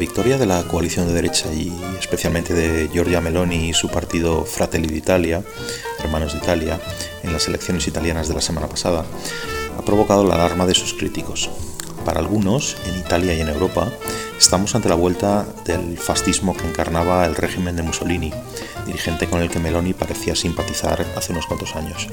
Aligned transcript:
Victoria 0.00 0.38
de 0.38 0.46
la 0.46 0.62
coalición 0.62 1.06
de 1.06 1.12
derecha 1.12 1.52
y 1.52 1.70
especialmente 1.98 2.54
de 2.54 2.88
Giorgia 2.88 3.20
Meloni 3.20 3.68
y 3.68 3.74
su 3.74 3.90
partido 3.90 4.46
Fratelli 4.46 4.88
d'Italia, 4.88 5.44
Hermanos 5.98 6.32
de 6.32 6.38
Italia, 6.38 6.80
en 7.22 7.34
las 7.34 7.46
elecciones 7.48 7.86
italianas 7.86 8.26
de 8.26 8.32
la 8.32 8.40
semana 8.40 8.66
pasada, 8.66 9.04
ha 9.76 9.82
provocado 9.82 10.24
la 10.24 10.36
alarma 10.36 10.64
de 10.64 10.74
sus 10.74 10.94
críticos. 10.94 11.50
Para 12.06 12.20
algunos, 12.20 12.78
en 12.86 12.98
Italia 12.98 13.34
y 13.34 13.42
en 13.42 13.50
Europa, 13.50 13.92
estamos 14.38 14.74
ante 14.74 14.88
la 14.88 14.94
vuelta 14.94 15.46
del 15.66 15.98
fascismo 15.98 16.56
que 16.56 16.66
encarnaba 16.66 17.26
el 17.26 17.36
régimen 17.36 17.76
de 17.76 17.82
Mussolini, 17.82 18.32
dirigente 18.86 19.26
con 19.28 19.42
el 19.42 19.50
que 19.50 19.58
Meloni 19.58 19.92
parecía 19.92 20.34
simpatizar 20.34 21.04
hace 21.14 21.32
unos 21.32 21.46
cuantos 21.46 21.76
años. 21.76 22.08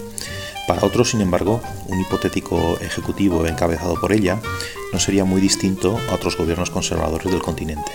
Para 0.67 0.85
otros, 0.85 1.11
sin 1.11 1.21
embargo, 1.21 1.61
un 1.87 2.01
hipotético 2.01 2.77
ejecutivo 2.81 3.47
encabezado 3.47 3.95
por 3.95 4.11
ella 4.11 4.41
no 4.91 4.99
sería 4.99 5.23
muy 5.23 5.39
distinto 5.39 5.97
a 6.09 6.15
otros 6.15 6.37
gobiernos 6.37 6.69
conservadores 6.69 7.31
del 7.31 7.41
continente. 7.41 7.91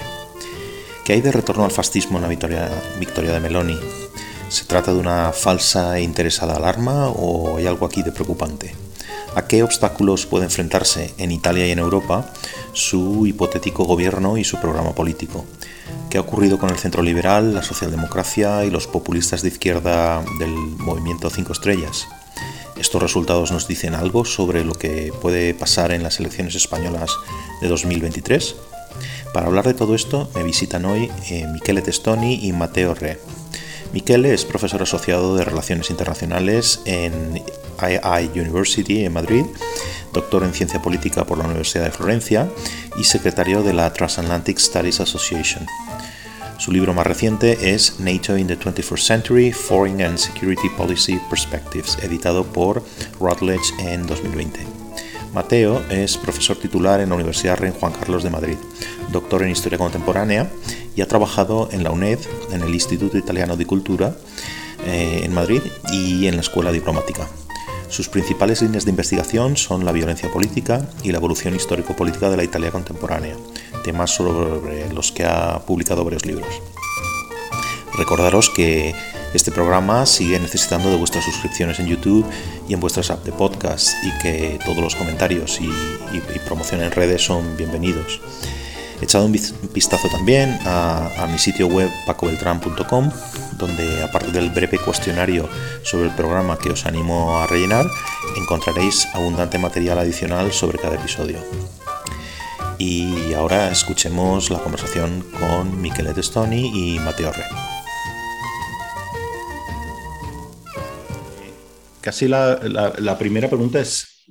¿Qué 1.05 1.12
hay 1.12 1.21
de 1.21 1.33
retorno 1.33 1.65
al 1.65 1.71
fascismo 1.71 2.17
en 2.17 2.23
la 2.23 2.29
victoria, 2.29 2.71
de 2.98 3.41
Meloni? 3.41 3.79
¿Se 4.48 4.65
trata 4.65 4.95
de 4.95 5.01
una 5.01 5.33
falsa 5.33 5.98
e 5.98 6.03
interesada 6.03 6.57
alarma 6.57 7.09
o 7.09 7.59
hay 7.59 7.67
algo 7.67 7.84
aquí 7.84 8.03
de 8.03 8.12
preocupante? 8.12 8.75
¿A 9.34 9.47
qué 9.47 9.62
obstáculos 9.62 10.25
puede 10.25 10.45
enfrentarse 10.45 11.12
en 11.19 11.31
Italia 11.31 11.67
y 11.67 11.73
en 11.73 11.78
Europa 11.78 12.33
su 12.73 13.27
hipotético 13.27 13.84
gobierno 13.84 14.39
y 14.39 14.45
su 14.45 14.59
programa 14.61 14.95
político? 14.95 15.45
¿Qué 16.09 16.17
ha 16.17 16.23
ocurrido 16.23 16.59
con 16.59 16.70
el 16.70 16.78
centro 16.78 17.03
liberal, 17.03 17.55
la 17.55 17.62
socialdemocracia 17.62 18.65
y 18.65 18.70
los 18.70 18.87
populistas 18.87 19.43
de 19.43 19.48
izquierda 19.48 20.23
del 20.39 20.53
movimiento 20.53 21.28
Cinco 21.28 21.53
Estrellas? 21.53 22.06
¿Estos 22.83 23.00
resultados 23.00 23.52
nos 23.52 23.69
dicen 23.69 23.94
algo 23.94 24.25
sobre 24.25 24.64
lo 24.64 24.72
que 24.75 25.12
puede 25.22 25.55
pasar 25.55 25.92
en 25.92 26.02
las 26.02 26.19
elecciones 26.19 26.56
españolas 26.56 27.12
de 27.61 27.69
2023? 27.69 28.56
Para 29.33 29.47
hablar 29.47 29.69
de 29.69 29.75
todo 29.75 29.94
esto 29.94 30.28
me 30.34 30.42
visitan 30.42 30.84
hoy 30.84 31.08
eh, 31.30 31.47
Michele 31.47 31.80
Testoni 31.80 32.44
y 32.44 32.53
Matteo 32.53 32.92
Re. 32.94 33.20
Michele 33.92 34.34
es 34.34 34.44
profesor 34.44 34.83
asociado 34.83 35.36
de 35.36 35.44
Relaciones 35.44 35.91
Internacionales 35.91 36.80
en 36.84 37.41
II 37.80 38.41
University 38.41 39.05
en 39.05 39.12
Madrid, 39.12 39.44
doctor 40.12 40.42
en 40.42 40.53
Ciencia 40.53 40.83
Política 40.83 41.25
por 41.25 41.38
la 41.38 41.44
Universidad 41.44 41.84
de 41.84 41.92
Florencia 41.92 42.50
y 42.98 43.05
secretario 43.05 43.62
de 43.62 43.75
la 43.75 43.92
Transatlantic 43.92 44.58
Studies 44.58 44.98
Association. 44.98 45.64
Su 46.63 46.71
libro 46.71 46.95
más 46.95 47.09
reciente 47.09 47.75
es 47.75 47.99
NATO 47.99 48.39
in 48.39 48.47
the 48.47 48.57
21st 48.57 49.01
Century, 49.01 49.51
Foreign 49.51 50.01
and 50.01 50.17
Security 50.17 50.69
Policy 50.77 51.19
Perspectives, 51.29 51.99
editado 52.05 52.45
por 52.45 52.85
Routledge 53.19 53.75
en 53.81 54.07
2020. 54.07 54.61
Mateo 55.35 55.83
es 55.91 56.17
profesor 56.17 56.57
titular 56.57 57.01
en 57.01 57.09
la 57.09 57.17
Universidad 57.17 57.57
Rey 57.59 57.73
Juan 57.81 57.93
Carlos 57.93 58.23
de 58.23 58.31
Madrid, 58.31 58.57
doctor 59.11 59.43
en 59.43 59.51
Historia 59.51 59.77
Contemporánea 59.77 60.53
y 60.95 61.01
ha 61.01 61.09
trabajado 61.09 61.69
en 61.73 61.83
la 61.83 61.91
UNED, 61.91 62.21
en 62.53 62.63
el 62.63 62.73
Instituto 62.73 63.19
Italiano 63.19 63.57
de 63.57 63.67
Cultura 63.67 64.15
eh, 64.87 65.23
en 65.25 65.35
Madrid 65.35 65.63
y 65.91 66.29
en 66.29 66.37
la 66.37 66.43
Escuela 66.43 66.71
Diplomática. 66.71 67.27
Sus 67.93 68.09
principales 68.09 68.62
líneas 68.62 68.87
de 68.87 68.91
investigación 68.91 69.59
son 69.59 69.85
la 69.85 69.93
violencia 69.93 70.33
política 70.33 70.89
y 71.03 71.12
la 71.12 71.19
evolución 71.19 71.55
histórico-política 71.55 72.31
de 72.31 72.39
la 72.39 72.43
Italia 72.43 72.71
contemporánea, 72.71 73.37
temas 73.84 74.11
sobre 74.11 74.91
los 74.94 75.12
que 75.12 75.27
ha 75.27 75.59
publicado 75.66 76.03
varios 76.03 76.25
libros. 76.25 76.49
Recordaros 77.99 78.49
que 78.49 78.94
este 79.34 79.53
programa 79.53 80.06
sigue 80.06 80.41
necesitando 80.41 80.89
de 80.89 80.97
vuestras 80.97 81.27
suscripciones 81.27 81.81
en 81.81 81.87
YouTube 81.87 82.25
y 82.66 82.72
en 82.72 82.81
vuestras 82.81 83.11
apps 83.11 83.27
de 83.27 83.33
podcast 83.33 83.91
y 84.03 84.22
que 84.22 84.59
todos 84.65 84.78
los 84.78 84.95
comentarios 84.95 85.61
y, 85.61 85.69
promoción 86.47 86.83
en 86.83 86.93
redes 86.93 87.22
son 87.22 87.59
bienvenidos. 87.59 88.22
He 89.03 89.05
echado 89.05 89.27
un 89.27 89.33
vistazo 89.33 90.09
también 90.09 90.57
a, 90.65 91.27
mi 91.29 91.37
sitio 91.37 91.67
web 91.67 91.91
pacobeltran.com, 92.07 93.11
donde 93.59 94.01
aparte 94.01 94.31
del 94.31 94.51
breve 94.51 94.79
cuestionario 94.79 95.49
sobre 95.83 96.07
el 96.07 96.15
programa 96.15 96.57
que 96.57 96.71
os 96.71 96.87
animo 96.87 97.37
a 97.37 97.49
rellenar, 97.49 97.85
encontraréis 98.37 99.09
abundante 99.13 99.59
material 99.59 99.99
adicional 99.99 100.53
sobre 100.53 100.79
cada 100.79 100.95
episodio. 100.95 101.39
Y 102.79 103.35
ahora 103.35 103.73
escuchemos 103.73 104.51
la 104.51 104.61
conversación 104.61 105.25
con 105.37 105.83
Michele 105.83 106.15
Testoni 106.15 106.95
y 106.95 107.01
Matteo 107.01 107.33
Re. 107.33 107.45
Casi 112.01 112.29
la, 112.29 113.17
primera 113.19 113.49
pregunta 113.49 113.81
es 113.81 114.29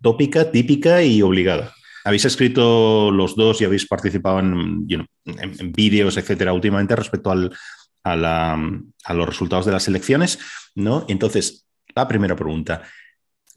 tópica, 0.00 0.50
típica 0.50 1.02
y 1.02 1.20
obligada. 1.20 1.74
Habéis 2.04 2.24
escrito 2.24 3.10
los 3.10 3.36
dos 3.36 3.60
y 3.60 3.64
habéis 3.64 3.86
participado 3.86 4.40
en, 4.40 4.86
vídeos, 5.72 6.16
etcétera, 6.16 6.52
últimamente 6.52 6.96
respecto 6.96 7.30
al, 7.30 7.52
a, 8.04 8.56
a, 9.04 9.14
los 9.14 9.26
resultados 9.26 9.66
de 9.66 9.72
las 9.72 9.88
elecciones, 9.88 10.38
¿no? 10.74 11.04
Entonces, 11.08 11.66
la 11.94 12.08
primera 12.08 12.36
pregunta. 12.36 12.82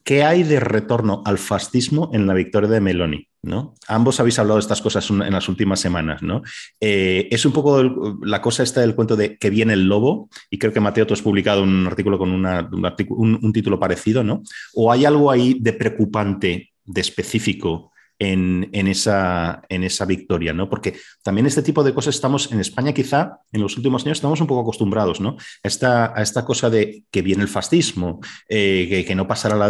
¿Qué 0.04 0.24
hay 0.24 0.44
de 0.44 0.60
retorno 0.60 1.22
al 1.26 1.38
fascismo 1.38 2.10
en 2.14 2.28
la 2.28 2.34
victoria 2.34 2.70
de 2.70 2.82
Meloni? 2.82 3.28
¿no? 3.44 3.76
Ambos 3.88 4.20
habéis 4.20 4.40
hablado 4.40 4.58
de 4.58 4.62
estas 4.62 4.82
cosas 4.82 5.10
en 5.10 5.32
las 5.32 5.48
últimas 5.50 5.80
semanas. 5.80 6.22
¿no? 6.22 6.42
Eh, 6.80 7.28
es 7.32 7.46
un 7.46 7.54
poco 7.54 7.84
la 8.22 8.42
cosa 8.42 8.64
esta 8.64 8.82
del 8.82 8.96
cuento 8.96 9.16
de 9.16 9.38
que 9.38 9.50
viene 9.50 9.74
el 9.74 9.88
lobo, 9.88 10.30
y 10.50 10.58
creo 10.58 10.74
que 10.74 10.80
Mateo, 10.80 11.06
tú 11.06 11.14
has 11.14 11.22
publicado 11.22 11.64
un 11.64 11.86
artículo 11.86 12.18
con 12.18 12.32
un, 12.32 13.54
título 13.54 13.80
parecido, 13.80 14.24
¿no? 14.24 14.42
¿O 14.74 14.92
hay 14.92 15.06
algo 15.06 15.30
ahí 15.30 15.58
de 15.60 15.74
preocupante, 15.74 16.72
de 16.84 17.02
específico 17.02 17.93
en, 18.20 18.88
esa, 18.88 19.62
en 19.70 19.84
esa 19.84 20.06
victoria, 20.06 20.54
¿no? 20.54 20.70
Porque 20.70 20.96
también 21.24 21.46
este 21.46 21.62
tipo 21.62 21.84
de 21.84 21.94
cosas 21.94 22.16
estamos 22.16 22.52
en 22.52 22.60
España, 22.60 22.94
quizá 22.94 23.40
en 23.52 23.62
los 23.62 23.76
últimos 23.78 24.06
años 24.06 24.18
estamos 24.18 24.40
un 24.40 24.48
poco 24.48 24.62
acostumbrados, 24.62 25.20
¿no? 25.20 25.38
A 25.64 25.68
esta, 25.68 26.18
a 26.18 26.22
esta 26.22 26.46
cosa 26.46 26.70
de 26.70 27.04
que 27.12 27.22
viene 27.22 27.44
el 27.44 27.50
fascismo, 27.50 28.22
eh, 28.48 29.04
que, 29.08 29.16
no 29.16 29.28
pasará 29.28 29.56
la, 29.56 29.68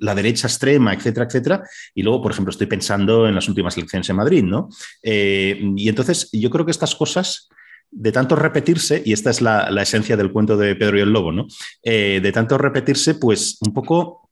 la, 0.00 0.14
derecha 0.14 0.46
extrema, 0.46 0.94
etcétera, 0.94 1.26
etcétera. 1.26 1.62
Y 1.94 2.02
luego, 2.02 2.22
por 2.22 2.32
ejemplo, 2.32 2.50
estoy 2.50 2.66
pensando 2.66 3.26
en 3.26 3.34
las 3.34 3.48
últimas 3.48 3.76
elecciones 3.76 4.08
en 4.08 4.16
Madrid, 4.16 4.44
¿no? 4.44 4.68
Eh, 5.02 5.60
y 5.76 5.88
entonces 5.88 6.30
yo 6.32 6.50
creo 6.50 6.64
que 6.64 6.70
estas 6.70 6.94
cosas 6.94 7.48
de 7.90 8.12
tanto 8.12 8.36
repetirse, 8.36 9.02
y 9.04 9.12
esta 9.12 9.30
es 9.30 9.40
la, 9.40 9.68
esencia 9.82 10.16
del 10.16 10.30
cuento 10.30 10.56
de 10.56 10.76
Pedro 10.76 10.98
y 10.98 11.00
el 11.00 11.12
Lobo, 11.12 11.32
¿no? 11.32 11.46
Eh, 11.82 12.20
de 12.22 12.32
tanto 12.32 12.58
repetirse, 12.58 13.14
pues 13.14 13.58
un 13.60 13.72
poco 13.72 14.27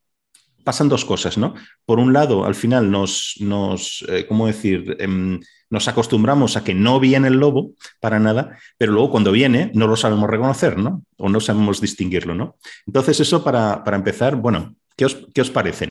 pasan 0.67 0.89
dos 0.89 1.05
cosas, 1.05 1.39
¿no? 1.39 1.55
Por 1.85 2.01
un 2.01 2.13
lado, 2.13 2.45
al 2.45 2.57
final 2.57 2.91
nos, 2.91 3.37
nos 3.39 4.05
eh, 4.09 4.27
¿cómo 4.27 4.49
decir? 4.49 4.97
Em, 4.99 5.39
nos 5.71 5.87
acostumbramos 5.87 6.57
a 6.57 6.65
que 6.65 6.75
no 6.75 6.99
viene 6.99 7.29
el 7.29 7.39
lobo 7.39 7.71
para 8.01 8.19
nada, 8.19 8.59
pero 8.77 8.91
luego 8.91 9.13
cuando 9.13 9.31
viene 9.31 9.71
no 9.75 9.87
lo 9.87 9.95
sabemos 9.95 10.29
reconocer, 10.29 10.77
¿no? 10.77 11.05
O 11.19 11.29
no 11.29 11.39
sabemos 11.39 11.81
distinguirlo, 11.81 12.35
¿no? 12.35 12.57
Entonces 12.85 13.21
eso 13.21 13.45
para, 13.45 13.81
empezar, 13.93 14.35
bueno, 14.35 14.75
¿qué 14.97 15.05
os, 15.05 15.29
¿qué 15.33 15.41
os 15.41 15.51
parece? 15.51 15.89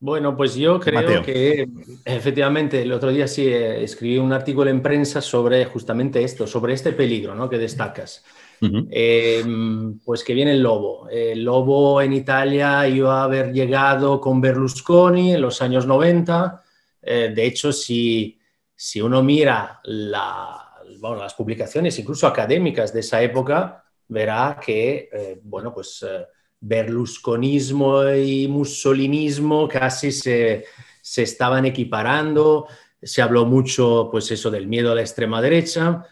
Bueno, 0.00 0.36
pues 0.36 0.56
yo 0.56 0.80
creo 0.80 1.22
que 1.22 1.68
efectivamente 2.04 2.82
el 2.82 2.92
otro 2.92 3.10
día 3.10 3.28
sí 3.28 3.46
eh, 3.46 3.84
escribí 3.84 4.18
un 4.18 4.32
artículo 4.32 4.68
en 4.68 4.82
prensa 4.82 5.20
sobre 5.20 5.64
justamente 5.64 6.24
esto, 6.24 6.44
sobre 6.48 6.74
este 6.74 6.92
peligro 6.92 7.36
¿no? 7.36 7.48
que 7.48 7.58
destacas. 7.58 8.24
Em, 8.60 9.98
pues 10.00 10.24
que 10.24 10.34
viene 10.34 10.52
el 10.52 10.62
Lobo. 10.62 11.08
El 11.08 11.44
Lobo 11.44 12.00
en 12.00 12.12
Italia 12.12 12.88
iba 12.88 13.20
a 13.20 13.24
haber 13.24 13.52
llegado 13.52 14.20
con 14.20 14.40
Berlusconi 14.40 15.34
en 15.34 15.40
los 15.40 15.62
años 15.62 15.86
90. 15.86 16.62
Eh, 17.02 17.32
de 17.34 17.46
hecho, 17.46 17.72
si, 17.72 18.38
si 18.74 19.00
uno 19.00 19.22
mira 19.22 19.80
las 19.84 21.34
publicaciones, 21.34 21.98
incluso 21.98 22.26
académicas 22.26 22.92
de 22.92 23.00
esa 23.00 23.22
época, 23.22 23.84
verá 24.08 24.58
que, 24.64 25.08
eh, 25.12 25.40
bueno, 25.42 25.72
pues 25.72 26.04
eh, 26.08 26.26
berlusconismo 26.60 28.08
y 28.10 28.48
mussolinismo 28.48 29.68
casi 29.68 30.10
se, 30.10 30.64
se, 31.00 31.22
estaban 31.22 31.64
equiparando. 31.64 32.66
Se 33.00 33.22
habló 33.22 33.46
mucho, 33.46 34.08
pues 34.10 34.30
eso, 34.32 34.50
del 34.50 34.66
miedo 34.66 34.90
a 34.90 34.94
la 34.96 35.02
extrema 35.02 35.40
derecha. 35.40 36.04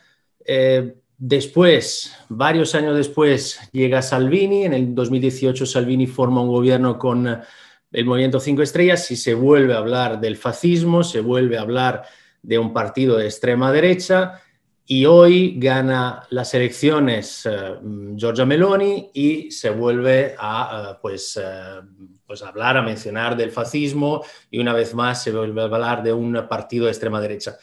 Después, 1.18 2.14
varios 2.28 2.74
años 2.74 2.94
después, 2.94 3.58
llega 3.72 4.02
Salvini. 4.02 4.64
En 4.64 4.74
el 4.74 4.94
2018 4.94 5.64
Salvini 5.64 6.06
forma 6.06 6.42
un 6.42 6.48
gobierno 6.48 6.98
con 6.98 7.26
eh, 7.26 7.40
el 7.92 8.04
movimiento 8.04 8.38
Cinco 8.38 8.62
Estrellas 8.62 9.10
y 9.10 9.16
se 9.16 9.32
vuelve 9.32 9.72
a 9.72 9.78
hablar 9.78 10.20
del 10.20 10.36
fascismo, 10.36 11.02
se 11.02 11.20
vuelve 11.20 11.56
a 11.56 11.62
hablar 11.62 12.04
de 12.42 12.58
un 12.58 12.74
partido 12.74 13.16
de 13.16 13.24
extrema 13.24 13.72
derecha 13.72 14.42
y 14.84 15.06
hoy 15.06 15.54
gana 15.58 16.22
las 16.30 16.52
elecciones 16.52 17.46
uh, 17.46 18.14
Giorgia 18.14 18.44
Meloni 18.44 19.10
y 19.14 19.50
se 19.50 19.70
vuelve 19.70 20.34
a 20.38 20.92
uh, 20.92 21.00
pues, 21.00 21.40
pues 22.26 22.42
hablar, 22.42 22.76
a 22.76 22.82
mencionar 22.82 23.36
del 23.36 23.50
fascismo 23.50 24.22
y 24.50 24.58
una 24.58 24.74
vez 24.74 24.94
más 24.94 25.22
se 25.22 25.32
vuelve 25.32 25.62
a 25.62 25.64
hablar 25.64 26.02
de 26.02 26.12
un 26.12 26.46
partido 26.48 26.84
de 26.84 26.92
extrema 26.92 27.20
derecha. 27.20 27.56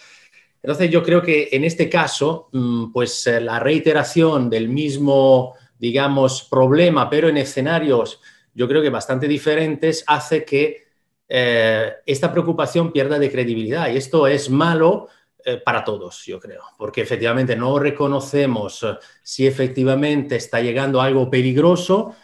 Entonces 0.64 0.90
yo 0.90 1.04
creo 1.04 1.22
que 1.22 1.50
en 1.52 1.66
este 1.66 1.90
caso, 1.90 2.48
mm, 2.54 2.94
pues 2.94 3.28
eh, 3.28 3.42
la 3.42 3.60
reiteración 3.60 4.50
del 4.50 4.70
mismo, 4.70 5.56
digamos, 5.78 6.44
problema, 6.50 7.10
pero 7.10 7.28
en 7.28 7.36
escenarios, 7.38 8.22
yo 8.54 8.68
creo 8.68 8.82
que 8.82 8.90
bastante 8.90 9.28
diferentes, 9.28 10.06
hace 10.08 10.46
que 10.46 10.86
eh, 11.28 11.94
esta 12.06 12.32
preocupación 12.32 12.94
pierda 12.94 13.20
de 13.20 13.30
credibilidad. 13.30 13.90
Y 13.90 13.98
esto 13.98 14.26
es 14.26 14.50
malo 14.50 15.10
eh, 15.44 15.58
para 15.58 15.84
todos, 15.84 16.24
yo 16.26 16.40
creo, 16.40 16.62
porque 16.78 17.02
efectivamente 17.02 17.58
no 17.58 17.78
reconocemos 17.78 18.86
si 19.22 19.46
efectivamente 19.46 20.38
está 20.38 20.62
llegando 20.62 21.02
algo 21.02 21.30
peligroso. 21.30 22.16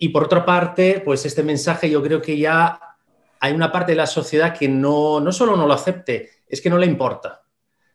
y 0.00 0.08
por 0.08 0.24
otra 0.24 0.44
parte, 0.44 1.02
pues 1.04 1.24
este 1.24 1.42
mensaje 1.42 1.88
yo 1.88 2.02
creo 2.02 2.20
que 2.20 2.36
ya 2.36 2.80
hay 3.40 3.52
una 3.54 3.70
parte 3.72 3.92
de 3.92 3.96
la 3.96 4.06
sociedad 4.06 4.56
que 4.56 4.68
no, 4.68 5.20
no 5.20 5.32
solo 5.32 5.56
no 5.56 5.66
lo 5.66 5.72
acepte, 5.74 6.39
es 6.50 6.60
que 6.60 6.70
no 6.70 6.78
le 6.78 6.86
importa. 6.86 7.42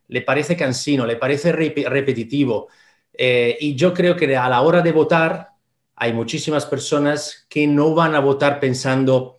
Le 0.07 0.21
parece 0.21 0.55
cansino, 0.55 1.05
le 1.05 1.17
parece 1.17 1.51
repetitivo. 1.51 2.69
y 3.17 3.75
yo 3.75 3.93
creo 3.93 4.15
que 4.15 4.35
a 4.35 4.49
la 4.49 4.61
hora 4.61 4.81
de 4.81 4.91
votar, 4.91 5.49
hay 5.95 6.13
muchísimas 6.13 6.65
personas 6.65 7.45
que 7.49 7.67
no 7.67 7.95
van 7.95 8.15
a 8.15 8.19
votar 8.19 8.59
pensando 8.59 9.37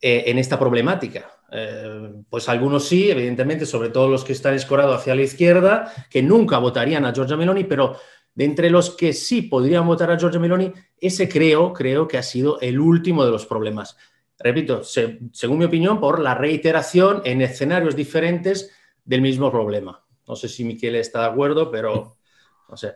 eh, 0.00 0.24
en 0.26 0.38
esta 0.38 0.58
problemática. 0.58 1.30
Eh, 1.50 2.12
pues 2.28 2.48
algunos 2.48 2.86
sí, 2.86 3.10
evidentemente, 3.10 3.64
sobre 3.64 3.88
todo 3.88 4.08
los 4.08 4.24
que 4.24 4.34
están 4.34 4.54
escorados 4.54 5.00
hacia 5.00 5.14
la 5.14 5.22
izquierda, 5.22 5.92
que 6.10 6.22
nunca 6.22 6.58
votarían 6.58 7.06
a 7.06 7.12
Giorgia 7.12 7.36
Meloni, 7.36 7.64
pero 7.64 7.96
de 8.34 8.44
entre 8.44 8.68
los 8.68 8.90
que 8.90 9.12
sí 9.12 9.42
podrían 9.42 9.86
votar 9.86 10.10
a 10.10 10.18
Giorgia 10.18 10.40
Meloni, 10.40 10.72
ese 11.00 11.28
creo, 11.28 11.72
creo 11.72 12.06
que 12.06 12.18
ha 12.18 12.22
sido 12.22 12.60
el 12.60 12.78
último 12.80 13.24
de 13.24 13.30
los 13.30 13.46
problemas. 13.46 13.96
Repito, 14.44 14.82
según 14.84 15.56
mi 15.56 15.64
opinión, 15.64 15.98
por 15.98 16.20
la 16.20 16.34
reiteración 16.34 17.22
en 17.24 17.40
escenarios 17.40 17.96
diferentes 17.96 18.70
del 19.02 19.22
mismo 19.22 19.50
problema. 19.50 20.04
No 20.28 20.36
sé 20.36 20.50
si 20.50 20.64
Miquel 20.64 20.96
está 20.96 21.20
de 21.20 21.28
acuerdo, 21.28 21.70
pero 21.70 22.18
no 22.68 22.76
sé. 22.76 22.92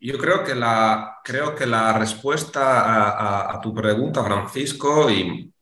Yo 0.00 0.18
creo 0.18 0.42
que 0.42 0.56
la, 0.56 1.18
creo 1.22 1.54
que 1.54 1.66
la 1.66 1.96
respuesta 1.96 3.52
a, 3.52 3.60
tu 3.60 3.72
pregunta, 3.72 4.24
Francisco, 4.24 5.08
y, 5.08 5.52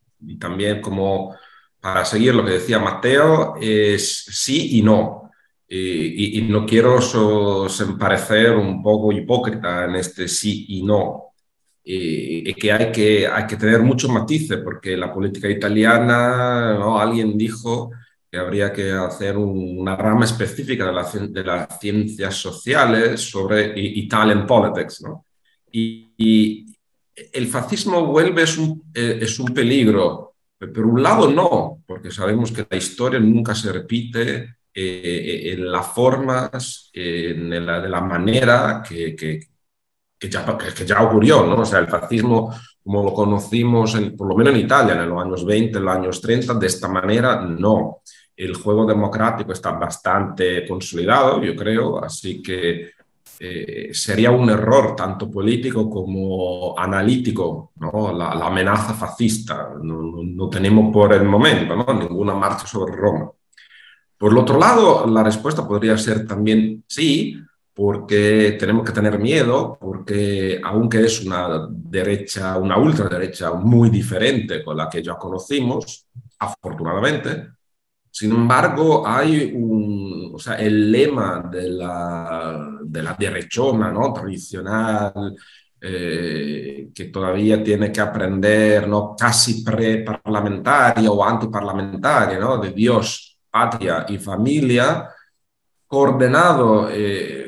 también 0.40 0.80
como 0.80 1.36
para 1.78 2.06
seguir 2.06 2.34
lo 2.34 2.42
que 2.42 2.52
decía 2.52 2.78
Mateo, 2.78 3.56
es 3.60 4.24
sí 4.24 4.78
y 4.78 4.82
no. 4.82 5.32
Y, 5.68 6.40
no 6.48 6.64
quiero 6.64 6.98
parecer 7.98 8.56
un 8.56 8.82
poco 8.82 9.12
hipócrita 9.12 9.84
en 9.84 9.96
este 9.96 10.26
sí 10.28 10.64
y 10.70 10.82
no. 10.82 11.25
Y, 11.88 12.52
que, 12.54 12.72
hay 12.72 12.90
que 12.90 13.28
hay 13.28 13.46
que 13.46 13.56
tener 13.56 13.80
muchos 13.80 14.10
matices, 14.10 14.58
porque 14.64 14.96
la 14.96 15.12
política 15.12 15.48
italiana, 15.48 16.74
¿no? 16.74 16.98
alguien 16.98 17.38
dijo 17.38 17.92
habría 18.36 18.72
que 18.72 18.92
hacer 18.92 19.36
una 19.36 19.96
rama 19.96 20.24
específica 20.24 20.86
de, 20.86 20.92
la, 20.92 21.04
de, 21.28 21.44
las 21.44 21.80
ciencias 21.80 22.34
sociales 22.34 23.20
sobre 23.20 23.72
Italian 23.76 24.46
politics. 24.46 25.02
¿no? 25.02 25.24
Y, 25.72 26.66
el 27.32 27.46
fascismo 27.46 28.04
vuelve 28.04 28.42
es 28.42 28.58
un, 28.58 28.90
eh, 28.92 29.20
es 29.22 29.38
un 29.38 29.54
peligro. 29.54 30.34
Por 30.58 30.84
un 30.84 31.02
lado 31.02 31.30
no, 31.30 31.82
porque 31.86 32.10
sabemos 32.10 32.52
que 32.52 32.66
la 32.68 32.76
historia 32.76 33.18
nunca 33.18 33.54
se 33.54 33.72
repite 33.72 34.56
eh, 34.74 35.52
en 35.54 35.72
las 35.72 35.86
formas, 35.86 36.90
en 36.92 37.64
la, 37.64 37.80
de 37.80 37.88
la 37.88 38.02
manera 38.02 38.82
que, 38.86 39.16
que, 39.16 39.40
que, 40.18 40.28
ya, 40.28 40.44
que, 40.56 40.86
ya 40.86 41.02
ocurrió. 41.02 41.44
¿no? 41.46 41.56
O 41.56 41.64
sea, 41.64 41.78
el 41.80 41.88
fascismo 41.88 42.52
como 42.84 43.02
lo 43.02 43.12
conocimos, 43.12 43.96
en, 43.96 44.16
por 44.16 44.28
lo 44.28 44.36
menos 44.36 44.54
en 44.54 44.60
Italia, 44.60 44.94
en 44.94 45.08
los 45.08 45.20
años 45.20 45.44
20, 45.44 45.78
en 45.78 45.84
los 45.84 45.96
años 45.96 46.20
30, 46.20 46.54
de 46.54 46.66
esta 46.68 46.86
manera 46.86 47.40
no 47.40 48.02
el 48.36 48.54
juego 48.54 48.86
democrático 48.86 49.52
está 49.52 49.72
bastante 49.72 50.66
consolidado, 50.66 51.42
yo 51.42 51.56
creo, 51.56 52.04
así 52.04 52.42
que 52.42 52.90
eh, 53.38 53.90
sería 53.92 54.30
un 54.30 54.48
error 54.50 54.94
tanto 54.94 55.30
político 55.30 55.88
como 55.88 56.78
analítico, 56.78 57.72
¿no? 57.76 58.12
la, 58.12 58.30
amenaza 58.30 58.94
fascista. 58.94 59.70
No, 59.82 60.48
tenemos 60.48 60.92
por 60.92 61.12
el 61.12 61.24
momento 61.24 61.74
¿no? 61.76 61.92
ninguna 61.94 62.34
marcha 62.34 62.66
sobre 62.66 62.94
Roma. 62.94 63.30
Por 64.18 64.32
el 64.32 64.38
otro 64.38 64.58
lado, 64.58 65.06
la 65.06 65.22
respuesta 65.22 65.66
podría 65.66 65.96
ser 65.98 66.26
también 66.26 66.84
sí, 66.86 67.38
porque 67.76 68.56
tenemos 68.58 68.86
que 68.86 68.92
tener 68.92 69.18
miedo, 69.18 69.76
porque 69.78 70.58
aunque 70.64 71.04
es 71.04 71.22
una 71.26 71.68
derecha, 71.70 72.56
una 72.56 72.78
ultraderecha 72.78 73.52
muy 73.52 73.90
diferente 73.90 74.64
con 74.64 74.78
la 74.78 74.88
que 74.88 75.02
ya 75.02 75.16
conocimos, 75.16 76.06
afortunadamente, 76.38 77.48
sin 78.10 78.30
embargo, 78.32 79.06
hay 79.06 79.52
un, 79.54 80.32
o 80.34 80.38
sea, 80.38 80.54
el 80.54 80.90
lema 80.90 81.50
de 81.52 81.68
la, 81.68 82.78
de 82.82 83.02
la 83.02 83.12
derechona 83.12 83.92
¿no? 83.92 84.10
tradicional, 84.10 85.36
eh, 85.78 86.88
que 86.94 87.04
todavía 87.06 87.62
tiene 87.62 87.92
que 87.92 88.00
aprender, 88.00 88.88
¿no? 88.88 89.14
casi 89.14 89.62
pre-parlamentaria 89.62 91.10
o 91.10 91.22
antiparlamentaria, 91.22 92.38
¿no? 92.38 92.56
de 92.56 92.70
Dios, 92.70 93.38
patria 93.50 94.06
y 94.08 94.16
familia, 94.16 95.10
coordenado, 95.86 96.88
eh, 96.90 97.45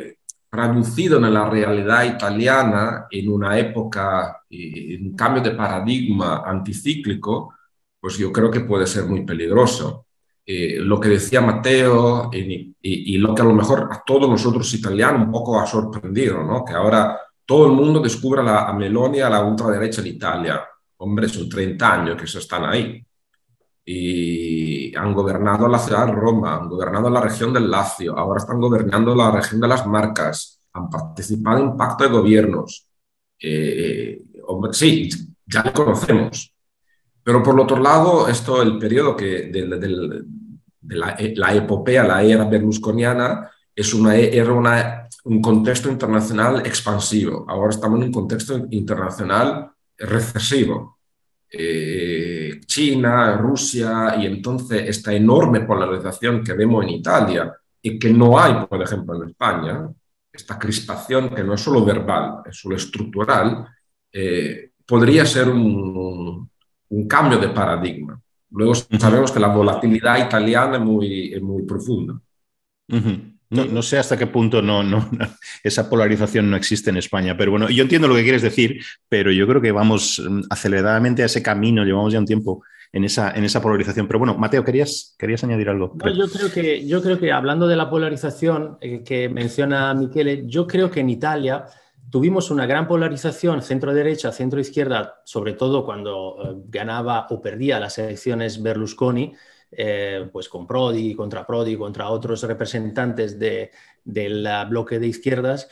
traducido 0.50 1.18
en 1.18 1.32
la 1.32 1.48
realidad 1.48 2.04
italiana 2.04 3.06
en 3.10 3.28
una 3.28 3.58
época, 3.58 4.42
en 4.50 5.08
un 5.08 5.16
cambio 5.16 5.42
de 5.42 5.50
paradigma 5.52 6.42
anticíclico, 6.44 7.54
pues 8.00 8.16
yo 8.16 8.32
creo 8.32 8.50
que 8.50 8.60
puede 8.60 8.86
ser 8.86 9.04
muy 9.04 9.24
peligroso. 9.24 10.06
Eh, 10.46 10.78
lo 10.80 10.98
que 10.98 11.10
decía 11.10 11.42
Mateo 11.42 12.30
y, 12.32 13.18
lo 13.18 13.34
que 13.34 13.42
a 13.42 13.44
lo 13.44 13.52
mejor 13.52 13.88
a 13.92 14.02
todos 14.04 14.30
nosotros 14.30 14.72
italianos 14.72 15.26
un 15.26 15.32
poco 15.32 15.60
ha 15.60 15.66
sorprendido, 15.66 16.42
¿no? 16.42 16.64
que 16.64 16.72
ahora 16.72 17.20
todo 17.44 17.66
el 17.66 17.72
mundo 17.72 18.00
descubra 18.00 18.42
la, 18.42 18.64
a 18.64 18.72
Meloni 18.72 19.20
a 19.20 19.28
la 19.28 19.44
ultraderecha 19.44 20.00
en 20.00 20.06
Italia. 20.06 20.64
Hombre, 20.98 21.28
son 21.28 21.48
30 21.48 21.92
años 21.92 22.16
que 22.16 22.26
se 22.26 22.38
están 22.38 22.64
ahí. 22.64 23.04
Y 23.90 24.94
han 24.94 25.14
gobernado 25.14 25.66
la 25.66 25.78
ciudad 25.78 26.04
de 26.04 26.12
Roma, 26.12 26.56
han 26.56 26.68
gobernado 26.68 27.08
la 27.08 27.22
región 27.22 27.54
del 27.54 27.70
Lazio, 27.70 28.18
ahora 28.18 28.36
están 28.36 28.60
gobernando 28.60 29.14
la 29.14 29.30
región 29.30 29.62
de 29.62 29.68
las 29.68 29.86
Marcas, 29.86 30.60
han 30.74 30.90
participado 30.90 31.64
en 31.64 31.74
pacto 31.74 32.04
de 32.04 32.10
gobiernos. 32.10 32.86
Eh, 33.40 34.20
hombre, 34.46 34.74
sí, 34.74 35.08
ya 35.46 35.62
lo 35.62 35.72
conocemos. 35.72 36.54
Pero 37.22 37.42
por 37.42 37.58
otro 37.58 37.78
lado, 37.78 38.28
esto, 38.28 38.60
el 38.60 38.78
periodo 38.78 39.16
que, 39.16 39.44
del, 39.50 39.80
del, 39.80 40.26
de 40.82 40.96
la, 41.34 41.54
epopea, 41.54 42.04
la 42.04 42.22
era 42.22 42.44
berlusconiana, 42.44 43.50
es 43.74 43.94
una, 43.94 44.16
era 44.16 44.52
una, 44.52 45.08
un 45.24 45.40
contexto 45.40 45.88
internacional 45.88 46.60
expansivo. 46.66 47.46
Ahora 47.48 47.70
estamos 47.70 47.98
en 48.00 48.08
un 48.08 48.12
contexto 48.12 48.66
internacional 48.70 49.70
recesivo. 49.96 50.97
Eh, 51.50 52.60
China, 52.66 53.36
Rusia, 53.36 54.16
y 54.18 54.26
entonces 54.26 54.82
esta 54.86 55.12
enorme 55.12 55.62
polarización 55.62 56.44
que 56.44 56.52
vemos 56.52 56.84
en 56.84 56.90
Italia 56.90 57.52
y 57.80 57.98
que 57.98 58.12
no 58.12 58.38
hay, 58.38 58.66
por 58.66 58.82
ejemplo, 58.82 59.22
en 59.22 59.30
España, 59.30 59.88
esta 60.32 60.58
crispación 60.58 61.30
que 61.30 61.42
no 61.42 61.54
es 61.54 61.60
solo 61.60 61.84
verbal, 61.84 62.42
es 62.46 62.56
solo 62.56 62.76
estructural, 62.76 63.66
eh, 64.12 64.72
podría 64.86 65.24
ser 65.24 65.48
un, 65.48 66.50
un 66.88 67.08
cambio 67.08 67.38
de 67.38 67.48
paradigma. 67.48 68.20
Luego 68.50 68.74
sabemos 68.74 69.30
que 69.30 69.40
la 69.40 69.48
volatilidad 69.48 70.24
italiana 70.26 70.76
es 70.76 70.82
muy, 70.82 71.38
muy 71.40 71.62
profunda. 71.64 72.20
No, 73.50 73.82
sé 73.82 73.98
hasta 73.98 74.16
qué 74.16 74.26
punto 74.26 74.62
no, 74.62 74.82
no, 74.82 75.08
esa 75.62 75.88
polarización 75.88 76.50
no 76.50 76.56
existe 76.56 76.90
en 76.90 76.98
España, 76.98 77.36
pero 77.36 77.50
bueno, 77.50 77.68
yo 77.70 77.82
entiendo 77.82 78.08
lo 78.08 78.14
que 78.14 78.22
quieres 78.22 78.42
decir, 78.42 78.80
pero 79.08 79.30
yo 79.32 79.46
creo 79.46 79.60
que 79.60 79.72
vamos 79.72 80.22
mm, 80.24 80.42
aceleradamente 80.50 81.22
a 81.22 81.26
ese 81.26 81.42
camino, 81.42 81.84
llevamos 81.84 82.12
ya 82.12 82.18
un 82.18 82.26
tiempo 82.26 82.62
en 82.92 83.04
esa, 83.04 83.30
en 83.32 83.44
esa 83.44 83.60
polarización. 83.60 84.06
Pero 84.06 84.18
bueno, 84.18 84.36
Mateo, 84.36 84.64
¿querías, 84.64 85.14
querías 85.18 85.44
añadir 85.44 85.68
algo? 85.68 85.96
yo, 86.14 86.28
creo 86.28 86.52
que, 86.52 86.86
yo 86.86 87.02
creo 87.02 87.18
que 87.18 87.32
hablando 87.32 87.66
de 87.66 87.76
la 87.76 87.90
polarización 87.90 88.78
eh, 88.80 89.02
que 89.04 89.28
menciona 89.28 89.92
Michele, 89.94 90.44
yo 90.46 90.66
creo 90.66 90.90
que 90.90 91.00
en 91.00 91.10
Italia 91.10 91.66
tuvimos 92.10 92.50
una 92.50 92.66
gran 92.66 92.88
polarización 92.88 93.62
centro-derecha, 93.62 94.32
centro-izquierda, 94.32 95.20
sobre 95.24 95.52
todo 95.52 95.84
cuando 95.84 96.36
eh, 96.42 96.62
ganaba 96.68 97.26
o 97.30 97.40
perdía 97.40 97.78
las 97.80 97.98
elecciones 97.98 98.62
Berlusconi, 98.62 99.34
eh, 99.70 100.28
pues 100.32 100.48
con 100.48 100.66
Prodi, 100.66 101.14
contra 101.14 101.46
Prodi, 101.46 101.76
contra 101.76 102.08
otros 102.08 102.42
representantes 102.42 103.38
del 103.38 104.48
bloque 104.68 104.98
de 104.98 105.06
izquierdas. 105.06 105.68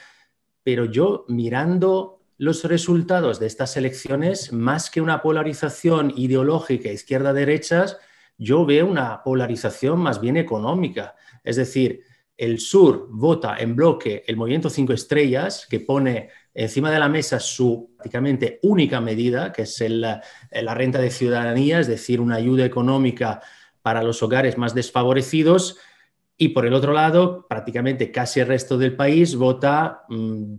Pero 0.62 0.84
yo 0.84 1.24
mirando 1.28 2.20
los 2.38 2.64
resultados 2.64 3.40
de 3.40 3.46
estas 3.46 3.76
elecciones, 3.76 4.52
más 4.52 4.90
que 4.90 5.00
una 5.00 5.22
polarización 5.22 6.12
ideológica 6.16 6.90
izquierda-derechas, 6.90 7.98
yo 8.36 8.66
veo 8.66 8.86
una 8.86 9.22
polarización 9.22 9.98
más 10.00 10.20
bien 10.20 10.36
económica. 10.36 11.14
Es 11.42 11.56
decir, 11.56 12.02
el 12.36 12.60
sur 12.60 13.06
vota 13.08 13.56
en 13.56 13.74
bloque 13.74 14.22
el 14.26 14.36
movimiento 14.36 14.68
cinco 14.68 14.92
estrellas, 14.92 15.66
que 15.70 15.80
pone 15.80 16.28
encima 16.52 16.90
de 16.90 16.98
la 16.98 17.08
mesa 17.08 17.40
su 17.40 17.94
prácticamente 17.96 18.58
única 18.62 19.00
medida, 19.00 19.52
que 19.52 19.62
es 19.62 19.82
la 19.88 20.74
renta 20.74 20.98
de 20.98 21.10
ciudadanía, 21.10 21.80
es 21.80 21.86
decir, 21.86 22.20
una 22.20 22.36
ayuda 22.36 22.66
económica 22.66 23.40
para 23.86 24.02
los 24.02 24.20
hogares 24.20 24.58
más 24.58 24.74
desfavorecidos. 24.74 25.78
Y 26.36 26.48
por 26.48 26.66
el 26.66 26.74
otro 26.74 26.92
lado, 26.92 27.46
prácticamente 27.48 28.10
casi 28.10 28.40
el 28.40 28.48
resto 28.48 28.76
del 28.76 28.96
país 28.96 29.36
vota, 29.36 30.02
mm, 30.08 30.54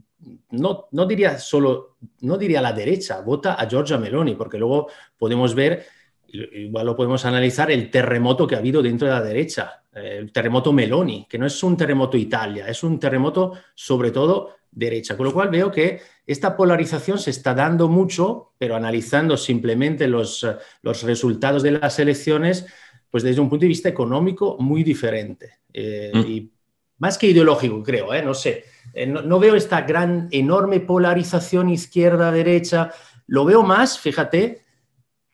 no, 0.52 0.88
no 0.92 1.06
diría 1.06 1.38
solo, 1.38 1.98
no 2.22 2.38
diría 2.38 2.60
a 2.60 2.62
la 2.62 2.72
derecha, 2.72 3.20
vota 3.20 3.56
a 3.56 3.68
Giorgia 3.68 3.98
Meloni, 3.98 4.36
porque 4.36 4.58
luego 4.58 4.88
podemos 5.18 5.54
ver 5.54 5.86
igual 6.30 6.86
lo 6.86 6.96
podemos 6.96 7.26
analizar, 7.26 7.70
el 7.70 7.90
terremoto 7.90 8.48
que 8.48 8.56
ha 8.56 8.60
habido 8.60 8.82
dentro 8.82 9.08
de 9.08 9.14
la 9.14 9.22
derecha, 9.22 9.84
el 9.94 10.32
terremoto 10.32 10.72
Meloni, 10.72 11.26
que 11.30 11.38
no 11.38 11.46
es 11.46 11.62
un 11.64 11.76
terremoto 11.76 12.16
Italia, 12.16 12.68
es 12.68 12.82
un 12.84 12.98
terremoto 12.98 13.54
sobre 13.76 14.12
todo 14.12 14.56
derecha. 14.72 15.18
Con 15.18 15.26
lo 15.26 15.34
cual 15.34 15.50
veo 15.50 15.72
que 15.72 16.02
esta 16.26 16.56
polarización 16.56 17.18
se 17.20 17.32
está 17.32 17.54
dando 17.54 17.88
mucho, 17.88 18.54
pero 18.58 18.76
analizando 18.76 19.38
simplemente 19.38 20.08
los, 20.08 20.46
los 20.82 21.04
resultados 21.04 21.64
de 21.64 21.72
las 21.72 22.00
elecciones, 22.00 22.68
pues 23.10 23.24
desde 23.24 23.42
un 23.42 23.50
punto 23.50 23.64
de 23.64 23.70
vista 23.70 23.90
económico 23.90 24.58
muy 24.60 24.84
diferente. 24.84 25.60
Eh, 25.74 26.12
mm. 26.14 26.20
Y 26.20 26.52
más 27.00 27.18
que 27.18 27.28
ideológico, 27.28 27.82
creo, 27.84 28.14
¿eh? 28.14 28.22
no 28.22 28.34
sé. 28.34 28.66
no, 29.08 29.22
no, 29.22 29.40
veo 29.40 29.56
esta 29.56 29.82
gran, 29.82 30.28
enorme 30.32 30.80
polarización 30.80 31.70
izquierda-derecha. 31.70 32.92
Lo 33.28 33.46
veo 33.46 33.64
más, 33.64 34.00
fíjate, 34.00 34.68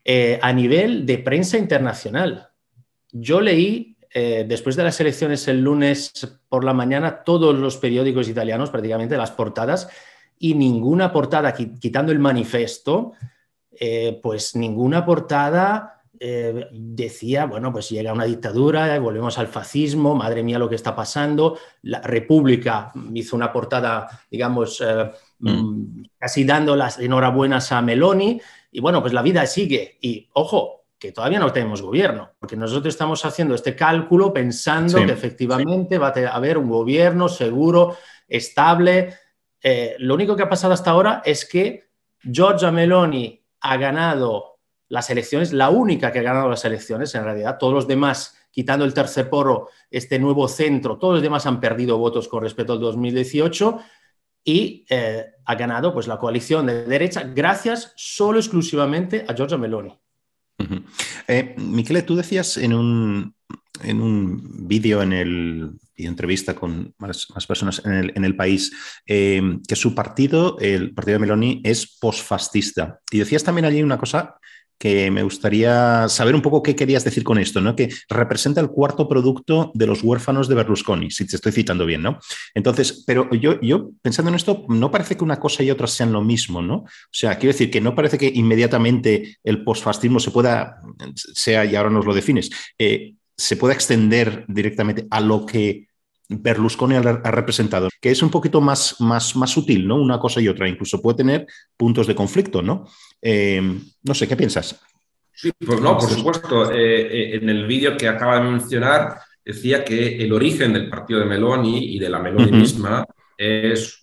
eh, 0.06 0.38
a 0.42 0.52
nivel 0.52 1.06
de 1.06 1.20
prensa 1.20 1.58
internacional. 1.58 2.50
Yo 3.12 3.40
leí, 3.40 3.96
eh, 4.14 4.44
después 4.46 4.76
de 4.76 4.84
las 4.84 5.00
elecciones 5.00 5.48
el 5.48 5.62
lunes 5.62 6.12
por 6.50 6.66
la 6.66 6.74
mañana, 6.74 7.24
todos 7.24 7.56
los 7.58 7.78
periódicos 7.78 8.28
italianos, 8.28 8.70
prácticamente 8.70 9.16
las 9.16 9.32
portadas, 9.32 9.88
y 10.38 10.56
ninguna 10.56 11.14
portada, 11.14 11.54
quitando 11.54 12.12
el 12.12 12.20
manifesto, 12.20 13.14
eh, 13.72 14.20
pues 14.22 14.58
ninguna 14.58 15.06
portada 15.06 16.03
decía, 16.72 17.46
bueno, 17.46 17.72
pues 17.72 17.90
llega 17.90 18.14
una 18.14 18.26
dictadura, 18.26 18.98
volvemos 19.00 19.38
al 19.38 19.48
fascismo, 19.48 20.16
madre 20.16 20.44
mía 20.44 20.58
lo 20.58 20.70
que 20.70 20.76
está 20.76 20.96
pasando. 20.96 21.58
La 21.82 22.00
República 22.02 22.92
hizo 23.14 23.36
una 23.36 23.52
portada, 23.52 24.08
digamos, 24.32 24.82
mm. 25.40 25.50
Mm, 25.50 26.04
casi 26.18 26.46
dando 26.46 26.76
las 26.76 27.00
enhorabuenas 27.00 27.72
a 27.72 27.82
Meloni. 27.82 28.40
Y 28.72 28.80
bueno, 28.80 29.02
pues 29.02 29.14
la 29.14 29.22
vida 29.22 29.46
sigue. 29.46 29.98
Y 30.02 30.30
ojo, 30.34 30.84
que 31.04 31.12
todavía 31.12 31.40
no 31.40 31.52
tenemos 31.52 31.82
gobierno, 31.82 32.32
porque 32.40 32.56
nosotros 32.56 32.94
estamos 32.94 33.26
haciendo 33.26 33.56
este 33.56 33.76
cálculo 33.76 34.32
pensando 34.32 35.06
que 35.06 35.12
efectivamente 35.12 35.98
va 35.98 36.14
a 36.16 36.30
haber 36.30 36.58
un 36.58 36.70
gobierno 36.70 37.28
seguro, 37.28 37.98
estable. 38.26 39.14
Eh, 39.62 39.98
lo 40.00 40.14
único 40.14 40.38
que 40.38 40.44
ha 40.44 40.50
pasado 40.50 40.72
hasta 40.72 40.92
ahora 40.92 41.22
es 41.26 41.44
que 41.44 41.90
Giorgia 42.22 42.72
Meloni 42.72 43.44
ha 43.60 43.76
ganado 43.76 44.53
las 44.94 45.10
elecciones, 45.10 45.52
la 45.54 45.72
única 45.72 46.12
que 46.12 46.20
ha 46.20 46.22
ganado 46.22 46.48
las 46.48 46.64
elecciones 46.66 47.16
en 47.16 47.24
realidad, 47.24 47.58
todos 47.60 47.74
los 47.74 47.88
demás, 47.88 48.38
quitando 48.52 48.86
el 48.86 48.94
tercer 48.94 49.28
poro, 49.28 49.70
este 49.90 50.20
nuevo 50.20 50.48
centro, 50.48 51.00
todos 51.00 51.16
los 51.16 51.24
demás 51.24 51.48
han 51.48 51.60
perdido 51.60 51.98
votos 51.98 52.28
con 52.28 52.44
respecto 52.44 52.74
al 52.74 52.80
2018 52.80 53.80
y 54.44 54.86
eh, 54.88 55.26
ha 55.46 55.56
ganado 55.56 55.96
pues, 55.96 56.06
la 56.06 56.20
coalición 56.20 56.68
de 56.68 56.86
derecha 56.86 57.24
gracias 57.24 57.92
solo 57.96 58.38
exclusivamente 58.38 59.26
a 59.28 59.34
Giorgia 59.34 59.58
Meloni. 59.58 59.98
Eh, 61.28 61.56
Michele, 61.58 62.04
tú 62.04 62.16
decías 62.16 62.58
en 62.58 62.76
un, 62.76 63.36
en 63.82 64.00
un 64.00 64.68
vídeo 64.68 65.02
en 65.02 65.12
el 65.12 65.72
y 65.96 66.06
entrevista 66.06 66.54
con 66.54 66.94
más, 67.00 67.28
personas 67.48 67.82
en 67.86 68.24
el, 68.24 68.36
país, 68.36 68.72
eh, 69.08 69.42
que 69.68 69.76
su 69.76 69.94
partido, 69.96 70.58
el 70.60 70.94
partido 70.94 71.16
de 71.16 71.20
Meloni, 71.20 71.62
es 71.64 71.98
posfascista. 72.00 73.00
Y 73.12 73.20
decías 73.20 73.44
también 73.44 73.66
allí 73.66 73.82
una 73.82 73.98
cosa 73.98 74.38
que 74.78 75.10
me 75.12 75.24
gustaría 75.24 76.08
saber 76.10 76.36
un 76.36 76.42
poco 76.42 76.62
qué 76.62 76.76
querías 76.76 77.04
decir 77.04 77.24
con 77.24 77.38
esto, 77.38 77.62
¿no? 77.62 77.76
Que 77.76 77.90
representa 78.10 78.62
el 78.62 78.70
cuarto 78.70 79.08
producto 79.08 79.72
de 79.74 79.88
los 79.88 80.04
huérfanos 80.04 80.48
de 80.48 80.56
Berlusconi, 80.56 81.12
si 81.12 81.26
te 81.26 81.36
estoy 81.36 81.52
citando 81.52 81.86
bien, 81.86 82.02
¿no? 82.02 82.20
Entonces, 82.54 83.04
pero 83.06 83.30
yo, 83.32 83.60
yo 83.62 83.92
pensando 84.02 84.30
en 84.30 84.36
esto, 84.36 84.66
no 84.70 84.92
parece 84.92 85.16
que 85.16 85.24
una 85.24 85.40
cosa 85.40 85.64
y 85.64 85.72
otra 85.72 85.88
sean 85.88 86.12
lo 86.12 86.22
mismo, 86.22 86.62
¿no? 86.62 86.76
O 86.76 86.88
sea, 87.12 87.38
quiero 87.38 87.54
decir 87.54 87.72
que 87.72 87.82
no 87.82 87.96
parece 87.96 88.18
que 88.18 88.32
inmediatamente 88.34 89.38
el 89.44 89.64
posfascismo 89.64 90.20
se 90.20 90.32
pueda, 90.32 90.78
sea, 91.16 91.66
y 91.66 91.76
ahora 91.76 91.90
nos 91.90 92.06
lo 92.06 92.14
defines, 92.14 92.50
eh, 92.78 93.16
se 93.38 93.58
pueda 93.58 93.74
extender 93.74 94.46
directamente 94.48 95.08
a 95.10 95.20
lo 95.22 95.46
que 95.46 95.88
Berlusconi 96.42 96.96
ha, 96.96 97.02
representado, 97.02 97.90
que 98.02 98.12
es 98.12 98.22
un 98.22 98.30
poquito 98.30 98.62
más, 98.62 99.00
más, 99.00 99.36
más 99.36 99.50
sutil, 99.50 99.88
¿no? 99.88 99.96
Una 99.96 100.20
cosa 100.20 100.42
y 100.42 100.48
otra, 100.48 100.68
incluso 100.68 101.02
puede 101.02 101.18
tener 101.18 101.48
puntos 101.78 102.08
de 102.08 102.16
conflicto, 102.16 102.62
¿no? 102.62 102.88
Eh, 103.22 103.62
no 104.04 104.14
sé, 104.14 104.28
¿qué 104.28 104.36
piensas? 104.36 104.80
Sí, 105.34 105.52
pues 105.66 105.82
no, 105.82 105.98
por 105.98 106.10
supuesto. 106.10 106.72
Eh, 106.72 107.02
eh, 107.02 107.36
en 107.36 107.50
el 107.50 107.66
vídeo 107.66 107.98
que 107.98 108.08
acaba 108.08 108.40
de 108.40 108.50
mencionar, 108.50 109.20
decía 109.44 109.84
que 109.84 110.18
el 110.18 110.32
origen 110.32 110.74
del 110.74 110.90
partido 110.90 111.20
de 111.20 111.26
Meloni 111.26 111.96
y 111.96 112.00
de 112.00 112.10
la 112.10 112.20
Meloni 112.20 112.52
misma 112.52 113.06
es 113.38 114.00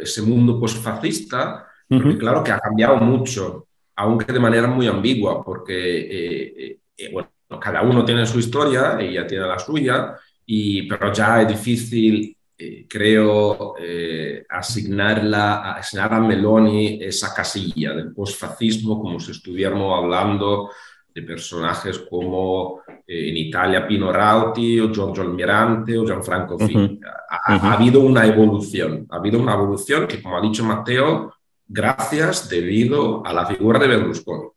ese 0.00 0.22
mundo 0.22 0.60
posfascista, 0.60 1.66
porque 1.88 2.18
claro 2.18 2.42
que 2.44 2.52
ha 2.52 2.58
cambiado 2.58 2.96
mucho, 2.96 3.66
aunque 3.96 4.32
de 4.32 4.40
manera 4.40 4.66
muy 4.66 4.86
ambigua, 4.86 5.44
porque 5.44 6.78
bueno, 7.12 7.30
cada 7.60 7.82
uno 7.82 8.04
tiene 8.04 8.26
su 8.26 8.38
historia, 8.38 8.96
ella 9.00 9.26
tiene 9.26 9.46
la 9.46 9.58
suya, 9.58 10.16
y, 10.46 10.82
pero 10.88 11.12
ya 11.12 11.42
es 11.42 11.48
difícil, 11.48 12.36
eh, 12.56 12.86
creo, 12.88 13.74
eh, 13.78 14.44
asignarla, 14.48 15.72
asignar 15.72 16.14
a 16.14 16.20
Meloni 16.20 17.02
esa 17.02 17.34
casilla 17.34 17.94
del 17.94 18.12
postfascismo 18.12 19.00
como 19.00 19.18
si 19.18 19.32
estuviéramos 19.32 19.98
hablando 19.98 20.70
de 21.12 21.22
personajes 21.22 21.98
como 21.98 22.82
eh, 23.06 23.30
en 23.30 23.36
Italia 23.36 23.86
Pino 23.86 24.12
Rauti 24.12 24.80
o 24.80 24.92
Giorgio 24.92 25.22
Almirante 25.22 25.96
o 25.98 26.04
Gianfranco 26.04 26.58
Fini. 26.58 27.00
ha, 27.28 27.72
habido 27.72 28.00
una 28.00 28.26
evolución, 28.26 29.06
ha 29.10 29.16
habido 29.16 29.40
una 29.40 29.54
evolución 29.54 30.06
que, 30.06 30.22
como 30.22 30.36
ha 30.36 30.40
dicho 30.40 30.64
Mateo, 30.64 31.34
gracias 31.66 32.48
debido 32.48 33.24
a 33.24 33.32
la 33.32 33.46
figura 33.46 33.78
de 33.78 33.88
Berlusconi. 33.88 34.53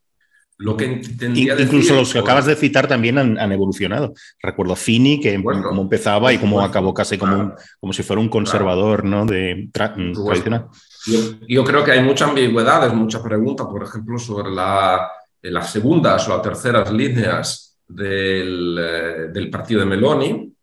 Lo 0.59 0.75
que 0.75 1.01
Incluso 1.21 1.95
los 1.95 2.11
que 2.11 2.19
acabas 2.19 2.47
de 2.47 2.55
citar 2.55 2.87
también 2.87 3.17
han, 3.17 3.51
evolucionado. 3.51 4.13
Recuerdo 4.41 4.75
Fini, 4.75 5.19
que 5.19 5.41
cómo 5.43 5.83
empezaba 5.83 6.33
y 6.33 6.39
cómo 6.39 6.61
acabó 6.61 6.93
casi 6.93 7.17
como, 7.17 7.53
como 7.79 7.93
si 7.93 8.01
fuera 8.01 8.19
un 8.19 8.29
conservador 8.29 9.03
¿no? 9.05 9.25
de, 9.25 9.69
tradicional. 9.71 10.67
Yo, 11.47 11.63
creo 11.63 11.83
que 11.83 11.91
hay 11.91 12.01
muchas 12.01 12.29
ambigüedades, 12.29 12.91
muchas 12.93 13.21
preguntas, 13.21 13.67
por 13.67 13.83
ejemplo, 13.83 14.17
sobre 14.17 14.49
la, 14.49 15.07
las 15.41 15.71
segundas 15.71 16.27
o 16.27 16.31
las 16.31 16.41
terceras 16.41 16.91
líneas 16.91 17.77
del, 17.87 18.77
eh, 18.79 19.27
del 19.31 19.49
partido 19.51 19.81
de 19.81 19.85
Meloni, 19.85 20.53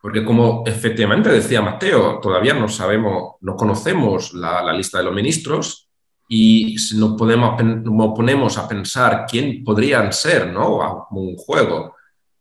porque 0.00 0.24
como 0.24 0.64
efectivamente 0.66 1.30
decía 1.30 1.62
Mateo, 1.62 2.18
todavía 2.20 2.52
no 2.54 2.68
sabemos, 2.68 3.36
no 3.40 3.56
conocemos 3.56 4.34
la, 4.34 4.60
la 4.62 4.72
lista 4.72 4.98
de 4.98 5.04
los 5.04 5.14
ministros, 5.14 5.85
y 6.28 6.78
si 6.78 6.98
nos, 6.98 7.16
podemos, 7.16 7.62
nos 7.62 8.14
ponemos 8.14 8.58
a 8.58 8.66
pensar 8.66 9.26
quién 9.28 9.62
podrían 9.62 10.12
ser, 10.12 10.52
¿no? 10.52 11.06
Como 11.08 11.20
un 11.20 11.36
juego, 11.36 11.94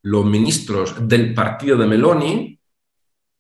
los 0.04 0.26
ministros 0.26 1.08
del 1.08 1.34
partido 1.34 1.78
de 1.78 1.88
Meloni, 1.88 2.60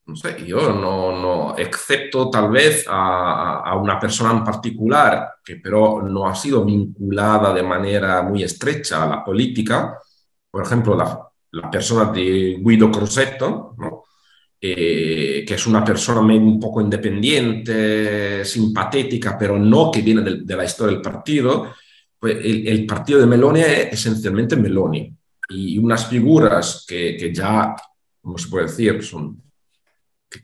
no 0.07 0.15
sé, 0.15 0.45
yo 0.45 0.71
no, 0.71 1.19
no 1.19 1.57
excepto 1.57 2.29
tal 2.29 2.51
vez 2.51 2.85
a, 2.87 3.61
a, 3.61 3.75
una 3.75 3.99
persona 3.99 4.31
en 4.31 4.43
particular 4.43 5.35
que 5.43 5.55
pero 5.55 6.03
no 6.03 6.27
ha 6.27 6.35
sido 6.35 6.63
vinculada 6.63 7.51
de 7.51 7.63
manera 7.63 8.21
muy 8.21 8.43
estrecha 8.43 9.03
a 9.03 9.07
la 9.07 9.23
política, 9.23 9.99
por 10.51 10.63
ejemplo, 10.63 10.95
la, 10.95 11.27
la 11.51 11.71
persona 11.71 12.11
de 12.11 12.57
Guido 12.59 12.91
Crosetto, 12.91 13.73
¿no? 13.77 14.03
Eh, 14.59 15.43
que 15.45 15.53
es 15.53 15.67
una 15.67 15.83
persona 15.83 16.21
un 16.21 16.59
poco 16.59 16.81
independiente, 16.81 18.43
simpatética, 18.45 19.37
pero 19.37 19.59
no 19.59 19.91
que 19.91 20.01
viene 20.01 20.21
de, 20.21 20.55
la 20.55 20.65
historia 20.65 20.93
del 20.93 21.01
partido, 21.01 21.73
pues 22.17 22.37
el, 22.41 22.85
partido 22.85 23.19
de 23.19 23.27
Meloni 23.27 23.59
es 23.61 23.93
esencialmente 23.93 24.55
Meloni. 24.55 25.13
Y 25.49 25.77
unas 25.77 26.07
figuras 26.07 26.85
que, 26.87 27.15
que 27.15 27.33
ya, 27.33 27.75
¿cómo 28.21 28.37
se 28.37 28.49
puede 28.49 28.65
decir? 28.65 29.03
Son, 29.03 29.39
que, 30.29 30.41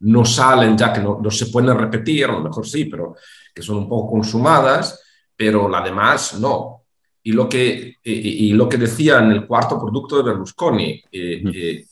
no 0.00 0.24
salen 0.24 0.76
ya, 0.76 0.92
que 0.92 1.00
no, 1.00 1.18
no, 1.20 1.30
se 1.30 1.46
pueden 1.46 1.76
repetir, 1.76 2.26
a 2.26 2.32
lo 2.32 2.42
mejor 2.42 2.66
sí, 2.66 2.84
pero 2.84 3.16
que 3.52 3.62
son 3.62 3.78
un 3.78 3.88
poco 3.88 4.12
consumadas, 4.12 5.02
pero 5.34 5.68
la 5.68 5.80
demás 5.80 6.38
no. 6.38 6.82
Y 7.22 7.32
lo 7.32 7.48
que, 7.48 7.96
y, 8.04 8.52
lo 8.52 8.68
que 8.68 8.76
decía 8.76 9.18
en 9.18 9.32
el 9.32 9.46
cuarto 9.46 9.80
producto 9.80 10.18
de 10.18 10.30
Berlusconi, 10.30 11.02
eh, 11.10 11.42
eh, 11.54 11.84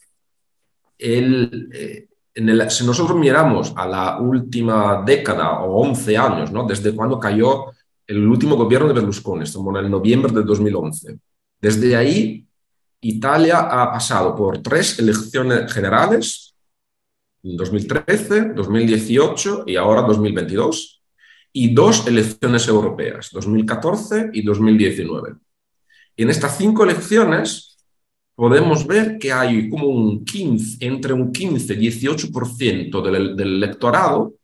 eh, 1.02 2.08
si 2.70 2.86
nosotros 2.86 3.18
miramos 3.18 3.72
a 3.76 3.86
la 3.86 4.20
última 4.20 5.02
década 5.04 5.60
o 5.60 5.82
11 5.82 6.16
años, 6.16 6.52
¿no? 6.52 6.64
desde 6.64 6.94
cuando 6.94 7.18
cayó 7.18 7.66
el 8.06 8.26
último 8.26 8.56
gobierno 8.56 8.88
de 8.88 8.94
Berlusconi, 8.94 9.44
estamos 9.44 9.76
en 9.76 9.84
el 9.84 9.90
noviembre 9.90 10.32
de 10.32 10.42
2011, 10.42 11.18
desde 11.60 11.96
ahí 11.96 12.46
Italia 13.00 13.58
ha 13.60 13.92
pasado 13.92 14.34
por 14.34 14.58
tres 14.58 14.98
elecciones 14.98 15.72
generales, 15.72 16.54
en 17.42 17.56
2013, 17.56 18.52
2018 18.54 19.64
y 19.66 19.76
ahora 19.76 20.02
2022, 20.02 21.02
y 21.52 21.74
dos 21.74 22.06
elecciones 22.06 22.66
europeas, 22.68 23.30
2014 23.32 24.30
y 24.32 24.42
2019. 24.42 25.34
Y 26.16 26.22
en 26.22 26.30
estas 26.30 26.56
cinco 26.56 26.84
elecciones, 26.84 27.71
podemos 28.42 28.84
ver 28.88 29.18
que 29.20 29.32
hay 29.32 29.70
como 29.70 29.86
un 29.86 30.24
15, 30.24 30.84
entre 30.84 31.12
un 31.12 31.30
15 31.30 31.74
y 31.74 31.76
18% 31.76 33.00
del, 33.00 33.36
del 33.36 33.54
electorado 33.54 34.34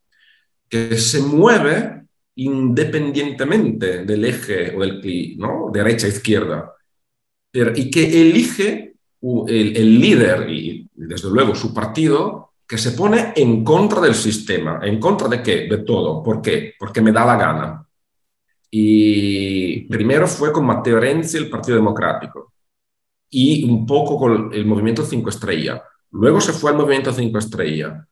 que 0.69 0.97
se 0.97 1.21
mueve 1.21 2.05
independientemente 2.37 4.05
del 4.05 4.25
eje 4.25 4.77
o 4.77 4.83
del 4.83 5.37
¿no? 5.37 5.73
derecha-izquierda. 5.73 6.75
y 7.53 7.91
que 7.91 8.21
elige 8.21 8.95
el, 9.49 10.01
líder 10.01 10.49
y, 10.49 10.89
desde 10.95 11.29
luego, 11.31 11.57
su 11.57 11.75
partido 11.75 12.53
que 12.69 12.79
se 12.79 12.93
pone 12.93 13.33
en 13.35 13.65
contra 13.65 14.01
del 14.01 14.15
sistema. 14.15 14.79
¿En 14.81 15.01
contra 15.01 15.27
de 15.27 15.43
qué? 15.43 15.67
De 15.67 15.79
todo. 15.79 16.23
¿Por 16.23 16.41
qué? 16.41 16.75
Porque 16.79 17.01
me 17.01 17.11
da 17.11 17.27
la 17.27 17.37
gana. 17.37 17.85
Y 18.71 19.89
primero 19.89 20.29
fue 20.29 20.53
con 20.53 20.67
Matteo 20.67 21.01
Renzi, 21.01 21.37
el 21.39 21.51
Partido 21.51 21.79
Democrático, 21.79 22.53
y 23.31 23.65
un 23.69 23.87
poco 23.87 24.19
con 24.19 24.51
el 24.53 24.67
Movimiento 24.67 25.05
5 25.05 25.29
Estrella. 25.29 25.83
Luego 26.13 26.41
se 26.41 26.53
fue 26.53 26.71
al 26.71 26.77
Movimiento 26.77 27.13
5 27.13 27.39
Estrella. 27.39 28.07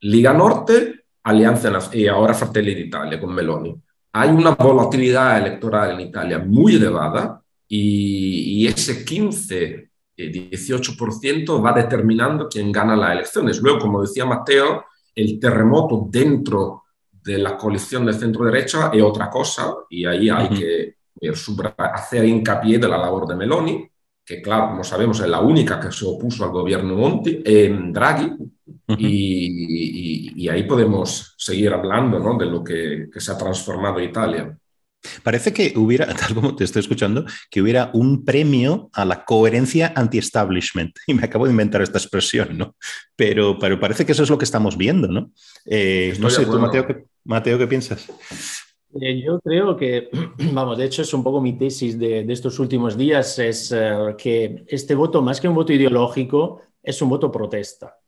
Liga 0.00 0.32
Norte, 0.32 1.04
Alianza 1.22 1.70
y 1.92 2.06
ahora 2.08 2.34
Fratelli 2.34 2.74
d'Italia 2.74 3.20
con 3.20 3.34
Meloni. 3.34 3.74
Hay 4.12 4.30
una 4.30 4.50
volatilidad 4.50 5.38
electoral 5.38 5.92
en 5.92 6.08
Italia 6.08 6.38
muy 6.38 6.76
elevada 6.76 7.42
y, 7.68 8.62
y 8.62 8.66
ese 8.66 9.04
15 9.04 9.92
18% 10.30 11.64
va 11.64 11.72
determinando 11.72 12.48
quién 12.48 12.70
gana 12.70 12.96
las 12.96 13.12
elecciones. 13.12 13.60
Luego, 13.60 13.80
como 13.80 14.02
decía 14.02 14.24
Mateo, 14.24 14.84
el 15.14 15.40
terremoto 15.40 16.06
dentro 16.08 16.84
de 17.10 17.38
la 17.38 17.56
coalición 17.56 18.06
de 18.06 18.12
centro-derecha 18.12 18.90
es 18.92 19.02
otra 19.02 19.30
cosa 19.30 19.74
y 19.88 20.04
ahí 20.04 20.28
hay 20.28 20.48
que 20.48 20.96
hacer 21.78 22.24
hincapié 22.24 22.78
de 22.78 22.88
la 22.88 22.98
labor 22.98 23.26
de 23.28 23.36
Meloni, 23.36 23.88
que 24.24 24.40
claro, 24.40 24.70
como 24.70 24.84
sabemos 24.84 25.20
es 25.20 25.28
la 25.28 25.40
única 25.40 25.80
que 25.80 25.90
se 25.92 26.04
opuso 26.04 26.44
al 26.44 26.50
gobierno 26.50 26.94
Monti, 26.94 27.42
en 27.44 27.92
Draghi, 27.92 28.32
y, 28.98 30.48
ahí 30.48 30.64
podemos 30.64 31.34
seguir 31.38 31.72
hablando 31.72 32.18
¿no? 32.18 32.36
de 32.36 32.46
lo 32.46 32.62
que, 32.62 33.08
que 33.12 33.20
se 33.20 33.32
ha 33.32 33.38
transformado 33.38 34.00
Italia. 34.00 34.56
Parece 35.22 35.52
que 35.52 35.72
hubiera, 35.76 36.06
tal 36.14 36.34
como 36.34 36.54
te 36.54 36.64
estoy 36.64 36.80
escuchando, 36.80 37.24
que 37.50 37.62
hubiera 37.62 37.90
un 37.92 38.24
premio 38.24 38.90
a 38.92 39.04
la 39.04 39.24
coherencia 39.24 39.92
anti-establishment. 39.96 40.96
Y 41.06 41.14
me 41.14 41.24
acabo 41.24 41.46
de 41.46 41.50
inventar 41.50 41.82
esta 41.82 41.98
expresión, 41.98 42.56
¿no? 42.56 42.76
Pero, 43.16 43.58
pero 43.58 43.80
parece 43.80 44.06
que 44.06 44.12
eso 44.12 44.22
es 44.22 44.30
lo 44.30 44.38
que 44.38 44.44
estamos 44.44 44.76
viendo, 44.76 45.08
¿no? 45.08 45.32
Eh, 45.66 46.14
no 46.20 46.30
sé, 46.30 46.46
tú, 46.46 46.58
Mateo, 46.58 46.86
¿qué, 46.86 47.04
Mateo, 47.24 47.58
¿qué 47.58 47.66
piensas? 47.66 48.08
Eh, 49.00 49.22
yo 49.22 49.40
creo 49.40 49.76
que, 49.76 50.10
vamos, 50.52 50.76
de 50.76 50.84
hecho 50.84 51.02
es 51.02 51.14
un 51.14 51.22
poco 51.22 51.40
mi 51.40 51.54
tesis 51.56 51.98
de, 51.98 52.20
estos 52.28 52.58
últimos 52.58 52.96
días, 52.96 53.38
es 53.38 53.72
eh, 53.72 54.14
que 54.18 54.64
este 54.66 54.94
voto, 54.94 55.22
más 55.22 55.40
que 55.40 55.48
un 55.48 55.54
voto 55.54 55.72
ideológico, 55.72 56.60
es 56.82 57.00
un 57.00 57.08
voto 57.08 57.30
protesta. 57.30 57.98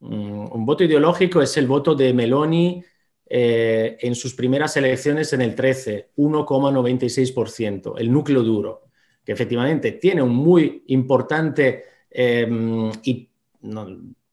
Mm, 0.00 0.52
un 0.52 0.66
voto 0.66 0.84
ideológico 0.84 1.40
es 1.40 1.56
el 1.56 1.66
voto 1.66 1.94
de 1.94 2.12
Meloni 2.12 2.82
eh, 3.26 3.96
en 4.00 4.14
sus 4.14 4.34
primeras 4.34 4.76
elecciones 4.76 5.32
en 5.32 5.42
el 5.42 5.54
13, 5.54 6.10
1,96%, 6.16 7.94
el 7.98 8.10
núcleo 8.12 8.42
duro, 8.42 8.88
que 9.24 9.32
efectivamente 9.32 9.92
tiene 9.92 10.22
un 10.22 10.34
muy 10.34 10.84
importante 10.88 11.84
y 12.16 13.28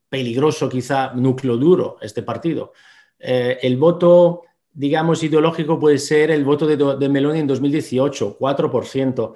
peligroso 0.07 0.69
quizá 0.69 1.13
núcleo 1.15 1.57
duro 1.57 1.97
este 1.99 2.21
partido. 2.21 2.73
El 3.17 3.75
voto, 3.77 4.43
digamos, 4.73 5.23
ideológico 5.23 5.79
puede 5.79 5.97
ser 5.97 6.31
el 6.31 6.43
voto 6.43 6.65
de, 6.67 6.77
de 6.77 7.09
Meloni 7.09 7.39
en 7.39 7.47
2018, 7.47 8.37
4%. 8.39 9.33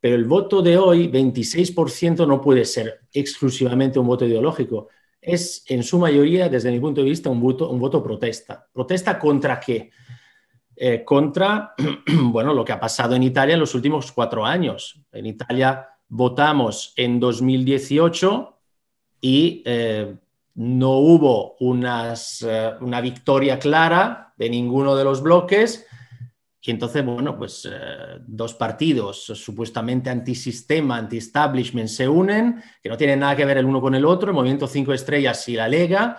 Pero 0.00 0.16
el 0.16 0.24
voto 0.24 0.62
de 0.62 0.76
hoy, 0.76 1.08
26%, 1.08 2.26
no 2.26 2.40
puede 2.40 2.64
ser 2.64 3.02
exclusivamente 3.12 3.98
un 3.98 4.06
voto 4.06 4.26
ideológico 4.26 4.88
es 5.22 5.64
en 5.68 5.84
su 5.84 5.98
mayoría, 5.98 6.48
desde 6.48 6.72
mi 6.72 6.80
punto 6.80 7.00
de 7.00 7.08
vista, 7.08 7.30
un 7.30 7.40
voto, 7.40 7.70
un 7.70 7.78
voto 7.78 8.02
protesta. 8.02 8.68
¿Protesta 8.72 9.18
contra 9.20 9.60
qué? 9.60 9.90
Eh, 10.74 11.04
contra, 11.04 11.74
bueno, 12.24 12.52
lo 12.52 12.64
que 12.64 12.72
ha 12.72 12.80
pasado 12.80 13.14
en 13.14 13.22
Italia 13.22 13.54
en 13.54 13.60
los 13.60 13.76
últimos 13.76 14.10
cuatro 14.10 14.44
años. 14.44 15.00
En 15.12 15.26
Italia 15.26 15.88
votamos 16.08 16.92
en 16.96 17.20
2018 17.20 18.58
y 19.20 19.62
eh, 19.64 20.16
no 20.54 20.98
hubo 20.98 21.56
eh, 21.60 22.72
una 22.80 23.00
victoria 23.00 23.58
clara 23.58 24.34
de 24.36 24.50
ninguno 24.50 24.94
de 24.96 25.04
los 25.04 25.22
bloques 25.22 25.86
y 26.64 26.70
entonces, 26.70 27.04
bueno, 27.04 27.36
pues 27.36 27.68
eh, 27.70 28.18
dos 28.20 28.54
partidos 28.54 29.24
supuestamente 29.24 30.10
antisistema, 30.10 30.96
anti-establishment 30.96 31.88
se 31.88 32.08
unen, 32.08 32.62
que 32.80 32.88
no 32.88 32.96
tienen 32.96 33.18
nada 33.18 33.34
que 33.34 33.44
ver 33.44 33.58
el 33.58 33.64
uno 33.64 33.80
con 33.80 33.96
el 33.96 34.04
otro, 34.04 34.30
el 34.30 34.36
Movimiento 34.36 34.68
Cinco 34.68 34.92
Estrellas 34.92 35.48
y 35.48 35.56
la 35.56 35.66
Lega. 35.66 36.16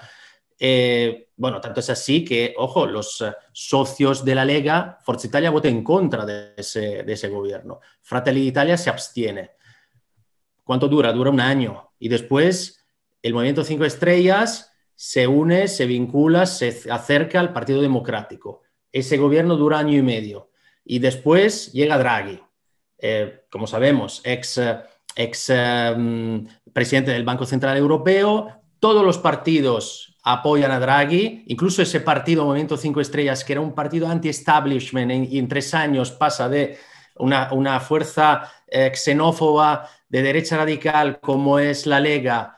Eh, 0.60 1.30
bueno, 1.38 1.62
tanto 1.62 1.80
es 1.80 1.90
así 1.90 2.26
que, 2.26 2.54
ojo, 2.58 2.86
los 2.86 3.24
socios 3.54 4.26
de 4.26 4.36
la 4.36 4.44
Lega, 4.44 5.00
Forza 5.02 5.28
Italia 5.28 5.50
vota 5.50 5.70
en 5.70 5.82
contra 5.82 6.26
de 6.26 6.54
ese, 6.58 7.04
de 7.04 7.14
ese 7.14 7.30
gobierno. 7.30 7.80
Fratelli 8.02 8.42
d'Italia 8.42 8.76
se 8.76 8.90
abstiene. 8.90 9.52
¿Cuánto 10.62 10.90
dura? 10.90 11.14
Dura 11.14 11.30
un 11.30 11.40
año. 11.40 11.92
Y 12.00 12.10
después 12.10 12.83
el 13.24 13.34
Movimiento 13.34 13.64
Cinco 13.64 13.86
Estrellas 13.86 14.72
se 14.94 15.26
une, 15.26 15.68
se 15.68 15.88
vincula, 15.88 16.46
se 16.46 16.92
acerca 16.92 17.40
al 17.40 17.52
Partido 17.52 17.82
Democrático 17.82 18.62
ese 18.94 19.18
gobierno 19.18 19.58
dura 19.58 19.80
año 19.80 19.98
y 19.98 20.04
medio. 20.04 20.52
Y 20.86 21.00
después 21.00 21.74
llega 21.74 21.98
Draghi, 21.98 22.40
eh, 23.00 23.46
como 23.50 23.68
sabemos, 23.68 24.22
ex, 24.24 24.62
ex 25.16 25.50
em, 25.50 26.48
presidente 26.72 27.12
del 27.12 27.24
Banco 27.24 27.46
Central 27.46 27.76
Europeo. 27.76 28.62
Todos 28.80 29.04
los 29.04 29.18
partidos 29.18 30.16
apoyan 30.24 30.72
a 30.72 30.80
Draghi, 30.80 31.44
incluso 31.48 31.82
ese 31.82 32.00
partido 32.02 32.46
Movimiento 32.46 32.78
Cinco 32.78 33.02
Estrellas, 33.02 33.44
que 33.44 33.54
era 33.54 33.62
un 33.62 33.74
partido 33.74 34.08
anti-establishment 34.08 35.12
en 35.12 35.48
tres 35.48 35.74
años 35.74 36.12
pasa 36.12 36.48
de 36.48 36.78
una, 37.16 37.80
fuerza 37.80 38.52
eh, 38.68 38.92
xenófoba 38.94 39.90
de 40.08 40.22
derecha 40.22 40.58
radical 40.58 41.20
como 41.20 41.60
es 41.60 41.86
la 41.86 42.00
Lega, 42.00 42.58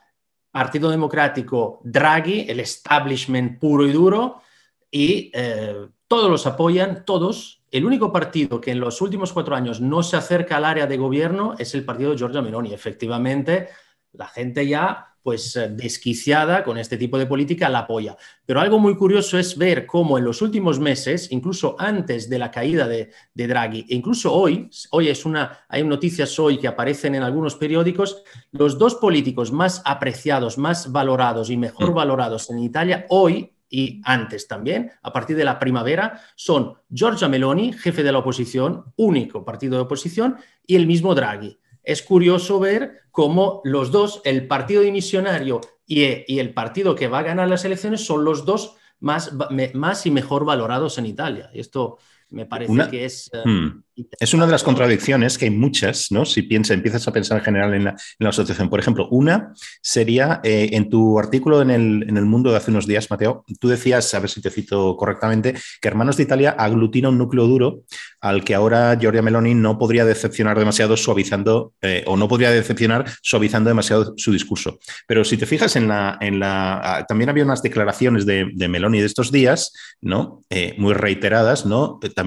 Partido 0.56 0.90
Democrático, 0.90 1.82
Draghi, 1.84 2.46
el 2.48 2.62
establishment 2.62 3.60
puro 3.60 3.86
y 3.86 3.92
duro, 3.92 4.42
y 4.90 5.30
eh, 5.34 5.90
todos 6.08 6.32
los 6.32 6.48
apoyan, 6.48 7.04
todos. 7.04 7.62
El 7.70 7.84
único 7.84 8.14
partido 8.14 8.62
que 8.62 8.72
en 8.72 8.80
los 8.80 9.02
últimos 9.02 9.34
cuatro 9.34 9.54
años 9.54 9.82
no 9.82 10.02
se 10.02 10.16
acerca 10.16 10.56
al 10.56 10.64
área 10.64 10.88
de 10.88 10.96
gobierno 10.96 11.56
es 11.60 11.76
el 11.76 11.84
partido 11.84 12.12
de 12.12 12.18
Giorgia 12.18 12.42
Meloni. 12.42 12.74
Efectivamente, 12.74 13.68
la 14.14 14.28
gente 14.28 14.66
ya 14.66 15.15
pues 15.26 15.56
eh, 15.56 15.70
desquiciada 15.70 16.64
con 16.64 16.78
este 16.78 16.98
tipo 16.98 17.18
de 17.18 17.26
política 17.26 17.68
la 17.68 17.80
apoya. 17.80 18.16
Pero 18.46 18.62
algo 18.62 18.78
muy 18.78 18.96
curioso 18.96 19.40
es 19.40 19.58
ver 19.58 19.88
cómo 19.88 20.20
en 20.20 20.24
los 20.24 20.44
últimos 20.44 20.80
meses, 20.80 21.32
incluso 21.32 21.76
antes 21.80 22.30
de 22.30 22.38
la 22.38 22.52
caída 22.52 22.88
de, 22.88 23.10
Draghi, 23.34 23.88
e 23.90 23.96
incluso 23.96 24.32
hoy, 24.32 24.70
hoy 24.92 25.08
es 25.08 25.26
una, 25.26 25.66
hay 25.68 25.84
noticias 25.84 26.38
hoy 26.38 26.60
que 26.60 26.68
aparecen 26.68 27.16
en 27.16 27.24
algunos 27.24 27.56
periódicos, 27.56 28.22
los 28.52 28.78
dos 28.78 28.94
políticos 28.94 29.52
más 29.52 29.82
apreciados, 29.84 30.60
más 30.60 30.92
valorados 30.92 31.50
y 31.50 31.58
mejor 31.58 31.92
valorados 31.96 32.52
en 32.52 32.60
Italia 32.60 33.08
hoy 33.10 33.52
y 33.68 34.02
antes 34.06 34.48
también, 34.48 34.92
a 35.02 35.12
partir 35.12 35.36
de 35.36 35.44
la 35.44 35.58
primavera, 35.58 36.22
son 36.36 36.76
Giorgia 36.88 37.28
Meloni, 37.28 37.74
jefe 37.74 38.04
de 38.04 38.12
la 38.12 38.20
oposición, 38.20 38.94
único 38.96 39.44
partido 39.44 39.76
de 39.78 39.82
oposición, 39.82 40.38
y 40.68 40.76
el 40.76 40.86
mismo 40.86 41.16
Draghi. 41.16 41.58
Es 41.86 42.02
curioso 42.02 42.60
ver 42.60 43.04
cómo 43.12 43.62
los 43.64 43.92
dos, 43.92 44.22
el 44.26 44.48
partido 44.48 44.82
dimisionario 44.82 45.62
y, 45.86 46.04
y 46.32 46.40
el 46.40 46.54
partido 46.54 46.96
que 46.96 47.08
va 47.08 47.20
a 47.20 47.24
ganar 47.24 47.48
las 47.48 47.64
elecciones, 47.64 48.06
son 48.06 48.26
los 48.26 48.46
dos 48.46 48.76
más, 49.00 49.32
más 49.74 50.06
y 50.06 50.12
mejor 50.12 50.46
valorados 50.46 50.98
en 50.98 51.06
Italia. 51.06 51.50
Esto 51.54 51.98
me 52.36 52.46
parece 52.46 52.90
que 52.92 53.06
es... 53.06 53.30
Eh, 53.34 53.42
hmm. 53.46 53.82
Es 54.20 54.34
una 54.34 54.46
de 54.46 54.52
las 54.52 54.64
contradicciones 54.64 55.38
que 55.38 55.46
hay 55.46 55.52
muchas, 55.52 56.12
¿no? 56.12 56.26
Si 56.26 56.42
piensa, 56.42 56.74
empiezas 56.74 57.08
a 57.08 57.14
pensar 57.14 57.38
en 57.38 57.46
general 57.46 57.74
en 57.74 57.86
la, 57.86 57.96
asociación. 58.28 58.70
Por 58.70 58.82
ejemplo, 58.82 59.08
una 59.10 59.54
sería 59.82 60.42
eh, 60.44 60.72
en 60.74 60.90
tu 60.90 61.18
artículo 61.18 61.62
en 61.62 61.72
el, 61.72 62.04
en 62.06 62.18
el, 62.18 62.26
Mundo 62.26 62.52
de 62.52 62.58
hace 62.58 62.72
unos 62.72 62.88
días, 62.88 63.10
Mateo, 63.10 63.46
tú 63.58 63.70
decías, 63.70 64.14
a 64.14 64.20
ver 64.20 64.30
si 64.30 64.42
te 64.42 64.50
cito 64.50 64.98
correctamente, 64.98 65.54
que 65.80 65.88
Hermanos 65.88 66.18
de 66.18 66.24
Italia 66.24 66.58
aglutina 66.60 67.08
un 67.08 67.18
núcleo 67.18 67.48
duro 67.48 67.84
al 68.20 68.44
que 68.44 68.54
ahora 68.54 68.98
Giorgia 69.00 69.22
Meloni 69.22 69.54
no 69.54 69.78
podría 69.78 70.04
decepcionar 70.04 70.60
demasiado 70.60 70.98
suavizando, 70.98 71.72
eh, 71.82 72.04
o 72.06 72.18
no 72.18 72.28
podría 72.28 72.52
decepcionar 72.52 73.06
suavizando 73.22 73.70
demasiado 73.70 74.14
su 74.18 74.34
discurso. 74.34 74.78
Pero 75.08 75.24
si 75.24 75.38
te 75.38 75.46
fijas 75.46 75.78
en 75.78 75.88
la... 75.88 76.18
En 76.20 76.40
la 76.40 76.82
ah, 76.84 77.06
también 77.08 77.30
había 77.30 77.46
unas 77.46 77.62
declaraciones 77.62 78.26
de, 78.26 78.50
de 78.54 78.68
Meloni 78.68 79.00
de 79.00 79.06
estos 79.06 79.32
días, 79.32 79.72
¿no? 80.02 80.44
Eh, 80.50 80.76
muy 80.78 80.94
reiteradas, 80.94 81.66
¿no? 81.66 82.00
También 82.14 82.25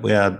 voy 0.00 0.12
a 0.12 0.38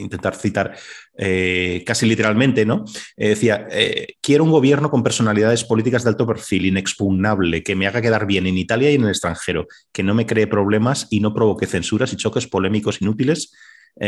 intentar 0.00 0.34
citar 0.34 0.76
eh, 1.16 1.82
casi 1.86 2.06
literalmente, 2.06 2.64
¿no? 2.64 2.84
Eh, 3.16 3.30
decía, 3.30 3.66
eh, 3.70 4.14
quiero 4.20 4.44
un 4.44 4.50
gobierno 4.50 4.90
con 4.90 5.02
personalidades 5.02 5.64
políticas 5.64 6.02
de 6.02 6.10
alto 6.10 6.26
perfil, 6.26 6.66
inexpugnable, 6.66 7.62
que 7.62 7.76
me 7.76 7.86
haga 7.86 8.02
quedar 8.02 8.26
bien 8.26 8.46
en 8.46 8.58
Italia 8.58 8.90
y 8.90 8.94
en 8.94 9.04
el 9.04 9.10
extranjero, 9.10 9.66
que 9.92 10.02
no 10.02 10.14
me 10.14 10.26
cree 10.26 10.46
problemas 10.46 11.06
y 11.10 11.20
no 11.20 11.34
provoque 11.34 11.66
censuras 11.66 12.12
y 12.12 12.16
choques 12.16 12.46
polémicos 12.46 13.00
inútiles 13.00 13.52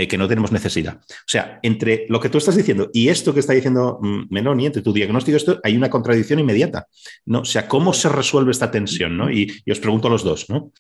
que 0.09 0.17
no 0.17 0.29
tenemos 0.29 0.53
necesidad. 0.53 1.01
O 1.03 1.27
sea, 1.27 1.59
entre 1.61 2.07
lo 2.09 2.21
que 2.21 2.29
tú 2.29 2.39
estás 2.39 2.57
diciendo 2.57 2.89
y 2.95 3.09
esto 3.09 3.35
que 3.35 3.41
está 3.41 3.53
diciendo 3.53 3.99
mm, 4.01 4.23
Meloni, 4.31 4.67
entre 4.67 4.81
tu 4.81 4.93
diagnóstico 4.93 5.35
y 5.35 5.37
esto, 5.37 5.61
hay 5.63 5.77
una 5.77 5.91
contradicción 5.91 6.39
inmediata, 6.39 6.87
¿no? 7.27 7.41
O 7.41 7.45
sea, 7.45 7.67
¿cómo 7.67 7.93
se 7.93 8.09
resuelve 8.09 8.53
esta 8.53 8.71
tensión, 8.71 9.19
¿no? 9.19 9.31
Y, 9.31 9.53
os 9.71 9.81
pregunto 9.81 10.07
a 10.07 10.13
los 10.13 10.23
dos, 10.23 10.49
¿no? 10.49 10.73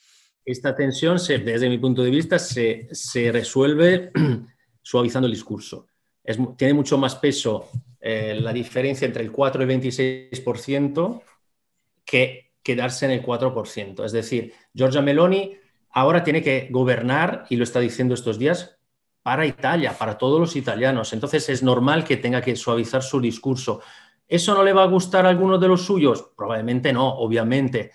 Esta 0.44 0.74
tensión, 0.74 1.16
desde 1.16 1.68
mi 1.68 1.78
punto 1.78 2.02
de 2.02 2.10
vista, 2.10 2.38
se, 2.38 2.88
se 2.90 3.30
resuelve 3.30 4.10
suavizando 4.82 5.26
el 5.26 5.32
discurso. 5.32 5.86
tiene 6.56 6.74
mucho 6.74 6.98
más 6.98 7.14
peso 7.16 7.68
eh, 8.00 8.38
la 8.40 8.52
diferencia 8.52 9.06
entre 9.06 9.22
el 9.22 9.30
4 9.30 9.62
y 9.62 9.72
el 9.72 9.80
26% 9.80 11.22
que 12.04 12.52
quedarse 12.62 13.04
en 13.06 13.12
el 13.12 13.22
4%. 13.22 14.04
Es 14.04 14.12
decir, 14.12 14.52
Giorgia 14.74 15.02
Meloni 15.02 15.56
ahora 15.90 16.24
tiene 16.24 16.42
que 16.42 16.68
gobernar, 16.70 17.46
y 17.48 17.56
lo 17.56 17.64
está 17.64 17.80
diciendo 17.80 18.14
estos 18.14 18.38
días, 18.38 18.76
para 19.22 19.46
Italia, 19.46 19.96
para 19.96 20.18
todos 20.18 20.40
los 20.40 20.56
italianos. 20.56 21.12
Entonces 21.12 21.48
es 21.48 21.62
normal 21.62 22.04
que 22.04 22.16
tenga 22.16 22.40
que 22.42 22.56
suavizar 22.56 23.02
su 23.02 23.20
discurso. 23.20 23.80
¿Eso 24.26 24.54
no 24.54 24.64
le 24.64 24.72
va 24.72 24.82
a 24.82 24.86
gustar 24.86 25.26
a 25.26 25.28
alguno 25.28 25.58
de 25.58 25.68
los 25.68 25.84
suyos? 25.84 26.30
Probablemente 26.36 26.92
no, 26.92 27.08
obviamente. 27.08 27.92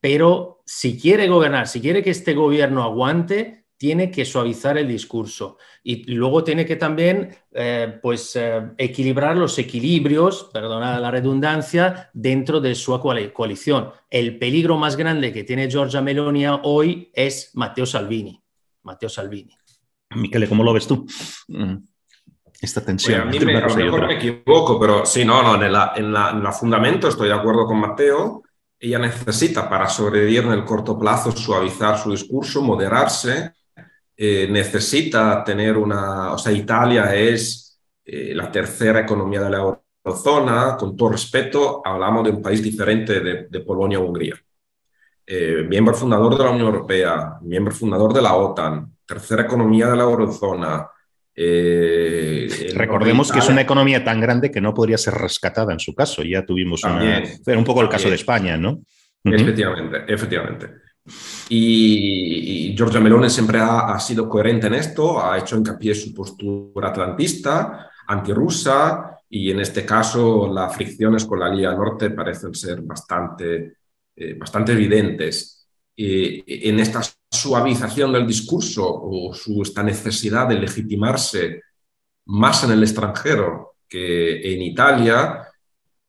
Pero 0.00 0.62
si 0.64 0.98
quiere 0.98 1.28
gobernar, 1.28 1.68
si 1.68 1.80
quiere 1.80 2.02
que 2.02 2.10
este 2.10 2.34
gobierno 2.34 2.82
aguante, 2.82 3.60
tiene 3.80 4.10
que 4.10 4.26
suavizar 4.26 4.76
el 4.76 4.86
discurso 4.86 5.56
y 5.82 6.04
luego 6.12 6.44
tiene 6.44 6.66
que 6.66 6.76
también 6.76 7.34
eh, 7.52 7.98
pues, 8.02 8.36
eh, 8.36 8.72
equilibrar 8.76 9.38
los 9.38 9.58
equilibrios, 9.58 10.50
perdona 10.52 11.00
la 11.00 11.10
redundancia, 11.10 12.10
dentro 12.12 12.60
de 12.60 12.74
su 12.74 13.00
coalición. 13.00 13.90
El 14.10 14.38
peligro 14.38 14.76
más 14.76 14.96
grande 14.96 15.32
que 15.32 15.44
tiene 15.44 15.70
Giorgia 15.70 16.02
Meloni 16.02 16.44
hoy 16.62 17.10
es 17.14 17.52
Matteo 17.54 17.86
Salvini. 17.86 18.38
Matteo 18.82 19.08
Salvini. 19.08 19.56
Michele, 20.10 20.46
¿cómo 20.46 20.62
lo 20.62 20.74
ves 20.74 20.86
tú? 20.86 21.06
Mm, 21.48 21.76
esta 22.60 22.84
tensión. 22.84 23.22
a 23.22 23.24
mí 23.24 23.40
me, 23.40 23.56
a 23.56 23.66
lo 23.66 23.76
mejor 23.76 24.06
me 24.06 24.16
equivoco, 24.16 24.78
pero 24.78 25.06
sí, 25.06 25.24
no, 25.24 25.42
no, 25.42 25.54
en, 25.54 25.72
la, 25.72 25.94
en, 25.96 26.12
la, 26.12 26.32
en 26.32 26.44
el 26.44 26.52
fundamento 26.52 27.08
estoy 27.08 27.28
de 27.28 27.34
acuerdo 27.34 27.64
con 27.64 27.80
Matteo. 27.80 28.42
Ella 28.80 28.98
necesita 28.98 29.68
para 29.68 29.88
sobrevivir 29.88 30.44
en 30.44 30.52
el 30.52 30.64
corto 30.64 30.98
plazo 30.98 31.30
suavizar 31.32 31.98
su 31.98 32.10
discurso, 32.10 32.62
moderarse 32.62 33.52
eh, 34.22 34.46
necesita 34.50 35.42
tener 35.42 35.78
una, 35.78 36.34
o 36.34 36.36
sea, 36.36 36.52
Italia 36.52 37.14
es 37.14 37.80
eh, 38.04 38.34
la 38.34 38.52
tercera 38.52 39.00
economía 39.00 39.40
de 39.40 39.48
la 39.48 39.76
eurozona, 40.04 40.76
con 40.76 40.94
todo 40.94 41.12
respeto, 41.12 41.80
hablamos 41.82 42.24
de 42.24 42.30
un 42.30 42.42
país 42.42 42.62
diferente 42.62 43.18
de, 43.20 43.60
Polonia 43.60 43.98
o 43.98 44.04
Hungría. 44.04 44.34
Eh, 45.24 45.64
miembro 45.66 45.94
fundador 45.94 46.36
de 46.36 46.44
la 46.44 46.50
Unión 46.50 46.66
Europea, 46.66 47.38
miembro 47.40 47.72
fundador 47.72 48.12
de 48.12 48.20
la 48.20 48.34
OTAN, 48.34 48.94
tercera 49.06 49.44
economía 49.44 49.86
de 49.86 49.96
la 49.96 50.02
eurozona. 50.02 50.86
Recordemos 51.36 53.30
que 53.32 53.38
es 53.38 53.48
una 53.48 53.62
economía 53.62 54.04
tan 54.04 54.20
grande 54.20 54.50
que 54.50 54.60
no 54.60 54.74
podría 54.74 54.98
ser 54.98 55.14
rescatada 55.14 55.72
en 55.72 55.80
su 55.80 55.94
caso. 55.94 56.22
Ya 56.22 56.44
tuvimos 56.44 56.84
una. 56.84 57.18
Era 57.18 57.58
un 57.58 57.64
poco 57.64 57.82
el 57.82 57.88
caso 57.88 58.08
de 58.08 58.16
España, 58.16 58.56
¿no? 58.56 58.82
Efectivamente, 59.24 60.04
efectivamente. 60.08 60.68
Y, 61.48 62.74
Giorgia 62.76 63.00
Meloni 63.00 63.28
siempre 63.28 63.58
ha, 63.60 63.98
sido 63.98 64.28
coherente 64.28 64.68
en 64.68 64.74
esto, 64.74 65.22
ha 65.24 65.38
hecho 65.38 65.56
hincapié 65.56 65.92
en 65.92 65.98
su 65.98 66.14
postura 66.14 66.88
atlantista, 66.88 67.90
antirrusa, 68.06 69.18
y 69.28 69.50
en 69.50 69.60
este 69.60 69.84
caso 69.84 70.52
las 70.52 70.74
fricciones 70.74 71.24
con 71.24 71.40
la 71.40 71.48
Liga 71.48 71.74
Norte 71.74 72.10
parecen 72.10 72.54
ser 72.54 72.82
bastante, 72.82 73.76
eh, 74.16 74.34
bastante 74.34 74.72
evidentes. 74.72 75.56
en 75.96 76.80
esta 76.80 77.02
suavización 77.40 78.12
del 78.12 78.26
discurso 78.26 78.84
o 78.86 79.32
su, 79.34 79.62
esta 79.62 79.82
necesidad 79.82 80.48
de 80.48 80.56
legitimarse 80.56 81.62
más 82.26 82.64
en 82.64 82.72
el 82.72 82.82
extranjero 82.82 83.74
que 83.88 84.54
en 84.54 84.62
Italia, 84.62 85.48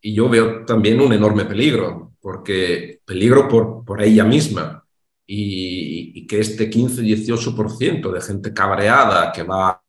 y 0.01 0.13
yo 0.13 0.29
veo 0.29 0.65
también 0.65 1.01
un 1.01 1.13
enorme 1.13 1.45
peligro, 1.45 2.13
porque 2.21 2.99
peligro 3.03 3.47
por, 3.47 3.83
por 3.83 4.01
ella 4.01 4.23
misma, 4.23 4.83
y, 5.25 6.27
que 6.27 6.39
este 6.39 6.69
15-18% 6.69 8.11
de 8.11 8.21
gente 8.21 8.53
cabreada 8.53 9.31
que, 9.31 9.43
va 9.43 9.81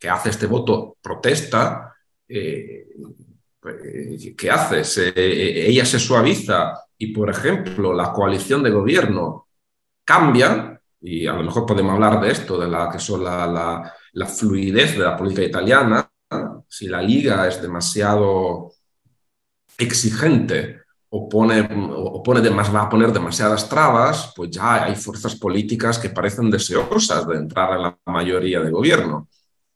que 0.00 0.08
hace 0.08 0.30
este 0.30 0.46
voto 0.46 0.96
protesta, 1.00 1.94
eh, 2.28 2.86
¿qué 4.36 4.50
hace? 4.50 5.12
ella 5.14 5.84
se 5.84 5.98
suaviza 5.98 6.74
y, 6.98 7.08
por 7.08 7.30
ejemplo, 7.30 7.92
la 7.92 8.12
coalición 8.12 8.62
de 8.62 8.70
gobierno 8.70 9.43
cambia, 10.04 10.80
y 11.00 11.26
a 11.26 11.32
lo 11.34 11.42
mejor 11.42 11.66
podemos 11.66 11.92
hablar 11.92 12.20
de 12.20 12.30
esto, 12.30 12.58
de 12.58 12.68
la 12.68 12.90
que 12.90 12.98
son 12.98 13.24
la, 13.24 13.92
la 14.12 14.26
fluidez 14.26 14.96
de 14.96 15.04
la 15.04 15.16
política 15.16 15.42
italiana, 15.42 16.10
si 16.68 16.88
la 16.88 17.02
liga 17.02 17.46
es 17.46 17.60
demasiado 17.60 18.72
exigente 19.78 20.80
o 21.10 21.28
pone, 21.28 21.68
o 21.94 22.22
pone 22.22 22.48
va 22.48 22.82
a 22.82 22.88
poner 22.88 23.12
demasiadas 23.12 23.68
trabas, 23.68 24.32
pues 24.34 24.50
ya 24.50 24.84
hay 24.84 24.96
fuerzas 24.96 25.36
políticas 25.36 25.98
que 25.98 26.10
parecen 26.10 26.50
deseosas 26.50 27.26
de 27.28 27.36
entrar 27.36 27.76
en 27.76 27.82
la 27.82 27.98
mayoría 28.06 28.60
de 28.60 28.70
gobierno. 28.70 29.28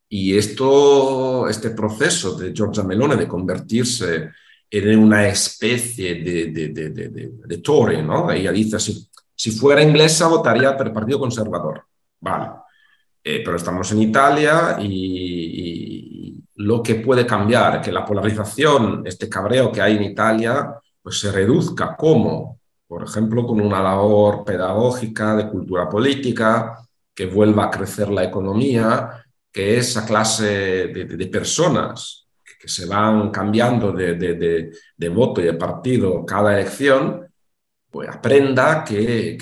Y 0.08 0.36
esto, 0.36 1.48
este 1.48 1.70
proceso 1.70 2.34
de 2.34 2.52
Giorgia 2.52 2.82
Melone 2.82 3.14
de 3.16 3.28
convertirse 3.28 4.30
en 4.70 4.98
una 4.98 5.28
especie 5.28 6.16
de, 6.16 6.46
de, 6.46 6.68
de, 6.70 7.30
de 7.46 7.58
Tory, 7.58 8.02
¿no? 8.02 8.30
Ella 8.32 8.50
dice, 8.50 8.80
si, 8.80 9.08
si 9.38 9.52
fuera 9.52 9.82
inglesa 9.82 10.26
votaría 10.26 10.76
por 10.76 10.88
el 10.88 10.92
Partido 10.92 11.20
Conservador. 11.20 11.84
Vale. 12.20 12.50
Eh, 13.22 13.42
pero 13.44 13.56
estamos 13.56 13.90
en 13.92 14.02
Italia 14.02 14.76
y, 14.80 16.34
y, 16.34 16.44
lo 16.56 16.82
que 16.82 16.96
puede 16.96 17.24
cambiar, 17.24 17.80
que 17.80 17.92
la 17.92 18.04
polarización, 18.04 19.02
este 19.06 19.28
cabreo 19.28 19.70
que 19.70 19.80
hay 19.80 19.96
en 19.96 20.02
Italia, 20.02 20.74
pues 21.00 21.20
se 21.20 21.30
reduzca 21.30 21.94
como, 21.96 22.58
por 22.88 23.04
ejemplo, 23.04 23.46
con 23.46 23.60
una 23.60 23.80
labor 23.80 24.44
pedagógica 24.44 25.36
de 25.36 25.48
cultura 25.48 25.88
política, 25.88 26.88
que 27.14 27.26
vuelva 27.26 27.64
a 27.64 27.70
crecer 27.70 28.08
la 28.10 28.24
economía, 28.24 29.24
que 29.52 29.78
esa 29.78 30.04
clase 30.04 30.88
de, 30.88 31.26
personas 31.26 32.28
que, 32.60 32.68
se 32.68 32.86
van 32.86 33.30
cambiando 33.30 33.92
de, 33.92 34.72
voto 35.12 35.40
y 35.40 35.44
de 35.44 35.54
partido 35.54 36.24
cada 36.24 36.52
elección, 36.54 37.27
pues 37.90 38.08
aprenda 38.08 38.84
que, 38.84 39.36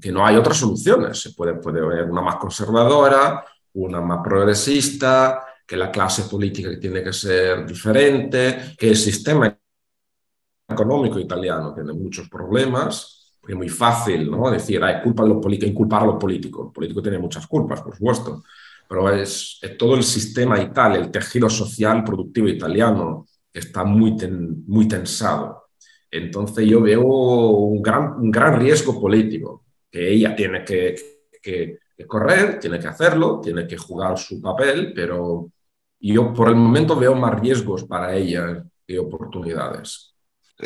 que, 0.00 0.12
no 0.12 0.24
hay 0.24 0.36
otras 0.36 0.58
soluciones. 0.58 1.20
Se 1.20 1.32
puede, 1.32 1.54
puede 1.54 1.80
haber 1.80 2.04
una 2.04 2.20
más 2.20 2.36
conservadora, 2.36 3.44
una 3.74 4.00
más 4.00 4.20
progresista, 4.22 5.44
que 5.66 5.76
la 5.76 5.90
clase 5.90 6.24
política 6.24 6.70
tiene 6.80 7.02
que 7.02 7.12
ser 7.12 7.66
diferente, 7.66 8.74
que 8.76 8.88
el 8.88 8.96
sistema 8.96 9.54
económico 10.68 11.18
italiano 11.18 11.74
tiene 11.74 11.92
muchos 11.92 12.28
problemas, 12.28 13.34
es 13.46 13.56
muy 13.56 13.68
fácil 13.68 14.30
¿no? 14.30 14.50
decir, 14.50 14.82
hay 14.84 15.02
culpa 15.02 15.22
de 15.22 15.30
los 15.30 15.62
inculpar 15.62 16.02
a 16.02 16.06
los 16.06 16.16
políticos. 16.16 16.66
El 16.66 16.72
político 16.72 17.02
tiene 17.02 17.18
muchas 17.18 17.46
culpas, 17.46 17.80
por 17.80 17.94
supuesto, 17.96 18.42
pero 18.86 19.10
es, 19.10 19.60
todo 19.78 19.94
el 19.94 20.02
sistema 20.02 20.60
Italia, 20.60 20.98
el 20.98 21.10
tejido 21.10 21.48
social 21.48 22.04
productivo 22.04 22.48
italiano 22.48 23.26
está 23.52 23.84
muy, 23.84 24.16
muy 24.66 24.86
tensado. 24.86 25.57
Entonces 26.10 26.66
yo 26.66 26.80
veo 26.80 27.02
un 27.02 27.82
gran, 27.82 28.14
un 28.20 28.30
gran 28.30 28.58
riesgo 28.58 29.00
político 29.00 29.64
que 29.90 30.10
ella 30.10 30.34
tiene 30.34 30.64
que, 30.64 30.94
correr, 32.06 32.58
tiene 32.58 32.78
que 32.78 32.88
hacerlo, 32.88 33.40
tiene 33.42 33.66
que 33.66 33.76
jugar 33.76 34.18
su 34.18 34.40
papel, 34.40 34.92
pero 34.94 35.50
yo 36.00 36.32
por 36.32 36.48
el 36.48 36.56
momento 36.56 36.96
veo 36.96 37.14
más 37.14 37.38
riesgos 37.40 37.84
para 37.84 38.14
ella 38.14 38.64
que 38.86 38.98
oportunidades 38.98 40.14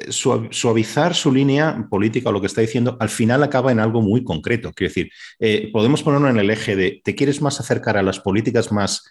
suavizar 0.09 1.15
su 1.15 1.31
línea 1.33 1.87
política 1.91 2.31
o 2.31 2.33
lo 2.33 2.41
que 2.41 2.47
está 2.47 2.61
diciendo, 2.61 2.97
al 2.99 3.11
final 3.11 3.43
acaba 3.43 3.73
en 3.73 3.81
algo 3.81 4.01
muy 4.01 4.25
concreto. 4.25 4.73
Quiero 4.73 4.91
decir, 4.91 5.11
eh, 5.39 5.71
podemos 5.73 6.03
ponerlo 6.03 6.29
en 6.29 6.39
el 6.39 6.51
eje 6.51 6.77
de, 6.77 7.03
¿te 7.05 7.15
quieres 7.15 7.43
más 7.43 7.61
acercar 7.61 7.97
a 7.97 8.03
las 8.03 8.19
políticas 8.19 8.73
más 8.73 9.05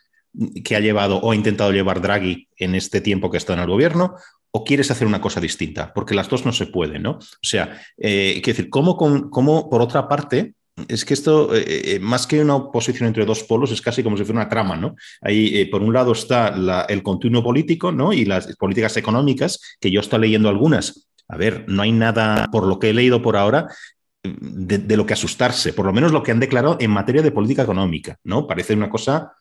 que 0.64 0.76
ha 0.76 0.80
llevado 0.80 1.18
o 1.18 1.32
ha 1.32 1.36
intentado 1.36 1.72
llevar 1.72 2.02
Draghi 2.02 2.48
en 2.58 2.74
este 2.74 3.02
tiempo 3.02 3.30
que 3.30 3.38
está 3.38 3.54
en 3.54 3.60
el 3.60 3.68
gobierno? 3.68 4.16
¿O 4.54 4.64
quieres 4.64 4.92
hacer 4.92 5.08
una 5.08 5.22
cosa 5.22 5.40
distinta? 5.40 5.94
Porque 5.94 6.14
las 6.14 6.28
dos 6.28 6.46
no 6.46 6.52
se 6.52 6.68
pueden, 6.68 7.04
¿no? 7.04 7.12
O 7.12 7.20
sea, 7.42 7.82
eh, 7.98 8.42
quiero 8.44 8.58
decir, 8.58 8.70
¿cómo, 8.70 9.70
por 9.70 9.82
otra 9.82 10.08
parte 10.08 10.56
es 10.88 11.06
que 11.06 11.14
esto, 11.14 11.56
eh, 11.56 11.66
eh, 11.68 12.00
más 12.00 12.28
que 12.28 12.42
una 12.42 12.56
oposición 12.56 13.08
entre 13.08 13.26
dos 13.26 13.44
polos, 13.44 13.72
es 13.72 13.82
casi 13.82 14.04
como 14.04 14.18
si 14.18 14.24
fuera 14.24 14.42
una 14.42 14.50
trama, 14.50 14.76
¿no? 14.76 14.96
Ahí, 15.22 15.58
eh, 15.58 15.70
por 15.70 15.82
un 15.82 15.94
lado, 15.94 16.12
está 16.12 16.56
el 16.88 17.04
continuo 17.04 17.44
político, 17.44 17.92
¿no? 17.92 18.14
Y 18.14 18.26
las 18.26 18.56
políticas 18.56 18.98
económicas, 18.98 19.60
que 19.80 19.92
yo 19.92 20.00
estoy 20.00 20.22
leyendo 20.22 20.50
algunas. 20.50 21.08
A 21.28 21.38
ver, 21.38 21.66
no 21.68 21.82
hay 21.82 21.92
nada, 21.92 22.50
por 22.52 22.66
lo 22.66 22.80
que 22.80 22.90
he 22.90 22.94
leído 22.94 23.22
por 23.22 23.38
ahora, 23.38 23.68
de, 24.24 24.78
de, 24.78 24.98
lo 24.98 25.06
que 25.06 25.14
asustarse, 25.14 25.74
por 25.74 25.86
lo 25.86 25.94
menos 25.94 26.12
lo 26.12 26.22
que 26.22 26.32
han 26.32 26.40
declarado 26.40 26.78
en 26.80 26.92
materia 26.92 27.22
de 27.22 27.32
política 27.32 27.64
económica, 27.64 28.18
¿no? 28.24 28.46
Parece 28.48 28.74
una 28.74 28.90
cosa 28.90 29.34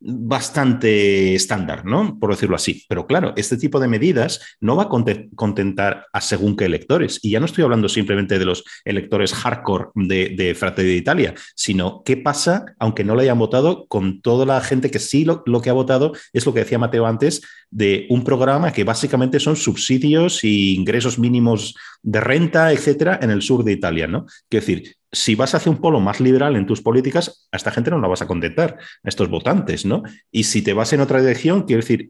bastante 0.00 1.34
estándar, 1.34 1.84
¿no? 1.84 2.18
Por 2.18 2.30
decirlo 2.30 2.56
así. 2.56 2.84
Pero 2.88 3.06
claro, 3.06 3.32
este 3.36 3.56
tipo 3.56 3.80
de 3.80 3.88
medidas 3.88 4.56
no 4.60 4.76
va 4.76 4.84
a 4.84 4.88
contentar 4.88 6.06
a 6.12 6.20
según 6.20 6.56
qué 6.56 6.66
electores. 6.66 7.20
Y 7.22 7.30
ya 7.30 7.40
no 7.40 7.46
estoy 7.46 7.64
hablando 7.64 7.88
simplemente 7.88 8.38
de 8.38 8.44
los 8.44 8.64
electores 8.84 9.32
hardcore 9.32 9.86
de, 9.94 10.34
de 10.36 10.54
Fratelli 10.54 10.94
d'Italia, 10.94 11.34
sino 11.54 12.02
qué 12.04 12.16
pasa, 12.16 12.66
aunque 12.78 13.04
no 13.04 13.14
lo 13.14 13.22
hayan 13.22 13.38
votado, 13.38 13.86
con 13.86 14.20
toda 14.20 14.44
la 14.46 14.60
gente 14.60 14.90
que 14.90 14.98
sí 14.98 15.24
lo, 15.24 15.42
que 15.62 15.70
ha 15.70 15.74
votado 15.74 16.12
es 16.32 16.44
lo 16.46 16.52
que 16.52 16.60
decía 16.60 16.78
Mateo 16.78 17.06
antes, 17.06 17.42
de 17.70 18.06
un 18.10 18.24
programa 18.24 18.72
que 18.72 18.84
básicamente 18.84 19.40
son 19.40 19.56
subsidios 19.56 20.44
y 20.44 20.74
ingresos 20.74 21.18
mínimos 21.18 21.74
de 22.02 22.20
renta, 22.20 22.72
etcétera, 22.72 23.18
en 23.22 23.30
el 23.30 23.42
sur 23.42 23.64
de 23.64 23.72
Italia, 23.72 24.06
¿no? 24.06 24.26
Quiero 24.48 24.66
decir, 24.66 24.96
si 25.14 25.34
vas 25.34 25.54
hacia 25.54 25.70
un 25.70 25.78
polo 25.78 26.00
más 26.00 26.20
liberal 26.20 26.56
en 26.56 26.66
tus 26.66 26.82
políticas, 26.82 27.48
a 27.52 27.56
esta 27.56 27.70
gente 27.70 27.90
no 27.90 28.00
la 28.00 28.08
vas 28.08 28.22
a 28.22 28.26
contentar, 28.26 28.78
a 29.02 29.08
estos 29.08 29.28
votantes, 29.28 29.86
¿no? 29.86 30.02
Y 30.30 30.44
si 30.44 30.62
te 30.62 30.72
vas 30.72 30.92
en 30.92 31.00
otra 31.00 31.20
dirección, 31.20 31.62
quiero 31.62 31.80
decir, 31.80 32.08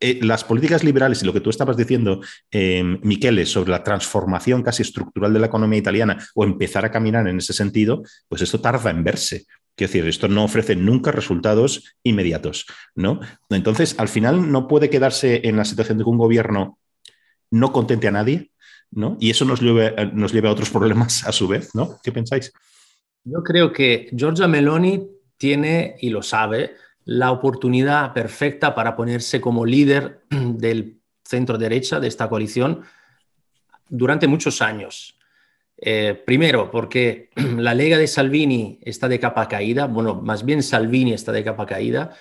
eh, 0.00 0.20
las 0.22 0.44
políticas 0.44 0.84
liberales 0.84 1.22
y 1.22 1.26
lo 1.26 1.32
que 1.32 1.40
tú 1.40 1.50
estabas 1.50 1.76
diciendo, 1.76 2.20
eh, 2.50 2.82
Miquele, 3.02 3.46
sobre 3.46 3.70
la 3.70 3.82
transformación 3.82 4.62
casi 4.62 4.82
estructural 4.82 5.32
de 5.32 5.40
la 5.40 5.46
economía 5.46 5.78
italiana 5.78 6.18
o 6.34 6.44
empezar 6.44 6.84
a 6.84 6.90
caminar 6.90 7.26
en 7.28 7.38
ese 7.38 7.52
sentido, 7.52 8.02
pues 8.28 8.42
esto 8.42 8.60
tarda 8.60 8.90
en 8.90 9.04
verse. 9.04 9.46
Quiero 9.74 9.92
decir, 9.92 10.08
esto 10.08 10.28
no 10.28 10.44
ofrece 10.44 10.74
nunca 10.74 11.12
resultados 11.12 11.96
inmediatos, 12.02 12.66
¿no? 12.94 13.20
Entonces, 13.50 13.94
al 13.98 14.08
final 14.08 14.50
no 14.50 14.68
puede 14.68 14.88
quedarse 14.88 15.42
en 15.44 15.56
la 15.56 15.66
situación 15.66 15.98
de 15.98 16.04
que 16.04 16.10
un 16.10 16.16
gobierno 16.16 16.78
no 17.50 17.72
contente 17.72 18.08
a 18.08 18.12
nadie, 18.12 18.50
¿no? 18.90 19.16
Y 19.20 19.30
eso 19.30 19.44
nos 19.44 19.60
lleva, 19.60 19.90
nos 20.06 20.32
lleva 20.32 20.48
a 20.48 20.52
otros 20.52 20.70
problemas 20.70 21.26
a 21.26 21.32
su 21.32 21.48
vez, 21.48 21.74
¿no? 21.74 21.98
¿Qué 22.02 22.12
pensáis? 22.12 22.52
Yo 23.24 23.42
creo 23.42 23.72
que 23.72 24.08
Giorgia 24.16 24.46
Meloni 24.46 25.06
tiene, 25.36 25.96
y 26.00 26.10
lo 26.10 26.22
sabe, 26.22 26.74
la 27.04 27.30
oportunidad 27.30 28.12
perfecta 28.12 28.74
para 28.74 28.96
ponerse 28.96 29.40
como 29.40 29.64
líder 29.64 30.22
del 30.30 31.00
centro 31.24 31.58
derecha 31.58 32.00
de 32.00 32.08
esta 32.08 32.28
coalición 32.28 32.82
durante 33.88 34.26
muchos 34.26 34.62
años. 34.62 35.18
Eh, 35.78 36.20
primero, 36.24 36.70
porque 36.70 37.30
la 37.58 37.74
Lega 37.74 37.98
de 37.98 38.06
Salvini 38.06 38.78
está 38.82 39.08
de 39.08 39.20
capa 39.20 39.48
caída, 39.48 39.86
bueno, 39.86 40.14
más 40.14 40.44
bien 40.44 40.62
Salvini 40.62 41.12
está 41.12 41.32
de 41.32 41.44
capa 41.44 41.66
caída, 41.66 42.16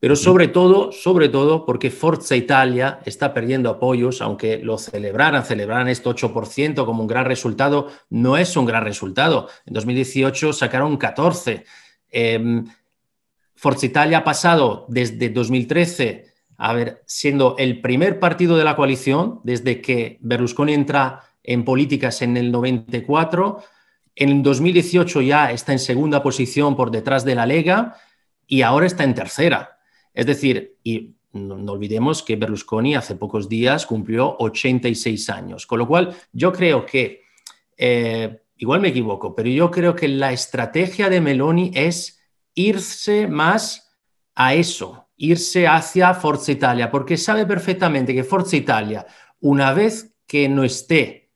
pero 0.00 0.16
sobre 0.16 0.48
todo, 0.48 0.90
sobre 0.92 1.28
todo 1.28 1.66
porque 1.66 1.90
Forza 1.90 2.34
Italia 2.34 3.00
está 3.04 3.34
perdiendo 3.34 3.68
apoyos, 3.68 4.22
aunque 4.22 4.58
lo 4.58 4.78
celebraran, 4.78 5.44
celebraran 5.44 5.88
este 5.88 6.08
8% 6.08 6.86
como 6.86 7.02
un 7.02 7.06
gran 7.06 7.26
resultado, 7.26 7.88
no 8.08 8.38
es 8.38 8.56
un 8.56 8.64
gran 8.64 8.82
resultado. 8.82 9.48
En 9.66 9.74
2018 9.74 10.54
sacaron 10.54 10.96
14. 10.96 11.64
Em, 12.08 12.64
Forza 13.54 13.84
Italia 13.84 14.18
ha 14.18 14.24
pasado 14.24 14.86
desde 14.88 15.28
2013 15.28 16.30
a 16.62 16.74
ver, 16.74 17.02
siendo 17.06 17.56
el 17.56 17.80
primer 17.80 18.20
partido 18.20 18.58
de 18.58 18.64
la 18.64 18.76
coalición 18.76 19.40
desde 19.44 19.80
que 19.80 20.18
Berlusconi 20.20 20.74
entra 20.74 21.22
en 21.42 21.64
políticas 21.64 22.20
en 22.20 22.36
el 22.36 22.52
94. 22.52 23.62
En 24.14 24.42
2018 24.42 25.22
ya 25.22 25.52
está 25.52 25.72
en 25.72 25.78
segunda 25.78 26.22
posición 26.22 26.76
por 26.76 26.90
detrás 26.90 27.24
de 27.24 27.34
la 27.34 27.46
Lega 27.46 27.96
y 28.46 28.60
ahora 28.60 28.86
está 28.86 29.04
en 29.04 29.14
tercera. 29.14 29.79
Es 30.12 30.26
decir, 30.26 30.76
y 30.82 31.14
no, 31.32 31.72
olvidemos 31.72 32.22
que 32.22 32.36
Berlusconi 32.36 32.94
hace 32.94 33.14
pocos 33.14 33.48
días 33.48 33.86
cumplió 33.86 34.36
86 34.38 35.30
años, 35.30 35.66
con 35.66 35.78
lo 35.78 35.86
cual 35.86 36.16
yo 36.32 36.52
creo 36.52 36.84
que, 36.84 37.22
eh, 37.76 38.42
igual 38.56 38.80
me 38.80 38.88
equivoco, 38.88 39.34
pero 39.34 39.48
yo 39.48 39.70
creo 39.70 39.94
que 39.94 40.08
la 40.08 40.32
estrategia 40.32 41.08
de 41.08 41.20
Meloni 41.20 41.70
es 41.74 42.20
irse 42.54 43.28
más 43.28 43.94
a 44.34 44.54
eso, 44.54 45.08
irse 45.16 45.68
hacia 45.68 46.14
Forza 46.14 46.52
Italia, 46.52 46.90
porque 46.90 47.16
sabe 47.16 47.46
perfectamente 47.46 48.14
que 48.14 48.24
Forza 48.24 48.56
Italia, 48.56 49.06
una 49.40 49.72
vez 49.72 50.16
que 50.26 50.48
no 50.48 50.64
esté 50.64 51.30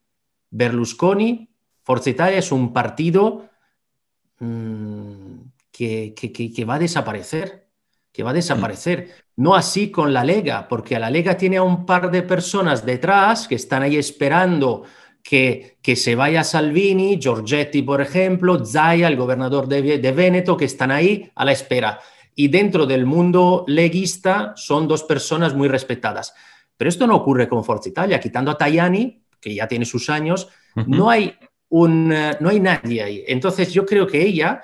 Berlusconi, 0.50 1.50
Forza 1.82 2.10
Italia 2.10 2.38
es 2.38 2.50
un 2.50 2.72
partido 2.72 3.48
mm, 4.40 5.36
que 5.70 6.64
va 6.66 6.76
a 6.76 6.78
desaparecer 6.78 7.63
que 8.14 8.22
va 8.22 8.30
a 8.30 8.34
desaparecer. 8.34 9.10
No 9.36 9.56
así 9.56 9.90
con 9.90 10.12
la 10.14 10.22
Lega, 10.22 10.68
porque 10.68 10.94
a 10.94 11.00
la 11.00 11.10
Lega 11.10 11.36
tiene 11.36 11.56
a 11.56 11.64
un 11.64 11.84
par 11.84 12.12
de 12.12 12.22
personas 12.22 12.86
detrás 12.86 13.48
que 13.48 13.56
están 13.56 13.82
ahí 13.82 13.96
esperando 13.96 14.84
que, 15.20 15.78
que 15.82 15.96
se 15.96 16.14
vaya 16.14 16.44
Salvini, 16.44 17.18
Giorgetti, 17.20 17.82
por 17.82 18.00
ejemplo, 18.00 18.64
Zaya, 18.64 19.08
el 19.08 19.16
gobernador 19.16 19.66
de, 19.66 19.98
de 19.98 20.12
Veneto, 20.12 20.56
que 20.56 20.66
están 20.66 20.92
ahí 20.92 21.28
a 21.34 21.44
la 21.44 21.50
espera. 21.50 21.98
Y 22.36 22.46
dentro 22.46 22.86
del 22.86 23.04
mundo 23.04 23.64
leguista 23.66 24.52
son 24.54 24.86
dos 24.86 25.02
personas 25.02 25.52
muy 25.52 25.66
respetadas. 25.66 26.34
Pero 26.76 26.88
esto 26.88 27.08
no 27.08 27.16
ocurre 27.16 27.48
con 27.48 27.64
Forza 27.64 27.88
Italia. 27.88 28.20
Quitando 28.20 28.52
a 28.52 28.56
Tajani, 28.56 29.24
que 29.40 29.56
ya 29.56 29.66
tiene 29.66 29.84
sus 29.84 30.08
años, 30.08 30.48
no, 30.86 31.10
hay 31.10 31.36
un, 31.68 32.12
eh, 32.12 32.36
no 32.38 32.50
hay 32.50 32.60
nadie 32.60 33.02
ahí. 33.02 33.24
Entonces 33.26 33.72
yo 33.72 33.84
creo 33.84 34.06
que 34.06 34.22
ella 34.22 34.62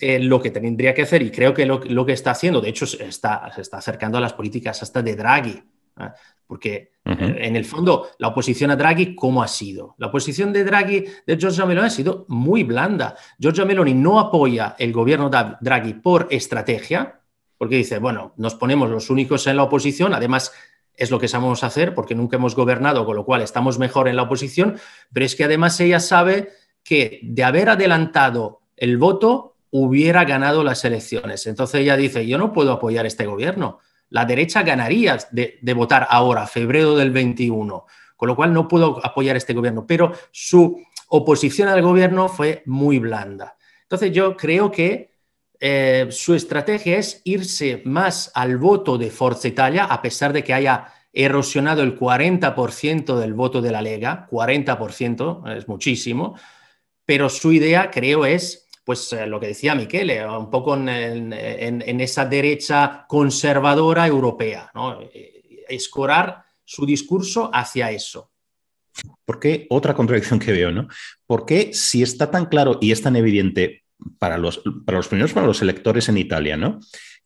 eh, 0.00 0.18
lo 0.18 0.40
que 0.40 0.50
tendría 0.50 0.94
que 0.94 1.02
hacer, 1.02 1.22
y 1.22 1.30
creo 1.30 1.54
que 1.54 1.66
lo, 1.66 2.06
que 2.06 2.12
está 2.12 2.32
haciendo, 2.32 2.60
de 2.60 2.68
hecho, 2.70 2.84
está, 2.84 3.50
se 3.54 3.62
está 3.62 3.78
acercando 3.78 4.18
a 4.18 4.20
las 4.20 4.32
políticas 4.32 4.82
hasta 4.82 5.02
de 5.02 5.16
Draghi, 5.16 5.62
¿eh? 6.00 6.10
porque 6.46 6.92
eh, 7.04 7.36
en 7.40 7.56
el 7.56 7.64
fondo 7.64 8.08
la 8.18 8.28
oposición 8.28 8.70
a 8.70 8.76
Draghi, 8.76 9.14
¿cómo 9.14 9.42
ha 9.42 9.48
sido? 9.48 9.94
La 9.98 10.08
oposición 10.08 10.52
de 10.52 10.64
Draghi, 10.64 11.04
de 11.26 11.36
Giorgia 11.36 11.66
Meloni, 11.66 11.86
ha 11.86 11.90
sido 11.90 12.24
muy 12.28 12.64
blanda. 12.64 13.16
Giorgia 13.38 13.64
Meloni 13.64 13.94
no 13.94 14.18
apoya 14.18 14.74
el 14.78 14.92
gobierno 14.92 15.28
de 15.30 15.56
Draghi 15.60 15.94
por 15.94 16.26
estrategia, 16.30 17.20
porque 17.58 17.76
dice, 17.76 17.98
bueno, 17.98 18.32
nos 18.36 18.54
ponemos 18.54 18.88
los 18.88 19.10
únicos 19.10 19.46
en 19.46 19.56
la 19.56 19.64
oposición, 19.64 20.14
además 20.14 20.52
es 20.94 21.10
lo 21.10 21.18
que 21.18 21.28
sabemos 21.28 21.62
hacer 21.64 21.94
porque 21.94 22.14
nunca 22.14 22.36
hemos 22.36 22.54
gobernado, 22.56 23.06
con 23.06 23.16
lo 23.16 23.24
cual 23.24 23.40
estamos 23.40 23.78
mejor 23.78 24.08
en 24.08 24.16
la 24.16 24.22
oposición, 24.22 24.78
pero 25.12 25.24
es 25.24 25.36
que 25.36 25.44
además 25.44 25.78
ella 25.80 26.00
sabe 26.00 26.50
que 26.82 27.20
de 27.22 27.44
haber 27.44 27.68
adelantado 27.68 28.62
el 28.76 28.98
voto 28.98 29.56
hubiera 29.70 30.24
ganado 30.24 30.64
las 30.64 30.84
elecciones. 30.84 31.46
Entonces 31.46 31.80
ella 31.80 31.96
dice, 31.96 32.26
yo 32.26 32.38
no 32.38 32.52
puedo 32.52 32.72
apoyar 32.72 33.06
este 33.06 33.26
gobierno. 33.26 33.80
La 34.10 34.24
derecha 34.24 34.62
ganaría 34.62 35.18
de, 35.30 35.74
votar 35.74 36.06
ahora, 36.10 36.46
febrero 36.46 36.96
del 36.96 37.10
21, 37.10 37.86
con 38.16 38.28
lo 38.28 38.36
cual 38.36 38.52
no 38.52 38.66
puedo 38.66 39.04
apoyar 39.04 39.36
este 39.36 39.54
gobierno. 39.54 39.86
Pero 39.86 40.12
su 40.30 40.82
oposición 41.08 41.68
al 41.68 41.82
gobierno 41.82 42.28
fue 42.28 42.62
muy 42.66 42.98
blanda. 42.98 43.56
Entonces 43.82 44.12
yo 44.12 44.36
creo 44.36 44.70
que 44.70 45.14
eh, 45.60 46.06
su 46.10 46.34
estrategia 46.34 46.98
es 46.98 47.20
irse 47.24 47.82
más 47.84 48.30
al 48.34 48.56
voto 48.58 48.96
de 48.96 49.10
Forza 49.10 49.48
Italia, 49.48 49.84
a 49.84 50.00
pesar 50.00 50.32
de 50.32 50.44
que 50.44 50.54
haya 50.54 50.92
erosionado 51.12 51.82
el 51.82 51.98
40% 51.98 53.18
del 53.18 53.34
voto 53.34 53.60
de 53.60 53.72
la 53.72 53.82
Lega, 53.82 54.28
40% 54.30 55.56
es 55.56 55.66
muchísimo, 55.66 56.38
pero 57.04 57.28
su 57.28 57.52
idea 57.52 57.90
creo 57.90 58.26
es 58.26 58.67
pues 58.88 59.12
eh, 59.12 59.26
lo 59.26 59.38
que 59.38 59.48
decía 59.48 59.74
Michele, 59.74 60.26
un 60.26 60.48
poco 60.48 60.74
en, 60.74 62.00
esa 62.00 62.24
derecha 62.24 63.04
conservadora 63.06 64.06
europea, 64.06 64.70
¿no? 64.74 65.02
Eh, 65.12 65.62
escorar 65.68 66.42
su 66.64 66.86
discurso 66.86 67.50
hacia 67.52 67.90
eso. 67.90 68.30
¿Por 69.26 69.38
qué? 69.40 69.66
Otra 69.68 69.92
contradicción 69.92 70.38
que 70.38 70.52
veo, 70.52 70.72
¿no? 70.72 70.88
¿Por 71.26 71.44
qué 71.44 71.74
si 71.74 72.02
está 72.02 72.30
tan 72.30 72.46
claro 72.46 72.78
y 72.80 72.90
es 72.90 73.02
tan 73.02 73.14
evidente 73.14 73.84
para 74.18 74.38
los, 74.38 74.62
para 74.86 74.96
los 74.96 75.08
primeros, 75.08 75.34
para 75.34 75.46
los 75.46 75.60
electores 75.60 76.08
en 76.08 76.16
Italia, 76.16 76.56
¿no? 76.56 76.80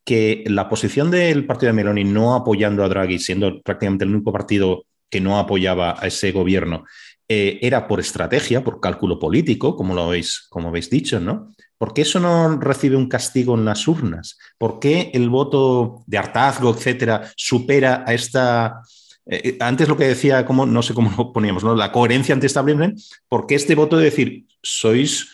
Que 0.05 0.43
la 0.49 0.69
posición 0.69 1.13
del 1.13 1.47
partido 1.47 1.69
de 1.69 1.75
Meloni 1.75 2.03
no 2.03 2.35
apoyando 2.35 2.83
a 2.83 2.89
Draghi, 2.89 3.21
siendo 3.21 3.63
prácticamente 3.63 4.05
el 4.05 4.13
único 4.17 4.33
partido 4.33 4.85
que 5.09 5.21
no 5.21 5.39
apoyaba 5.39 5.95
a 5.97 6.09
ese 6.09 6.33
gobierno, 6.33 6.87
eh, 7.35 7.59
era 7.63 7.89
por 7.89 7.99
estrategia, 7.99 8.63
por 8.63 8.79
cálculo 8.79 9.19
político, 9.19 9.75
como 9.75 9.95
lo 9.95 10.03
habéis, 10.03 10.47
como 10.51 10.69
habéis 10.69 10.91
dicho, 10.91 11.19
¿no? 11.19 11.51
¿Por 11.79 11.95
qué 11.95 12.03
eso 12.03 12.21
no 12.21 12.59
recibe 12.61 12.95
un 12.95 13.09
castigo 13.09 13.55
en 13.55 13.65
las 13.65 13.89
urnas? 13.89 14.37
¿Por 14.59 14.79
qué 14.79 15.11
el 15.15 15.31
voto 15.31 16.03
de 16.07 16.19
hartazgo, 16.19 16.75
etcétera, 16.75 17.33
supera 17.35 18.05
a 18.07 18.13
esta... 18.13 18.83
Eh, 19.25 19.41
eh, 19.45 19.57
antes 19.61 19.89
lo 19.89 19.97
que 19.97 20.09
decía, 20.09 20.45
como, 20.45 20.67
no 20.67 20.83
sé 20.83 20.93
cómo 20.93 21.11
lo 21.17 21.33
poníamos, 21.33 21.65
¿no? 21.65 21.75
la 21.75 21.91
coherencia 21.91 22.35
ante-establishment, 22.35 23.01
¿por 23.31 23.47
qué 23.47 23.55
este 23.55 23.75
voto 23.75 23.97
de 23.97 24.05
decir, 24.05 24.45
sois 24.63 25.29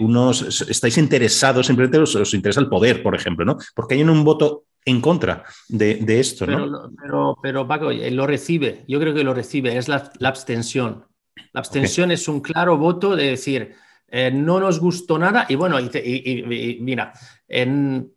unos, 0.00 0.62
estáis 0.70 0.96
interesados, 0.96 1.66
simplemente 1.66 1.98
os, 1.98 2.14
os, 2.14 2.32
interesa 2.32 2.60
el 2.60 2.68
poder, 2.68 3.02
por 3.02 3.14
ejemplo, 3.14 3.44
¿no? 3.44 3.58
Porque 3.74 3.94
hay 3.94 4.02
un 4.02 4.24
voto 4.24 4.64
en 4.88 5.00
contra 5.00 5.44
de, 5.68 6.20
esto, 6.20 6.46
¿no? 6.46 6.90
Pero, 7.00 7.38
pero, 7.42 7.68
Paco, 7.68 7.90
lo 7.92 8.26
recibe, 8.26 8.84
yo 8.88 8.98
creo 8.98 9.14
que 9.14 9.24
lo 9.24 9.34
recibe, 9.34 9.76
es 9.76 9.88
la, 9.88 10.10
abstención. 10.24 11.04
La 11.52 11.60
abstención 11.60 12.10
es 12.10 12.26
un 12.28 12.40
claro 12.40 12.76
voto 12.76 13.14
de 13.14 13.30
decir, 13.30 13.74
eh, 14.08 14.30
no 14.32 14.58
nos 14.58 14.80
gustó 14.80 15.18
nada 15.18 15.46
y 15.48 15.54
bueno, 15.54 15.78
y, 15.78 16.78
mira, 16.80 17.12
en, 17.46 18.12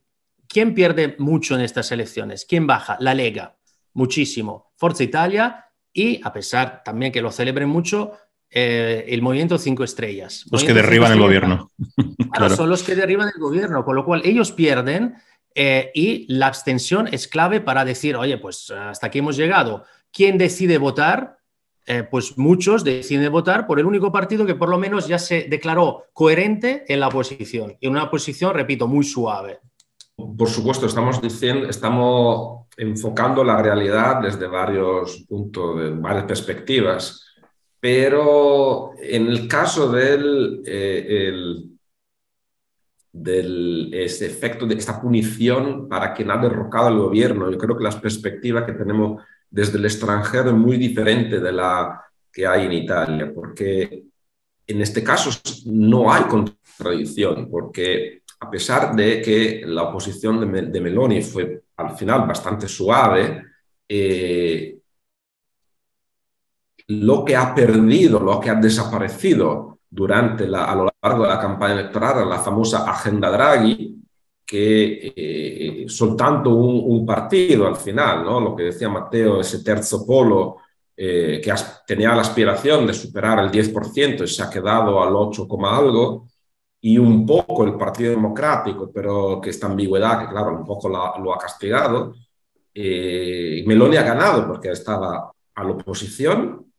¿quién 0.47 0.73
pierde 0.73 1.15
mucho 1.19 1.55
en 1.55 1.61
estas 1.61 1.91
elecciones? 1.91 2.45
¿Quién 2.45 2.65
baja? 2.65 2.97
La 2.99 3.13
Lega, 3.13 3.57
muchísimo. 3.93 4.71
Forza 4.77 5.03
Italia 5.03 5.65
y, 5.93 6.21
a 6.23 6.31
pesar 6.31 6.81
también 6.83 7.11
que 7.11 7.21
lo 7.21 7.31
celebren 7.31 7.67
mucho, 7.67 8.13
eh, 8.49 9.05
el 9.07 9.21
movimiento 9.21 9.57
cinco 9.57 9.83
estrellas. 9.83 10.45
Los 10.51 10.63
que 10.63 10.73
derriban 10.73 11.11
el 11.11 11.19
gobierno. 11.19 11.71
claro. 12.33 12.55
Son 12.55 12.69
los 12.69 12.83
que 12.83 12.95
derriban 12.95 13.29
el 13.33 13.39
gobierno, 13.39 13.85
con 13.85 13.95
lo 13.95 14.03
cual 14.03 14.21
ellos 14.25 14.51
pierden 14.51 15.15
eh, 15.55 15.91
y 15.93 16.31
la 16.33 16.47
abstención 16.47 17.07
es 17.07 17.27
clave 17.27 17.61
para 17.61 17.85
decir, 17.85 18.15
oye, 18.15 18.37
pues 18.37 18.71
hasta 18.71 19.07
aquí 19.07 19.19
hemos 19.19 19.37
llegado. 19.37 19.83
¿Quién 20.11 20.37
decide 20.37 20.77
votar? 20.77 21.37
Eh, 21.87 22.03
pues 22.03 22.37
muchos 22.37 22.83
deciden 22.83 23.31
votar 23.31 23.65
por 23.65 23.79
el 23.79 23.85
único 23.85 24.11
partido 24.11 24.45
que 24.45 24.55
por 24.55 24.69
lo 24.69 24.77
menos 24.77 25.07
ya 25.07 25.17
se 25.17 25.47
declaró 25.49 26.05
coherente 26.13 26.85
en 26.87 26.99
la 26.99 27.07
oposición. 27.07 27.75
Y 27.79 27.87
una 27.87 28.09
posición, 28.09 28.53
repito, 28.53 28.87
muy 28.87 29.03
suave. 29.03 29.59
Por 30.15 30.47
supuesto, 30.47 30.85
estamos 30.85 31.21
diciendo, 31.21 31.67
estamos 31.67 32.67
enfocando 32.77 33.43
la 33.43 33.61
realidad 33.61 34.21
desde 34.21 34.47
varios 34.47 35.25
puntos, 35.27 35.79
de 35.79 35.89
varias 35.89 36.25
perspectivas. 36.25 37.25
Pero 37.79 38.91
en 39.01 39.27
el 39.27 39.47
caso 39.47 39.91
del, 39.91 40.61
eh, 40.65 41.55
del 43.13 43.93
este 43.93 44.25
efecto 44.25 44.65
de 44.65 44.75
esta 44.75 45.01
punición 45.01 45.89
para 45.89 46.13
quien 46.13 46.31
ha 46.31 46.37
derrocado 46.37 46.87
al 46.87 46.97
gobierno, 46.97 47.51
yo 47.51 47.57
creo 47.57 47.77
que 47.77 47.83
la 47.83 48.01
perspectiva 48.01 48.65
que 48.65 48.73
tenemos 48.73 49.21
desde 49.49 49.77
el 49.77 49.85
extranjero 49.85 50.49
es 50.49 50.55
muy 50.55 50.77
diferente 50.77 51.39
de 51.39 51.51
la 51.51 52.01
que 52.31 52.47
hay 52.47 52.65
en 52.65 52.73
Italia, 52.73 53.31
porque 53.33 54.05
en 54.65 54.81
este 54.81 55.03
caso 55.03 55.29
no 55.65 56.11
hay 56.11 56.23
contradicción, 56.23 57.49
porque 57.49 58.21
a 58.39 58.49
pesar 58.49 58.95
de 58.95 59.21
que 59.21 59.63
la 59.65 59.83
oposición 59.83 60.39
de, 60.39 60.81
Meloni 60.81 61.21
fue 61.21 61.63
al 61.75 61.97
final 61.97 62.25
bastante 62.25 62.67
suave, 62.67 63.43
eh, 63.87 64.77
lo 66.87 67.23
que 67.23 67.35
ha 67.35 67.53
perdido, 67.53 68.19
lo 68.19 68.39
que 68.39 68.49
ha 68.49 68.55
desaparecido 68.55 69.70
durante 69.91 70.47
la, 70.47 70.65
a 70.65 70.75
lo 70.75 70.89
largo 71.01 71.23
de 71.23 71.29
la 71.29 71.39
campaña 71.39 71.73
electoral, 71.73 72.27
la 72.27 72.39
famosa 72.39 72.89
agenda 72.89 73.29
Draghi, 73.29 74.01
que 74.45 75.13
eh, 75.15 75.85
soltanto 75.87 76.49
un, 76.51 77.05
un, 77.05 77.09
al 77.65 77.75
final, 77.75 78.23
¿no? 78.23 78.39
lo 78.39 78.55
que 78.55 78.63
decía 78.63 78.89
Matteo, 78.89 79.41
ese 79.41 79.63
terzo 79.63 80.05
polo 80.05 80.57
eh, 80.95 81.41
que 81.43 81.53
tenía 81.85 82.15
la 82.15 82.21
aspiración 82.21 82.87
de 82.87 82.93
superar 82.93 83.39
el 83.39 83.51
10% 83.51 84.23
y 84.23 84.27
se 84.27 84.43
ha 84.43 84.49
quedado 84.49 85.01
al 85.03 85.15
8, 85.15 85.47
algo, 85.65 86.27
y 86.81 86.97
un 86.97 87.25
poco 87.25 87.63
el 87.63 87.75
Partido 87.75 88.11
Democrático, 88.11 88.91
pero 88.93 89.39
que 89.41 89.51
esta 89.51 89.67
ambigüedad, 89.67 90.21
que 90.21 90.29
claro, 90.29 90.55
un 90.57 90.65
poco 90.65 90.89
lo 90.89 91.33
ha 91.33 91.37
castigado, 91.37 92.13
eh, 92.73 93.63
Meloni 93.67 93.97
ha 93.97 94.03
ganado 94.03 94.47
porque 94.47 94.71
estaba 94.71 95.31
a 95.53 95.63
la 95.63 95.71
oposición 95.71 96.70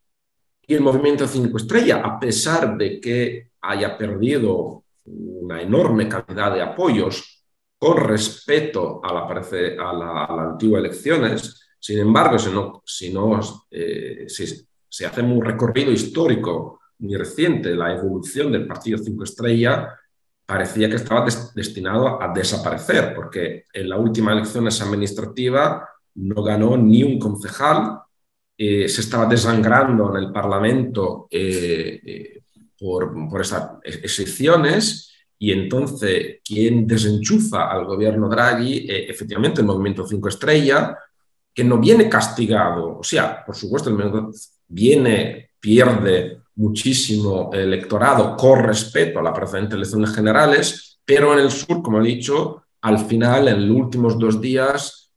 y 0.66 0.74
el 0.74 0.80
movimiento 0.80 1.26
5 1.26 1.56
estrella, 1.56 1.96
a 1.96 2.18
pesar 2.18 2.76
de 2.76 3.00
que 3.00 3.50
haya 3.60 3.96
perdido 3.96 4.84
una 5.04 5.60
enorme 5.60 6.08
cantidad 6.08 6.52
de 6.52 6.62
apoyos 6.62 7.44
con 7.78 7.96
respecto 7.96 9.00
a 9.04 9.12
la, 9.12 9.20
a 9.20 9.92
la, 9.92 10.24
a 10.24 10.36
las 10.36 10.46
antiguas 10.52 10.80
elecciones, 10.80 11.62
sin 11.82 11.98
embargo, 11.98 12.38
si, 12.38 12.50
no, 12.50 12.82
si, 12.86 13.12
no, 13.12 13.40
eh, 13.68 14.26
hacemos 14.28 15.36
un 15.36 15.44
recorrido 15.44 15.90
histórico 15.90 16.80
muy 17.00 17.16
reciente, 17.16 17.74
la 17.74 17.92
evolución 17.92 18.52
del 18.52 18.68
Partido 18.68 18.98
5 18.98 19.24
Estrella 19.24 19.88
parecía 20.46 20.88
que 20.88 20.94
estaba 20.94 21.26
destinado 21.56 22.22
a 22.22 22.32
desaparecer, 22.32 23.12
porque 23.14 23.64
en 23.72 23.88
la 23.88 23.96
última 23.96 24.32
elección 24.32 24.68
administrativa 24.68 25.88
no 26.14 26.42
ganó 26.44 26.76
ni 26.76 27.02
un 27.02 27.18
concejal, 27.18 28.01
eh, 28.56 28.88
se 28.88 29.00
estaba 29.00 29.26
desangrando 29.26 30.14
en 30.14 30.24
el 30.24 30.30
Parlamento 30.32 31.26
eh, 31.30 32.00
eh, 32.04 32.42
por, 32.78 33.12
por 33.28 33.40
esas 33.40 33.70
excepciones 33.82 35.10
y 35.38 35.52
entonces 35.52 36.40
quien 36.44 36.86
desenchufa 36.86 37.70
al 37.70 37.86
gobierno 37.86 38.28
Draghi, 38.28 38.86
efectivamente 38.88 39.62
el 39.62 39.66
movimiento 39.66 40.06
5 40.06 40.28
Estrella, 40.28 40.96
que 41.52 41.64
no 41.64 41.78
viene 41.78 42.08
castigado, 42.08 42.98
o 42.98 43.02
sea, 43.02 43.44
por 43.44 43.56
supuesto, 43.56 43.88
el 43.88 43.96
movimiento 43.96 44.30
viene, 44.68 45.50
pierde 45.58 46.42
muchísimo 46.54 47.50
electorado 47.52 48.36
con 48.36 48.62
respecto 48.62 49.18
a 49.18 49.22
las 49.22 49.36
precedentes 49.36 49.74
elecciones 49.74 50.14
generales, 50.14 51.00
pero 51.04 51.32
en 51.32 51.40
el 51.40 51.50
sur, 51.50 51.82
como 51.82 52.00
he 52.00 52.06
dicho, 52.06 52.62
al 52.82 52.98
final, 53.06 53.48
en 53.48 53.68
los 53.68 53.76
últimos 53.76 54.18
dos 54.18 54.40
días, 54.40 55.10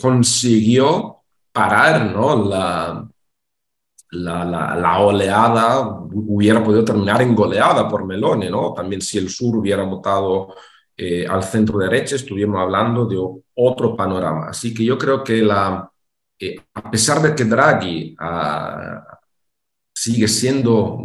consiguió 0.00 1.23
parar 1.54 2.10
¿no? 2.10 2.44
la, 2.44 3.08
la, 4.10 4.44
la, 4.74 4.98
oleada, 4.98 5.88
hubiera 6.12 6.62
podido 6.64 6.84
terminar 6.84 7.22
en 7.22 7.32
goleada 7.32 7.88
por 7.88 8.04
Meloni, 8.04 8.50
¿no? 8.50 8.72
También 8.72 9.00
si 9.00 9.18
el 9.18 9.28
sur 9.28 9.56
hubiera 9.56 9.84
votado 9.84 10.52
eh, 10.96 11.24
al 11.24 11.44
centro 11.44 11.78
derecha, 11.78 12.16
estuviéramos 12.16 12.60
hablando 12.60 13.06
de 13.06 13.16
otro 13.54 13.96
panorama. 13.96 14.48
Así 14.48 14.74
que 14.74 14.84
yo 14.84 14.98
creo 14.98 15.22
que 15.22 15.42
la, 15.42 15.88
eh, 16.40 16.56
a 16.74 16.90
pesar 16.90 17.22
de 17.22 17.36
que 17.36 17.44
Draghi 17.44 18.16
ah, 18.18 19.20
sigue 19.94 20.26
siendo 20.26 20.98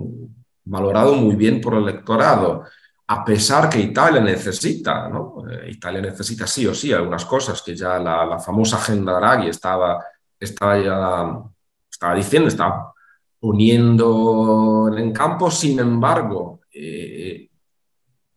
valorado 0.66 1.14
muy 1.14 1.36
bien 1.36 1.62
por 1.62 1.76
el 1.76 1.84
electorado, 1.84 2.64
a 3.06 3.24
pesar 3.24 3.70
que 3.70 3.80
Italia 3.80 4.20
necesita. 4.22 5.12
Eh, 5.52 5.70
Italia 5.70 6.02
necesita 6.02 6.48
sí 6.48 6.66
o 6.66 6.74
sí 6.74 6.92
algunas 6.92 7.26
cosas 7.26 7.62
que 7.62 7.76
ya 7.76 8.00
la 8.00 8.40
famosa 8.40 8.78
agenda 8.78 9.14
Draghi 9.14 9.50
estaba 9.50 10.04
estaba 10.40 10.80
ya, 10.80 11.44
estaba 11.90 12.16
diciendo, 12.16 12.48
estaba 12.48 12.94
poniendo 13.40 14.94
en 14.96 15.12
campo, 15.12 15.50
sin 15.50 15.80
embargo, 15.80 16.62
eh, 16.72 17.50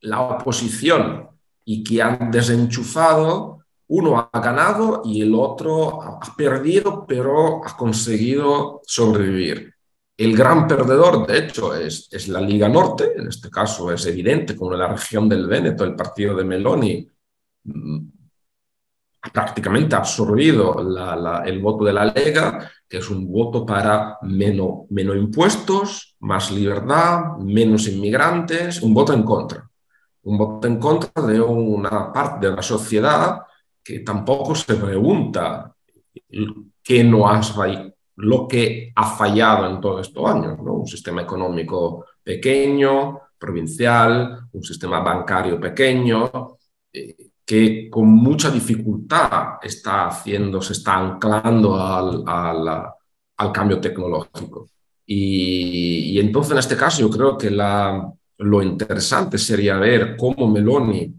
la 0.00 0.20
oposición 0.20 1.28
y 1.64 1.82
que 1.82 2.02
han 2.02 2.30
desenchufado, 2.30 3.64
uno 3.88 4.30
ha 4.32 4.40
ganado 4.40 5.02
y 5.04 5.22
el 5.22 5.34
otro 5.34 6.02
ha 6.02 6.20
perdido, 6.36 7.04
pero 7.06 7.64
ha 7.64 7.76
conseguido 7.76 8.80
sobrevivir. 8.86 9.74
El 10.16 10.36
gran 10.36 10.66
perdedor, 10.68 11.26
de 11.26 11.38
hecho, 11.38 11.74
es, 11.74 12.08
es 12.10 12.28
la 12.28 12.40
Liga 12.40 12.68
Norte, 12.68 13.12
en 13.16 13.28
este 13.28 13.50
caso 13.50 13.92
es 13.92 14.06
evidente, 14.06 14.56
como 14.56 14.72
en 14.72 14.78
la 14.78 14.88
región 14.88 15.28
del 15.28 15.46
Véneto, 15.46 15.84
el 15.84 15.96
partido 15.96 16.34
de 16.36 16.44
Meloni 16.44 17.08
mm, 17.64 17.98
prácticamente 19.30 19.94
absorbido 19.94 20.76
el 21.44 21.60
voto 21.60 21.84
de 21.84 21.92
la 21.92 22.06
Lega, 22.06 22.70
que 22.88 22.98
es 22.98 23.08
un 23.08 23.30
voto 23.30 23.64
para 23.64 24.18
menos, 24.22 24.90
menos 24.90 25.16
impuestos, 25.16 26.16
más 26.20 26.50
libertad, 26.50 27.36
menos 27.38 27.86
inmigrantes, 27.88 28.82
un 28.82 28.92
voto 28.92 29.12
en 29.12 29.22
contra. 29.22 29.68
Un 30.24 30.38
voto 30.38 30.66
en 30.66 30.78
contra 30.78 31.22
de 31.22 31.40
una 31.40 32.12
parte 32.12 32.48
de 32.48 32.56
la 32.56 32.62
sociedad 32.62 33.42
que 33.82 34.00
tampoco 34.00 34.54
se 34.54 34.74
pregunta 34.74 35.74
qué 36.82 37.04
no 37.04 37.28
has, 37.28 37.54
lo 38.16 38.46
que 38.46 38.92
ha 38.94 39.06
fallado 39.16 39.68
en 39.68 39.80
todos 39.80 40.06
estos 40.06 40.28
años. 40.28 40.58
¿no? 40.58 40.74
Un 40.74 40.86
sistema 40.86 41.22
económico 41.22 42.06
pequeño, 42.22 43.20
provincial, 43.38 44.48
un 44.52 44.62
sistema 44.62 45.00
bancario 45.00 45.60
pequeño. 45.60 46.30
Eh, 46.92 47.31
que 47.52 47.90
con 47.90 48.08
mucha 48.08 48.50
dificultad 48.50 49.58
está 49.62 50.06
haciendo, 50.06 50.62
se 50.62 50.72
está 50.72 50.96
anclando 50.96 51.76
al, 51.76 52.24
al, 52.26 53.52
cambio 53.52 53.78
tecnológico. 53.78 54.70
Y, 55.04 56.18
entonces 56.18 56.52
en 56.52 56.58
este 56.60 56.78
caso 56.78 57.02
yo 57.02 57.10
creo 57.10 57.36
que 57.36 57.50
la, 57.50 58.10
lo 58.38 58.62
interesante 58.62 59.36
sería 59.36 59.76
ver 59.76 60.16
cómo 60.16 60.48
Meloni 60.48 61.14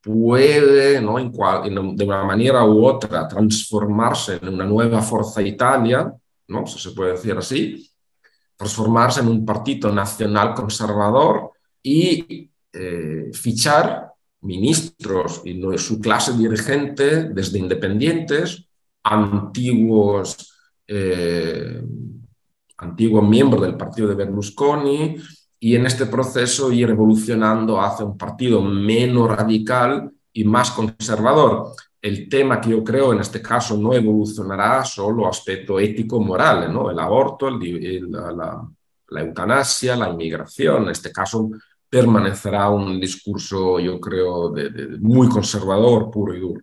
puede, 0.00 0.98
¿no? 1.02 1.18
en 1.18 1.30
de 1.30 2.04
una 2.06 2.24
manera 2.24 2.64
u 2.64 2.86
otra, 2.86 3.28
transformarse 3.28 4.38
en 4.40 4.54
una 4.54 4.64
nueva 4.64 5.02
Forza 5.02 5.42
Italia, 5.42 6.10
¿no? 6.48 6.66
si 6.66 6.78
se 6.78 6.92
puede 6.92 7.12
decir 7.12 7.36
así, 7.36 7.86
transformarse 8.56 9.20
en 9.20 9.28
un 9.28 9.44
partido 9.44 9.92
nacional 9.92 10.54
conservador 10.54 11.50
y 11.82 12.50
eh, 12.72 13.30
fichar 13.34 14.09
ministros 14.42 15.42
y 15.44 15.60
su 15.78 16.00
clase 16.00 16.36
dirigente, 16.36 17.24
desde 17.24 17.58
independientes, 17.58 18.66
antiguos, 19.02 20.52
eh, 20.86 21.82
antiguos 22.78 23.28
miembros 23.28 23.62
del 23.62 23.76
partido 23.76 24.08
de 24.08 24.14
Berlusconi, 24.14 25.16
y 25.62 25.76
en 25.76 25.84
este 25.84 26.06
proceso 26.06 26.72
ir 26.72 26.88
evolucionando 26.88 27.80
hacia 27.80 28.06
un 28.06 28.16
partido 28.16 28.62
menos 28.62 29.28
radical 29.28 30.10
y 30.32 30.44
más 30.44 30.70
conservador. 30.70 31.72
El 32.00 32.30
tema 32.30 32.58
que 32.62 32.70
yo 32.70 32.82
creo 32.82 33.12
en 33.12 33.20
este 33.20 33.42
caso 33.42 33.76
no 33.76 33.92
evolucionará 33.92 34.82
solo 34.86 35.28
aspecto 35.28 35.78
ético-moral, 35.78 36.72
¿no? 36.72 36.90
el 36.90 36.98
aborto, 36.98 37.50
la, 37.50 38.66
la 39.10 39.20
eutanasia, 39.20 39.96
la 39.96 40.08
inmigración, 40.08 40.84
en 40.84 40.90
este 40.90 41.12
caso 41.12 41.50
permanecerá 41.90 42.70
un 42.70 43.00
discurso, 43.00 43.80
yo 43.80 44.00
creo, 44.00 44.50
de, 44.50 44.98
muy 45.00 45.28
conservador, 45.28 46.10
puro 46.10 46.34
y 46.34 46.40
duro. 46.40 46.60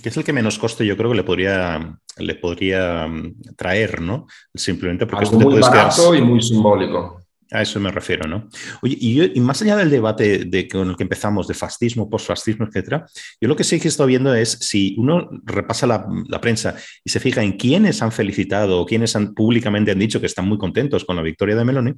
Que 0.00 0.10
es 0.10 0.16
el 0.16 0.22
que 0.22 0.32
menos 0.32 0.58
coste 0.58 0.86
yo 0.86 0.96
creo 0.96 1.10
que 1.10 1.16
le 1.16 1.24
podría, 1.24 1.98
le 2.18 2.34
podría 2.36 3.08
mm, 3.08 3.54
traer, 3.56 4.00
¿no? 4.00 4.26
Simplemente 4.54 5.06
porque 5.06 5.24
Algo 5.24 5.40
muy 5.40 5.60
barato 5.60 6.14
y 6.14 6.22
muy 6.22 6.40
simbólico. 6.40 7.20
A 7.52 7.62
eso 7.62 7.78
me 7.78 7.92
refiero, 7.92 8.28
¿no? 8.28 8.48
Oye, 8.82 8.96
y, 9.00 9.40
más 9.40 9.62
allá 9.62 9.76
del 9.76 9.88
debate 9.88 10.44
de, 10.46 10.66
con 10.66 10.90
el 10.90 10.96
que 10.96 11.04
empezamos, 11.04 11.46
de 11.46 11.54
fascismo, 11.54 12.10
postfascismo, 12.10 12.66
etcétera, 12.66 13.06
yo 13.40 13.48
lo 13.48 13.54
que 13.54 13.62
sí 13.62 13.78
que 13.78 13.86
estoy 13.86 14.08
viendo 14.08 14.34
es 14.34 14.58
si 14.60 14.96
uno 14.98 15.28
repasa 15.44 15.86
la, 15.86 16.40
prensa 16.40 16.76
y 17.04 17.10
se 17.10 17.20
fija 17.20 17.42
en 17.42 17.52
quiénes 17.52 18.02
han 18.02 18.10
felicitado 18.10 18.80
o 18.80 18.86
quiénes 18.86 19.16
públicamente 19.34 19.92
han 19.92 19.98
dicho 19.98 20.20
que 20.20 20.26
están 20.26 20.48
muy 20.48 20.58
contentos 20.58 21.04
con 21.04 21.14
la 21.14 21.22
victoria 21.22 21.54
de 21.54 21.64
Meloni, 21.64 21.92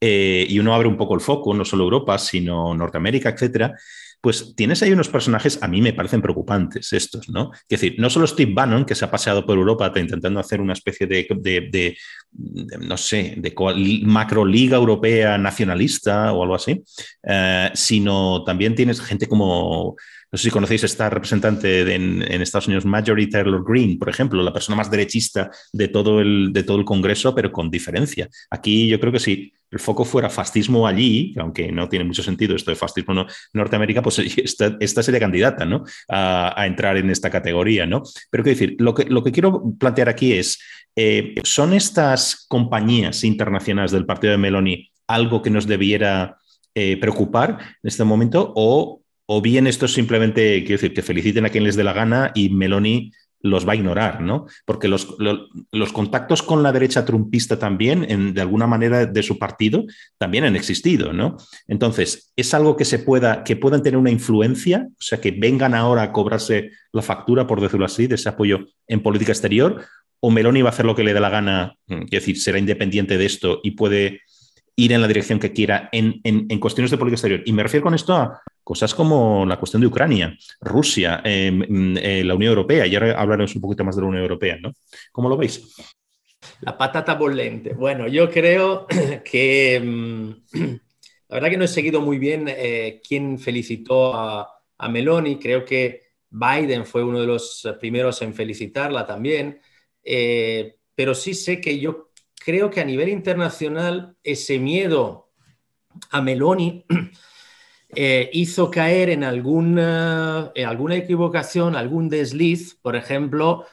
eh, 0.00 0.46
y 0.48 0.58
uno 0.58 0.74
abre 0.74 0.88
un 0.88 0.98
poco 0.98 1.14
el 1.14 1.20
foco, 1.20 1.54
no 1.54 1.64
solo 1.64 1.84
Europa, 1.84 2.18
sino 2.18 2.74
Norteamérica, 2.74 3.30
etcétera, 3.30 3.74
pues 4.20 4.54
tienes 4.54 4.82
ahí 4.82 4.92
unos 4.92 5.08
personajes, 5.08 5.62
a 5.62 5.68
mí 5.68 5.80
me 5.80 5.92
parecen 5.92 6.20
preocupantes 6.20 6.92
estos, 6.92 7.28
¿no? 7.28 7.50
Es 7.52 7.80
decir, 7.80 7.94
no 7.98 8.10
solo 8.10 8.26
Steve 8.26 8.52
Bannon, 8.54 8.84
que 8.84 8.94
se 8.94 9.04
ha 9.04 9.10
paseado 9.10 9.46
por 9.46 9.56
Europa 9.56 9.92
intentando 9.96 10.40
hacer 10.40 10.60
una 10.60 10.74
especie 10.74 11.06
de, 11.06 11.96
no 12.80 12.96
sé, 12.96 13.34
de 13.38 13.54
macroliga 14.04 14.76
europea 14.76 15.38
nacionalista 15.38 16.32
o 16.32 16.42
algo 16.42 16.54
así, 16.54 16.82
eh, 17.22 17.70
sino 17.74 18.44
también 18.44 18.74
tienes 18.74 19.00
gente 19.00 19.26
como 19.26 19.96
no 20.32 20.38
sé 20.38 20.44
si 20.44 20.50
conocéis 20.50 20.84
esta 20.84 21.10
representante 21.10 21.92
en, 21.92 22.22
Estados 22.22 22.68
Unidos, 22.68 22.84
Marjorie 22.84 23.26
Taylor 23.26 23.64
Greene, 23.66 23.96
por 23.98 24.08
ejemplo, 24.08 24.42
la 24.42 24.52
persona 24.52 24.76
más 24.76 24.90
derechista 24.90 25.50
de 25.72 25.88
todo, 25.88 26.20
el, 26.20 26.52
de 26.52 26.62
todo 26.62 26.78
el 26.78 26.84
Congreso, 26.84 27.34
pero 27.34 27.50
con 27.50 27.68
diferencia. 27.70 28.28
Aquí 28.48 28.86
yo 28.86 29.00
creo 29.00 29.12
que 29.12 29.18
si 29.18 29.52
el 29.70 29.78
foco 29.78 30.04
fuera 30.04 30.28
fascismo 30.28 30.86
allí, 30.86 31.34
aunque 31.38 31.70
no 31.70 31.88
tiene 31.88 32.04
mucho 32.04 32.22
sentido 32.22 32.56
esto 32.56 32.70
de 32.70 32.76
fascismo 32.76 33.14
no, 33.14 33.26
Norteamérica, 33.52 34.02
pues 34.02 34.18
esta, 34.78 35.02
sería 35.02 35.20
candidata 35.20 35.64
¿no? 35.64 35.84
a, 36.08 36.66
entrar 36.66 36.96
en 36.96 37.10
esta 37.10 37.30
categoría. 37.30 37.86
¿no? 37.86 38.02
Pero 38.30 38.44
quiero 38.44 38.58
decir, 38.58 38.76
lo 38.78 38.94
que, 38.94 39.04
lo 39.04 39.22
que 39.22 39.32
quiero 39.32 39.62
plantear 39.78 40.08
aquí 40.08 40.32
es, 40.32 40.58
eh, 40.96 41.34
¿son 41.44 41.72
estas 41.72 42.46
compañías 42.48 43.24
internacionales 43.24 43.92
del 43.92 44.06
partido 44.06 44.32
de 44.32 44.38
Meloni 44.38 44.90
algo 45.06 45.42
que 45.42 45.50
nos 45.50 45.66
debiera 45.66 46.38
eh, 46.74 46.96
preocupar 46.98 47.58
en 47.82 47.88
este 47.88 48.04
momento 48.04 48.52
o 48.54 49.00
o 49.32 49.40
bien 49.40 49.68
esto 49.68 49.86
es 49.86 49.92
simplemente, 49.92 50.64
quiero 50.64 50.80
decir, 50.80 50.92
que 50.92 51.02
feliciten 51.02 51.46
a 51.46 51.50
quien 51.50 51.62
les 51.62 51.76
dé 51.76 51.84
la 51.84 51.92
gana 51.92 52.32
y 52.34 52.48
Meloni 52.48 53.12
los 53.42 53.66
va 53.66 53.72
a 53.72 53.76
ignorar, 53.76 54.20
¿no? 54.20 54.46
Porque 54.64 54.88
los, 54.88 55.06
contactos 55.92 56.42
con 56.42 56.62
la 56.62 56.72
derecha 56.72 57.04
trumpista 57.04 57.58
también, 57.58 58.04
en, 58.08 58.34
de 58.34 58.40
alguna 58.40 58.66
manera 58.66 59.06
de 59.06 59.22
su 59.22 59.38
partido, 59.38 59.84
también 60.18 60.44
han 60.44 60.56
existido, 60.56 61.12
¿no? 61.12 61.36
Entonces, 61.66 62.32
¿es 62.36 62.52
algo 62.54 62.76
que 62.76 62.84
se 62.84 62.98
pueda, 62.98 63.42
que 63.44 63.56
puedan 63.56 63.82
tener 63.82 63.98
una 63.98 64.10
influencia? 64.10 64.86
O 64.90 65.02
sea, 65.02 65.20
que 65.20 65.30
vengan 65.30 65.74
ahora 65.74 66.02
a 66.02 66.12
cobrarse 66.12 66.70
la 66.92 67.02
factura, 67.02 67.46
por 67.46 67.60
decirlo 67.60 67.86
así, 67.86 68.06
de 68.06 68.16
ese 68.16 68.28
apoyo 68.28 68.66
en 68.86 69.02
política 69.02 69.32
exterior, 69.32 69.84
o 70.20 70.30
Meloni 70.30 70.60
va 70.60 70.68
a 70.68 70.72
hacer 70.72 70.84
lo 70.84 70.94
que 70.94 71.04
le 71.04 71.14
dé 71.14 71.20
la 71.20 71.30
gana, 71.30 71.76
mm, 71.86 72.02
quiero 72.02 72.20
decir, 72.20 72.38
será 72.38 72.58
independiente 72.58 73.16
de 73.16 73.24
esto 73.24 73.60
y 73.62 73.72
puede 73.72 74.20
ir 74.76 74.92
en 74.92 75.00
la 75.00 75.08
dirección 75.08 75.38
que 75.38 75.52
quiera 75.52 75.88
en, 75.92 76.20
en 76.24 76.58
cuestiones 76.58 76.90
de 76.90 76.96
política 76.96 77.16
exterior. 77.16 77.42
Y 77.44 77.52
me 77.52 77.62
refiero 77.62 77.84
con 77.84 77.94
esto 77.94 78.14
a 78.14 78.40
Cosas 78.70 78.94
como 78.94 79.44
la 79.44 79.58
cuestión 79.58 79.80
de 79.80 79.88
Ucrania, 79.88 80.38
Rusia, 80.60 81.22
em, 81.24 81.58
mm, 81.58 81.96
eh, 81.96 82.22
la 82.22 82.36
Unión 82.36 82.50
Europea, 82.50 82.86
y 82.86 82.94
ahora 82.94 83.20
hablaremos 83.20 83.52
un 83.56 83.62
poquito 83.62 83.82
más 83.82 83.96
de 83.96 84.02
la 84.02 84.06
Unión 84.06 84.22
Europea, 84.22 84.58
¿no? 84.62 84.72
¿Cómo 85.10 85.28
lo 85.28 85.36
veis? 85.36 85.74
La 86.60 86.78
patata 86.78 87.16
bolente. 87.16 87.74
Bueno, 87.74 88.06
yo 88.06 88.30
creo 88.30 88.86
que 89.24 89.80
mm, 89.84 90.30
la 91.28 91.34
verdad 91.34 91.50
que 91.50 91.56
no 91.56 91.64
he 91.64 91.66
seguido 91.66 92.00
muy 92.00 92.20
bien 92.20 92.46
eh, 92.46 93.02
quién 93.04 93.40
felicitó 93.40 94.14
a, 94.14 94.48
Meloni. 94.88 95.40
Creo 95.40 95.64
que 95.64 96.02
Biden 96.30 96.86
fue 96.86 97.02
uno 97.02 97.20
de 97.20 97.26
los 97.26 97.68
primeros 97.80 98.22
en 98.22 98.34
felicitarla 98.34 99.04
también. 99.04 99.60
Eh, 100.04 100.76
pero 100.94 101.16
sí 101.16 101.34
sé 101.34 101.60
que 101.60 101.80
yo 101.80 102.10
creo 102.38 102.70
que 102.70 102.80
a 102.80 102.84
nivel 102.84 103.08
internacional 103.08 104.14
ese 104.22 104.60
miedo 104.60 105.32
a 106.12 106.22
Meloni 106.22 106.86
eh, 107.94 108.30
hizo 108.32 108.70
caer 108.70 109.10
en 109.10 109.24
alguna, 109.24 110.52
alguna 110.64 110.94
equivocación, 110.94 111.74
algún 111.74 112.08
desliz, 112.08 112.76
por 112.80 112.94
ejemplo, 112.94 113.66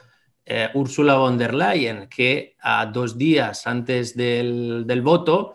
eh, 0.44 0.68
Ursula 0.74 1.16
von 1.16 1.38
der 1.38 1.54
Leyen, 1.54 2.08
que 2.08 2.56
a 2.60 2.86
dos 2.86 3.16
días 3.16 3.66
antes 3.66 4.16
del, 4.16 5.02
voto 5.02 5.54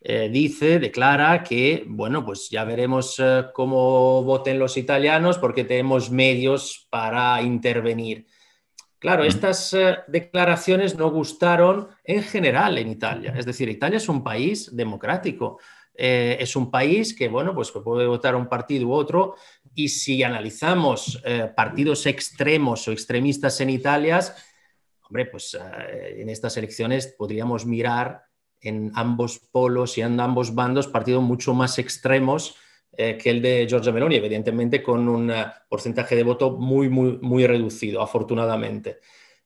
eh, 0.00 0.28
dice, 0.32 0.80
declara 0.80 1.44
que, 1.44 1.84
bueno, 1.86 2.24
pues 2.24 2.48
ya 2.50 2.64
veremos 2.64 3.22
cómo 3.52 4.24
voten 4.24 4.58
los 4.58 4.76
italianos 4.76 5.38
porque 5.38 5.64
tenemos 5.64 6.10
medios 6.10 6.88
para 6.90 7.40
intervenir. 7.42 8.26
Claro, 8.98 9.24
estas 9.24 9.74
declaraciones 10.08 10.96
no 10.96 11.10
gustaron 11.10 11.88
en 12.04 12.22
general 12.22 12.76
en 12.76 12.88
Italia. 12.88 13.34
Es 13.36 13.46
decir, 13.46 13.68
Italia 13.68 13.96
es 13.98 14.08
un 14.08 14.22
país 14.22 14.74
democrático. 14.74 15.58
Eh, 16.02 16.38
es 16.40 16.56
un 16.56 16.70
país 16.70 17.14
que, 17.14 17.28
bueno, 17.28 17.54
pues 17.54 17.70
puede 17.72 18.06
votar 18.06 18.34
un 18.34 18.48
partido 18.48 18.86
u 18.86 18.92
otro 18.94 19.34
y 19.74 19.90
si 19.90 20.22
analizamos 20.22 21.20
eh, 21.26 21.52
partidos 21.54 22.06
extremos 22.06 22.88
o 22.88 22.92
extremistas 22.92 23.60
en 23.60 23.68
Italia, 23.68 24.18
hombre, 25.06 25.26
pues 25.26 25.58
eh, 25.60 26.22
en 26.22 26.30
estas 26.30 26.56
elecciones 26.56 27.14
podríamos 27.18 27.66
mirar 27.66 28.22
en 28.62 28.90
ambos 28.94 29.40
polos 29.52 29.98
y 29.98 30.00
en 30.00 30.18
ambos 30.20 30.54
bandos 30.54 30.88
partidos 30.88 31.22
mucho 31.22 31.52
más 31.52 31.78
extremos 31.78 32.56
que 32.96 33.30
el 33.30 33.40
de 33.40 33.66
Giorgia 33.68 33.92
Meloni, 33.92 34.16
evidentemente 34.16 34.82
con 34.82 35.08
un 35.08 35.32
porcentaje 35.68 36.16
de 36.16 36.24
voto 36.24 36.50
muy, 36.50 36.88
muy, 36.88 37.18
muy 37.22 37.46
reducido, 37.46 38.02
afortunadamente. 38.02 38.98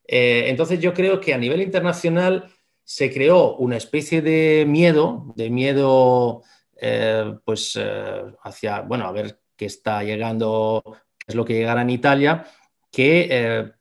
entonces 0.07 0.81
yo 0.81 0.93
creo 0.95 1.21
que 1.21 1.35
a 1.35 1.39
nivel 1.39 1.61
internacional 1.61 2.51
se 2.85 3.13
creó 3.13 3.57
una 3.57 3.77
especie 3.77 4.21
de 4.21 4.65
miedo, 4.69 5.33
de 5.37 5.51
miedo, 5.51 6.43
eh, 6.77 7.35
pues, 7.45 7.77
eh, 7.81 8.23
hacia, 8.43 8.83
bueno, 8.83 9.07
a 9.07 9.13
ver 9.13 9.41
qué 9.57 9.67
está 9.67 10.05
llegando, 10.05 10.83
qué 11.19 11.27
es 11.29 11.35
lo 11.35 11.45
que 11.45 11.55
llegará 11.55 11.83
en 11.83 11.91
Italia, 11.91 12.47
que, 12.93 13.29
eh, 13.31 13.73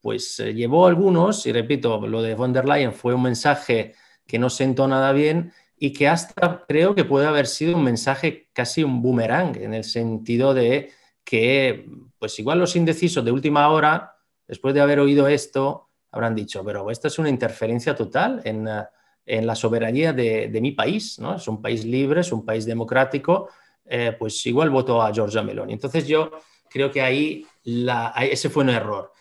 pues, 0.00 0.38
llevó 0.38 0.86
algunos, 0.86 1.46
y 1.46 1.52
repito, 1.52 2.06
lo 2.06 2.22
de 2.22 2.34
von 2.34 2.52
der 2.52 2.66
Leyen 2.68 2.92
fue 2.92 3.14
un 3.14 3.22
mensaje 3.22 3.94
que 4.26 4.38
no 4.38 4.50
sentó 4.50 4.86
nada 4.86 5.12
bien 5.12 5.52
y 5.76 5.92
que 5.92 6.08
hasta 6.08 6.64
creo 6.68 6.94
que 6.94 7.04
puede 7.04 7.26
haber 7.26 7.46
sido 7.46 7.76
un 7.76 7.84
mensaje 7.84 8.48
casi 8.52 8.84
un 8.84 9.02
boomerang, 9.02 9.56
en 9.56 9.74
el 9.74 9.84
sentido 9.84 10.52
de 10.54 10.90
que, 11.24 11.86
pues, 12.18 12.38
igual 12.38 12.58
los 12.58 12.76
indecisos 12.76 13.24
de 13.24 13.32
última 13.32 13.68
hora, 13.70 14.16
después 14.46 14.74
de 14.74 14.80
haber 14.80 15.00
oído 15.00 15.28
esto, 15.28 15.89
habrán 16.12 16.34
dicho, 16.34 16.64
pero 16.64 16.90
esto 16.90 17.08
es 17.08 17.18
una 17.18 17.28
interferencia 17.28 17.94
total 17.94 18.40
en, 18.44 18.68
eh, 19.26 19.42
la 19.42 19.54
soberanía 19.54 20.12
de, 20.12 20.58
mi 20.60 20.72
país, 20.72 21.18
¿no? 21.18 21.36
Es 21.36 21.46
un 21.46 21.62
país 21.62 21.84
libre, 21.84 22.20
es 22.20 22.32
un 22.32 22.44
país 22.44 22.64
democrático, 22.66 23.48
eh, 23.84 24.14
pues 24.18 24.44
igual 24.46 24.70
voto 24.70 25.00
a 25.00 25.12
Giorgia 25.12 25.42
Meloni. 25.42 25.72
Entonces 25.72 26.06
yo 26.06 26.32
creo 26.68 26.90
que 26.90 27.00
ahí 27.00 27.46
ese 27.64 28.50
fue 28.50 28.64
un 28.64 28.70
error. 28.70 29.12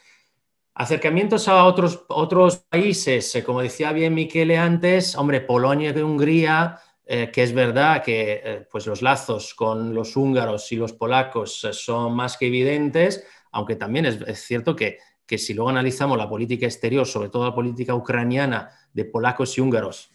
Acercamientos 0.73 1.47
a 1.47 1.65
otros, 1.65 2.05
otros 2.07 2.57
países, 2.57 3.35
eh, 3.35 3.43
como 3.43 3.61
decía 3.61 3.91
bien 3.91 4.13
Miquele 4.13 4.57
antes, 4.57 5.15
hombre, 5.15 5.41
Polonia 5.41 5.93
y 5.95 5.99
Hungría, 5.99 6.79
que 7.05 7.41
es 7.41 7.53
verdad 7.53 8.03
que 8.03 8.67
pues 8.71 8.85
los 8.85 9.01
lazos 9.01 9.55
con 9.55 9.95
los 9.95 10.15
húngaros 10.15 10.71
y 10.71 10.75
los 10.75 10.93
polacos 10.93 11.67
son 11.71 12.13
más 12.13 12.37
que 12.37 12.45
evidentes, 12.45 13.25
aunque 13.51 13.75
también 13.75 14.05
es 14.05 14.39
cierto 14.41 14.75
que 14.75 14.99
que 15.29 15.37
si 15.37 15.53
luego 15.53 15.69
analizamos 15.69 16.17
la 16.17 16.27
política 16.27 16.65
exterior, 16.65 17.05
sobre 17.05 17.29
todo 17.29 17.45
la 17.45 17.53
política 17.53 17.93
ucraniana 17.93 18.71
de 18.91 19.05
polacos 19.05 19.55
y 19.55 19.61
húngaros, 19.61 20.09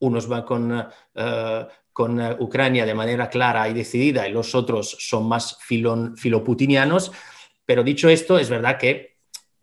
unos 0.00 0.28
van 0.28 0.42
con, 0.42 0.86
eh, 1.14 1.66
con 1.90 2.20
eh, 2.20 2.36
Ucrania 2.38 2.84
de 2.84 2.92
manera 2.92 3.30
clara 3.30 3.66
y 3.70 3.72
decidida 3.72 4.28
y 4.28 4.32
los 4.32 4.54
otros 4.54 4.94
son 5.00 5.26
más 5.26 5.56
filoputinianos. 5.62 7.12
Pero 7.64 7.82
dicho 7.82 8.10
esto, 8.10 8.38
es 8.38 8.50
verdad 8.50 8.76
que 8.76 9.16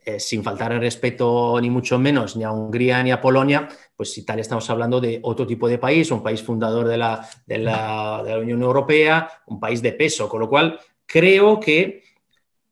eh, 0.03 0.19
sin 0.19 0.43
faltar 0.43 0.71
el 0.71 0.79
respeto 0.79 1.61
ni 1.61 1.69
mucho 1.69 1.99
menos 1.99 2.35
ni 2.35 2.43
a 2.43 2.51
Hungría 2.51 3.03
ni 3.03 3.11
a 3.11 3.21
Polonia, 3.21 3.67
pues 3.95 4.17
Italia 4.17 4.41
estamos 4.41 4.67
hablando 4.71 4.99
de 4.99 5.19
otro 5.21 5.45
tipo 5.45 5.67
de 5.67 5.77
país, 5.77 6.09
un 6.09 6.23
país 6.23 6.41
fundador 6.41 6.87
de 6.87 6.97
la, 6.97 7.29
de 7.45 7.59
la, 7.59 8.23
de 8.25 8.31
la 8.31 8.39
Unión 8.39 8.63
Europea, 8.63 9.29
un 9.45 9.59
país 9.59 9.83
de 9.83 9.91
peso, 9.91 10.27
con 10.27 10.39
lo 10.39 10.49
cual 10.49 10.79
creo 11.05 11.59
que 11.59 12.01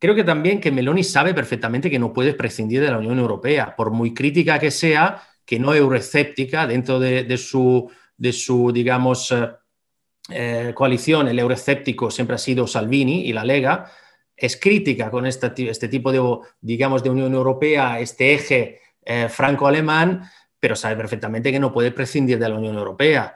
Creo 0.04 0.16
que 0.16 0.26
también 0.26 0.60
que 0.60 0.70
Meloni 0.70 1.02
sabe 1.02 1.34
perfectamente 1.34 1.90
que 1.90 1.98
no 1.98 2.12
puede 2.12 2.34
prescindir 2.34 2.82
de 2.82 2.92
la 2.92 2.98
Unión 2.98 3.20
Europea, 3.20 3.74
por 3.74 3.90
muy 3.92 4.14
crítica 4.14 4.60
que 4.60 4.70
sea, 4.70 5.22
que 5.46 5.60
no 5.60 5.74
euroescéptica 5.74 6.68
dentro 6.68 7.00
de, 7.00 7.38
su, 7.38 7.90
de 8.18 8.34
su, 8.34 8.74
digamos, 8.74 9.32
eh, 9.32 9.50
eh, 10.30 10.74
coalición, 10.76 11.30
el 11.30 11.40
euroescéptico 11.40 12.12
siempre 12.12 12.36
ha 12.36 12.38
sido 12.38 12.68
Salvini 12.68 13.30
y 13.30 13.32
la 13.32 13.46
Lega, 13.46 13.90
es 14.36 14.58
crítica 14.58 15.10
con 15.10 15.26
este, 15.26 15.70
este 15.70 15.88
tipo 15.88 16.12
de, 16.12 16.22
digamos, 16.60 17.02
de 17.02 17.10
Unión 17.10 17.34
Europea, 17.34 18.02
este 18.02 18.34
eje 18.34 18.82
eh, 19.06 19.30
franco-alemán, 19.30 20.30
pero 20.60 20.76
sabe 20.76 20.98
perfectamente 20.98 21.50
que 21.50 21.62
no 21.62 21.72
puede 21.72 21.92
prescindir 21.92 22.38
de 22.38 22.50
la 22.50 22.56
Unión 22.56 22.76
Europea. 22.76 23.34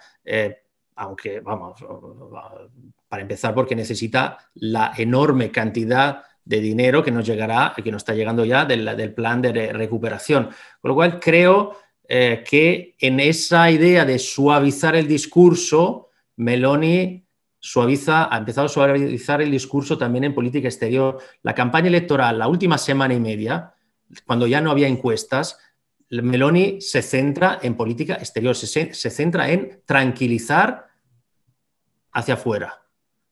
aunque, 0.98 1.40
vamos, 1.40 1.80
para 3.08 3.22
empezar, 3.22 3.56
porque 3.56 3.74
necesita 3.74 4.38
la 4.56 4.92
enorme 4.98 5.50
cantidad 5.50 6.24
de 6.48 6.62
dinero 6.62 7.04
que 7.04 7.12
nos 7.12 7.26
llegará, 7.26 7.74
que 7.76 7.92
nos 7.92 8.02
está 8.02 8.14
llegando 8.14 8.46
ya 8.46 8.66
del, 8.66 8.86
del 8.96 9.14
plan 9.14 9.42
de 9.42 9.74
recuperación. 9.74 10.50
Con 10.80 10.90
lo 10.90 10.96
cual 10.96 11.20
creo 11.20 11.78
eh, 12.08 12.44
que 12.50 12.96
en 13.00 13.20
esa 13.20 13.70
idea 13.70 14.06
de 14.06 14.18
suavizar 14.18 14.96
el 14.96 15.08
discurso, 15.08 16.10
Meloni 16.38 17.26
suaviza, 17.60 18.34
ha 18.34 18.38
empezado 18.38 18.68
a 18.68 18.70
suavizar 18.70 19.42
el 19.42 19.52
discurso 19.52 19.98
también 19.98 20.24
en 20.24 20.34
política 20.34 20.70
exterior. 20.70 21.18
La 21.44 21.54
campaña 21.54 21.88
electoral, 21.88 22.40
la 22.40 22.48
última 22.48 22.78
semana 22.78 23.14
y 23.14 23.20
media, 23.20 23.74
cuando 24.26 24.48
ya 24.48 24.62
no 24.62 24.72
había 24.72 24.88
encuestas, 24.88 25.60
Meloni 26.10 26.80
se 26.80 27.02
centra 27.02 27.60
en 27.62 27.76
política 27.76 28.14
exterior, 28.16 28.56
se, 28.56 28.94
centra 28.94 29.50
en 29.50 29.82
tranquilizar 29.86 30.88
hacia 32.14 32.36
afuera. 32.36 32.87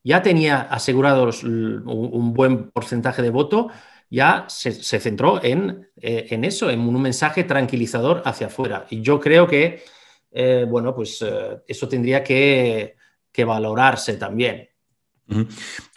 Ya 0.06 0.22
tenía 0.22 0.62
asegurados 0.62 1.44
un, 1.44 2.34
buen 2.34 2.70
porcentaje 2.70 3.22
de 3.22 3.30
voto, 3.30 3.70
ya 4.10 4.46
se, 4.48 4.72
centró 4.72 5.44
en, 5.44 5.90
eh, 5.98 6.28
en, 6.30 6.46
eso, 6.46 6.70
en 6.70 6.80
un 6.80 7.02
mensaje 7.02 7.44
tranquilizador 7.44 8.22
hacia 8.24 8.48
afuera. 8.48 8.86
Y 8.90 9.02
yo 9.02 9.20
creo 9.20 9.48
que, 9.48 9.84
eh, 10.32 10.66
bueno, 10.70 10.96
pues 10.96 11.22
eh, 11.22 11.58
eso 11.68 11.90
tendría 11.90 12.24
que, 12.24 12.96
valorarse 13.46 14.14
también. 14.14 14.70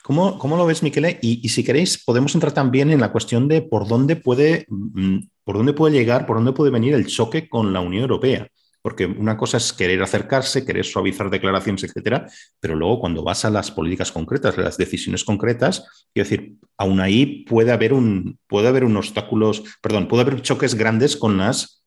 ¿Cómo, 0.03 0.39
¿Cómo, 0.39 0.57
lo 0.57 0.67
ves, 0.67 0.83
Miquele? 0.83 1.21
Y, 1.23 1.41
y, 1.45 1.49
si 1.51 1.63
queréis, 1.63 2.03
podemos 2.03 2.35
entrar 2.35 2.53
también 2.53 2.91
en 2.91 2.99
la 2.99 3.13
cuestión 3.13 3.47
de 3.47 3.63
por 3.63 3.87
dónde 3.87 4.17
puede 4.17 4.67
mm, 4.69 5.19
por 5.49 5.57
dónde 5.57 5.73
puede 5.73 5.95
llegar, 5.95 6.27
por 6.27 6.37
dónde 6.37 6.53
puede 6.53 6.71
venir 6.71 6.93
el 6.93 7.07
choque 7.07 7.49
con 7.49 7.73
la 7.73 7.81
Unión 7.81 8.03
Europea. 8.03 8.51
Porque 8.83 9.07
una 9.07 9.37
cosa 9.37 9.57
es 9.57 9.73
querer 9.73 10.03
acercarse, 10.03 10.65
querer 10.65 10.85
suavizar 10.85 11.31
declaraciones, 11.31 11.85
etcétera, 11.85 12.27
pero 12.61 12.77
luego 12.77 13.01
cuando 13.01 13.23
vas 13.25 13.45
a 13.45 13.51
las 13.51 13.71
políticas 13.71 14.13
concretas, 14.13 14.57
las 14.57 14.77
decisiones 14.77 15.25
concretas, 15.25 16.07
quiero 16.15 16.29
decir, 16.29 16.55
aún 16.77 17.01
ahí 17.01 17.45
puede 17.45 17.73
haber 17.73 17.93
un, 17.93 18.39
puede 18.47 18.69
haber 18.69 18.85
un 18.85 18.97
obstáculos, 18.97 19.65
perdón, 19.83 20.09
puede 20.09 20.23
haber 20.23 20.43
choques 20.43 20.75
grandes 20.75 21.17
con 21.17 21.39
las 21.39 21.78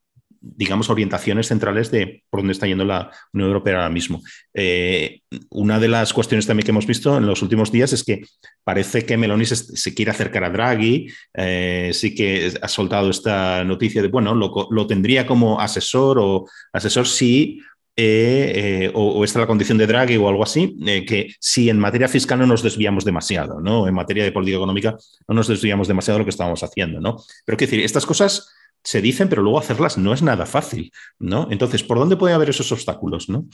digamos, 0.42 0.90
orientaciones 0.90 1.48
centrales 1.48 1.92
de 1.92 2.24
por 2.30 2.40
dónde 2.40 2.54
está 2.54 2.66
yendo 2.66 2.84
la 2.84 3.12
Unión 3.32 3.50
Europea 3.50 3.76
ahora 3.76 3.90
mismo. 3.90 4.22
Eh, 4.54 5.22
una 5.52 5.80
de 5.80 5.88
las 5.88 6.14
cuestiones 6.14 6.48
también 6.48 6.66
que 6.66 6.72
hemos 6.72 6.88
visto 6.88 7.16
en 7.16 7.28
los 7.28 7.44
últimos 7.44 7.72
días 7.72 7.94
es 7.94 8.04
que 8.04 8.24
parece 8.64 9.06
que 9.06 9.18
Meloni 9.18 9.46
se, 9.46 9.94
quiere 9.94 10.12
acercar 10.12 10.44
a 10.44 10.50
Draghi, 10.50 11.08
eh, 11.36 11.92
sí 11.94 12.16
que 12.16 12.52
ha 12.60 12.68
soltado 12.68 13.12
esta 13.12 13.64
noticia 13.64 14.02
de, 14.02 14.08
bueno, 14.08 14.34
lo, 14.34 14.88
tendría 14.88 15.28
como 15.28 15.62
asesor 15.62 16.18
o 16.20 16.48
asesor 16.74 17.08
sí, 17.08 17.62
eh, 17.96 18.90
o, 18.96 19.20
o, 19.20 19.24
esta 19.24 19.40
la 19.40 19.48
condición 19.48 19.78
de 19.78 19.86
Draghi 19.86 20.18
o 20.18 20.28
algo 20.28 20.42
así, 20.42 20.76
que 21.08 21.36
si 21.40 21.70
en 21.70 21.78
materia 21.78 22.08
fiscal 22.08 22.40
no 22.40 22.48
nos 22.48 22.64
desviamos 22.64 23.06
demasiado, 23.06 23.62
¿no? 23.62 23.88
En 23.88 23.94
materia 23.94 24.24
de 24.24 24.32
política 24.32 24.58
económica 24.58 24.98
no 25.28 25.36
nos 25.36 25.48
desviamos 25.48 25.88
demasiado 25.88 26.16
de 26.16 26.20
lo 26.22 26.26
que 26.26 26.32
estábamos 26.32 26.64
haciendo, 26.64 27.00
¿no? 27.00 27.18
Pero 27.46 27.58
quiero 27.58 27.70
decir, 27.70 27.86
estas 27.86 28.06
cosas 28.08 28.50
se 28.84 29.02
dicen, 29.02 29.30
pero 29.30 29.42
luego 29.42 29.60
hacerlas 29.60 29.98
no 29.98 30.14
es 30.14 30.22
nada 30.22 30.46
fácil, 30.46 30.92
¿no? 31.20 31.48
Entonces, 31.52 31.84
¿por 31.84 31.98
dónde 31.98 32.18
puede 32.18 32.34
haber 32.34 32.50
esos 32.50 32.72
obstáculos, 32.72 33.30
¿no? 33.30 33.46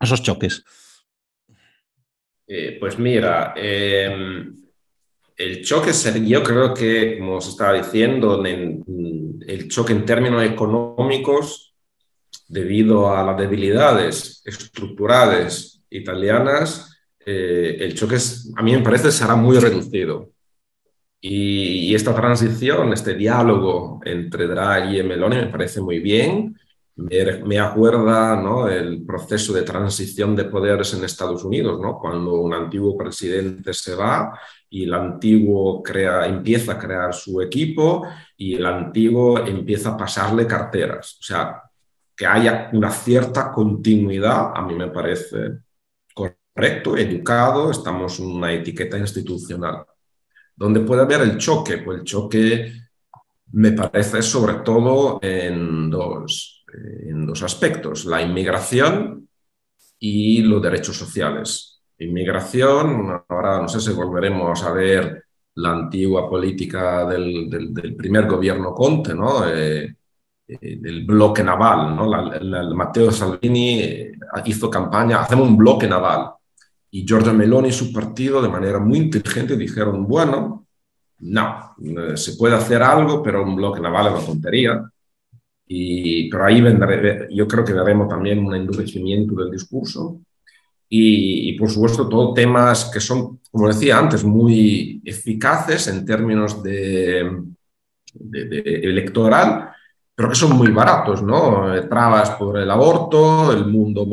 Esos 0.00 0.22
choques. 0.22 0.64
Eh, 2.46 2.76
pues 2.78 2.98
mira, 2.98 3.54
em, 3.56 4.54
el 5.36 5.64
choque 5.64 5.92
yo 6.24 6.42
creo 6.42 6.74
que, 6.74 7.18
como 7.18 7.40
se 7.40 7.50
estaba 7.50 7.72
diciendo, 7.72 8.44
el 8.44 9.68
choque 9.68 9.92
en 9.92 10.04
términos 10.04 10.44
económicos, 10.44 11.74
debido 12.48 13.14
a 13.16 13.22
las 13.22 13.38
debilidades 13.38 14.42
estructurales 14.44 15.82
italianas, 15.88 17.00
eh, 17.24 17.76
el 17.80 17.94
choque, 17.94 18.16
a 18.56 18.62
mí 18.62 18.72
me 18.72 18.82
parece, 18.82 19.10
será 19.10 19.36
muy 19.36 19.58
reducido. 19.58 20.30
Y, 21.24 21.94
esta 21.94 22.14
transición, 22.14 22.92
este 22.92 23.14
diálogo 23.14 24.00
entre 24.04 24.48
Draghi 24.48 24.98
y 24.98 25.02
Meloni 25.04 25.36
me 25.36 25.46
parece 25.46 25.80
muy 25.80 26.00
bien. 26.00 26.58
Me, 26.96 27.44
me 27.44 27.60
acuerda 27.60 28.34
¿no? 28.36 28.68
el 28.68 29.04
proceso 29.06 29.52
de 29.52 29.62
transición 29.62 30.34
de 30.34 30.46
poderes 30.46 30.92
en 30.94 31.04
Estados 31.04 31.44
Unidos, 31.44 31.80
¿no? 31.80 31.98
cuando 31.98 32.34
un 32.34 32.52
antiguo 32.52 32.96
presidente 32.98 33.72
se 33.72 33.94
va 33.94 34.38
y 34.68 34.84
el 34.84 34.94
antiguo 34.94 35.82
crea, 35.82 36.26
empieza 36.26 36.72
a 36.72 36.78
crear 36.78 37.14
su 37.14 37.40
equipo 37.40 38.06
y 38.36 38.56
el 38.56 38.66
antiguo 38.66 39.38
empieza 39.38 39.90
a 39.90 39.96
pasarle 39.96 40.46
carteras. 40.46 41.18
O 41.20 41.22
sea, 41.22 41.62
que 42.16 42.26
haya 42.26 42.68
una 42.72 42.90
cierta 42.90 43.52
continuidad, 43.52 44.52
a 44.54 44.62
mí 44.62 44.74
me 44.74 44.88
parece 44.88 45.60
correcto, 46.14 46.96
educado, 46.96 47.70
estamos 47.70 48.18
en 48.18 48.26
una 48.26 48.52
etiqueta 48.52 48.98
institucional. 48.98 49.84
¿Dónde 50.56 50.80
puede 50.80 51.02
haber 51.02 51.22
el 51.22 51.38
choque? 51.38 51.78
Pues 51.78 52.00
el 52.00 52.04
choque 52.04 52.72
me 53.52 53.72
parece 53.72 54.22
sobre 54.22 54.54
todo 54.64 55.18
en 55.22 55.90
dos, 55.90 56.64
en 56.72 57.26
dos 57.26 57.42
aspectos, 57.42 58.04
la 58.04 58.22
inmigración 58.22 59.28
y 59.98 60.42
los 60.42 60.62
derechos 60.62 60.96
sociales. 60.96 61.82
Inmigración, 61.98 63.22
ahora 63.28 63.60
no 63.60 63.68
sé 63.68 63.80
si 63.80 63.92
volveremos 63.92 64.62
a 64.64 64.72
ver 64.72 65.24
la 65.54 65.72
antigua 65.72 66.28
política 66.28 67.04
del, 67.06 67.48
del, 67.50 67.94
primer 67.94 68.26
gobierno 68.26 68.74
Conte, 68.74 69.14
¿no? 69.14 69.46
Eh, 69.48 69.94
eh, 70.48 70.76
del 70.80 71.04
bloque 71.04 71.44
naval. 71.44 71.94
¿no? 71.94 72.74
Matteo 72.74 73.10
Salvini 73.12 73.80
eh, 73.80 74.12
hizo 74.46 74.70
campaña, 74.70 75.20
hacemos 75.20 75.46
un 75.48 75.56
bloque 75.56 75.86
naval 75.86 76.32
y 76.94 77.06
Giorgia 77.06 77.32
Meloni 77.32 77.70
y 77.70 77.72
su 77.72 77.90
partido 77.90 78.42
de 78.42 78.50
manera 78.50 78.78
muy 78.78 78.98
inteligente 78.98 79.56
dijeron, 79.56 80.06
bueno, 80.06 80.66
no, 81.20 81.74
eh, 81.82 82.16
se 82.18 82.34
puede 82.34 82.54
hacer 82.54 82.82
algo, 82.82 83.22
pero 83.22 83.42
un 83.42 83.56
bloque 83.56 83.80
naval 83.80 84.08
es 84.08 84.12
una 84.12 84.26
tontería. 84.26 84.90
Y, 85.66 86.28
pero 86.30 86.44
ahí 86.44 86.60
vendré, 86.60 87.28
yo 87.30 87.48
creo 87.48 87.64
que 87.64 87.72
veremos 87.72 88.08
también 88.08 88.44
un 88.44 88.54
endurecimiento 88.54 89.34
del 89.36 89.50
discurso. 89.50 90.20
Y, 90.86 91.54
por 91.58 91.70
supuesto, 91.70 92.06
todo 92.06 92.34
temas 92.34 92.90
que 92.92 93.00
son, 93.00 93.40
como 93.50 93.68
decía 93.68 93.98
antes, 93.98 94.22
muy 94.22 95.00
eficaces 95.02 95.88
en 95.88 96.04
términos 96.04 96.62
de, 96.62 97.40
de, 98.12 98.58
electoral, 98.82 99.70
pero 100.14 100.28
que 100.28 100.34
son 100.34 100.54
muy 100.54 100.70
baratos, 100.70 101.22
¿no? 101.22 101.74
Eh, 101.74 101.86
trabas 101.88 102.32
por 102.32 102.58
el 102.58 102.70
aborto, 102.70 103.50
el 103.52 103.64
mundo 103.64 104.06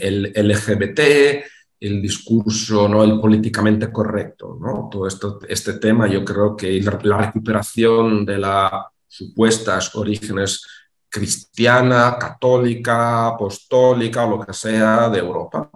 el 0.00 0.32
LGBT, 0.32 1.00
el 1.80 2.02
discurso, 2.02 2.88
¿no? 2.88 3.02
el 3.02 3.18
políticamente 3.18 3.90
correcto. 3.90 4.58
¿no? 4.60 4.88
Todo 4.90 5.06
esto, 5.06 5.38
este 5.48 5.74
tema 5.74 6.06
yo 6.06 6.24
creo 6.24 6.54
que 6.54 6.80
la 7.02 7.16
recuperación 7.16 8.26
de 8.26 8.38
las 8.38 8.70
supuestas 9.08 9.94
orígenes 9.96 10.64
cristiana, 11.08 12.16
católica, 12.18 13.28
apostólica 13.28 14.26
lo 14.26 14.40
que 14.40 14.52
sea 14.52 15.08
de 15.08 15.18
Europa. 15.18 15.70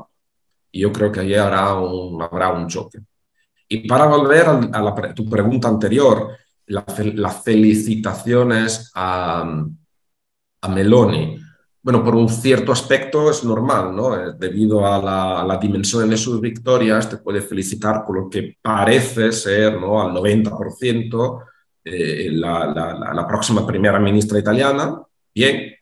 Y 0.70 0.80
yo 0.80 0.92
creo 0.92 1.10
que 1.10 1.20
ahí 1.20 1.34
habrá 1.34 1.74
un, 1.74 2.20
habrá 2.22 2.52
un 2.52 2.68
choque. 2.68 3.00
Y 3.68 3.88
para 3.88 4.06
volver 4.06 4.46
a, 4.46 5.14
tu 5.14 5.28
pregunta 5.28 5.68
anterior, 5.68 6.36
las 6.66 7.42
felicitaciones 7.42 8.92
a, 8.94 9.42
a 10.60 10.68
Meloni 10.68 11.43
bueno, 11.84 12.02
por 12.02 12.14
un 12.14 12.30
cierto 12.30 12.72
aspecto 12.72 13.30
es 13.30 13.44
normal, 13.44 13.94
¿no? 13.94 14.16
Eh, 14.16 14.32
debido 14.38 14.86
a 14.86 15.44
la, 15.44 15.58
dimensión 15.58 16.08
de 16.08 16.16
sus 16.16 16.40
victorias, 16.40 17.10
te 17.10 17.18
puede 17.18 17.42
felicitar 17.42 18.06
por 18.06 18.16
lo 18.16 18.30
que 18.30 18.56
parece 18.62 19.30
ser, 19.32 19.78
¿no? 19.78 20.00
Al 20.00 20.12
90% 20.14 21.44
eh, 21.84 22.30
la, 22.32 23.26
próxima 23.28 23.66
primera 23.66 23.98
ministra 23.98 24.38
italiana, 24.38 24.98
bien. 25.34 25.74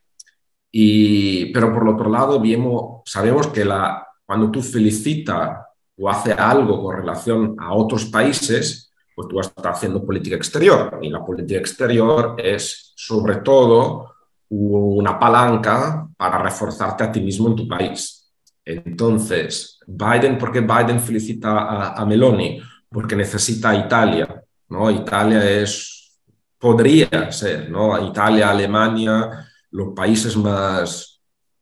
Y, 0.72 1.52
pero 1.52 1.72
por 1.72 1.88
otro 1.88 2.10
lado, 2.10 2.40
vemos, 2.40 3.02
sabemos 3.04 3.46
que 3.46 3.64
la, 3.64 4.04
cuando 4.26 4.50
tú 4.50 4.60
felicitas 4.60 5.64
o 5.96 6.10
haces 6.10 6.36
algo 6.36 6.82
con 6.82 6.96
relación 6.96 7.54
a 7.60 7.74
otros 7.74 8.06
países, 8.06 8.92
pues 9.14 9.28
tú 9.28 9.38
estás 9.38 9.66
haciendo 9.66 10.04
política 10.04 10.34
exterior. 10.34 10.98
Y 11.00 11.10
la 11.10 11.24
política 11.24 11.60
exterior 11.60 12.34
es 12.38 12.92
sobre 12.96 13.36
todo 13.36 14.12
una 14.54 15.18
palanca 15.18 16.06
para 16.16 16.38
reforzarte 16.38 17.04
a 17.04 17.12
ti 17.12 17.20
mismo 17.20 17.48
en 17.48 17.56
tu 17.56 17.66
país. 17.66 18.30
Entonces, 18.64 19.78
Biden, 19.86 20.36
¿por 20.38 20.52
qué 20.52 20.60
Biden 20.60 21.00
felicita 21.00 21.94
a, 21.94 22.04
Meloni? 22.04 22.60
Porque 22.88 23.16
necesita 23.16 23.70
a 23.70 23.76
Italia, 23.76 24.42
¿no? 24.68 24.90
Italia 24.90 25.42
es, 25.48 26.20
podría 26.58 27.32
ser, 27.32 27.70
¿no? 27.70 28.06
Italia, 28.06 28.50
Alemania, 28.50 29.46
los 29.70 29.94
países 29.94 30.36
más 30.36 31.20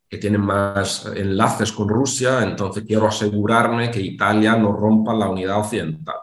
que 0.08 0.18
tienen 0.18 0.40
más 0.40 1.06
enlaces 1.14 1.70
con 1.70 1.88
Rusia, 1.88 2.42
entonces 2.42 2.82
quiero 2.84 3.06
asegurarme 3.06 3.92
que 3.92 4.00
Italia 4.00 4.56
no 4.56 4.72
rompa 4.72 5.14
la 5.14 5.28
unidad 5.28 5.58
occidental 5.58 6.16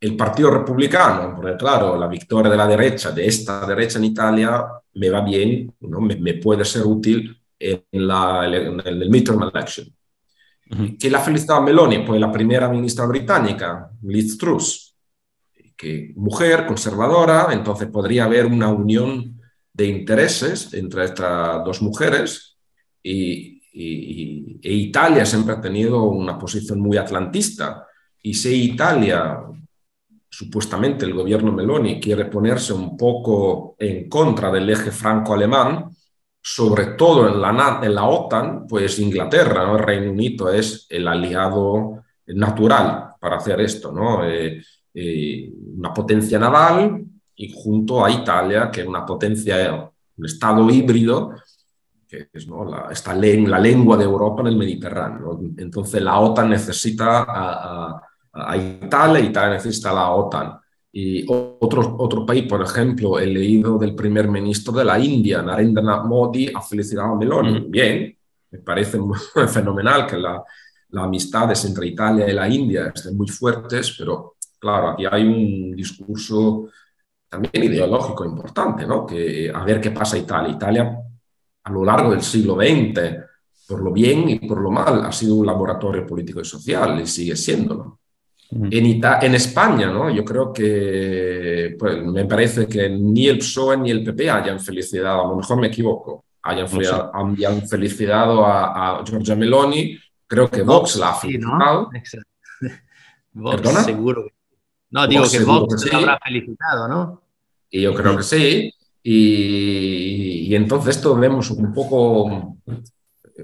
el 0.00 0.16
Partido 0.16 0.50
Republicano, 0.50 1.34
porque 1.36 1.56
claro, 1.56 1.98
la 1.98 2.06
victoria 2.06 2.50
de 2.50 2.56
la 2.56 2.66
derecha, 2.66 3.10
de 3.10 3.26
esta 3.26 3.66
derecha 3.66 3.98
en 3.98 4.04
Italia, 4.04 4.64
me 4.94 5.10
va 5.10 5.20
bien, 5.20 5.74
¿no? 5.80 6.00
me, 6.00 6.34
puede 6.34 6.64
ser 6.64 6.86
útil 6.86 7.38
en, 7.58 7.82
la, 7.92 8.46
en 8.46 8.80
el 8.84 9.10
midterm 9.10 9.42
election. 9.42 9.86
¿Qué 10.98 11.10
la 11.10 11.20
felicitaba 11.20 11.60
Meloni? 11.60 11.98
Pues 11.98 12.20
la 12.20 12.30
primera 12.30 12.68
ministra 12.68 13.04
británica, 13.04 13.90
Liz 14.02 14.38
Truss, 14.38 14.94
que 15.76 16.12
mujer, 16.16 16.64
conservadora, 16.64 17.48
entonces 17.50 17.88
podría 17.88 18.24
haber 18.24 18.46
una 18.46 18.68
unión 18.68 19.40
de 19.72 19.86
intereses 19.86 20.72
entre 20.74 21.06
estas 21.06 21.64
dos 21.64 21.82
mujeres 21.82 22.58
y, 23.02 23.58
e 23.72 24.72
Italia 24.72 25.24
siempre 25.24 25.54
ha 25.54 25.60
tenido 25.60 26.02
una 26.04 26.38
posición 26.38 26.80
muy 26.80 26.96
atlantista. 26.96 27.86
Y 28.20 28.34
si 28.34 28.72
Italia, 28.72 29.38
supuestamente 30.30 31.04
el 31.04 31.12
gobierno 31.12 31.50
Meloni, 31.50 32.00
quiere 32.00 32.26
ponerse 32.26 32.72
un 32.72 32.96
poco 32.96 33.74
en 33.78 34.08
contra 34.08 34.50
del 34.50 34.70
eje 34.70 34.92
franco-alemán, 34.92 35.90
sobre 36.40 36.86
todo 36.94 37.28
en 37.28 37.40
la, 37.40 38.04
OTAN, 38.06 38.66
pues 38.66 38.98
Inglaterra, 39.00 39.70
el 39.72 39.78
Reino 39.80 40.12
Unido 40.12 40.50
es 40.50 40.86
el 40.88 41.06
aliado 41.06 42.04
natural 42.26 43.10
para 43.20 43.36
hacer 43.36 43.60
esto, 43.60 43.92
¿no? 43.92 44.24
Eh, 44.24 44.62
eh, 44.94 45.52
una 45.76 45.92
potencia 45.92 46.38
naval 46.38 47.04
y 47.34 47.52
junto 47.52 48.04
a 48.04 48.10
Italia, 48.10 48.70
que 48.70 48.82
es 48.82 48.86
una 48.86 49.04
potencia, 49.04 49.90
un 50.16 50.24
estado 50.24 50.70
híbrido, 50.70 51.34
que 52.08 52.28
es 52.32 52.46
¿no? 52.46 52.64
la, 52.64 53.58
lengua 53.58 53.96
de 53.96 54.04
Europa 54.04 54.40
en 54.42 54.48
el 54.48 54.56
Mediterráneo. 54.56 55.40
Entonces 55.58 56.02
la 56.02 56.18
OTAN 56.18 56.50
necesita 56.50 58.00
Italia, 58.34 59.20
Italia 59.20 59.54
necesita 59.54 59.90
a 59.90 59.94
la 59.94 60.10
OTAN. 60.10 60.58
Y 60.92 61.24
otro, 61.28 61.96
otro 61.98 62.26
país, 62.26 62.44
por 62.48 62.62
ejemplo, 62.62 63.18
he 63.18 63.26
leído 63.26 63.78
del 63.78 63.94
primer 63.94 64.28
ministro 64.28 64.72
de 64.72 64.84
la 64.84 64.98
India, 64.98 65.40
Narendra 65.42 66.02
Modi, 66.02 66.50
ha 66.52 66.60
felicitado 66.60 67.12
a 67.12 67.16
Meloni. 67.16 67.60
Mm. 67.60 67.70
Bien, 67.70 68.18
me 68.50 68.58
parece 68.58 68.98
fenomenal 69.48 70.06
que 70.06 70.16
la, 70.16 70.42
las 70.90 71.04
amistades 71.04 71.64
entre 71.64 71.86
Italia 71.86 72.28
y 72.28 72.32
la 72.32 72.48
India 72.48 72.92
estén 72.94 73.16
muy 73.16 73.28
fuertes, 73.28 73.94
pero 73.98 74.36
claro, 74.58 74.90
aquí 74.90 75.04
hay 75.08 75.22
un 75.22 75.76
discurso 75.76 76.68
también 77.28 77.64
ideológico 77.64 78.24
importante, 78.24 78.86
¿no? 78.86 79.06
Que 79.06 79.50
a 79.54 79.64
ver 79.64 79.80
qué 79.80 79.92
pasa 79.92 80.18
Italia. 80.18 80.52
Italia 80.52 80.98
a 81.62 81.70
lo 81.70 81.84
largo 81.84 82.10
del 82.10 82.22
siglo 82.22 82.56
XX, 82.56 83.24
por 83.68 83.82
lo 83.82 83.92
bien 83.92 84.28
y 84.28 84.40
por 84.40 84.60
lo 84.60 84.70
mal, 84.70 85.04
ha 85.04 85.12
sido 85.12 85.36
un 85.36 85.46
laboratorio 85.46 86.06
político 86.06 86.40
y 86.40 86.44
social 86.44 87.00
y 87.00 87.06
sigue 87.06 87.36
siéndolo. 87.36 87.99
En, 88.52 89.04
en, 89.04 89.34
España, 89.34 89.92
¿no? 89.92 90.10
yo 90.10 90.24
creo 90.24 90.52
que 90.52 91.76
pues, 91.78 92.02
me 92.02 92.24
parece 92.24 92.66
que 92.66 92.88
ni 92.88 93.28
el 93.28 93.38
PSOE 93.38 93.76
ni 93.76 93.92
el 93.92 94.02
PP 94.02 94.28
hayan 94.28 94.58
felicitado, 94.58 95.24
a 95.24 95.28
lo 95.28 95.36
mejor 95.36 95.60
me 95.60 95.68
equivoco, 95.68 96.24
hayan, 96.42 96.68
felicitado 97.68 98.44
a, 98.44 98.98
a 98.98 99.04
Giorgia 99.04 99.36
Meloni. 99.36 99.96
Creo 100.26 100.50
que 100.50 100.62
Vox, 100.62 100.96
la 100.96 101.10
ha 101.10 101.14
felicitado. 101.14 101.90
Vox, 103.32 103.84
seguro. 103.84 104.26
No, 104.90 105.06
digo 105.06 105.24
que 105.30 105.38
Vox 105.40 105.82
se 105.82 105.94
habrá 105.94 106.18
felicitado, 106.18 106.88
¿no? 106.88 107.22
Y 107.70 107.82
yo 107.82 107.94
creo 107.94 108.16
que 108.16 108.22
sí. 108.24 108.74
Y, 109.02 110.54
entonces 110.54 110.96
esto 110.96 111.14
vemos 111.14 111.50
un 111.50 111.72
poco, 111.72 112.56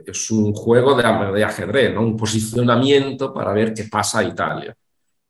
es 0.04 0.30
un 0.30 0.52
juego 0.52 0.94
de, 0.94 1.32
de, 1.32 1.44
ajedrez, 1.44 1.94
¿no? 1.94 2.02
un 2.02 2.16
posicionamiento 2.16 3.32
para 3.32 3.52
ver 3.52 3.72
qué 3.72 3.84
pasa 3.84 4.18
a 4.18 4.24
Italia. 4.24 4.76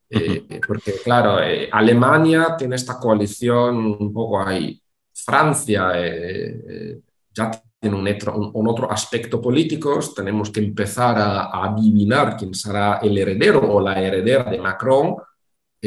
Eh, 0.09 0.61
porque 0.67 0.95
claro, 1.03 1.43
eh, 1.43 1.69
Alemania 1.71 2.55
tiene 2.57 2.77
esta 2.77 2.99
coalición 2.99 3.77
un 3.77 4.13
poco 4.13 4.41
ahí. 4.41 4.81
Francia 5.13 5.93
eh, 5.95 7.01
ya 7.33 7.51
tiene 7.81 7.97
un 7.97 8.07
otro, 8.07 8.37
un, 8.37 8.69
otro, 8.69 8.91
aspecto 8.91 9.41
político, 9.41 9.99
tenemos 10.15 10.51
que 10.51 10.61
empezar 10.61 11.19
a, 11.19 11.45
a 11.47 11.65
adivinar 11.73 12.37
quién 12.37 12.55
será 12.55 12.99
el 13.03 13.17
heredero 13.17 13.61
o 13.61 13.81
la 13.81 14.01
heredera 14.01 14.51
de 14.51 14.59
Macron 14.59 15.17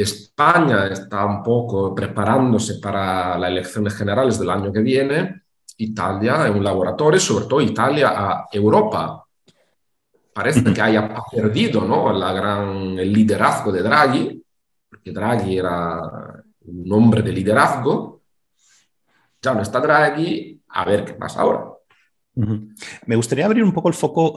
España 0.02 0.86
está 0.86 1.24
un 1.26 1.42
poco 1.42 1.94
preparándose 1.94 2.78
para 2.78 3.38
las 3.38 3.50
elecciones 3.50 3.94
generales 3.94 4.38
del 4.38 4.50
año 4.50 4.72
que 4.72 4.80
viene. 4.80 5.42
Italia 5.78 6.46
es 6.46 6.54
un 6.54 6.64
laboratorio, 6.64 7.20
sobre 7.20 7.46
todo 7.46 7.60
Italia 7.60 8.12
a 8.14 8.48
Europa. 8.52 9.24
Parece 10.40 10.64
que 10.72 10.80
haya 10.80 11.14
perdido 11.30 11.82
¿no? 11.82 12.10
La 12.14 12.32
gran, 12.32 12.98
el 12.98 13.12
liderazgo 13.12 13.70
de 13.70 13.82
Draghi, 13.82 14.42
porque 14.88 15.12
Draghi 15.12 15.58
era 15.58 16.42
un 16.62 16.92
hombre 16.94 17.20
de 17.20 17.30
liderazgo. 17.30 18.22
Ya 19.42 19.52
no 19.52 19.60
está 19.60 19.80
Draghi, 19.80 20.58
a 20.68 20.84
ver 20.86 21.04
qué 21.04 21.12
pasa 21.12 21.42
ahora. 21.42 21.66
Me 23.04 23.16
gustaría 23.16 23.44
abrir 23.44 23.62
un 23.62 23.74
poco 23.74 23.88
el 23.88 23.94
foco 23.94 24.34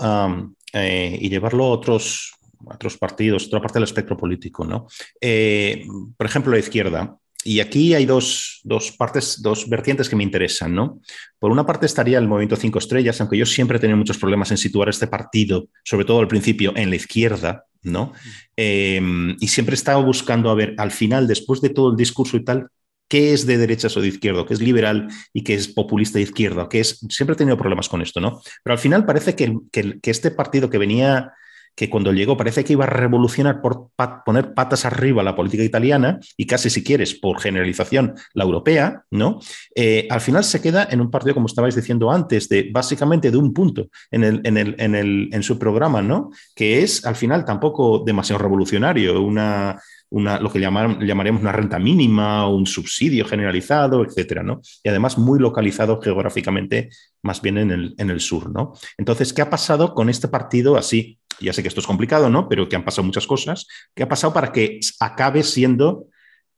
eh, 0.74 1.18
y 1.22 1.30
llevarlo 1.30 1.64
a 1.64 1.70
otros, 1.70 2.34
otros 2.66 2.98
partidos, 2.98 3.48
otra 3.48 3.62
parte 3.62 3.80
del 3.80 3.86
espectro 3.86 4.18
político, 4.18 4.66
¿no? 4.66 4.88
Eh, 5.22 5.86
por 6.18 6.26
ejemplo, 6.26 6.52
la 6.52 6.60
izquierda. 6.60 7.18
Y 7.44 7.60
aquí 7.60 7.94
hay 7.94 8.06
dos, 8.06 8.62
dos, 8.64 8.92
partes, 8.92 9.42
dos 9.42 9.70
vertientes 9.70 10.10
que 10.10 10.16
me 10.16 10.24
interesan, 10.24 10.74
¿no? 10.74 11.02
Por 11.40 11.52
una 11.52 11.66
parte 11.66 11.86
estaría 11.86 12.18
el 12.18 12.28
movimiento 12.28 12.56
Cinco 12.56 12.80
Estrellas, 12.80 13.20
aunque 13.20 13.38
yo 13.38 13.46
siempre 13.46 13.78
he 13.78 13.80
tenido 13.80 13.98
muchos 13.98 14.18
problemas 14.18 14.52
en 14.52 14.58
situar 14.58 14.90
este 14.90 15.08
partido, 15.08 15.68
sobre 15.84 16.06
todo 16.06 16.20
al 16.20 16.28
principio, 16.28 16.74
en 16.76 16.90
la 16.90 16.96
izquierda, 16.96 17.66
¿no? 17.82 18.14
Eh, 18.56 19.02
y 19.40 19.48
siempre 19.48 19.74
he 19.74 19.76
estado 19.76 20.04
buscando, 20.04 20.50
a 20.50 20.56
ver, 20.56 20.76
al 20.78 20.92
final, 20.92 21.28
después 21.28 21.62
de 21.62 21.70
todo 21.70 21.92
el 21.92 21.98
discurso 21.98 22.38
y 22.38 22.44
tal, 22.44 22.68
qué 23.08 23.34
es 23.34 23.46
de 23.46 23.58
derechas 23.58 23.96
o 23.98 24.02
de 24.02 24.08
izquierda, 24.08 24.46
qué 24.46 24.54
es 24.54 24.62
liberal 24.62 25.08
y 25.34 25.44
qué 25.44 25.54
es 25.54 25.68
populista 25.68 26.18
de 26.18 26.24
izquierda, 26.24 26.68
qué 26.70 26.80
es. 26.80 27.06
Siempre 27.10 27.34
he 27.34 27.38
tenido 27.38 27.58
problemas 27.58 27.90
con 27.90 28.02
esto, 28.02 28.20
¿no? 28.20 28.42
Pero 28.64 28.74
al 28.74 28.80
final 28.80 29.06
parece 29.06 29.36
que, 29.36 29.56
que 29.72 30.12
este 30.12 30.32
partido 30.32 30.70
que 30.70 30.78
venía 30.78 31.32
que 31.76 31.90
cuando 31.90 32.12
llegó 32.12 32.38
parece 32.38 32.64
que 32.64 32.74
iba 32.74 32.86
a 32.86 32.88
revolucionar 32.88 33.62
por 33.62 33.90
poner 34.26 34.54
patas 34.54 34.86
arriba 34.86 35.24
la 35.24 35.36
política 35.36 35.64
italiana 35.64 36.20
y 36.38 36.46
casi 36.46 36.70
si 36.70 36.84
quieres 36.84 37.16
por 37.16 37.40
generalización 37.40 38.16
la 38.34 38.44
europea, 38.44 39.04
¿no? 39.12 39.40
Eh, 39.76 40.08
al 40.10 40.22
final 40.22 40.44
se 40.44 40.62
queda 40.62 40.88
en 40.90 41.02
un 41.02 41.10
partido, 41.10 41.34
como 41.34 41.48
estabais 41.48 41.76
diciendo 41.76 42.12
antes, 42.12 42.50
de 42.50 42.70
básicamente 42.72 43.32
de 43.32 43.38
un 43.38 43.54
punto 43.54 43.88
en, 44.12 44.24
el, 44.24 44.42
en, 44.44 44.58
el, 44.58 44.76
en, 44.78 44.96
el, 44.96 45.30
en 45.32 45.44
su 45.44 45.58
programa, 45.58 46.02
¿no? 46.02 46.32
Que 46.56 46.84
es 46.84 47.06
al 47.06 47.16
final 47.16 47.46
tampoco 47.46 48.04
demasiado 48.06 48.42
revolucionario, 48.42 49.22
una, 49.22 49.80
una, 50.14 50.40
lo 50.40 50.52
que 50.52 50.60
llamar, 50.60 51.04
llamaremos 51.04 51.42
una 51.42 51.52
renta 51.52 51.80
mínima, 51.80 52.48
un 52.48 52.66
subsidio 52.66 53.26
generalizado, 53.26 54.06
etcétera, 54.06 54.44
¿no? 54.44 54.62
Y 54.84 54.90
además 54.90 55.18
muy 55.18 55.40
localizado 55.40 56.00
geográficamente, 56.02 56.90
más 57.22 57.42
bien 57.42 57.58
en 57.58 57.72
el, 57.72 57.96
en 57.98 58.10
el 58.10 58.20
sur, 58.20 58.52
¿no? 58.52 58.74
Entonces, 58.98 59.34
¿qué 59.34 59.42
ha 59.42 59.50
pasado 59.50 59.94
con 59.94 60.10
este 60.10 60.28
partido 60.28 60.78
así 60.78 61.20
ya 61.40 61.54
sé 61.54 61.62
que 61.62 61.68
esto 61.68 61.80
es 61.80 61.88
complicado, 61.88 62.30
¿no? 62.30 62.48
Pero 62.48 62.68
que 62.68 62.76
han 62.76 62.86
pasado 62.86 63.04
muchas 63.04 63.28
cosas. 63.28 63.68
¿Qué 63.94 64.04
ha 64.04 64.08
pasado 64.08 64.34
para 64.34 64.52
que 64.52 64.80
acabe 65.00 65.44
siendo, 65.44 66.08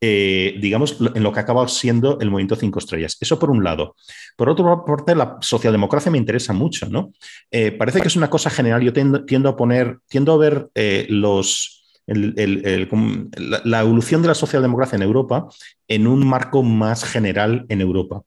eh, 0.01 0.55
digamos, 0.59 0.97
en 1.13 1.23
lo 1.23 1.31
que 1.31 1.39
ha 1.39 1.43
acabado 1.43 1.67
siendo 1.67 2.19
el 2.19 2.29
movimiento 2.29 2.55
Cinco 2.55 2.79
Estrellas? 2.79 3.17
Eso 3.19 3.39
por 3.39 3.49
un 3.49 3.63
lado. 3.63 3.95
Por 4.37 4.49
otro 4.49 4.83
parte, 4.85 5.15
la 5.15 5.37
socialdemocracia 5.41 6.11
me 6.11 6.17
interesa 6.17 6.53
mucho, 6.53 6.87
¿no? 6.89 7.13
Eh, 7.51 7.71
parece 7.71 8.01
que 8.01 8.07
es 8.07 8.15
una 8.15 8.29
cosa 8.29 8.49
general. 8.49 8.81
Yo 8.81 8.93
tiendo, 8.93 9.49
a 9.49 9.55
poner, 9.55 9.99
tiendo 10.07 10.33
a 10.33 10.37
ver 10.37 10.67
eh, 10.75 11.05
los... 11.09 11.71
la 12.07 13.79
evolución 13.81 14.21
de 14.21 14.27
la 14.27 14.35
socialdemocracia 14.35 14.95
en 14.95 15.01
Europa 15.01 15.47
en 15.87 16.07
un 16.07 16.25
marco 16.25 16.63
más 16.63 17.03
general 17.03 17.65
en 17.69 17.81
Europa, 17.81 18.21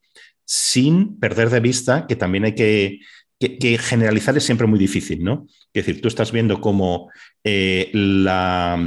sin 0.45 1.19
perder 1.19 1.51
de 1.51 1.61
vista 1.61 2.07
que 2.07 2.17
también 2.17 2.45
hay 2.45 2.55
que, 2.55 3.01
generalizar 3.79 4.37
es 4.37 4.45
siempre 4.45 4.67
muy 4.67 4.79
difícil, 4.79 5.23
¿no? 5.23 5.47
Es 5.73 5.87
decir, 5.87 6.03
tú 6.03 6.09
estás 6.09 6.33
viendo 6.33 6.61
cómo 6.61 7.09
eh, 7.45 7.89
la, 7.93 8.85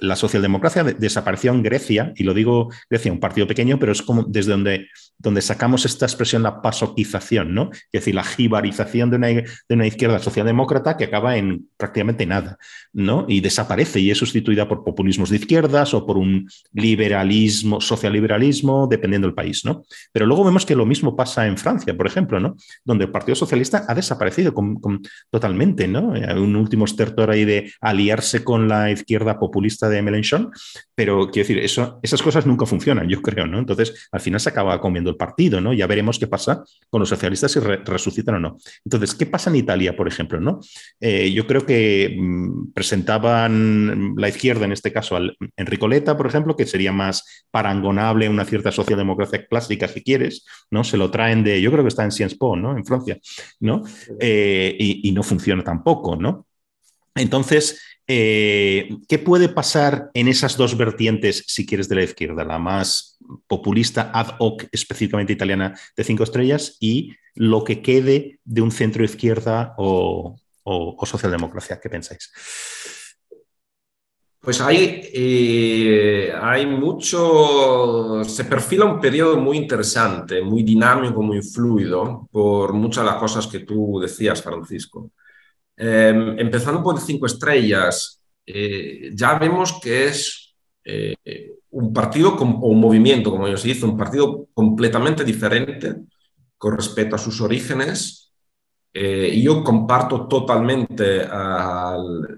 la 0.00 0.16
socialdemocracia 0.16 0.84
desapareció 0.84 1.52
en 1.52 1.62
Grecia, 1.62 2.12
y 2.16 2.24
lo 2.24 2.34
digo 2.34 2.70
Grecia, 2.88 3.12
un 3.12 3.20
partido 3.20 3.46
pequeño, 3.46 3.78
pero 3.78 3.92
es 3.92 4.02
como 4.02 4.22
desde 4.22 4.52
donde, 4.52 4.88
donde 5.18 5.42
sacamos 5.42 5.84
esta 5.84 6.06
expresión, 6.06 6.42
la 6.42 6.62
pasoquización, 6.62 7.54
¿no? 7.54 7.70
Es 7.72 8.00
decir, 8.02 8.14
la 8.14 8.24
jibarización 8.24 9.10
de 9.10 9.16
una, 9.16 9.26
de 9.28 9.44
una 9.70 9.86
izquierda 9.86 10.18
socialdemócrata 10.18 10.96
que 10.96 11.04
acaba 11.04 11.36
en 11.36 11.68
prácticamente 11.76 12.26
nada, 12.26 12.58
¿no? 12.92 13.26
Y 13.28 13.40
desaparece 13.40 14.00
y 14.00 14.10
es 14.10 14.18
sustituida 14.18 14.68
por 14.68 14.84
populismos 14.84 15.30
de 15.30 15.36
izquierdas 15.36 15.94
o 15.94 16.06
por 16.06 16.16
un 16.16 16.48
liberalismo, 16.72 17.80
socialiberalismo, 17.80 18.86
dependiendo 18.86 19.26
del 19.26 19.34
país, 19.34 19.64
¿no? 19.64 19.82
Pero 20.12 20.26
luego 20.26 20.44
vemos 20.44 20.64
que 20.64 20.76
lo 20.76 20.86
mismo 20.86 21.16
pasa 21.16 21.46
en 21.46 21.58
Francia, 21.58 21.96
por 21.96 22.06
ejemplo, 22.06 22.38
¿no? 22.38 22.56
Donde 22.84 23.06
el 23.06 23.10
Partido 23.10 23.34
Socialista 23.34 23.84
ha 23.88 23.94
desaparecido 23.94 24.54
totalmente, 25.30 25.88
¿no? 25.88 26.12
Hay 26.14 26.38
un 26.38 26.54
último 26.56 26.84
estertor 26.84 27.30
ahí 27.30 27.44
de 27.44 27.72
aliarse 27.80 28.44
con 28.44 28.68
la 28.68 28.90
izquierda 28.90 29.38
populista 29.38 29.87
de 29.88 30.02
Mélenchon, 30.02 30.50
pero 30.94 31.30
quiero 31.30 31.46
decir, 31.46 31.58
eso, 31.58 32.00
esas 32.02 32.22
cosas 32.22 32.46
nunca 32.46 32.66
funcionan, 32.66 33.08
yo 33.08 33.22
creo, 33.22 33.46
¿no? 33.46 33.58
Entonces, 33.58 34.08
al 34.12 34.20
final 34.20 34.40
se 34.40 34.50
acaba 34.50 34.80
comiendo 34.80 35.10
el 35.10 35.16
partido, 35.16 35.60
¿no? 35.60 35.72
Ya 35.72 35.86
veremos 35.86 36.18
qué 36.18 36.26
pasa 36.26 36.64
con 36.90 37.00
los 37.00 37.08
socialistas 37.08 37.52
si 37.52 37.60
resucitan 37.60 38.36
o 38.36 38.40
no. 38.40 38.58
Entonces, 38.84 39.14
¿qué 39.14 39.26
pasa 39.26 39.50
en 39.50 39.56
Italia, 39.56 39.96
por 39.96 40.08
ejemplo, 40.08 40.40
¿no? 40.40 40.60
Eh, 41.00 41.32
yo 41.32 41.46
creo 41.46 41.64
que 41.64 42.16
mm, 42.18 42.72
presentaban 42.72 44.14
la 44.16 44.28
izquierda, 44.28 44.64
en 44.64 44.72
este 44.72 44.92
caso, 44.92 45.16
al 45.16 45.36
Enrico 45.56 45.88
Letta, 45.88 46.16
por 46.16 46.26
ejemplo, 46.26 46.56
que 46.56 46.66
sería 46.66 46.92
más 46.92 47.46
parangonable 47.50 48.28
una 48.28 48.44
cierta 48.44 48.72
socialdemocracia 48.72 49.46
clásica, 49.46 49.88
si 49.88 50.02
quieres, 50.02 50.44
¿no? 50.70 50.84
Se 50.84 50.96
lo 50.96 51.10
traen 51.10 51.44
de, 51.44 51.60
yo 51.60 51.70
creo 51.70 51.84
que 51.84 51.88
está 51.88 52.04
en 52.04 52.12
Sciences 52.12 52.38
Po, 52.38 52.56
¿no? 52.56 52.76
En 52.76 52.84
Francia, 52.84 53.18
¿no? 53.60 53.82
Eh, 54.20 54.76
y, 54.78 55.08
y 55.08 55.12
no 55.12 55.22
funciona 55.22 55.62
tampoco, 55.62 56.16
¿no? 56.16 56.46
Entonces, 57.14 57.80
Eh, 58.10 58.96
¿Qué 59.06 59.18
puede 59.18 59.50
pasar 59.50 60.10
en 60.14 60.28
esas 60.28 60.56
dos 60.56 60.78
vertientes, 60.78 61.44
si 61.46 61.66
quieres, 61.66 61.90
de 61.90 61.96
la 61.96 62.04
izquierda? 62.04 62.42
La 62.42 62.58
más 62.58 63.18
populista, 63.46 64.10
ad 64.14 64.36
hoc, 64.38 64.64
específicamente 64.72 65.34
italiana, 65.34 65.78
de 65.94 66.04
cinco 66.04 66.24
estrellas, 66.24 66.78
y 66.80 67.14
lo 67.34 67.64
que 67.64 67.82
quede 67.82 68.40
de 68.44 68.62
un 68.62 68.70
centro 68.70 69.04
izquierda 69.04 69.74
o, 69.76 70.36
socialdemocracia. 71.04 71.78
¿Qué 71.78 71.90
pensáis? 71.90 72.32
Pues 74.40 74.60
hay, 74.62 75.02
eh, 75.12 76.32
hay 76.40 76.64
mucho, 76.64 78.24
se 78.24 78.44
perfila 78.44 78.86
un 78.86 79.00
periodo 79.00 79.36
muy 79.36 79.58
interesante, 79.58 80.40
muy 80.40 80.62
dinámico, 80.62 81.20
muy 81.20 81.42
fluido, 81.42 82.26
por 82.32 82.72
muchas 82.72 83.04
de 83.04 83.10
las 83.10 83.20
cosas 83.20 83.46
que 83.46 83.60
tú 83.60 84.00
decías, 84.00 84.42
Francisco. 84.42 85.10
Em, 85.80 86.36
empezando 86.40 86.82
por 86.82 87.00
cinco 87.00 87.26
estrellas, 87.26 88.20
eh, 88.44 89.10
ya 89.14 89.38
vemos 89.38 89.78
que 89.80 90.06
es 90.06 90.56
eh, 90.84 91.14
un 91.70 91.92
partido 91.92 92.34
o 92.34 92.68
un 92.68 92.80
movimiento, 92.80 93.30
como 93.30 93.46
se 93.56 93.68
dice, 93.68 93.86
un 93.86 93.96
partido 93.96 94.48
completamente 94.54 95.24
diferente 95.24 95.94
con 96.56 96.74
respecto 96.76 97.14
a 97.14 97.18
sus 97.18 97.40
orígenes. 97.40 98.32
Eh, 98.92 99.30
y 99.34 99.42
yo 99.42 99.62
comparto 99.62 100.26
totalmente 100.26 101.28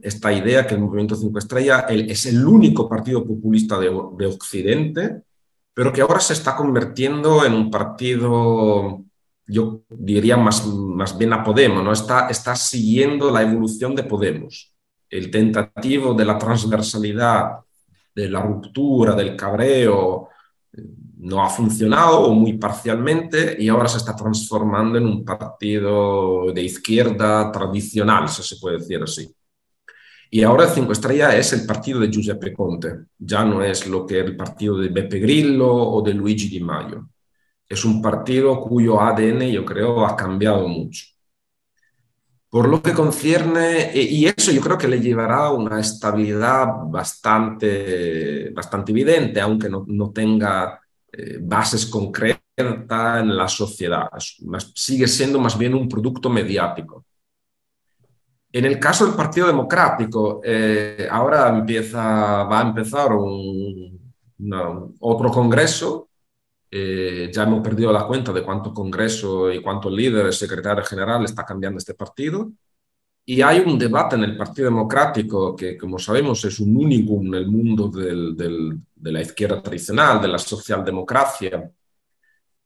esta 0.02 0.32
idea 0.32 0.66
que 0.66 0.74
el 0.74 0.80
Movimiento 0.80 1.14
Cinco 1.14 1.38
Estrellas 1.38 1.86
es 1.88 2.26
el 2.26 2.44
único 2.46 2.88
partido 2.88 3.24
populista 3.24 3.78
de 3.78 4.26
Occidente, 4.26 5.22
pero 5.72 5.92
que 5.92 6.02
ahora 6.02 6.20
se 6.20 6.34
está 6.34 6.56
convirtiendo 6.56 7.46
en 7.46 7.54
un 7.54 7.70
partido 7.70 9.04
yo 9.50 9.82
diría 9.88 10.36
más, 10.36 10.66
más 10.66 11.16
bien 11.18 11.32
a 11.32 11.42
Podemos, 11.42 11.82
¿no? 11.82 11.92
Está, 11.92 12.28
está 12.28 12.54
siguiendo 12.54 13.30
la 13.30 13.42
evolución 13.42 13.94
de 13.94 14.04
Podemos. 14.04 14.74
El 15.08 15.30
tentativo 15.30 16.14
de 16.14 16.24
la 16.24 16.38
transversalidad, 16.38 17.58
de 18.14 18.28
la 18.28 18.40
ruptura, 18.42 19.14
del 19.14 19.36
cabreo, 19.36 20.28
eh, 20.72 20.82
no 21.18 21.42
ha 21.42 21.50
funcionado 21.50 22.20
o 22.20 22.32
muy 22.32 22.54
parcialmente 22.54 23.56
y 23.58 23.68
ahora 23.68 23.88
se 23.88 23.98
está 23.98 24.14
transformando 24.14 24.98
en 24.98 25.06
un 25.06 25.24
partido 25.24 26.52
de 26.52 26.62
izquierda 26.62 27.50
tradicional, 27.50 28.28
si 28.28 28.42
se 28.42 28.56
puede 28.56 28.78
decir 28.78 29.02
así. 29.02 29.34
Y 30.30 30.44
ahora 30.44 30.64
el 30.64 30.70
Cinco 30.70 30.92
Estrellas 30.92 31.34
es 31.34 31.52
el 31.54 31.66
partido 31.66 31.98
de 31.98 32.08
Giuseppe 32.08 32.52
Conte, 32.52 33.06
ya 33.18 33.44
no 33.44 33.64
es 33.64 33.86
lo 33.88 34.06
que 34.06 34.20
el 34.20 34.36
partido 34.36 34.78
de 34.78 34.88
Beppe 34.88 35.18
Grillo 35.18 35.72
o 35.72 36.00
de 36.02 36.14
Luigi 36.14 36.48
Di 36.48 36.60
Maio 36.60 37.08
es 37.70 37.84
un 37.84 38.02
partido 38.02 38.60
cuyo 38.60 39.00
ADN 39.00 39.50
yo 39.50 39.64
creo 39.64 40.04
ha 40.04 40.16
cambiado 40.16 40.68
mucho. 40.68 41.06
Por 42.50 42.68
lo 42.68 42.82
que 42.82 42.92
concierne, 42.92 43.92
e, 43.92 44.02
y 44.02 44.26
eso 44.26 44.50
yo 44.50 44.60
creo 44.60 44.76
que 44.76 44.88
le 44.88 45.00
llevará 45.00 45.50
una 45.50 45.78
estabilidad 45.80 46.66
bastante, 46.86 48.50
bastante 48.50 48.90
evidente, 48.90 49.40
aunque 49.40 49.70
no, 49.70 49.84
no 49.86 50.10
tenga 50.10 50.80
eh, 51.12 51.38
bases 51.40 51.86
concretas 51.86 52.40
en 53.20 53.36
la 53.36 53.48
sociedad. 53.48 54.08
Sigue 54.74 55.06
siendo 55.08 55.38
más 55.38 55.56
bien 55.56 55.74
un 55.74 55.88
producto 55.88 56.28
mediático. 56.28 57.04
En 58.52 58.64
el 58.64 58.78
caso 58.80 59.06
del 59.06 59.14
Partido 59.14 59.46
Democrático, 59.46 60.40
eh, 60.44 61.08
ahora 61.10 61.48
empieza, 61.48 62.44
va 62.44 62.60
a 62.60 62.68
empezar 62.68 63.12
un, 63.12 63.98
otro 65.00 65.30
congreso 65.30 66.09
eh, 66.70 67.30
ya 67.32 67.42
hemos 67.42 67.62
perdido 67.62 67.92
la 67.92 68.06
cuenta 68.06 68.32
de 68.32 68.42
cuánto 68.44 68.72
congreso 68.72 69.52
y 69.52 69.60
cuántos 69.60 69.92
líderes, 69.92 70.38
secretario 70.38 70.84
general 70.84 71.24
está 71.24 71.44
cambiando 71.44 71.78
este 71.78 71.94
partido. 71.94 72.52
Y 73.24 73.42
hay 73.42 73.60
un 73.60 73.78
debate 73.78 74.16
en 74.16 74.24
el 74.24 74.36
Partido 74.36 74.70
Democrático 74.70 75.54
que, 75.54 75.76
como 75.76 75.98
sabemos, 75.98 76.44
es 76.44 76.58
un 76.60 76.76
único 76.76 77.20
en 77.20 77.34
el 77.34 77.46
mundo 77.46 77.88
de 77.88 79.12
la 79.12 79.20
izquierda 79.20 79.62
tradicional, 79.62 80.20
de 80.20 80.28
la 80.28 80.38
socialdemocracia, 80.38 81.70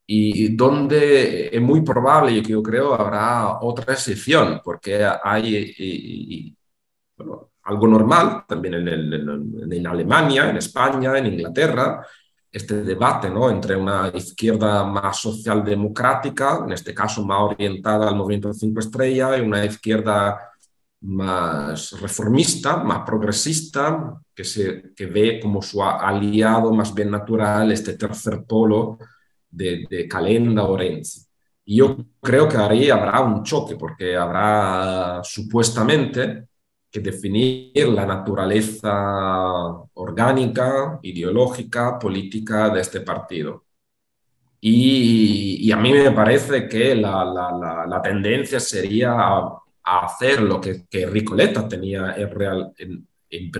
y 0.07 0.55
donde 0.55 1.47
es 1.47 1.61
muy 1.61 1.81
probable, 1.81 2.41
yo 2.41 2.61
creo, 2.61 2.93
habrá 2.93 3.59
otra 3.61 3.93
excepción, 3.93 4.61
porque 4.63 5.03
hay 5.23 6.55
algo 7.63 7.87
normal 7.87 8.43
también 8.47 8.75
en, 8.75 9.71
en 9.71 9.87
Alemania, 9.87 10.49
en 10.49 10.57
España, 10.57 11.17
en 11.17 11.27
Inglaterra, 11.27 12.05
este 12.55 12.83
debate 12.83 13.29
¿no? 13.29 13.49
entre 13.49 13.75
una 13.75 14.09
izquierda 14.13 14.85
más 14.85 15.19
socialdemocrática, 15.19 16.61
en 16.65 16.71
este 16.71 16.93
caso 16.93 17.25
más 17.25 17.41
orientada 17.41 18.07
al 18.07 18.15
movimiento 18.15 18.53
cinco 18.53 18.79
estrellas, 18.79 19.37
y 19.37 19.41
una 19.41 19.65
izquierda 19.65 20.53
más 21.01 21.99
reformista, 21.99 22.77
más 22.77 23.01
progresista, 23.05 24.21
que, 24.33 24.45
se, 24.45 24.93
que 24.95 25.05
ve 25.05 25.39
como 25.41 25.61
su 25.61 25.83
aliado 25.83 26.71
más 26.73 26.93
bien 26.93 27.11
natural 27.11 27.73
este 27.73 27.97
tercer 27.97 28.45
polo 28.45 28.99
de, 29.49 29.85
de 29.89 30.07
Calenda 30.07 30.63
o 30.63 30.77
Renzi. 30.77 31.25
Y 31.65 31.77
yo 31.79 31.97
creo 32.21 32.47
que 32.47 32.55
ahí 32.55 32.89
habrá 32.89 33.19
un 33.19 33.43
choque, 33.43 33.75
porque 33.75 34.15
habrá 34.15 35.19
supuestamente 35.25 36.47
definir 37.01 37.87
la 37.89 38.05
naturaleza 38.05 38.91
orgánica, 39.93 40.99
ideológica, 41.01 41.97
política 41.99 42.69
de 42.69 42.81
este 42.81 43.01
partido. 43.01 43.65
Y, 44.61 45.71
a 45.71 45.77
mí 45.77 45.93
me 45.93 46.11
parece 46.11 46.67
que 46.67 46.95
la, 46.95 48.01
tendencia 48.03 48.59
sería 48.59 49.13
a, 49.13 49.61
hacer 49.83 50.41
lo 50.41 50.59
que, 50.59 50.85
que 50.89 51.05
Ricoleta 51.05 51.67
tenía 51.67 52.15
en, 52.17 53.05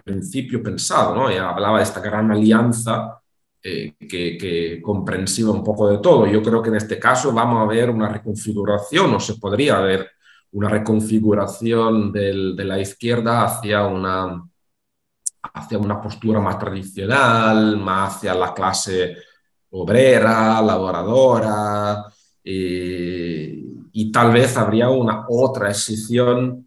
principio 0.04 0.64
pensado, 0.64 1.14
¿no? 1.14 1.28
hablaba 1.28 1.78
de 1.78 1.84
esta 1.84 2.00
gran 2.00 2.32
alianza 2.32 3.22
eh, 3.62 3.94
que, 4.00 4.38
que, 4.38 4.82
comprensiva 4.82 5.52
un 5.52 5.64
poco 5.64 5.90
de 5.90 6.00
todo. 6.00 6.26
Yo 6.28 6.42
creo 6.42 6.62
que 6.62 6.70
en 6.70 6.76
este 6.76 6.98
caso 6.98 7.32
vamos 7.32 7.62
a 7.62 7.68
ver 7.68 7.90
una 7.90 8.10
reconfiguración, 8.10 9.14
o 9.14 9.20
se 9.20 9.36
podría 9.36 9.80
ver 9.80 10.15
una 10.56 10.70
reconfiguración 10.70 12.14
de 12.14 12.64
la 12.64 12.80
izquierda 12.80 13.44
hacia 13.44 13.86
una, 13.86 14.42
hacia 15.54 15.78
una 15.78 16.02
postura 16.02 16.40
más 16.40 16.58
tradicional, 16.58 17.78
más 17.78 18.16
hacia 18.16 18.34
la 18.34 18.54
clase 18.54 19.18
obrera, 19.72 20.62
laboradora, 20.62 22.06
y, 22.42 24.12
tal 24.14 24.32
vez 24.32 24.56
habría 24.56 24.90
una 24.90 25.26
otra 25.28 25.70
excepción 25.70 26.66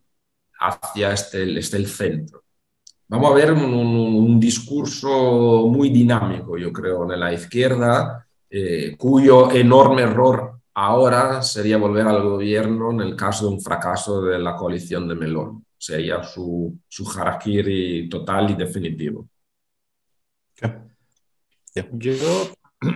hacia 0.61 1.13
este, 1.13 1.59
este 1.59 1.79
el 1.79 1.87
centro. 1.87 2.43
Vamos 3.09 3.31
a 3.31 3.35
ver 3.35 3.53
un, 3.53 4.39
discurso 4.39 5.67
muy 5.67 5.89
dinámico, 5.89 6.59
yo 6.59 6.71
creo, 6.75 7.11
en 7.11 7.19
la 7.19 7.33
izquierda, 7.33 8.27
eh, 8.51 8.97
cuyo 8.99 9.51
enorme 9.51 10.03
error 10.03 10.58
Ahora 10.81 11.43
sería 11.43 11.77
volver 11.77 12.07
al 12.07 12.23
gobierno 12.23 12.93
en 12.93 13.01
el 13.01 13.17
caso 13.17 13.49
de 13.49 13.55
un 13.55 13.61
fracaso 13.61 14.23
de 14.23 14.39
la 14.39 14.55
coalición 14.55 15.09
de 15.09 15.17
Melón. 15.17 15.65
Sería 15.77 16.23
su, 16.23 16.79
su 16.87 17.05
harakiri 17.11 18.09
total 18.09 18.51
y 18.51 18.55
definitivo. 18.55 19.29
Yo, 21.95 22.13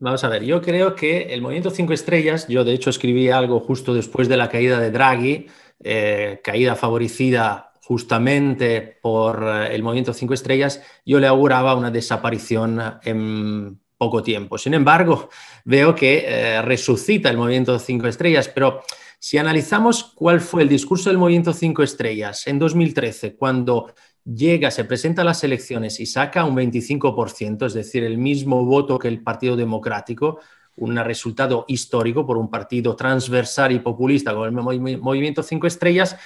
vamos 0.00 0.24
a 0.24 0.28
ver, 0.28 0.42
yo 0.42 0.60
creo 0.60 0.96
que 0.96 1.32
el 1.32 1.40
movimiento 1.40 1.70
Cinco 1.70 1.92
Estrellas, 1.92 2.48
yo 2.48 2.64
de 2.64 2.72
hecho 2.72 2.90
escribí 2.90 3.30
algo 3.30 3.60
justo 3.60 3.94
después 3.94 4.28
de 4.28 4.36
la 4.36 4.48
caída 4.48 4.80
de 4.80 4.90
Draghi, 4.90 5.46
eh, 5.78 6.40
caída 6.42 6.74
favorecida 6.74 7.74
justamente 7.80 8.98
por 9.00 9.44
eh, 9.44 9.72
el 9.72 9.84
movimiento 9.84 10.12
Cinco 10.12 10.34
Estrellas, 10.34 10.82
yo 11.06 11.20
le 11.20 11.28
auguraba 11.28 11.76
una 11.76 11.92
desaparición 11.92 12.82
en 13.04 13.78
poco 13.98 14.22
tiempo. 14.22 14.56
Sin 14.56 14.74
embargo, 14.74 15.28
veo 15.64 15.94
que 15.94 16.24
eh, 16.26 16.62
resucita 16.62 17.28
el 17.28 17.36
movimiento 17.36 17.78
Cinco 17.78 18.06
Estrellas, 18.06 18.48
pero 18.48 18.82
si 19.18 19.36
analizamos 19.36 20.04
cuál 20.14 20.40
fue 20.40 20.62
el 20.62 20.68
discurso 20.68 21.10
del 21.10 21.18
movimiento 21.18 21.52
Cinco 21.52 21.82
Estrellas 21.82 22.46
en 22.46 22.58
2013, 22.60 23.34
cuando 23.34 23.92
llega, 24.24 24.70
se 24.70 24.84
presenta 24.84 25.22
a 25.22 25.24
las 25.24 25.42
elecciones 25.42 25.98
y 25.98 26.06
saca 26.06 26.44
un 26.44 26.56
25%, 26.56 27.66
es 27.66 27.74
decir, 27.74 28.04
el 28.04 28.18
mismo 28.18 28.64
voto 28.64 28.98
que 28.98 29.08
el 29.08 29.22
Partido 29.22 29.56
Democrático, 29.56 30.38
un 30.76 30.96
resultado 30.96 31.64
histórico 31.66 32.24
por 32.24 32.38
un 32.38 32.48
partido 32.48 32.94
transversal 32.94 33.72
y 33.72 33.80
populista 33.80 34.32
como 34.32 34.44
el 34.46 34.52
movimiento 35.00 35.42
Cinco 35.42 35.66
Estrellas, 35.66 36.16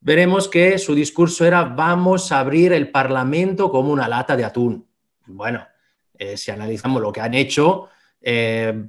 veremos 0.00 0.46
que 0.46 0.78
su 0.78 0.94
discurso 0.94 1.44
era 1.44 1.64
vamos 1.64 2.30
a 2.30 2.38
abrir 2.38 2.72
el 2.72 2.90
Parlamento 2.90 3.70
como 3.70 3.92
una 3.92 4.08
lata 4.08 4.36
de 4.36 4.44
atún. 4.44 4.86
Bueno, 5.26 5.66
eh, 6.22 6.36
si 6.36 6.52
analizamos 6.52 7.02
lo 7.02 7.12
que 7.12 7.20
han 7.20 7.34
hecho, 7.34 7.88
eh, 8.20 8.86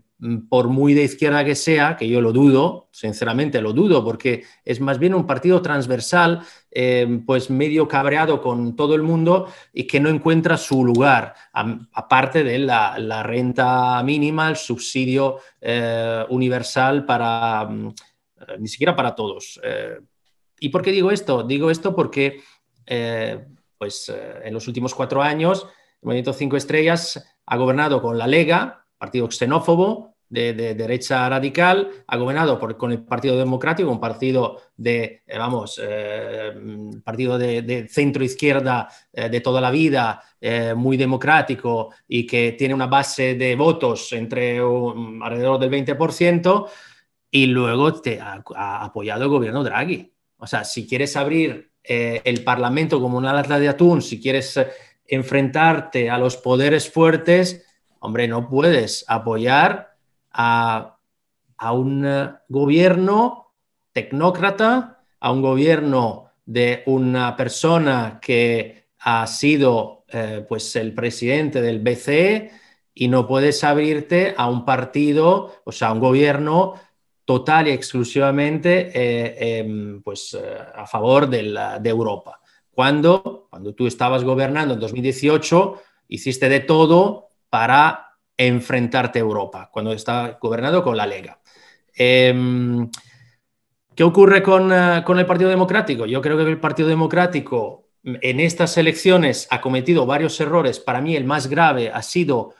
por 0.49 0.67
muy 0.67 0.93
de 0.93 1.03
izquierda 1.03 1.43
que 1.43 1.55
sea, 1.55 1.97
que 1.97 2.07
yo 2.07 2.21
lo 2.21 2.31
dudo, 2.31 2.89
sinceramente 2.91 3.59
lo 3.59 3.73
dudo, 3.73 4.05
porque 4.05 4.43
es 4.63 4.79
más 4.79 4.99
bien 4.99 5.15
un 5.15 5.25
partido 5.25 5.59
transversal, 5.59 6.41
eh, 6.69 7.21
pues 7.25 7.49
medio 7.49 7.87
cabreado 7.87 8.39
con 8.39 8.75
todo 8.75 8.93
el 8.93 9.01
mundo 9.01 9.51
y 9.73 9.87
que 9.87 9.99
no 9.99 10.09
encuentra 10.09 10.57
su 10.57 10.85
lugar, 10.85 11.33
aparte 11.51 12.43
de 12.43 12.59
la, 12.59 13.23
renta 13.23 14.03
mínima, 14.03 14.47
el 14.49 14.55
subsidio 14.55 15.39
universal 16.29 17.03
para, 17.03 17.65
mm, 17.65 17.95
ni 18.59 18.67
siquiera 18.67 18.95
para 18.95 19.15
todos. 19.15 19.59
¿Y 20.59 20.69
por 20.69 20.83
qué 20.83 20.91
digo 20.91 21.09
esto? 21.09 21.41
Digo 21.41 21.71
esto 21.71 21.95
porque 21.95 22.41
pues 23.77 24.13
en 24.43 24.53
los 24.53 24.67
últimos 24.67 24.93
cuatro 24.93 25.21
años, 25.21 25.67
Movimiento 26.03 26.33
Cinco 26.33 26.57
Estrellas 26.57 27.23
ha 27.45 27.57
gobernado 27.57 28.01
con 28.01 28.17
la 28.17 28.27
Lega, 28.27 28.85
partido 28.97 29.29
xenófobo, 29.29 30.13
de, 30.33 30.73
derecha 30.73 31.29
radical, 31.29 31.89
ha 32.07 32.17
gobernado 32.17 32.59
con 32.59 32.91
el 32.91 33.03
Partido 33.03 33.37
Democrático, 33.37 33.91
un 33.91 33.99
partido 33.99 34.61
de, 34.75 35.21
eh, 35.27 35.37
vamos, 35.37 35.79
eh, 35.81 36.51
partido 37.03 37.37
de, 37.37 37.87
centro 37.87 38.23
izquierda 38.23 38.89
eh, 39.11 39.29
de 39.29 39.41
toda 39.41 39.61
la 39.61 39.69
vida, 39.71 40.21
muy 40.75 40.97
democrático 40.97 41.93
y 42.05 42.27
que 42.27 42.51
tiene 42.51 42.73
una 42.73 42.87
base 42.87 43.35
de 43.35 43.55
votos 43.55 44.11
entre 44.11 44.57
alrededor 44.57 45.57
del 45.57 45.69
20%, 45.69 46.67
y 47.31 47.45
luego 47.45 47.93
te 48.01 48.19
ha, 48.19 48.43
apoyado 48.83 49.23
el 49.23 49.29
gobierno 49.29 49.63
Draghi. 49.63 50.11
O 50.37 50.45
sea, 50.45 50.65
si 50.65 50.85
quieres 50.85 51.15
abrir 51.15 51.71
el 51.81 52.43
Parlamento 52.43 52.99
como 52.99 53.17
una 53.17 53.31
lata 53.31 53.57
de 53.57 53.69
atún, 53.69 54.01
si 54.01 54.21
quieres 54.21 54.59
enfrentarte 55.07 56.09
a 56.09 56.17
los 56.17 56.37
poderes 56.37 56.89
fuertes, 56.89 57.65
hombre, 57.99 58.27
no 58.27 58.49
puedes 58.49 59.05
apoyar 59.07 59.95
a, 60.31 60.97
un 61.71 62.05
eh, 62.05 62.33
gobierno 62.49 63.53
tecnócrata, 63.91 65.03
a 65.19 65.31
un 65.31 65.41
gobierno 65.41 66.31
de 66.45 66.83
una 66.87 67.35
persona 67.37 68.19
que 68.21 68.89
ha 68.99 69.25
sido 69.27 70.03
eh, 70.09 70.45
pues 70.47 70.75
el 70.75 70.93
presidente 70.93 71.61
del 71.61 71.79
BCE 71.79 72.51
y 72.93 73.07
no 73.07 73.27
puedes 73.27 73.63
abrirte 73.63 74.33
a 74.37 74.49
un 74.49 74.65
partido, 74.65 75.61
o 75.63 75.71
sea, 75.71 75.89
a 75.89 75.93
un 75.93 75.99
gobierno 75.99 76.75
total 77.25 77.69
y 77.69 77.71
exclusivamente 77.71 78.91
eh, 78.93 79.59
em, 79.59 80.01
pues, 80.01 80.37
a 80.75 80.85
favor 80.85 81.29
de 81.29 81.89
Europa. 81.89 82.42
Cuando, 82.73 83.47
cuando 83.49 83.73
tú 83.73 83.87
estabas 83.87 84.23
gobernando 84.23 84.73
en 84.73 84.79
2018, 84.79 85.81
hiciste 86.07 86.49
de 86.49 86.59
todo 86.59 87.29
para 87.49 88.17
enfrentarte 88.35 89.19
a 89.19 89.21
Europa, 89.21 89.69
cuando 89.71 89.93
está 89.93 90.37
gobernado 90.41 90.83
con 90.83 90.97
la 90.97 91.05
Lega. 91.05 91.39
Em, 91.95 92.89
¿Qué 93.95 94.03
ocurre 94.03 94.39
eh, 94.39 94.43
con, 94.43 95.19
el 95.19 95.25
Partido 95.25 95.49
Democrático? 95.49 96.05
Yo 96.05 96.21
creo 96.21 96.37
que 96.37 96.43
el 96.43 96.59
Partido 96.59 96.87
Democrático 96.87 97.89
en 98.03 98.39
estas 98.39 98.77
elecciones 98.77 99.47
ha 99.51 99.61
cometido 99.61 100.05
varios 100.05 100.39
errores. 100.39 100.79
Para 100.79 100.99
mí 100.99 101.15
el 101.15 101.25
más 101.25 101.47
grave 101.47 101.91
ha 101.93 102.01
sido 102.01 102.55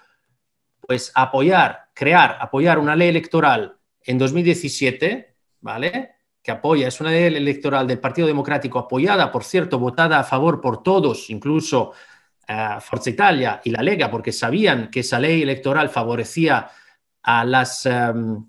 pues 0.80 1.12
apoyar, 1.16 1.90
crear, 1.94 2.38
apoyar 2.40 2.78
una 2.78 2.96
ley 2.96 3.10
electoral 3.10 3.78
en 4.02 4.18
2017, 4.18 5.36
¿vale? 5.62 6.12
Que 6.44 6.52
apoya, 6.52 6.90
es 6.90 7.00
una 7.00 7.10
ley 7.10 7.24
electoral 7.24 7.88
del 7.88 8.00
Partido 8.00 8.28
Democrático 8.28 8.78
apoyada, 8.78 9.32
por 9.32 9.46
cierto, 9.46 9.80
votada 9.80 10.20
a 10.20 10.24
favor 10.24 10.60
por 10.60 10.84
todos, 10.84 11.30
incluso 11.30 11.94
Forza 12.82 13.10
Italia 13.10 13.62
y 13.64 13.72
la 13.72 13.82
Lega, 13.82 14.12
porque 14.12 14.32
sabían 14.32 14.90
que 14.92 15.00
esa 15.00 15.20
ley 15.20 15.42
electoral 15.42 15.90
favorecía 15.90 16.70
a, 17.24 17.46
las, 17.46 17.86
em, 17.86 18.46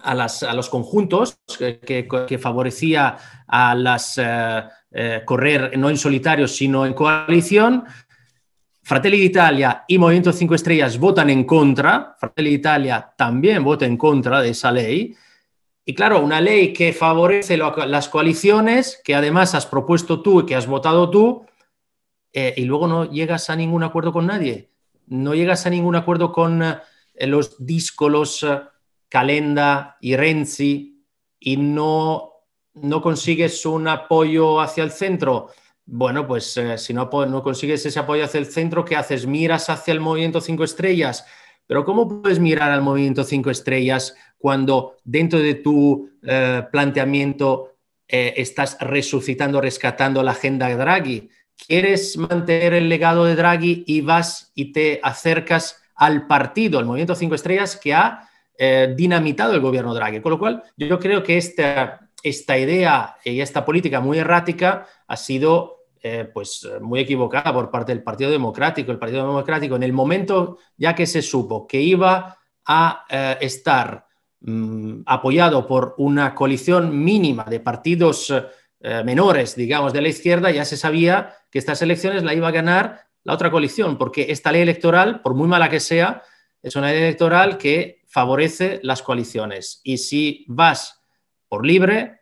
a, 0.00 0.14
las, 0.14 0.42
a 0.42 0.54
los 0.54 0.68
conjuntos, 0.68 1.38
que, 1.58 2.38
favorecía 2.40 3.16
a 3.46 3.74
las 3.74 4.18
eh, 4.18 4.62
eh, 4.92 5.22
correr 5.24 5.76
no 5.76 5.90
en 5.90 5.96
solitario, 5.96 6.46
sino 6.46 6.86
en 6.86 6.94
coalición. 6.94 7.84
Fratelli 8.84 9.18
d'Italia 9.18 9.84
y 9.86 9.98
Movimiento 9.98 10.32
5 10.32 10.54
Estrellas 10.54 10.98
votan 10.98 11.30
en 11.30 11.44
contra, 11.44 12.16
Fratelli 12.18 12.50
d'Italia 12.50 13.12
también 13.16 13.62
vota 13.62 13.86
en 13.86 13.96
contra 13.96 14.40
de 14.40 14.50
esa 14.50 14.70
ley. 14.70 15.14
Y 15.84 15.94
claro, 15.94 16.20
una 16.20 16.40
ley 16.40 16.72
que 16.72 16.92
favorece 16.92 17.56
las 17.56 18.08
coaliciones, 18.08 19.00
que 19.02 19.14
además 19.14 19.54
has 19.54 19.66
propuesto 19.66 20.22
tú 20.22 20.40
y 20.40 20.46
que 20.46 20.54
has 20.54 20.68
votado 20.68 21.10
tú, 21.10 21.44
eh, 22.32 22.54
y 22.56 22.64
luego 22.64 22.86
no 22.86 23.10
llegas 23.10 23.50
a 23.50 23.56
ningún 23.56 23.82
acuerdo 23.82 24.12
con 24.12 24.26
nadie. 24.26 24.70
No 25.06 25.34
llegas 25.34 25.66
a 25.66 25.70
ningún 25.70 25.96
acuerdo 25.96 26.32
con 26.32 26.62
eh, 26.62 26.78
los 27.26 27.64
díscolos 27.64 28.44
eh, 28.44 28.60
Calenda 29.08 29.98
y 30.00 30.16
Renzi 30.16 31.04
y 31.38 31.56
no, 31.56 32.32
no 32.74 33.02
consigues 33.02 33.66
un 33.66 33.88
apoyo 33.88 34.60
hacia 34.60 34.84
el 34.84 34.92
centro. 34.92 35.48
Bueno, 35.84 36.26
pues 36.28 36.58
si 36.76 36.94
no, 36.94 37.10
no 37.12 37.42
consigues 37.42 37.84
ese 37.84 37.98
apoyo 37.98 38.24
hacia 38.24 38.38
el 38.38 38.46
centro, 38.46 38.84
¿qué 38.84 38.94
haces? 38.94 39.26
Miras 39.26 39.68
hacia 39.68 39.92
el 39.92 40.00
movimiento 40.00 40.40
cinco 40.40 40.62
estrellas. 40.62 41.26
Pero 41.72 41.86
¿cómo 41.86 42.06
puedes 42.06 42.38
mirar 42.38 42.70
al 42.70 42.82
movimiento 42.82 43.24
cinco 43.24 43.48
estrellas 43.48 44.14
cuando 44.36 44.98
dentro 45.04 45.38
de 45.38 45.54
tu 45.54 46.10
planteamiento 46.70 47.76
estás 48.06 48.76
resucitando, 48.78 49.58
rescatando 49.58 50.22
la 50.22 50.32
agenda 50.32 50.68
Draghi? 50.68 51.30
quieres 51.66 52.18
mantener 52.18 52.74
el 52.74 52.90
legado 52.90 53.24
de 53.24 53.36
Draghi 53.36 53.84
y 53.86 54.02
vas 54.02 54.52
y 54.54 54.72
te 54.72 55.00
acercas 55.02 55.82
al 55.94 56.26
partido, 56.26 56.78
el 56.78 56.84
Movimiento 56.84 57.14
Cinco 57.14 57.34
Estrellas, 57.36 57.76
que 57.76 57.94
ha 57.94 58.28
eh, 58.58 58.92
dinamitado 58.94 59.54
el 59.54 59.60
gobierno 59.60 59.94
Draghi. 59.94 60.20
Con 60.20 60.32
lo 60.32 60.38
cual, 60.38 60.62
yo 60.76 60.98
creo 60.98 61.22
que 61.22 61.38
esta, 61.38 62.10
esta 62.22 62.58
idea 62.58 63.16
y 63.24 63.40
esta 63.40 63.64
política 63.64 64.00
muy 64.00 64.18
errática 64.18 64.86
ha 65.06 65.16
sido 65.16 65.81
eh, 66.02 66.28
pues, 66.32 66.68
muy 66.80 67.00
equivocada 67.00 67.52
por 67.52 67.70
parte 67.70 67.92
del 67.92 68.02
Partido 68.02 68.30
Democrático. 68.30 68.90
El 68.90 68.98
Partido 68.98 69.26
Democrático, 69.26 69.76
en 69.76 69.84
el 69.84 69.92
momento 69.92 70.58
ya 70.76 70.94
que 70.94 71.06
se 71.06 71.22
supo 71.22 71.66
que 71.66 71.80
iba 71.80 72.38
a 72.64 73.06
eh, 73.08 73.38
estar 73.40 74.06
mm, 74.40 75.02
apoyado 75.06 75.66
por 75.66 75.94
una 75.98 76.34
coalición 76.34 77.04
mínima 77.04 77.44
de 77.44 77.60
partidos 77.60 78.34
eh, 78.84 79.04
menores, 79.04 79.54
digamos, 79.54 79.92
de 79.92 80.02
la 80.02 80.08
izquierda, 80.08 80.50
ya 80.50 80.64
se 80.64 80.76
sabía 80.76 81.36
que 81.52 81.60
estas 81.60 81.82
elecciones 81.82 82.24
la 82.24 82.34
iba 82.34 82.48
a 82.48 82.52
ganar 82.52 83.06
la 83.22 83.34
otra 83.34 83.52
coalición, 83.52 83.96
porque 83.96 84.26
esta 84.30 84.50
ley 84.50 84.62
electoral, 84.62 85.22
por 85.22 85.34
muy 85.34 85.46
mala 85.46 85.70
que 85.70 85.78
sea, 85.78 86.22
es 86.60 86.74
una 86.74 86.90
ley 86.90 87.00
electoral 87.00 87.58
que 87.58 88.02
favorece 88.08 88.80
las 88.82 89.02
coaliciones. 89.02 89.80
Y 89.84 89.98
si 89.98 90.44
vas 90.48 91.00
por 91.48 91.64
libre, 91.64 92.21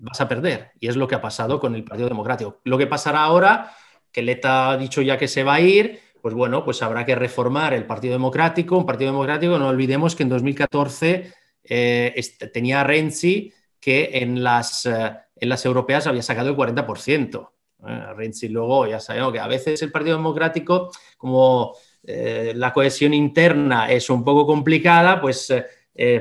vas 0.00 0.20
a 0.20 0.28
perder. 0.28 0.72
Y 0.80 0.88
es 0.88 0.96
lo 0.96 1.08
que 1.08 1.14
ha 1.14 1.20
pasado 1.20 1.60
con 1.60 1.74
el 1.74 1.84
Partido 1.84 2.08
Democrático. 2.08 2.60
Lo 2.64 2.78
que 2.78 2.86
pasará 2.86 3.24
ahora, 3.24 3.72
que 4.12 4.22
Leta 4.22 4.70
ha 4.70 4.76
dicho 4.76 5.02
ya 5.02 5.18
que 5.18 5.28
se 5.28 5.44
va 5.44 5.54
a 5.54 5.60
ir, 5.60 6.00
pues 6.26 6.34
bueno, 6.34 6.64
pues 6.64 6.82
habrá 6.82 7.06
que 7.06 7.14
reformar 7.14 7.72
el 7.74 7.86
Partido 7.86 8.12
Democrático. 8.14 8.76
Un 8.76 8.86
Partido 8.86 9.12
Democrático, 9.12 9.58
no 9.58 9.68
olvidemos 9.68 10.16
que 10.16 10.24
en 10.24 10.28
2014 10.28 11.32
eh, 11.62 12.22
tenía 12.52 12.82
Renzi 12.84 13.52
que 13.78 14.10
en 14.14 14.42
las... 14.42 14.86
Eh, 14.86 15.16
en 15.38 15.50
las 15.50 15.66
europeas 15.66 16.06
había 16.06 16.22
sacado 16.22 16.48
el 16.48 16.56
40%. 16.56 17.50
Eh, 17.86 18.06
Renzi 18.16 18.48
luego 18.48 18.86
ya 18.86 18.98
sabemos 18.98 19.34
que 19.34 19.38
a 19.38 19.46
veces 19.46 19.82
el 19.82 19.92
Partido 19.92 20.16
Democrático, 20.16 20.90
como 21.18 21.74
la 22.02 22.72
cohesión 22.72 23.12
interna 23.12 23.90
es 23.90 24.08
un 24.10 24.24
poco 24.24 24.46
complicada, 24.46 25.20
pues, 25.20 25.52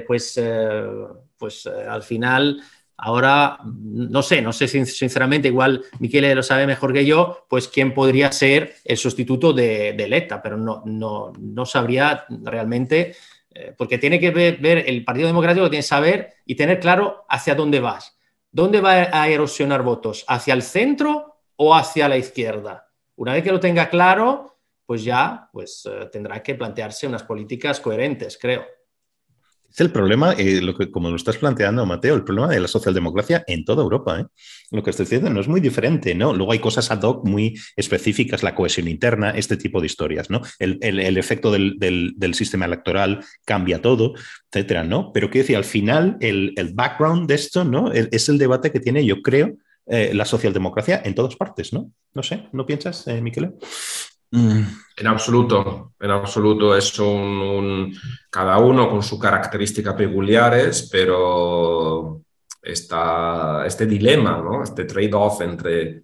pues, 0.05 0.41
pues 1.37 1.67
al 1.67 2.03
final 2.03 2.61
ahora 2.97 3.59
no 3.63 4.21
sé, 4.21 4.41
no 4.41 4.53
sé 4.53 4.67
sinceramente, 4.67 5.47
igual 5.47 5.83
Miquel 5.99 6.33
lo 6.35 6.43
sabe 6.43 6.67
mejor 6.67 6.93
que 6.93 7.05
yo, 7.05 7.45
pues 7.49 7.67
quién 7.67 7.93
podría 7.93 8.31
ser 8.31 8.75
el 8.83 8.97
sustituto 8.97 9.53
de, 9.53 9.93
de 9.93 10.07
Letta, 10.07 10.41
pero 10.41 10.57
no, 10.57 10.83
no, 10.85 11.33
no 11.39 11.65
sabría 11.65 12.25
realmente, 12.29 13.15
porque 13.77 13.97
tiene 13.97 14.19
que 14.19 14.31
ver, 14.31 14.57
ver, 14.57 14.83
el 14.87 15.03
Partido 15.03 15.27
Democrático, 15.27 15.69
tiene 15.69 15.83
que 15.83 15.87
saber 15.87 16.33
y 16.45 16.55
tener 16.55 16.79
claro 16.79 17.25
hacia 17.29 17.55
dónde 17.55 17.79
vas. 17.79 18.15
¿dónde 18.55 18.79
va 18.79 19.09
a 19.11 19.27
erosionar 19.27 19.83
votos? 19.83 20.23
¿Hacia 20.29 20.53
el 20.53 20.61
centro 20.61 21.35
o 21.57 21.75
hacia 21.75 22.07
la 22.07 22.15
izquierda? 22.15 22.89
Una 23.17 23.33
vez 23.33 23.43
que 23.43 23.51
lo 23.51 23.59
tenga 23.59 23.89
claro, 23.89 24.59
pues 24.85 25.03
ya 25.03 25.49
pues, 25.51 25.85
eh, 25.85 26.07
tendrá 26.09 26.41
que 26.41 26.55
plantearse 26.55 27.05
unas 27.05 27.23
políticas 27.23 27.81
coherentes, 27.81 28.37
creo. 28.41 28.65
Es 29.75 29.81
el 29.81 29.91
problema, 29.91 30.31
eh, 30.37 30.61
lo 30.61 30.73
que, 30.73 30.89
como 30.89 31.09
lo 31.09 31.17
estás 31.17 31.35
planteando, 31.35 31.85
Mateo, 31.85 32.15
el 32.15 32.23
problema 32.23 32.47
de 32.47 32.61
la 32.61 32.69
socialdemocracia 32.69 33.43
en 33.45 33.65
toda 33.65 33.83
Europa. 33.83 34.21
¿eh? 34.21 34.25
Lo 34.71 34.81
que 34.81 34.91
estoy 34.91 35.03
diciendo 35.03 35.29
no 35.29 35.41
es 35.41 35.49
muy 35.49 35.59
diferente, 35.59 36.15
¿no? 36.15 36.33
Luego 36.33 36.53
hay 36.53 36.59
cosas 36.59 36.91
ad 36.91 37.01
hoc 37.01 37.25
muy 37.25 37.59
específicas, 37.75 38.41
la 38.41 38.55
cohesión 38.55 38.87
interna, 38.87 39.31
este 39.31 39.57
tipo 39.57 39.81
de 39.81 39.87
historias, 39.87 40.29
¿no? 40.29 40.41
El, 40.59 41.17
efecto 41.17 41.51
del, 41.51 42.33
sistema 42.35 42.63
electoral 42.63 43.19
cambia 43.43 43.81
todo, 43.81 44.13
etcétera, 44.49 44.85
¿no? 44.85 45.11
Pero 45.11 45.29
quiero 45.29 45.43
decir, 45.43 45.57
al 45.57 45.65
final, 45.65 46.15
el, 46.21 46.53
background 46.73 47.27
de 47.27 47.35
esto, 47.35 47.65
¿no? 47.65 47.91
Es 47.91 48.29
el 48.29 48.37
debate 48.37 48.71
que 48.71 48.79
tiene, 48.79 49.05
yo 49.05 49.21
creo, 49.21 49.57
eh, 49.87 50.13
la 50.13 50.23
socialdemocracia 50.23 51.01
en 51.03 51.15
todas 51.15 51.35
partes, 51.35 51.73
¿no? 51.73 51.91
No 52.13 52.23
sé, 52.23 52.47
¿no 52.53 52.65
piensas, 52.65 53.07
eh, 53.07 53.21
Miquel? 53.21 53.53
Mm. 54.31 54.61
En 54.97 55.07
absoluto, 55.07 55.93
en 55.99 56.11
absoluto. 56.11 56.75
Es 56.75 56.97
un, 56.99 57.93
cada 58.29 58.57
uno 58.59 58.89
con 58.89 59.03
sus 59.03 59.19
características 59.19 59.93
peculiares, 59.93 60.87
pero 60.91 62.21
este 62.61 63.85
dilema, 63.85 64.37
¿no? 64.37 64.63
este 64.63 64.85
trade-off 64.85 65.41
entre, 65.41 66.03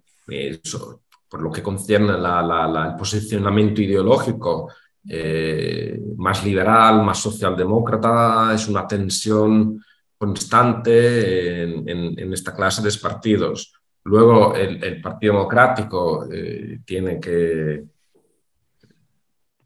por 1.28 1.42
lo 1.42 1.50
que 1.50 1.62
concierne 1.62 2.12
el 2.12 2.96
posicionamiento 2.96 3.80
ideológico, 3.80 4.70
eh, 5.08 6.00
más 6.16 6.44
liberal, 6.44 7.02
más 7.02 7.18
socialdemócrata, 7.18 8.54
es 8.54 8.68
una 8.68 8.86
tensión 8.86 9.82
constante 10.16 11.62
en, 11.62 12.32
esta 12.32 12.54
clase 12.54 12.82
de 12.82 12.92
partidos. 13.00 13.72
Luego 14.04 14.54
el, 14.54 15.00
Partido 15.00 15.34
Democrático 15.34 16.26
eh, 16.30 16.80
tiene 16.84 17.18
que, 17.18 17.84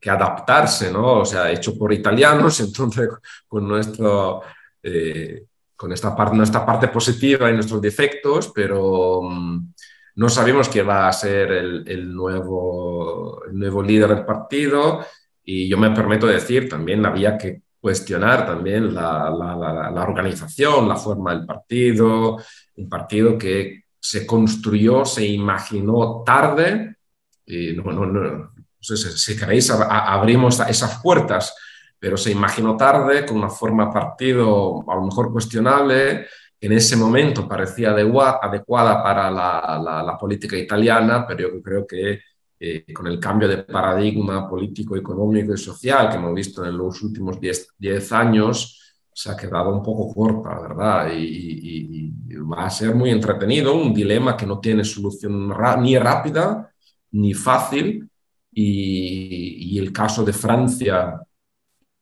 que 0.06 0.10
adaptarse, 0.10 0.92
¿no? 0.92 1.22
O 1.22 1.24
sea, 1.24 1.50
hecho 1.50 1.76
por 1.76 1.92
italianos, 1.92 2.60
entonces 2.66 3.08
con 3.48 3.66
nuestro... 3.66 4.42
Eh, 4.80 5.46
con 5.74 5.92
esta 5.92 6.16
parte, 6.16 6.34
nuestra 6.34 6.64
parte 6.64 6.88
positiva 6.88 7.50
y 7.50 7.52
nuestros 7.52 7.82
defectos, 7.82 8.50
pero 8.54 9.20
mm, 9.22 9.74
no 10.14 10.28
sabemos 10.30 10.70
quién 10.70 10.88
va 10.88 11.06
a 11.06 11.12
ser 11.12 11.52
el, 11.52 12.14
nuevo, 12.14 13.44
el 13.44 13.58
nuevo 13.58 13.82
líder 13.82 14.08
del 14.08 14.24
partido 14.24 15.04
y 15.44 15.68
yo 15.68 15.76
me 15.76 15.90
permito 15.90 16.26
decir, 16.26 16.66
también 16.66 17.04
había 17.04 17.36
que 17.36 17.60
cuestionar 17.78 18.46
también 18.46 18.94
la, 18.94 19.28
la, 19.28 20.02
organización, 20.02 20.88
la 20.88 20.96
forma 20.96 21.34
del 21.34 21.44
partido, 21.44 22.38
un 22.76 22.88
partido 22.88 23.36
que 23.36 23.84
se 24.00 24.26
construyó, 24.26 25.04
se 25.04 25.26
imaginó 25.26 26.22
tarde, 26.24 26.96
y 27.44 27.74
no, 27.74 27.92
no, 27.92 28.06
no, 28.06 28.55
sé 28.94 28.96
si 29.16 29.36
queréis 29.36 29.70
abrimos 29.70 30.60
esas 30.60 31.00
puertas, 31.02 31.54
pero 31.98 32.16
se 32.16 32.30
imaginó 32.30 32.76
tarde 32.76 33.24
con 33.24 33.38
una 33.38 33.48
forma 33.48 33.90
partido 33.90 34.84
a 34.88 34.94
lo 34.94 35.02
mejor 35.06 35.32
cuestionable, 35.32 36.26
en 36.60 36.72
ese 36.72 36.96
momento 36.96 37.48
parecía 37.48 37.90
adecuada 37.90 39.02
para 39.02 39.30
la, 39.30 40.02
la, 40.04 40.18
política 40.18 40.56
italiana, 40.56 41.26
pero 41.26 41.54
yo 41.54 41.62
creo 41.62 41.86
que 41.86 42.20
eh, 42.58 42.92
con 42.92 43.06
el 43.06 43.20
cambio 43.20 43.48
de 43.48 43.58
paradigma 43.58 44.48
político, 44.48 44.96
económico 44.96 45.52
y 45.52 45.58
social 45.58 46.08
que 46.08 46.16
hemos 46.16 46.34
visto 46.34 46.64
en 46.64 46.78
los 46.78 47.02
últimos 47.02 47.38
10 47.40 48.12
años, 48.12 48.86
se 49.12 49.30
ha 49.30 49.36
quedado 49.36 49.70
un 49.70 49.82
poco 49.82 50.12
corta, 50.12 50.60
¿verdad? 50.60 51.10
Y, 51.14 52.12
va 52.52 52.66
a 52.66 52.70
ser 52.70 52.94
muy 52.94 53.10
entretenido, 53.10 53.74
un 53.74 53.92
dilema 53.92 54.36
que 54.36 54.46
no 54.46 54.60
tiene 54.60 54.84
solución 54.84 55.48
ni 55.80 55.98
rápida 55.98 56.70
ni 57.12 57.32
fácil. 57.32 58.08
Y, 58.58 59.78
el 59.78 59.92
caso 59.92 60.24
de 60.24 60.32
Francia 60.32 61.20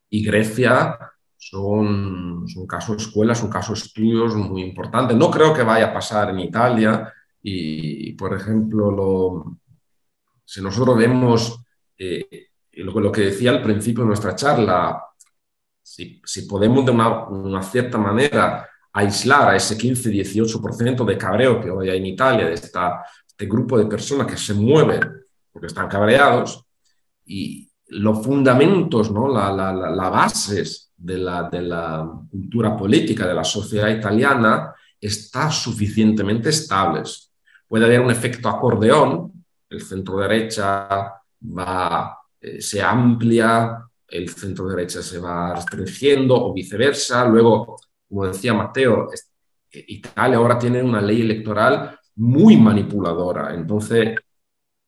y 0.08 0.24
Grecia 0.24 0.96
son, 1.36 2.46
son 2.46 2.66
casos 2.66 3.02
escuelas, 3.02 3.38
son 3.40 3.50
casos 3.50 3.82
estudios 3.82 4.36
muy 4.36 4.62
importantes. 4.62 5.16
No 5.16 5.32
creo 5.32 5.52
que 5.52 5.64
vaya 5.64 5.86
a 5.86 5.92
pasar 5.92 6.30
en 6.30 6.38
Italia. 6.38 7.12
Y, 7.42 8.12
por 8.12 8.34
ejemplo, 8.34 8.90
lo, 8.92 9.58
si 10.44 10.62
nosotros 10.62 10.96
vemos 10.96 11.60
eh, 11.98 12.50
lo, 12.74 13.00
lo, 13.00 13.10
que 13.10 13.22
decía 13.22 13.50
al 13.50 13.62
principio 13.62 14.04
de 14.04 14.08
nuestra 14.08 14.36
charla, 14.36 15.02
si, 15.82 16.22
si 16.24 16.42
podemos 16.42 16.84
de 16.84 16.92
una, 16.92 17.26
una, 17.26 17.62
cierta 17.62 17.98
manera 17.98 18.68
aislar 18.92 19.48
a 19.48 19.56
ese 19.56 19.76
15-18% 19.76 21.04
de 21.04 21.18
cabreo 21.18 21.60
que 21.60 21.70
hoy 21.70 21.90
hay 21.90 21.98
en 21.98 22.06
Italia, 22.06 22.46
de 22.46 22.54
esta, 22.54 23.04
este 23.26 23.46
grupo 23.46 23.76
de 23.76 23.86
personas 23.86 24.28
que 24.28 24.36
se 24.36 24.54
mueven 24.54 25.23
porque 25.54 25.68
están 25.68 25.88
cabreados, 25.88 26.66
y 27.24 27.70
los 27.86 28.24
fundamentos, 28.24 29.12
¿no? 29.12 29.28
las 29.28 29.54
la, 29.54 29.72
la, 29.72 30.10
bases 30.10 30.92
de 30.96 31.18
la, 31.18 32.10
cultura 32.28 32.76
política 32.76 33.26
de 33.26 33.34
la 33.34 33.44
sociedad 33.44 33.88
italiana 33.88 34.74
están 35.00 35.52
suficientemente 35.52 36.48
estables. 36.48 37.30
Puede 37.68 37.84
haber 37.84 38.00
un 38.00 38.10
efecto 38.10 38.48
acordeón, 38.48 39.32
el 39.70 39.80
centro 39.80 40.18
derecha 40.18 41.12
va, 41.58 42.18
eh, 42.40 42.60
se 42.60 42.82
amplia, 42.82 43.78
el 44.08 44.28
centro 44.28 44.66
derecha 44.66 45.02
se 45.02 45.18
va 45.18 45.54
restringiendo 45.54 46.34
o 46.34 46.52
viceversa. 46.52 47.24
Luego, 47.26 47.76
como 48.08 48.26
decía 48.26 48.54
Mateo, 48.54 49.08
eh, 49.70 49.84
Italia 49.88 50.38
ahora 50.38 50.58
tiene 50.58 50.82
una 50.82 51.00
ley 51.00 51.20
electoral 51.20 51.96
muy 52.16 52.56
manipuladora. 52.56 53.54
Entonces, 53.54 54.16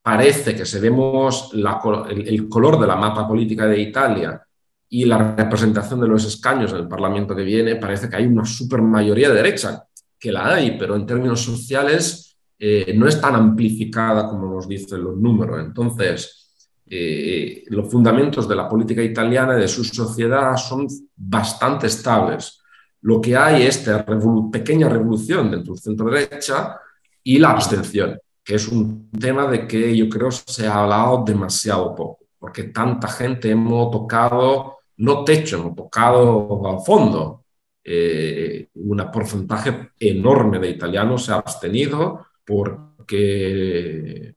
parece 0.07 0.55
que 0.55 0.65
si 0.65 0.79
vemos 0.79 1.51
el, 1.53 2.47
color 2.47 2.79
de 2.79 2.87
la 2.87 2.95
mapa 2.95 3.27
política 3.27 3.65
de 3.65 3.81
Italia 3.81 4.41
y 4.87 5.03
la 5.03 5.35
representación 5.35 5.99
de 5.99 6.07
los 6.07 6.23
escaños 6.23 6.71
en 6.71 6.77
el 6.77 6.87
Parlamento 6.87 7.35
que 7.35 7.43
viene, 7.43 7.75
parece 7.75 8.07
que 8.07 8.15
hay 8.15 8.25
una 8.25 8.45
supermayoría 8.45 9.27
de 9.27 9.35
derecha, 9.35 9.83
que 10.17 10.31
la 10.31 10.53
hay, 10.53 10.77
pero 10.79 10.95
en 10.95 11.05
términos 11.05 11.41
sociales 11.41 12.37
eh, 12.57 12.93
no 12.95 13.05
es 13.05 13.19
tan 13.19 13.35
amplificada 13.35 14.29
como 14.29 14.49
nos 14.49 14.65
dicen 14.65 15.03
los 15.03 15.17
números. 15.17 15.59
Entonces, 15.59 16.55
eh, 16.85 17.65
los 17.67 17.91
fundamentos 17.91 18.47
de 18.47 18.55
la 18.55 18.69
política 18.69 19.03
italiana 19.03 19.57
y 19.57 19.59
de 19.59 19.67
su 19.67 19.83
sociedad 19.83 20.55
son 20.55 20.87
bastante 21.17 21.87
estables. 21.87 22.61
Lo 23.01 23.19
que 23.19 23.35
hay 23.35 23.63
es 23.63 23.79
esta 23.79 24.05
pequeña 24.49 24.87
revolución 24.87 25.51
dentro 25.51 25.73
del 25.73 25.83
centro 25.83 26.09
derecha 26.09 26.79
y 27.21 27.39
la 27.39 27.49
abstención 27.49 28.17
que 28.47 28.55
es 28.55 28.69
un 28.69 29.11
tema 29.11 29.45
de 29.47 29.67
que 29.67 29.93
yo 29.93 30.07
creo 30.07 30.31
se 30.31 30.67
ha 30.67 30.81
hablado 30.81 31.25
demasiado 31.25 31.93
poco, 31.93 32.27
porque 32.39 32.63
tanta 32.63 33.09
gente 33.09 33.51
hemos 33.51 33.91
tocado, 33.91 34.77
no 34.95 35.25
techo, 35.25 35.57
hemos 35.57 35.75
tocado 35.75 36.65
al 36.65 36.79
fondo. 36.79 37.43
Eh, 37.83 38.69
un 38.75 39.03
porcentaje 39.11 39.89
enorme 39.99 40.59
de 40.59 40.69
italianos 40.69 41.25
se 41.25 41.33
ha 41.33 41.35
abstenido 41.35 42.25
porque 42.45 44.33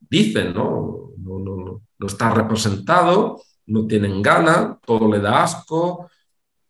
dicen, 0.00 0.52
¿no? 0.52 1.12
No, 1.16 1.38
no, 1.38 1.82
no 1.98 2.06
está 2.06 2.34
representado, 2.34 3.40
no 3.68 3.86
tienen 3.86 4.20
gana, 4.20 4.78
todo 4.84 5.10
le 5.10 5.18
da 5.18 5.44
asco, 5.44 6.10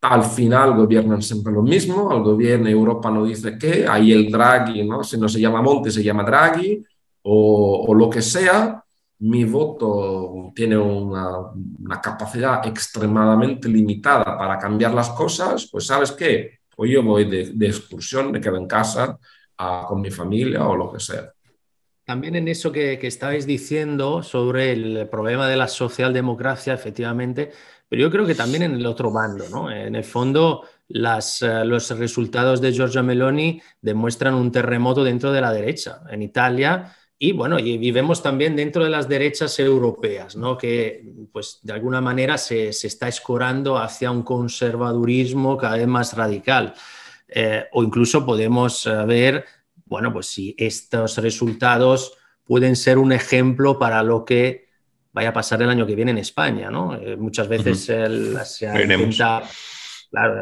al 0.03 0.25
final 0.25 0.75
gobiernan 0.77 1.21
siempre 1.21 1.53
lo 1.53 1.63
mismo, 1.63 2.11
al 2.11 2.23
gobierno 2.23 2.69
Europa 2.69 3.11
no 3.11 3.25
dice 3.25 3.59
qué, 3.59 3.87
ahí 3.87 4.13
el 4.13 4.31
Draghi, 4.31 4.85
¿no? 4.85 5.05
si 5.05 5.19
no 5.19 5.29
se 5.29 5.41
llama 5.41 5.61
Monte, 5.61 5.91
se 5.91 6.03
llama 6.03 6.25
Draghi, 6.25 6.83
o, 7.23 7.95
lo 7.95 8.09
que 8.09 8.23
sea, 8.23 8.83
mi 9.19 9.45
voto 9.45 10.53
tiene 10.55 10.79
una, 10.79 12.01
capacidad 12.03 12.67
extremadamente 12.67 13.69
limitada 13.69 14.39
para 14.39 14.59
cambiar 14.59 14.95
las 14.95 15.11
cosas, 15.11 15.69
pues 15.71 15.87
sabes 15.87 16.13
qué, 16.13 16.61
pues 16.75 16.91
yo 16.91 17.03
voy 17.03 17.27
de, 17.27 17.67
excursión, 17.67 18.31
me 18.33 18.41
quedo 18.41 18.57
en 18.57 18.67
casa 18.67 19.19
con 19.87 20.01
mi 20.01 20.11
familia 20.11 20.67
o 20.67 20.75
lo 20.75 20.91
que 20.91 21.01
sea. 21.01 21.31
También 22.05 22.35
en 22.35 22.49
eso 22.49 22.73
que, 22.73 22.99
que 22.99 23.07
estabais 23.07 23.47
diciendo 23.47 24.23
sobre 24.23 24.73
el 24.73 25.07
problema 25.11 25.47
de 25.47 25.57
la 25.57 25.69
socialdemocracia, 25.69 26.73
efectivamente, 26.73 27.53
pero 27.91 28.03
yo 28.03 28.11
creo 28.11 28.25
que 28.25 28.37
también 28.37 28.63
en 28.63 28.75
el 28.75 28.87
otro 28.87 29.11
bando, 29.11 29.49
¿no? 29.49 29.69
En 29.69 29.97
el 29.97 30.05
fondo, 30.05 30.63
las, 30.87 31.43
eh, 31.43 31.65
los 31.65 31.91
resultados 31.99 32.61
de 32.61 32.73
Giorgia 32.73 33.03
Meloni 33.03 33.61
demuestran 33.83 34.35
un 34.35 34.53
terremoto 34.53 35.03
dentro 35.03 35.33
de 35.33 35.41
la 35.41 35.53
derecha, 35.53 36.03
en 36.09 36.23
Italia, 36.23 36.95
y 37.19 37.33
bueno, 37.33 37.59
y, 37.59 37.91
vemos 37.91 38.23
también 38.23 38.55
dentro 38.55 38.85
de 38.85 38.91
las 38.91 39.09
derechas 39.09 39.59
europeas, 39.59 40.37
¿no? 40.37 40.57
Que 40.57 41.05
pues 41.33 41.59
de 41.63 41.73
alguna 41.73 42.01
manera 42.01 42.39
se, 42.39 42.73
se 42.73 42.87
está 42.87 43.09
escorando 43.09 43.77
hacia 43.77 44.11
un 44.11 44.23
conservadurismo 44.23 45.59
cada 45.59 45.77
vez 45.77 45.87
más 45.87 46.17
radical. 46.17 46.73
Eh, 47.29 47.65
o 47.73 47.83
incluso 47.83 48.25
podemos 48.25 48.87
eh, 48.87 49.05
ver, 49.05 49.45
bueno, 49.85 50.13
pues 50.13 50.29
si 50.29 50.55
estos 50.57 51.19
resultados 51.19 52.15
pueden 52.45 52.75
ser 52.75 52.97
un 52.97 53.13
ejemplo 53.13 53.79
para 53.79 54.03
lo 54.03 54.25
que 54.25 54.70
vaya 55.13 55.31
a 55.31 55.33
pasar 55.33 55.63
el 55.63 55.71
año 55.71 55.87
que 55.87 55.95
viene 55.95 56.13
en 56.13 56.19
España, 56.19 56.71
¿no? 56.71 56.95
Eh, 56.95 57.17
muchas 57.17 57.49
veces 57.49 57.85
se 57.85 58.67
intenta 58.67 59.43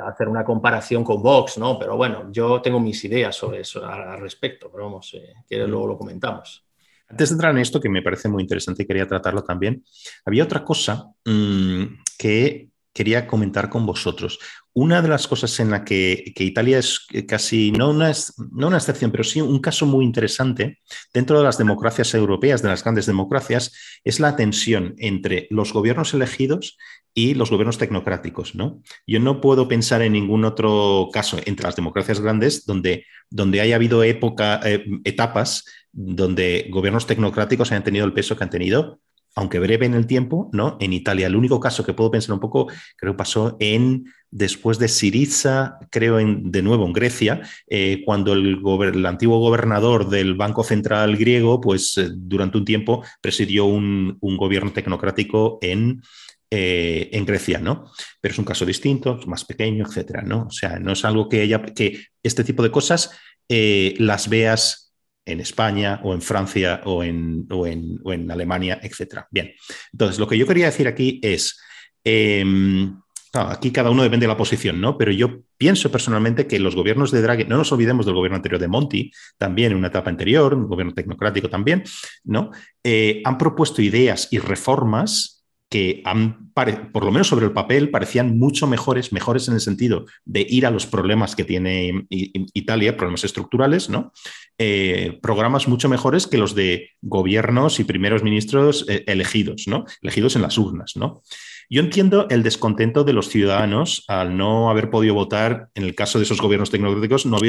hacer 0.06 0.28
una 0.28 0.44
comparación 0.44 1.04
con 1.04 1.22
Vox, 1.22 1.58
¿no? 1.58 1.78
Pero 1.78 1.96
bueno, 1.96 2.30
yo 2.32 2.60
tengo 2.62 2.80
mis 2.80 3.04
ideas 3.04 3.36
sobre 3.36 3.60
eso 3.60 3.84
al 3.84 4.20
respecto, 4.20 4.70
pero 4.70 4.84
vamos, 4.84 5.14
eh, 5.14 5.66
luego 5.66 5.88
lo 5.88 5.98
comentamos. 5.98 6.64
Antes 7.10 7.30
de 7.30 7.34
entrar 7.34 7.52
en 7.52 7.58
esto, 7.58 7.80
que 7.80 7.88
me 7.88 8.02
parece 8.02 8.28
muy 8.28 8.42
interesante 8.42 8.82
y 8.82 8.86
quería 8.86 9.06
tratarlo 9.06 9.42
también, 9.42 9.82
había 10.26 10.44
otra 10.44 10.62
cosa 10.62 11.10
mm, 11.24 11.84
que 12.18 12.68
quería 12.92 13.26
comentar 13.26 13.68
con 13.70 13.86
vosotros. 13.86 14.38
Una 14.72 15.02
de 15.02 15.08
las 15.08 15.26
cosas 15.26 15.58
en 15.60 15.70
la 15.70 15.84
que, 15.84 16.32
Italia 16.36 16.78
es 16.78 17.06
casi, 17.26 17.72
no 17.72 17.90
una, 17.90 18.12
no 18.52 18.68
una 18.68 18.76
excepción, 18.76 19.10
pero 19.10 19.24
sí 19.24 19.40
un 19.40 19.60
caso 19.60 19.86
muy 19.86 20.04
interesante 20.04 20.78
dentro 21.12 21.38
de 21.38 21.44
las 21.44 21.58
democracias 21.58 22.14
europeas, 22.14 22.62
de 22.62 22.68
las 22.68 22.82
grandes 22.82 23.06
democracias, 23.06 23.72
es 24.04 24.20
la 24.20 24.36
tensión 24.36 24.94
entre 24.98 25.48
los 25.50 25.72
gobiernos 25.72 26.14
elegidos 26.14 26.76
y 27.14 27.34
los 27.34 27.50
gobiernos 27.50 27.78
tecnocráticos. 27.78 28.54
¿no? 28.54 28.82
Yo 29.06 29.18
no 29.18 29.40
puedo 29.40 29.66
pensar 29.66 30.02
en 30.02 30.12
ningún 30.12 30.44
otro 30.44 31.08
caso 31.12 31.38
entre 31.44 31.64
las 31.64 31.76
democracias 31.76 32.20
grandes 32.20 32.64
donde, 32.64 33.04
donde 33.30 33.60
haya 33.60 33.76
habido 33.76 34.04
época, 34.04 34.60
eh, 34.64 34.84
etapas 35.04 35.64
donde 35.90 36.68
gobiernos 36.70 37.06
tecnocráticos 37.06 37.72
hayan 37.72 37.82
tenido 37.82 38.06
el 38.06 38.12
peso 38.12 38.36
que 38.36 38.44
han 38.44 38.50
tenido 38.50 39.00
aunque 39.34 39.58
breve 39.58 39.86
en 39.86 39.94
el 39.94 40.06
tiempo, 40.06 40.50
¿no? 40.52 40.76
En 40.80 40.92
Italia. 40.92 41.26
El 41.26 41.36
único 41.36 41.60
caso 41.60 41.84
que 41.84 41.94
puedo 41.94 42.10
pensar 42.10 42.34
un 42.34 42.40
poco, 42.40 42.66
creo 42.96 43.12
que 43.12 43.18
pasó 43.18 43.56
en 43.60 44.06
después 44.30 44.78
de 44.78 44.88
Siriza, 44.88 45.78
creo 45.90 46.18
en, 46.18 46.50
de 46.50 46.62
nuevo 46.62 46.84
en 46.86 46.92
Grecia, 46.92 47.42
eh, 47.66 48.02
cuando 48.04 48.32
el, 48.32 49.06
antiguo 49.06 49.38
gobernador 49.38 50.08
del 50.08 50.34
Banco 50.34 50.64
Central 50.64 51.16
griego, 51.16 51.60
pues 51.60 51.96
eh, 51.98 52.08
durante 52.12 52.58
un 52.58 52.64
tiempo 52.64 53.04
presidió 53.20 53.64
un, 53.64 54.18
gobierno 54.20 54.72
tecnocrático 54.72 55.58
en, 55.62 56.02
eh, 56.50 57.08
en 57.12 57.24
Grecia, 57.24 57.58
¿no? 57.58 57.90
Pero 58.20 58.32
es 58.32 58.38
un 58.38 58.44
caso 58.44 58.66
distinto, 58.66 59.18
más 59.26 59.44
pequeño, 59.44 59.86
etcétera, 59.86 60.22
¿no? 60.22 60.46
O 60.48 60.50
sea, 60.50 60.78
no 60.78 60.92
es 60.92 61.04
algo 61.04 61.28
que 61.28 61.42
ella, 61.42 61.62
que 61.62 62.06
este 62.22 62.44
tipo 62.44 62.62
de 62.62 62.70
cosas 62.70 63.10
las 63.48 64.28
veas 64.28 64.87
en 65.28 65.40
España 65.40 66.00
o 66.02 66.14
en 66.14 66.22
Francia 66.22 66.80
o 66.84 67.04
en, 67.04 67.46
en, 67.50 68.30
Alemania, 68.30 68.80
etc. 68.82 69.24
Bien, 69.30 69.52
entonces 69.92 70.18
lo 70.18 70.26
que 70.26 70.38
yo 70.38 70.46
quería 70.46 70.66
decir 70.66 70.88
aquí 70.88 71.20
es, 71.22 71.60
em, 72.02 72.98
aquí 73.32 73.70
cada 73.70 73.90
uno 73.90 74.02
depende 74.02 74.24
de 74.24 74.32
la 74.32 74.36
posición, 74.36 74.80
¿no? 74.80 74.96
Pero 74.96 75.12
yo 75.12 75.40
pienso 75.56 75.90
personalmente 75.90 76.46
que 76.46 76.58
los 76.58 76.74
gobiernos 76.74 77.10
de 77.10 77.22
Draghi, 77.22 77.44
no 77.44 77.56
nos 77.56 77.70
olvidemos 77.72 78.06
del 78.06 78.14
gobierno 78.14 78.36
anterior 78.36 78.60
de 78.60 78.68
Monti, 78.68 79.12
también 79.36 79.72
en 79.72 79.78
una 79.78 79.88
etapa 79.88 80.10
anterior, 80.10 80.54
un 80.54 80.68
gobierno 80.68 80.94
tecnocrático 80.94 81.48
también, 81.48 81.84
¿no? 82.24 82.50
Eh, 82.82 83.22
han 83.24 83.38
propuesto 83.38 83.82
ideas 83.82 84.28
y 84.30 84.38
reformas 84.38 85.37
que 85.70 86.00
han, 86.04 86.50
por 86.92 87.04
lo 87.04 87.10
menos 87.10 87.28
sobre 87.28 87.46
el 87.46 87.52
papel, 87.52 87.90
parecían 87.90 88.38
mucho 88.38 88.66
mejores, 88.66 89.12
mejores 89.12 89.48
en 89.48 89.54
el 89.54 89.60
sentido 89.60 90.06
de 90.24 90.46
ir 90.48 90.64
a 90.64 90.70
los 90.70 90.86
problemas 90.86 91.36
que 91.36 91.44
tiene 91.44 92.06
Italia, 92.08 92.96
problemas 92.96 93.24
estructurales, 93.24 93.90
¿no? 93.90 94.12
Eh, 94.56 95.18
programas 95.22 95.68
mucho 95.68 95.88
mejores 95.88 96.26
que 96.26 96.38
los 96.38 96.54
de 96.54 96.90
gobiernos 97.02 97.80
y 97.80 97.84
primeros 97.84 98.22
ministros 98.22 98.86
eh, 98.88 99.04
elegidos, 99.06 99.68
¿no? 99.68 99.84
Elegidos 100.00 100.36
en 100.36 100.42
las 100.42 100.56
urnas, 100.56 100.96
¿no? 100.96 101.22
Yo 101.70 101.82
entiendo 101.82 102.26
el 102.30 102.42
descontento 102.42 103.04
de 103.04 103.12
los 103.12 103.28
ciudadanos 103.28 104.04
al 104.08 104.36
no 104.36 104.70
haber 104.70 104.88
podido 104.88 105.12
votar, 105.12 105.68
en 105.74 105.84
el 105.84 105.94
caso 105.94 106.18
de 106.18 106.24
esos 106.24 106.40
gobiernos 106.40 106.70
tecnológicos, 106.70 107.26
no 107.26 107.36
ha 107.36 107.40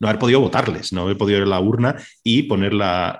no 0.00 0.08
haber 0.08 0.18
podido 0.18 0.40
votarles, 0.40 0.92
no 0.92 1.02
haber 1.02 1.18
podido 1.18 1.38
ir 1.38 1.44
a 1.44 1.48
la 1.48 1.60
urna 1.60 1.96
y 2.22 2.44
ponerla, 2.44 3.18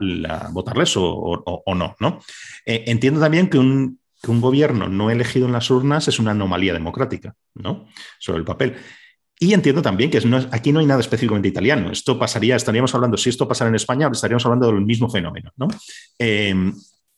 votarles 0.53 0.95
o, 0.97 1.63
no, 1.75 1.97
¿no? 2.01 2.21
Eh, 2.65 2.85
entiendo 2.87 3.21
también 3.21 3.49
que 3.49 3.59
un, 3.59 4.01
que 4.23 4.31
un 4.31 4.41
gobierno 4.41 4.89
no 4.89 5.11
elegido 5.11 5.47
en 5.47 5.53
las 5.53 5.71
urnas 5.71 6.07
es 6.09 6.19
una 6.19 6.31
anomalía 6.31 6.73
democrática, 6.73 7.35
¿no? 7.55 7.87
Sobre 8.19 8.39
el 8.39 8.45
papel. 8.45 8.77
Y 9.39 9.53
entiendo 9.55 9.83
también 9.83 10.11
que 10.11 10.23
aquí 10.53 10.71
no 10.71 10.79
hay 10.79 10.87
nada 10.87 11.01
específicamente 11.01 11.49
italiano. 11.49 11.91
Esto 11.91 12.17
pasaría, 12.17 12.55
estaríamos 12.55 12.95
hablando, 12.95 13.17
si 13.17 13.29
esto 13.29 13.49
pasara 13.49 13.69
en 13.71 13.75
España, 13.75 14.09
estaríamos 14.13 14.47
hablando 14.47 14.69
del 14.69 14.83
mismo 14.83 15.11
fenómeno, 15.11 15.51
¿no? 15.57 15.67
Em, 16.17 16.73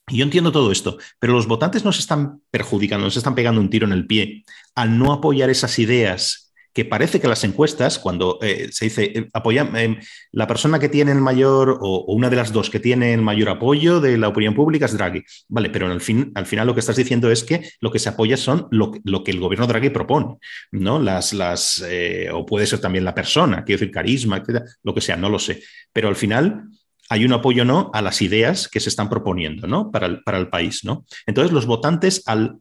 yo 0.08 0.24
entiendo 0.24 0.50
todo 0.50 0.72
esto, 0.72 0.96
pero 1.18 1.34
los 1.34 1.46
votantes 1.46 1.84
nos 1.84 1.98
están 1.98 2.40
perjudicando, 2.50 3.04
nos 3.04 3.16
están 3.16 3.34
pegando 3.34 3.60
un 3.60 3.68
tiro 3.68 3.86
en 3.86 3.92
el 3.92 4.06
pie 4.06 4.44
al 4.74 4.98
no 4.98 5.12
apoyar 5.12 5.50
esas 5.50 5.78
ideas 5.78 6.43
que 6.74 6.84
parece 6.84 7.20
que 7.20 7.28
las 7.28 7.44
encuestas, 7.44 8.00
cuando 8.00 8.38
eh, 8.42 8.68
se 8.72 8.86
dice 8.86 9.04
eh, 9.04 9.28
apoya, 9.32 9.70
eh, 9.76 9.96
la 10.32 10.48
persona 10.48 10.80
que 10.80 10.88
tiene 10.88 11.12
el 11.12 11.20
mayor 11.20 11.78
o, 11.80 12.04
una 12.08 12.28
de 12.28 12.36
las 12.36 12.52
dos 12.52 12.68
que 12.68 12.80
tiene 12.80 13.14
el 13.14 13.22
mayor 13.22 13.48
apoyo 13.48 14.00
de 14.00 14.18
la 14.18 14.28
opinión 14.28 14.54
pública 14.54 14.86
es 14.86 14.92
Draghi. 14.92 15.22
Vale, 15.48 15.70
pero 15.70 15.90
al, 15.90 16.00
fin, 16.00 16.32
al 16.34 16.46
final 16.46 16.66
lo 16.66 16.74
que 16.74 16.80
estás 16.80 16.96
diciendo 16.96 17.30
es 17.30 17.44
que 17.44 17.70
lo 17.80 17.92
que 17.92 18.00
se 18.00 18.08
apoya 18.08 18.36
son 18.36 18.66
lo, 18.72 18.90
que 18.90 19.30
el 19.30 19.38
gobierno 19.38 19.68
Draghi 19.68 19.90
propone, 19.90 20.36
¿no? 20.72 20.98
Las, 20.98 21.32
las, 21.32 21.84
o 22.32 22.44
puede 22.44 22.66
ser 22.66 22.80
también 22.80 23.04
la 23.04 23.14
persona, 23.14 23.64
quiero 23.64 23.78
decir, 23.78 23.94
carisma, 23.94 24.38
etcétera, 24.38 24.64
lo 24.82 24.94
que 24.94 25.00
sea, 25.00 25.16
no 25.16 25.28
lo 25.28 25.38
sé. 25.38 25.62
Pero 25.92 26.08
al 26.08 26.16
final 26.16 26.64
hay 27.08 27.24
un 27.24 27.32
apoyo 27.32 27.64
no 27.64 27.92
a 27.94 28.02
las 28.02 28.20
ideas 28.20 28.68
que 28.68 28.80
se 28.80 28.88
están 28.88 29.08
proponiendo 29.08 29.68
¿no? 29.68 29.92
para, 29.92 30.06
el, 30.06 30.22
para 30.24 30.38
el 30.38 30.48
país. 30.48 30.84
¿no? 30.84 31.04
Entonces, 31.26 31.52
los 31.52 31.66
votantes, 31.66 32.22
al 32.26 32.58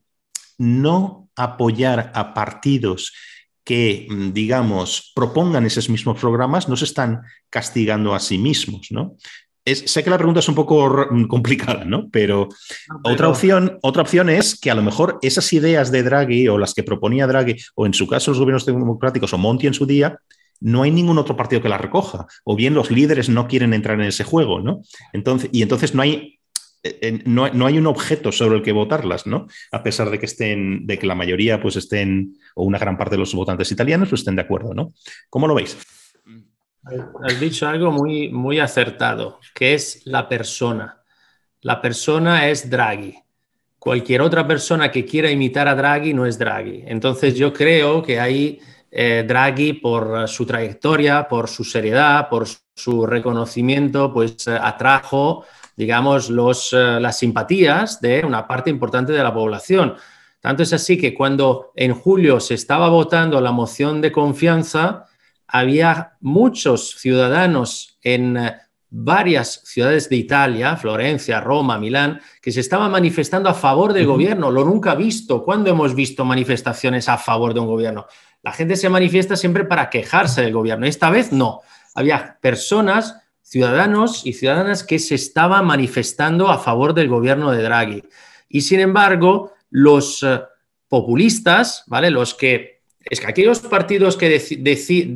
no 0.59 1.29
apoyar 1.35 2.11
a 2.13 2.35
partidos 2.35 3.11
que, 3.63 4.07
mm, 4.09 4.33
digamos, 4.33 5.11
propongan 5.15 5.65
esos 5.65 5.89
mismos 5.89 6.19
programas, 6.19 6.67
no 6.67 6.75
se 6.75 6.85
están 6.85 7.21
castigando 7.49 8.13
a 8.13 8.19
sí 8.19 8.37
mismos, 8.37 8.91
¿no? 8.91 9.17
sé 9.65 10.03
que 10.03 10.09
la 10.09 10.17
pregunta 10.17 10.41
es 10.41 10.49
un 10.49 10.55
poco 10.55 11.07
mm, 11.09 11.25
complicada, 11.27 11.85
¿no? 11.85 12.09
Pero, 12.11 12.49
Otra, 13.03 13.29
opción, 13.29 13.79
otra 13.81 14.01
opción 14.01 14.29
es 14.29 14.59
que 14.59 14.69
a 14.69 14.75
lo 14.75 14.83
mejor 14.83 15.19
esas 15.21 15.51
ideas 15.53 15.91
de 15.91 16.03
Draghi 16.03 16.47
o 16.49 16.57
las 16.57 16.73
que 16.73 16.83
proponía 16.83 17.27
Draghi, 17.27 17.55
o 17.75 17.85
en 17.85 17.93
su 17.93 18.07
caso 18.07 18.31
los 18.31 18.39
gobiernos 18.39 18.65
democráticos 18.65 19.33
o 19.33 19.37
Monti 19.37 19.67
en 19.67 19.73
su 19.73 19.85
día, 19.85 20.19
no 20.59 20.83
hay 20.83 20.91
ningún 20.91 21.17
otro 21.17 21.35
partido 21.35 21.61
que 21.61 21.69
las 21.69 21.81
recoja, 21.81 22.25
o 22.43 22.55
bien 22.55 22.73
los 22.73 22.91
líderes 22.91 23.29
no 23.29 23.47
quieren 23.47 23.73
entrar 23.73 23.99
en 23.99 24.07
ese 24.07 24.23
juego, 24.23 24.59
¿no? 24.59 24.81
Entonces, 25.11 25.49
y 25.51 25.61
entonces 25.61 25.93
no 25.93 26.01
hay 26.01 26.39
no, 27.25 27.65
hay 27.65 27.77
un 27.77 27.87
objeto 27.87 28.31
sobre 28.31 28.57
el 28.57 28.63
que 28.63 28.71
votarlas, 28.71 29.25
¿no? 29.25 29.47
A 29.71 29.83
pesar 29.83 30.09
de 30.09 30.19
que 30.19 30.25
estén, 30.25 30.85
de 30.85 30.99
que 30.99 31.07
la 31.07 31.15
mayoría 31.15 31.61
pues 31.61 31.77
estén, 31.77 32.35
o 32.55 32.63
una 32.63 32.77
gran 32.77 32.97
parte 32.97 33.15
de 33.15 33.19
los 33.19 33.33
votantes 33.33 33.71
italianos 33.71 34.09
pues 34.09 34.21
estén 34.21 34.35
de 34.35 34.41
acuerdo, 34.41 34.73
¿no? 34.73 34.93
¿Cómo 35.29 35.47
lo 35.47 35.55
veis? 35.55 35.77
Has 37.23 37.39
dicho 37.39 37.67
algo 37.67 37.91
muy, 37.91 38.29
muy 38.29 38.59
acertado, 38.59 39.39
que 39.55 39.73
es 39.73 40.01
la 40.05 40.27
persona. 40.27 41.01
La 41.61 41.81
persona 41.81 42.49
es 42.49 42.69
Draghi. 42.69 43.15
Cualquier 43.79 44.21
otra 44.21 44.45
persona 44.45 44.91
que 44.91 45.05
quiera 45.05 45.31
imitar 45.31 45.67
a 45.67 45.75
Draghi 45.75 46.13
no 46.13 46.25
es 46.25 46.37
Draghi. 46.37 46.83
Entonces 46.85 47.35
yo 47.35 47.53
creo 47.53 48.03
que 48.03 48.19
ahí 48.19 48.59
eh, 48.91 49.23
Draghi, 49.25 49.73
por 49.73 50.27
su 50.27 50.45
trayectoria, 50.45 51.27
por 51.29 51.47
su 51.47 51.63
seriedad, 51.63 52.27
por 52.27 52.45
su 52.75 53.05
reconocimiento, 53.05 54.11
pues 54.13 54.47
eh, 54.47 54.57
atrajo 54.61 55.45
digamos, 55.75 56.29
los, 56.29 56.73
eh, 56.73 56.99
las 56.99 57.17
simpatías 57.17 57.99
de 58.01 58.23
una 58.25 58.47
parte 58.47 58.69
importante 58.69 59.11
de 59.11 59.23
la 59.23 59.33
población. 59.33 59.95
Tanto 60.39 60.63
es 60.63 60.73
así 60.73 60.97
que 60.97 61.13
cuando 61.13 61.71
en 61.75 61.93
julio 61.93 62.39
se 62.39 62.53
estaba 62.53 62.89
votando 62.89 63.39
la 63.39 63.51
moción 63.51 64.01
de 64.01 64.11
confianza, 64.11 65.05
había 65.47 66.13
muchos 66.19 66.95
ciudadanos 66.97 67.97
en 68.01 68.37
eh, 68.37 68.55
varias 68.89 69.61
ciudades 69.63 70.07
de 70.09 70.17
Italia, 70.17 70.75
Florencia, 70.77 71.39
Roma, 71.39 71.79
Milán, 71.79 72.21
que 72.41 72.51
se 72.51 72.59
estaban 72.59 72.91
manifestando 72.91 73.49
a 73.49 73.53
favor 73.53 73.93
del 73.93 74.05
gobierno. 74.05 74.51
Lo 74.51 74.63
nunca 74.63 74.93
visto. 74.93 75.43
¿Cuándo 75.43 75.71
hemos 75.71 75.95
visto 75.95 76.25
manifestaciones 76.25 77.09
a 77.09 77.17
favor 77.17 77.53
de 77.53 77.59
un 77.59 77.67
gobierno? 77.67 78.05
La 78.43 78.51
gente 78.51 78.75
se 78.75 78.89
manifiesta 78.89 79.35
siempre 79.35 79.63
para 79.63 79.89
quejarse 79.89 80.41
del 80.41 80.53
gobierno. 80.53 80.85
Esta 80.85 81.09
vez 81.09 81.31
no. 81.31 81.61
Había 81.95 82.37
personas 82.39 83.22
ciudadanos 83.43 84.25
y 84.25 84.33
ciudadanas 84.33 84.83
que 84.83 84.97
se 84.97 85.15
estaban 85.15 85.65
manifestando 85.65 86.49
a 86.49 86.57
favor 86.57 86.93
del 86.95 87.09
gobierno 87.09 87.51
de 87.51 87.61
Draghi. 87.61 88.03
Y 88.49 88.61
sin 88.61 88.79
embargo, 88.79 89.53
los 89.69 90.23
eh, 90.23 90.41
populistas, 90.87 91.83
¿vale? 91.87 92.09
Los 92.09 92.33
que 92.33 92.81
es 93.05 93.19
que 93.19 93.27
aquellos 93.27 93.59
partidos 93.59 94.15
que 94.15 94.29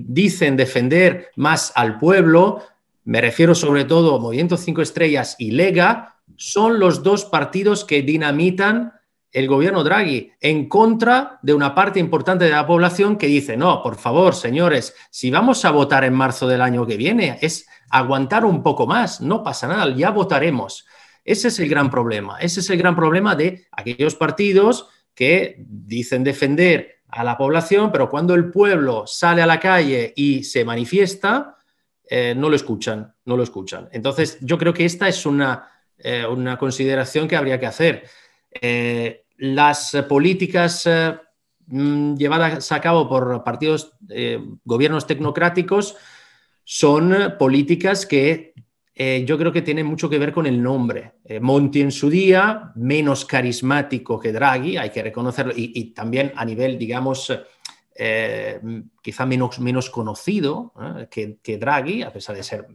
dicen 0.08 0.58
defender 0.58 1.32
más 1.36 1.72
al 1.76 1.98
pueblo, 2.00 2.62
me 3.06 3.22
refiero 3.22 3.56
sobre 3.56 3.86
todo 3.86 4.16
a 4.16 4.20
Movimiento 4.20 4.58
5 4.58 4.82
Estrellas 4.82 5.36
y 5.40 5.52
Lega, 5.52 6.18
son 6.36 6.80
los 6.80 7.02
dos 7.02 7.26
partidos 7.26 7.86
que 7.86 8.02
dinamitan 8.02 8.94
el 9.32 9.48
gobierno 9.48 9.84
Draghi 9.84 10.32
en 10.42 10.68
contra 10.68 11.40
de 11.42 11.54
una 11.54 11.76
parte 11.76 12.00
importante 12.00 12.46
de 12.46 12.52
la 12.52 12.68
población 12.68 13.18
que 13.18 13.28
dice, 13.28 13.56
no, 13.56 13.82
por 13.82 13.96
favor, 13.98 14.36
señores, 14.36 14.94
si 15.10 15.32
vamos 15.32 15.64
a 15.64 15.72
votar 15.72 16.04
en 16.04 16.14
marzo 16.14 16.48
del 16.48 16.62
año 16.62 16.86
que 16.86 16.98
viene, 16.98 17.38
es 17.42 17.68
aguantar 17.90 18.46
un 18.46 18.64
poco 18.64 18.86
más, 18.88 19.22
no 19.22 19.44
pasa 19.44 19.68
nada, 19.68 19.94
ya 19.96 20.12
votaremos. 20.12 20.86
Ese 21.24 21.50
es 21.50 21.60
el 21.60 21.70
gran 21.70 21.90
problema, 21.90 22.40
ese 22.40 22.62
es 22.62 22.70
el 22.70 22.78
gran 22.78 22.96
problema 22.96 23.36
de 23.36 23.68
aquellos 23.72 24.16
partidos 24.16 24.88
que 25.14 25.56
dicen 25.60 26.24
defender 26.24 27.02
a 27.10 27.24
la 27.24 27.38
población, 27.38 27.92
pero 27.92 28.10
cuando 28.10 28.34
el 28.34 28.52
pueblo 28.52 29.08
sale 29.08 29.42
a 29.42 29.48
la 29.48 29.60
calle 29.60 30.14
y 30.16 30.44
se 30.44 30.64
manifiesta, 30.64 31.58
eh, 32.10 32.34
no 32.36 32.50
lo 32.50 32.56
escuchan, 32.56 33.14
no 33.26 33.36
lo 33.36 33.44
escuchan. 33.44 33.90
Entonces, 33.92 34.38
yo 34.42 34.58
creo 34.58 34.74
que 34.74 34.86
esta 34.86 35.08
es 35.08 35.26
una, 35.26 35.70
eh, 35.98 36.26
consideración 36.60 37.28
que 37.28 37.36
habría 37.36 37.60
que 37.60 37.66
hacer. 37.66 38.04
Eh, 38.52 39.26
las 39.38 39.96
políticas 40.08 40.88
mm, 41.66 42.16
llevadas 42.16 42.72
a 42.72 42.82
cabo 42.82 43.10
por 43.10 43.44
partidos, 43.44 43.94
gobiernos 44.64 45.06
tecnocráticos, 45.06 45.96
son 46.70 47.36
políticas 47.40 48.06
que 48.06 48.54
eh, 48.94 49.24
yo 49.26 49.38
creo 49.38 49.54
que 49.54 49.62
tienen 49.62 49.86
mucho 49.86 50.10
que 50.10 50.20
ver 50.20 50.34
con 50.34 50.46
el 50.46 50.62
nombre. 50.62 51.14
Eh, 51.24 51.40
Monti 51.40 51.80
en 51.80 51.94
su 51.94 52.10
día, 52.10 52.74
menos 52.76 53.24
carismático 53.24 54.20
que 54.20 54.34
Draghi, 54.34 54.76
hay 54.76 54.90
que 54.90 55.02
reconocerlo, 55.02 55.54
y, 55.56 55.94
también 55.94 56.34
a 56.36 56.44
nivel, 56.44 56.78
digamos, 56.78 57.32
eh, 57.96 58.60
quizá 59.02 59.26
menos, 59.26 59.58
menos 59.62 59.90
conocido 59.90 60.74
que, 61.10 61.58
Draghi, 61.58 62.04
a 62.04 62.12
pesar 62.12 62.36
de 62.36 62.44
ser 62.44 62.68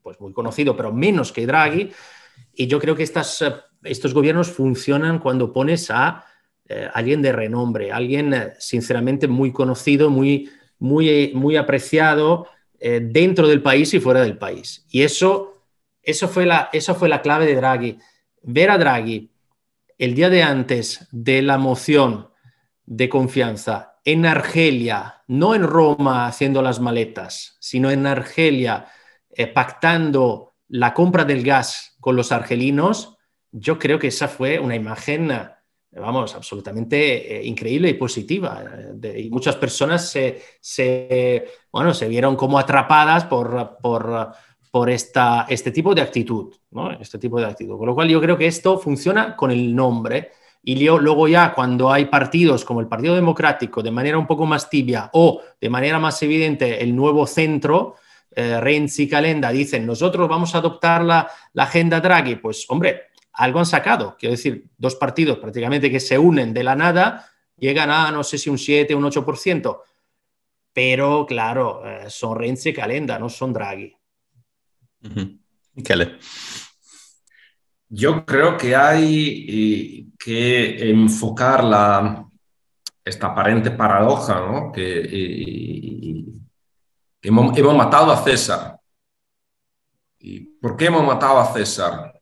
pues, 0.00 0.20
muy 0.20 0.32
conocido, 0.32 0.76
pero 0.76 0.92
menos 0.92 1.32
que 1.32 1.44
Draghi. 1.44 1.90
Y 2.54 2.68
yo 2.68 2.78
creo 2.78 2.94
que 2.94 3.02
estas, 3.02 3.44
estos 3.82 4.14
gobiernos 4.14 4.48
funcionan 4.48 5.18
cuando 5.18 5.52
pones 5.52 5.90
a 5.90 6.24
alguien 6.94 7.20
de 7.20 7.32
renombre, 7.32 7.90
alguien 7.90 8.52
sinceramente 8.60 9.26
muy 9.26 9.50
conocido, 9.50 10.08
muy, 10.08 10.48
muy, 10.78 11.32
muy 11.34 11.56
apreciado 11.56 12.46
eh, 12.80 13.00
dentro 13.02 13.46
del 13.46 13.62
país 13.62 13.92
y 13.94 14.00
fuera 14.00 14.22
del 14.22 14.38
país. 14.38 14.86
Y 14.90 15.02
eso, 15.02 15.62
eso, 16.02 16.28
fue 16.28 16.46
la, 16.46 16.70
eso 16.72 16.94
fue 16.94 17.08
la 17.08 17.20
clave 17.20 17.46
de 17.46 17.54
Draghi. 17.54 17.98
Ver 18.42 18.70
a 18.70 18.78
Draghi 18.78 19.30
el 19.98 20.14
día 20.14 20.30
de 20.30 20.42
antes 20.42 21.06
de 21.12 21.42
la 21.42 21.58
moción 21.58 22.30
de 22.86 23.10
confianza 23.10 23.98
en 24.04 24.24
Argelia, 24.24 25.22
no 25.26 25.54
en 25.54 25.62
Roma 25.62 26.26
haciendo 26.26 26.62
las 26.62 26.80
maletas, 26.80 27.58
sino 27.60 27.90
en 27.90 28.06
Argelia 28.06 28.86
eh, 29.30 29.46
pactando 29.46 30.54
la 30.68 30.94
compra 30.94 31.24
del 31.24 31.44
gas 31.44 31.96
con 32.00 32.16
los 32.16 32.32
argelinos, 32.32 33.18
yo 33.52 33.78
creo 33.78 33.98
que 33.98 34.06
esa 34.06 34.26
fue 34.26 34.58
una 34.58 34.74
imagen 34.74 35.30
vamos, 35.92 36.34
absolutamente 36.34 37.38
eh, 37.38 37.44
increíble 37.44 37.88
y 37.88 37.94
positiva. 37.94 38.62
y 39.16 39.28
muchas 39.30 39.56
personas 39.56 40.08
se, 40.60 41.44
bueno, 41.72 41.94
se 41.94 42.08
vieron 42.08 42.36
como 42.36 42.58
atrapadas 42.58 43.24
por, 43.24 43.78
por, 43.82 44.32
por 44.70 44.90
esta, 44.90 45.46
este 45.48 45.70
tipo 45.72 45.94
de 45.94 46.02
actitud, 46.02 46.54
¿no? 46.70 46.92
Este 46.92 47.18
tipo 47.18 47.40
de 47.40 47.46
actitud. 47.46 47.76
Con 47.76 47.86
lo 47.86 47.94
cual 47.94 48.08
yo 48.08 48.20
creo 48.20 48.36
que 48.36 48.46
esto 48.46 48.78
funciona 48.78 49.34
con 49.34 49.50
el 49.50 49.74
nombre 49.74 50.30
y 50.62 50.76
luego 50.76 51.26
ya 51.26 51.54
cuando 51.54 51.90
hay 51.90 52.04
partidos 52.06 52.64
como 52.64 52.80
el 52.80 52.86
Partido 52.86 53.14
Democrático 53.14 53.82
de 53.82 53.90
manera 53.90 54.18
un 54.18 54.26
poco 54.26 54.44
más 54.44 54.68
tibia 54.68 55.08
o 55.14 55.40
de 55.60 55.70
manera 55.70 55.98
más 55.98 56.22
evidente 56.22 56.82
el 56.82 56.94
nuevo 56.94 57.26
centro, 57.26 57.96
eh, 58.32 58.60
Renzi 58.60 59.08
Calenda 59.08 59.50
dicen 59.50 59.86
nosotros 59.86 60.28
vamos 60.28 60.54
a 60.54 60.58
adoptar 60.58 61.02
la, 61.02 61.28
la 61.54 61.62
agenda 61.64 62.00
Draghi, 62.00 62.36
pues 62.36 62.66
hombre, 62.68 63.09
algo 63.40 63.58
han 63.58 63.66
sacado. 63.66 64.16
Quiero 64.18 64.32
decir, 64.32 64.68
dos 64.76 64.96
partidos 64.96 65.38
prácticamente 65.38 65.90
que 65.90 65.98
se 65.98 66.18
unen 66.18 66.52
de 66.52 66.62
la 66.62 66.76
nada 66.76 67.26
llegan 67.56 67.90
a 67.90 68.10
no 68.10 68.22
sé 68.22 68.36
si 68.36 68.50
un 68.50 68.58
7, 68.58 68.94
un 68.94 69.04
8%. 69.04 69.80
Pero 70.72 71.24
claro, 71.26 71.82
eh, 71.84 72.10
son 72.10 72.38
Renzi 72.38 72.68
y 72.68 72.74
Calenda, 72.74 73.18
no 73.18 73.30
son 73.30 73.52
Draghi. 73.54 73.96
Yo 77.88 78.26
creo 78.26 78.58
que 78.58 78.76
hay 78.76 80.12
que 80.18 80.90
enfocar 80.90 81.64
la, 81.64 82.28
esta 83.02 83.28
aparente 83.28 83.70
paradoja, 83.70 84.38
¿no? 84.40 84.70
que, 84.70 85.00
hemos, 87.22 87.56
hemos, 87.56 87.74
matado 87.74 88.12
a 88.12 88.22
César. 88.22 88.78
¿Y 90.18 90.40
por 90.40 90.76
qué 90.76 90.86
hemos 90.86 91.04
matado 91.04 91.38
a 91.38 91.52
César? 91.54 92.19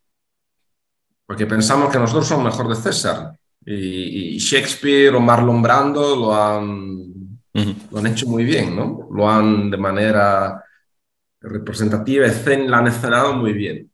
Porque 1.28 1.44
pensamos 1.44 1.92
que 1.92 1.98
nosotros 1.98 2.26
somos 2.26 2.46
mejor 2.46 2.74
de 2.74 2.82
César. 2.82 3.38
Y, 3.66 4.38
Shakespeare 4.38 5.14
o 5.14 5.20
Marlon 5.20 5.60
Brando 5.60 6.16
lo 6.16 6.34
han, 6.34 7.38
lo 7.90 7.98
han 7.98 8.06
hecho 8.06 8.26
muy 8.26 8.44
bien, 8.44 8.74
¿no? 8.74 9.06
Lo 9.12 9.28
han 9.28 9.70
de 9.70 9.76
manera 9.76 10.64
representativa, 11.42 12.26
la 12.26 12.78
han 12.78 12.86
escenado 12.86 13.34
muy 13.34 13.52
bien. 13.52 13.90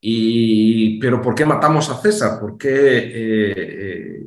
Y, 0.00 0.98
pero 0.98 1.22
¿por 1.22 1.36
qué 1.36 1.46
matamos 1.46 1.88
a 1.88 1.98
César? 1.98 2.40
Porque, 2.40 2.68
eh, 2.68 3.54
eh, 3.56 4.26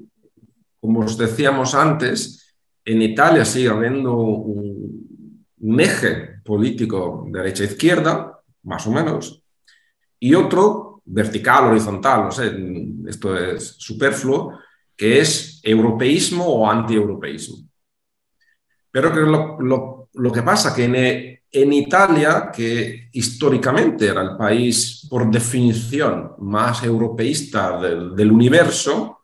como 0.80 1.02
os 1.02 1.18
decíamos 1.18 1.76
antes, 1.76 2.56
en 2.86 3.02
Italia 3.02 3.44
sigue 3.44 3.68
habiendo 3.68 4.16
un, 4.16 5.46
un 5.60 5.80
eje 5.82 6.40
político 6.46 7.28
derecha-izquierda, 7.30 8.40
más 8.64 8.88
o 8.88 8.92
menos, 8.92 9.44
y 10.22 10.34
otro 10.36 10.97
vertical, 11.08 11.68
horizontal, 11.68 12.26
no 12.26 12.32
sé, 12.32 12.52
esto 13.08 13.38
es 13.38 13.76
superfluo, 13.78 14.60
que 14.96 15.20
es 15.20 15.62
europeísmo 15.64 16.46
o 16.46 16.70
anti-europeísmo. 16.70 17.68
Pero 18.92 19.10
lo, 19.60 20.32
que 20.34 20.42
pasa 20.42 20.74
que 20.74 21.40
en, 21.52 21.74
Italia, 21.74 22.52
que 22.54 23.10
históricamente 23.14 24.08
era 24.08 24.22
el 24.22 24.36
país 24.36 25.08
por 25.10 25.30
definición 25.30 26.34
más 26.40 26.84
europeísta 26.84 27.80
del, 27.80 28.32
universo, 28.32 29.20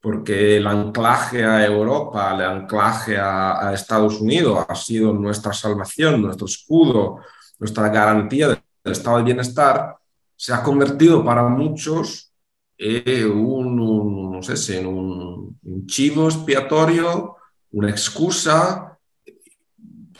porque 0.00 0.56
el 0.56 0.66
anclaje 0.66 1.44
a 1.44 1.64
Europa, 1.64 2.34
el 2.34 2.42
anclaje 2.42 3.16
a, 3.16 3.72
Estados 3.72 4.20
Unidos 4.20 4.66
ha 4.68 4.74
sido 4.74 5.12
nuestra 5.12 5.52
salvación, 5.52 6.20
nuestro 6.20 6.46
escudo, 6.46 7.20
nuestra 7.60 7.88
garantía 7.88 8.48
del 8.48 8.58
estado 8.84 9.18
de 9.18 9.24
bienestar, 9.24 9.96
se 10.42 10.52
ha 10.52 10.60
convertido 10.60 11.24
para 11.24 11.44
muchos 11.44 12.32
en 12.76 13.30
un, 13.30 14.32
no 14.32 14.42
sé, 14.42 14.80
en 14.80 14.86
un, 14.88 15.86
chivo 15.86 16.26
expiatorio, 16.26 17.36
una 17.70 17.90
excusa 17.90 18.98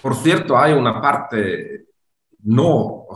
por 0.01 0.15
cierto, 0.15 0.57
hay 0.57 0.75
una 0.75 1.01
parte 1.01 1.87
no, 2.45 3.07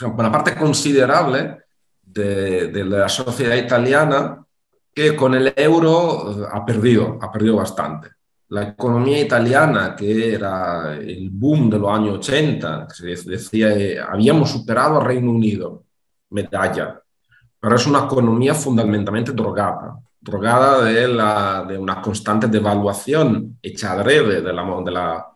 una 0.00 0.32
parte 0.32 0.56
considerable 0.56 1.58
de, 2.02 2.84
la 2.84 3.08
sociedad 3.08 3.54
italiana 3.54 4.44
que 4.92 5.14
con 5.14 5.36
el 5.36 5.52
euro 5.54 6.32
eh, 6.32 6.48
ha 6.50 6.64
perdido, 6.64 7.16
ha 7.22 7.30
perdido 7.30 7.56
bastante. 7.56 8.10
La 8.48 8.62
economía 8.70 9.20
italiana, 9.20 9.94
que 9.96 10.34
era 10.34 10.96
el 10.96 11.30
boom 11.30 11.70
de 11.70 11.78
los 11.78 11.90
años 11.90 12.18
80, 12.18 12.88
que 12.88 13.16
se 13.16 13.30
decía, 13.30 13.72
eh, 13.72 14.00
habíamos 14.00 14.50
superado 14.50 14.98
al 14.98 15.06
Reino 15.06 15.30
Unido, 15.30 15.85
medalla, 16.30 17.00
pero 17.60 17.76
es 17.76 17.86
una 17.86 18.04
economía 18.04 18.54
fundamentalmente 18.54 19.32
drogada, 19.32 19.98
drogada 20.20 20.84
de, 20.84 21.08
la, 21.08 21.64
de 21.66 21.78
una 21.78 22.00
constante 22.00 22.48
devaluación 22.48 23.58
hecha 23.62 23.92
adrede 23.92 24.40
de 24.42 24.52
la, 24.52 24.82
de 24.84 24.90
la, 24.90 25.26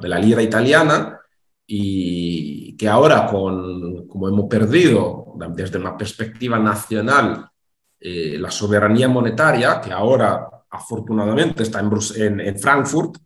de 0.00 0.08
la 0.08 0.18
lira 0.18 0.42
italiana 0.42 1.18
y 1.66 2.76
que 2.76 2.88
ahora, 2.88 3.26
con, 3.26 4.06
como 4.06 4.28
hemos 4.28 4.48
perdido 4.48 5.34
desde 5.50 5.78
una 5.78 5.96
perspectiva 5.96 6.58
nacional 6.58 7.48
eh, 7.98 8.36
la 8.38 8.50
soberanía 8.50 9.08
monetaria, 9.08 9.80
que 9.80 9.92
ahora 9.92 10.48
afortunadamente 10.70 11.62
está 11.62 11.80
en, 11.80 12.40
en, 12.40 12.58
Frankfurt, 12.58 13.16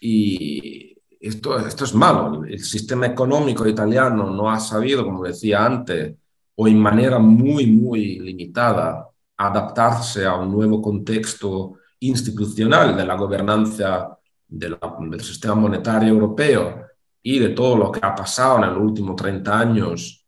y 0.00 0.93
esto, 1.28 1.58
esto 1.58 1.84
es 1.84 1.94
malo. 1.94 2.44
El 2.44 2.60
sistema 2.60 3.06
económico 3.06 3.66
italiano 3.66 4.30
no 4.30 4.50
ha 4.50 4.60
sabido, 4.60 5.04
como 5.04 5.24
decía 5.24 5.64
antes, 5.64 6.14
o 6.56 6.68
en 6.68 6.78
manera 6.78 7.18
muy, 7.18 7.66
muy 7.66 8.18
limitada, 8.20 9.08
adaptarse 9.36 10.26
a 10.26 10.34
un 10.36 10.52
nuevo 10.52 10.80
contexto 10.80 11.78
institucional 12.00 12.96
de 12.96 13.06
la 13.06 13.16
gobernanza 13.16 14.18
del 14.46 14.78
sistema 15.20 15.54
monetario 15.54 16.10
europeo 16.10 16.86
y 17.22 17.38
de 17.38 17.48
todo 17.48 17.76
lo 17.76 17.90
que 17.90 18.00
ha 18.02 18.14
pasado 18.14 18.62
en 18.62 18.74
los 18.74 18.82
últimos 18.82 19.16
30 19.16 19.58
años 19.58 20.26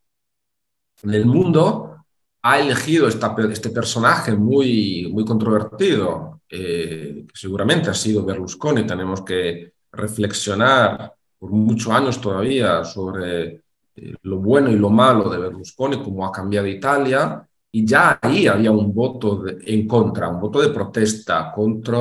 en 1.03 1.15
el 1.15 1.27
mundo, 1.27 2.05
ha 2.43 2.59
elegido 2.59 3.07
este 3.07 3.71
personaje 3.71 4.33
muy, 4.33 5.11
muy 5.13 5.25
controvertido, 5.25 6.41
eh, 6.49 7.27
que 7.29 7.35
seguramente 7.35 7.91
ha 7.91 7.95
sido 7.95 8.25
Berlusconi. 8.25 8.87
Tenemos 8.87 9.23
que 9.23 9.76
reflexionar 9.97 11.13
por 11.39 11.51
muchos 11.51 11.93
años 11.93 12.21
todavía 12.21 12.85
sobre 12.85 13.63
eh, 13.95 14.15
lo 14.23 14.39
bueno 14.39 14.71
y 14.71 14.77
lo 14.77 14.91
malo 14.91 15.31
de 15.31 15.39
Berlusconi, 15.39 16.03
cómo 16.03 16.27
ha 16.27 16.33
cambiado 16.33 16.67
Italia, 16.67 17.47
y 17.73 17.87
ya 17.87 18.19
ahí 18.23 18.47
había 18.47 18.71
un 18.71 18.95
voto 18.95 19.45
en 19.47 19.87
contra, 19.87 20.29
un 20.29 20.41
voto 20.41 20.61
de 20.61 20.71
protesta 20.71 21.53
contra 21.53 21.99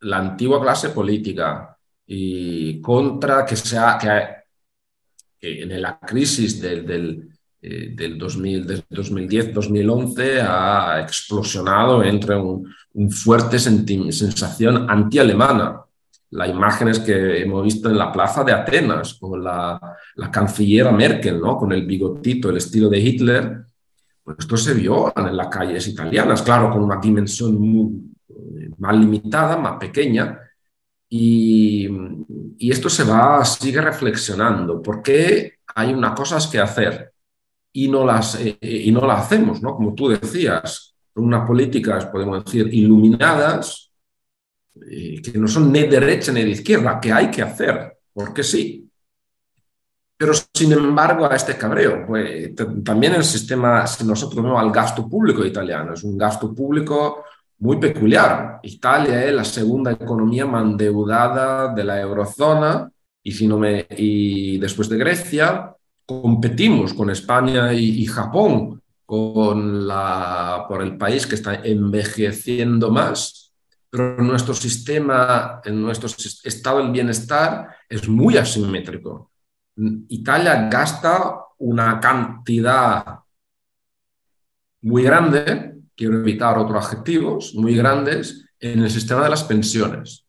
la 0.00 0.18
antigua 0.18 0.60
clase 0.60 0.90
política 0.90 1.76
y 2.06 2.80
contra 2.80 3.44
que 3.44 3.56
sea 3.56 3.98
que, 3.98 4.42
en 5.44 5.82
la 5.82 5.98
crisis 5.98 6.60
del, 6.60 6.86
del, 6.86 7.28
eh, 7.60 7.92
del 7.94 8.16
2010-2011 8.18 10.46
ha 10.48 11.00
explosionado 11.00 12.04
entre 12.04 12.36
un, 12.36 12.72
un 12.94 13.10
fuerte 13.10 13.58
sensación 13.58 14.88
anti-alemana. 14.88 15.81
Las 16.32 16.48
imágenes 16.48 17.00
que 17.00 17.42
hemos 17.42 17.64
visto 17.64 17.88
en 17.88 17.98
la 17.98 18.10
plaza 18.10 18.44
de 18.44 18.52
Atenas 18.52 19.14
con 19.14 19.42
la, 19.42 19.80
la 20.16 20.30
canciller 20.30 20.90
Merkel, 20.92 21.40
¿no? 21.40 21.56
con 21.56 21.72
el 21.72 21.86
bigotito, 21.86 22.50
el 22.50 22.56
estilo 22.56 22.88
de 22.88 22.98
Hitler, 22.98 23.64
pues 24.22 24.38
esto 24.38 24.56
se 24.56 24.74
vio 24.74 25.12
en 25.16 25.36
las 25.36 25.48
calles 25.48 25.86
italianas, 25.88 26.42
claro, 26.42 26.70
con 26.70 26.82
una 26.82 26.96
dimensión 26.96 27.60
muy, 27.60 28.12
más 28.78 28.96
limitada, 28.96 29.56
más 29.56 29.78
pequeña, 29.78 30.38
y, 31.08 31.88
esto 32.58 32.88
se 32.88 33.04
va, 33.04 33.44
sigue 33.44 33.80
reflexionando, 33.80 34.80
porque 34.80 35.58
hay 35.74 35.92
unas 35.92 36.14
cosas 36.14 36.46
que 36.46 36.58
hacer 36.58 37.12
y 37.72 37.88
no 37.88 38.06
las, 38.06 38.36
eh, 38.40 38.56
y 38.62 38.90
no 38.92 39.06
las 39.06 39.26
hacemos, 39.26 39.60
¿no? 39.62 39.74
Como 39.74 39.94
tú 39.94 40.08
decías, 40.08 40.94
unas 41.14 41.46
políticas, 41.46 42.06
podemos 42.06 42.44
decir, 42.44 42.72
iluminadas, 42.72 43.91
que 44.74 45.32
no 45.38 45.48
son 45.48 45.70
ni 45.70 45.86
derecha 45.86 46.32
ni 46.32 46.42
de 46.42 46.50
izquierda, 46.50 46.98
que 47.00 47.12
hay 47.12 47.30
que 47.30 47.42
hacer, 47.42 47.98
porque 48.12 48.42
sí. 48.42 48.88
Pero 50.16 50.32
sin 50.54 50.72
embargo, 50.72 51.26
a 51.26 51.34
este 51.34 51.56
cabreo, 51.56 52.06
pues 52.06 52.52
también 52.84 53.14
el 53.14 53.24
sistema, 53.24 53.86
si 53.86 54.04
nosotros 54.04 54.42
vemos 54.42 54.60
al 54.60 54.70
gasto 54.70 55.08
público 55.08 55.44
italiano, 55.44 55.94
es 55.94 56.04
un 56.04 56.16
gasto 56.16 56.54
público 56.54 57.24
muy 57.58 57.78
peculiar. 57.78 58.60
Italia 58.62 59.24
es 59.24 59.34
la 59.34 59.44
segunda 59.44 59.92
economía 59.92 60.46
más 60.46 60.64
endeudada 60.64 61.72
de 61.74 61.84
la 61.84 62.00
eurozona 62.00 62.90
y, 63.22 63.32
si 63.32 63.46
no 63.46 63.58
me, 63.58 63.86
y 63.96 64.58
después 64.58 64.88
de 64.88 64.98
Grecia 64.98 65.74
competimos 66.04 66.92
con 66.92 67.10
España 67.10 67.72
y, 67.72 68.04
Japón 68.06 68.82
con 69.06 69.86
la, 69.86 70.66
por 70.68 70.82
el 70.82 70.96
país 70.96 71.26
que 71.26 71.36
está 71.36 71.54
envejeciendo 71.54 72.90
más, 72.90 73.51
pero 73.92 74.16
nuestro 74.22 74.54
sistema, 74.54 75.60
en 75.62 75.82
nuestro 75.82 76.08
estado 76.44 76.78
del 76.78 76.92
bienestar 76.92 77.76
es 77.86 78.08
muy 78.08 78.38
asimétrico. 78.38 79.32
Italia 80.08 80.66
gasta 80.70 81.36
una 81.58 82.00
cantidad 82.00 83.18
muy 84.80 85.02
grande 85.02 85.72
quiero 85.96 86.18
evitar 86.18 86.58
otros 86.58 86.84
adjetivos 86.84 87.54
muy 87.54 87.76
grandes, 87.76 88.44
en 88.58 88.82
el 88.82 88.90
sistema 88.90 89.24
de 89.24 89.30
las 89.30 89.44
pensiones 89.44 90.24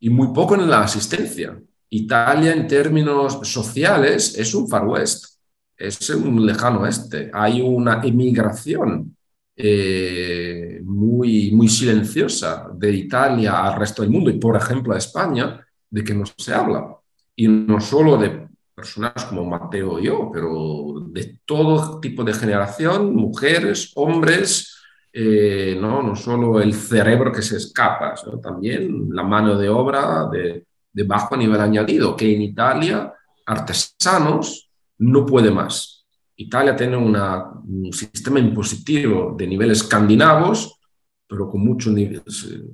y 0.00 0.10
muy 0.10 0.28
poco 0.34 0.54
en 0.54 0.68
la 0.68 0.82
asistencia. 0.82 1.60
Italia 1.88 2.52
en 2.52 2.66
términos 2.66 3.40
sociales 3.48 4.36
es 4.36 4.54
un 4.54 4.68
far 4.68 4.86
west, 4.86 5.38
es 5.76 6.10
un 6.10 6.44
lejano 6.44 6.80
oeste. 6.80 7.30
Hay 7.32 7.60
una 7.60 8.02
emigración 8.02 9.16
eh, 9.60 10.80
muy, 10.84 11.50
muy 11.50 11.68
silenciosa 11.68 12.68
de 12.72 12.92
Italia 12.92 13.64
al 13.64 13.76
resto 13.76 14.02
del 14.02 14.10
mundo 14.12 14.30
y, 14.30 14.38
por 14.38 14.56
ejemplo, 14.56 14.94
a 14.94 14.98
España, 14.98 15.66
de 15.90 16.04
que 16.04 16.14
no 16.14 16.24
se 16.36 16.54
habla. 16.54 16.96
Y 17.34 17.48
no 17.48 17.80
solo 17.80 18.16
de 18.16 18.46
personas 18.72 19.24
como 19.24 19.44
Mateo 19.44 19.98
y 19.98 20.04
yo, 20.04 20.30
pero 20.32 21.08
de 21.10 21.40
todo 21.44 21.98
tipo 21.98 22.22
de 22.22 22.34
generación, 22.34 23.16
mujeres, 23.16 23.90
hombres, 23.96 24.76
eh, 25.12 25.76
¿no? 25.80 26.04
no 26.04 26.14
solo 26.14 26.60
el 26.60 26.72
cerebro 26.72 27.32
que 27.32 27.42
se 27.42 27.56
escapa, 27.56 28.16
sino 28.16 28.38
también 28.38 29.08
la 29.10 29.24
mano 29.24 29.58
de 29.58 29.68
obra 29.68 30.28
de 30.30 31.02
bajo 31.02 31.36
nivel 31.36 31.60
añadido, 31.60 32.14
que 32.14 32.32
en 32.32 32.42
Italia, 32.42 33.12
artesanos, 33.44 34.70
no 34.98 35.26
puede 35.26 35.50
más. 35.50 35.97
Italia 36.40 36.76
tiene 36.76 36.96
un 36.96 37.92
sistema 37.92 38.38
impositivo 38.38 39.34
de 39.36 39.46
niveles 39.46 39.82
escandinavos, 39.82 40.78
pero 41.26 41.50
con 41.50 41.60
muchas 41.60 41.94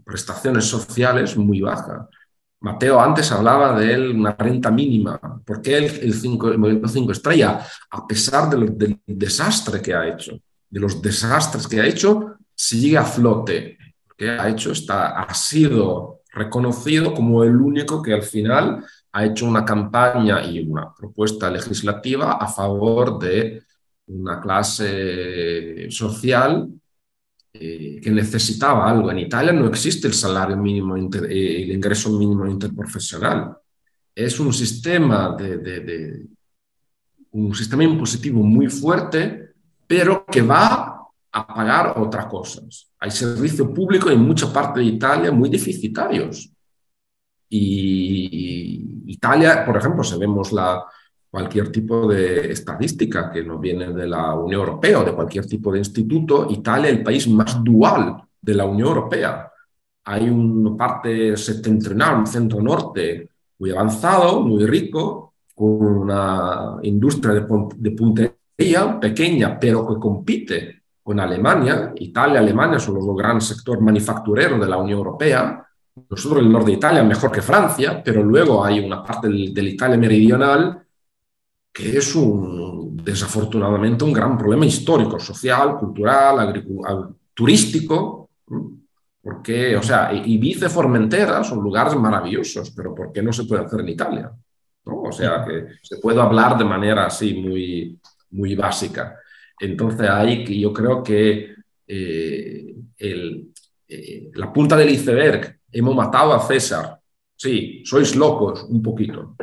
prestaciones 0.05 0.67
sociales 0.67 1.37
muy 1.37 1.61
bajas. 1.63 2.07
Mateo 2.61 3.01
antes 3.01 3.33
hablaba 3.33 3.79
de 3.79 4.11
una 4.11 4.33
renta 4.33 4.71
mínima. 4.71 5.19
¿Por 5.45 5.63
qué 5.63 5.79
el, 5.79 5.85
el, 5.85 6.15
cinco, 6.15 6.51
el 6.51 6.59
movimiento 6.59 6.89
5 6.89 7.13
estrella, 7.13 7.67
a 7.91 8.07
pesar 8.07 8.51
del, 8.51 9.01
desastre 9.07 9.81
que 9.81 9.95
ha 9.95 10.09
hecho, 10.09 10.39
de 10.69 10.81
los 10.81 11.01
desastres 11.01 11.67
que 11.67 11.81
ha 11.81 11.87
hecho, 11.87 12.37
sigue 12.55 12.99
a 12.99 13.05
flote? 13.05 13.79
¿Qué 14.17 14.31
ha 14.31 14.49
hecho? 14.49 14.73
Está, 14.73 15.21
ha 15.21 15.35
sido 15.35 16.21
reconocido 16.33 17.15
como 17.15 17.45
el 17.45 17.57
único 17.57 18.03
que 18.03 18.13
al 18.13 18.23
final 18.23 18.85
ha 19.17 19.25
hecho 19.25 19.47
una 19.47 19.65
campaña 19.65 20.45
y 20.45 20.59
una 20.69 20.93
propuesta 20.93 21.49
legislativa 21.49 22.33
a 22.33 22.49
favor 22.49 23.17
de 23.21 23.63
una 24.09 24.41
clase 24.41 25.89
social 25.89 26.69
eh, 27.53 28.01
que 28.03 28.11
necesitaba 28.11 28.91
algo. 28.91 29.13
En 29.13 29.21
Italia 29.21 29.53
no 29.53 29.69
existe 29.69 30.09
el 30.09 30.15
salario 30.15 30.57
mínimo, 30.57 30.97
eh, 30.97 31.63
el 31.63 31.71
ingreso 31.71 32.11
mínimo 32.11 32.45
interprofesional. 32.49 33.57
Es 34.13 34.41
un 34.41 34.53
sistema 34.53 35.37
de, 35.39 35.59
de, 35.59 36.27
un 37.31 37.55
sistema 37.55 37.85
impositivo 37.85 38.43
muy 38.43 38.67
fuerte, 38.67 39.55
pero 39.87 40.27
que 40.27 40.43
va 40.43 41.07
a 41.31 41.47
pagar 41.47 41.95
otras 41.99 42.27
cosas. 42.27 42.91
Hay 42.99 43.13
servicios 43.13 43.69
públicos 43.69 44.11
en 44.13 44.21
mucha 44.21 44.53
parte 44.53 44.81
de 44.81 44.87
Italia 44.87 45.31
muy 45.31 45.49
deficitarios. 45.49 46.51
Y 47.57 49.03
Italia, 49.07 49.65
por 49.65 49.77
ejemplo, 49.77 50.03
si 50.03 50.19
vemos 50.19 50.53
la, 50.53 50.85
cualquier 51.35 51.73
tipo 51.73 52.07
de 52.07 52.53
estadística 52.53 53.29
que 53.29 53.43
nos 53.43 53.61
viene 53.61 53.93
de 53.93 54.07
la 54.07 54.35
Unión 54.35 54.61
Europea 54.61 55.01
o 55.01 55.05
de 55.05 55.17
cualquier 55.17 55.45
tipo 55.47 55.73
de 55.73 55.81
instituto, 55.81 56.47
Italia 56.49 56.91
es 56.91 56.99
el 56.99 57.03
país 57.03 57.27
más 57.27 57.59
dual 57.61 58.23
de 58.41 58.55
la 58.55 58.65
Unión 58.65 58.87
Europea. 58.91 59.51
Hay 60.05 60.31
una 60.31 60.77
parte 60.77 61.37
septentrional, 61.37 62.19
un 62.19 62.27
centro 62.29 62.63
norte 62.63 63.31
muy 63.59 63.73
avanzado, 63.73 64.43
muy 64.43 64.65
rico, 64.65 65.35
con 65.53 65.83
una 65.83 66.77
industria 66.83 67.35
de, 67.35 67.47
de 67.79 67.91
puntería 67.91 69.01
pequeña, 69.01 69.59
pero 69.59 69.89
que 69.89 69.99
compite 69.99 70.83
con 71.03 71.19
Alemania, 71.19 71.93
Italia 71.97 72.37
y 72.37 72.45
Alemania 72.45 72.79
son 72.79 72.95
los 72.95 73.07
dos 73.07 73.17
grandes 73.17 73.47
sectores 73.49 73.83
manufactureros 73.83 74.61
de 74.61 74.69
la 74.69 74.77
Unión 74.77 74.99
Europea. 74.99 75.67
Nosotros 76.11 76.43
el 76.43 76.51
norte 76.51 76.73
de 76.73 76.77
Italia 76.77 77.03
mejor 77.05 77.31
que 77.31 77.43
Francia, 77.43 78.03
pero 78.05 78.23
luego 78.23 78.65
hay 78.65 78.81
una 78.81 79.03
parte 79.03 79.29
de 79.29 79.63
la 79.63 79.69
Italia 79.69 79.97
meridional 79.97 80.85
que 81.73 81.99
es 81.99 82.15
un, 82.15 82.97
desafortunadamente 82.97 84.05
un 84.05 84.13
gran 84.13 84.39
problema 84.39 84.65
histórico, 84.65 85.19
social, 85.19 85.77
cultural, 85.77 86.65
turístico, 87.35 88.31
porque, 89.21 89.75
o 89.75 89.83
sea, 89.83 90.13
Ibiza 90.13 90.67
y 90.67 90.69
Formentera 90.69 91.43
son 91.43 91.61
lugares 91.61 91.97
maravillosos, 91.97 92.71
pero 92.71 92.95
¿por 92.95 93.13
qué 93.13 93.23
no 93.23 93.33
se 93.33 93.45
puede 93.45 93.65
hacer 93.65 93.81
en 93.81 93.89
Italia? 93.89 94.31
¿No? 94.85 95.03
O 95.03 95.13
sea, 95.13 95.45
que 95.45 95.67
se 95.83 95.97
puede 95.97 96.21
hablar 96.21 96.57
de 96.57 96.65
manera 96.65 97.07
así 97.07 97.35
muy, 97.35 97.99
muy 98.31 98.55
básica. 98.55 99.17
Entonces 99.59 100.09
ahí 100.09 100.45
que 100.45 100.59
yo 100.59 100.73
creo 100.73 101.03
que 101.03 101.55
eh, 101.87 102.75
el, 102.99 103.49
eh, 103.89 104.31
la 104.35 104.53
punta 104.53 104.77
del 104.77 104.91
iceberg, 104.91 105.59
hemos 105.75 105.95
matado 105.95 106.33
a 106.33 106.41
César. 106.41 107.01
Sí, 107.37 107.83
sois 107.85 108.15
locos 108.15 108.65
un 108.71 108.81
poquito, 108.81 109.35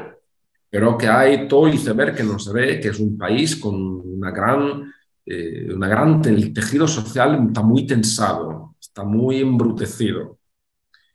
pero 0.69 0.97
que 0.97 1.07
hay 1.07 1.47
todo 1.47 1.67
el 1.67 1.75
iceberg 1.75 2.15
que 2.15 2.23
no 2.23 2.39
se 2.39 2.53
ve, 2.53 2.79
que 2.79 2.87
es 2.87 2.99
un 2.99 3.17
país 3.17 3.57
con 3.57 3.75
una 3.75 4.31
gran, 4.31 4.91
eh, 5.25 5.69
una 5.73 5.87
gran 5.89 6.23
el 6.25 6.53
tejido 6.53 6.87
social 6.87 7.47
está 7.47 7.61
muy 7.61 7.85
tensado, 7.85 8.75
está 8.79 9.03
muy 9.03 9.41
embrutecido. 9.41 10.39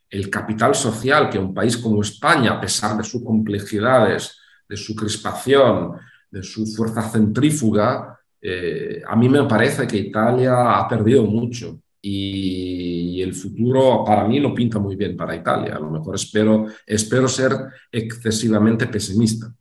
El 0.09 0.29
capital 0.31 0.75
social 0.75 1.31
que 1.31 1.39
un 1.39 1.55
país 1.55 1.77
como 1.79 2.03
España, 2.03 2.53
a 2.53 2.61
pesar 2.61 2.97
de 2.97 3.03
sus 3.03 3.25
complejidades, 3.25 4.39
de 4.69 4.77
su 4.77 4.95
crispación, 4.95 5.93
de 6.31 6.43
su 6.43 6.67
fuerza 6.67 7.03
centrífuga, 7.09 8.21
eh, 8.41 9.03
a 9.09 9.17
mí 9.17 9.29
me 9.29 9.45
parece 9.45 9.87
que 9.87 9.97
Italia 9.97 10.77
ha 10.77 10.87
perdido 10.87 11.25
mucho 11.25 11.81
y 12.09 13.21
el 13.21 13.35
futuro 13.35 14.05
para 14.07 14.29
mí 14.29 14.39
no 14.39 14.55
pinta 14.55 14.79
muy 14.79 14.95
bien 14.95 15.17
para 15.17 15.35
Italia. 15.35 15.75
A 15.75 15.81
lo 15.81 15.91
mejor 15.91 16.15
espero, 16.15 16.67
espero 16.87 17.27
ser 17.27 17.53
excesivamente 17.91 18.87
pesimista. 18.87 19.53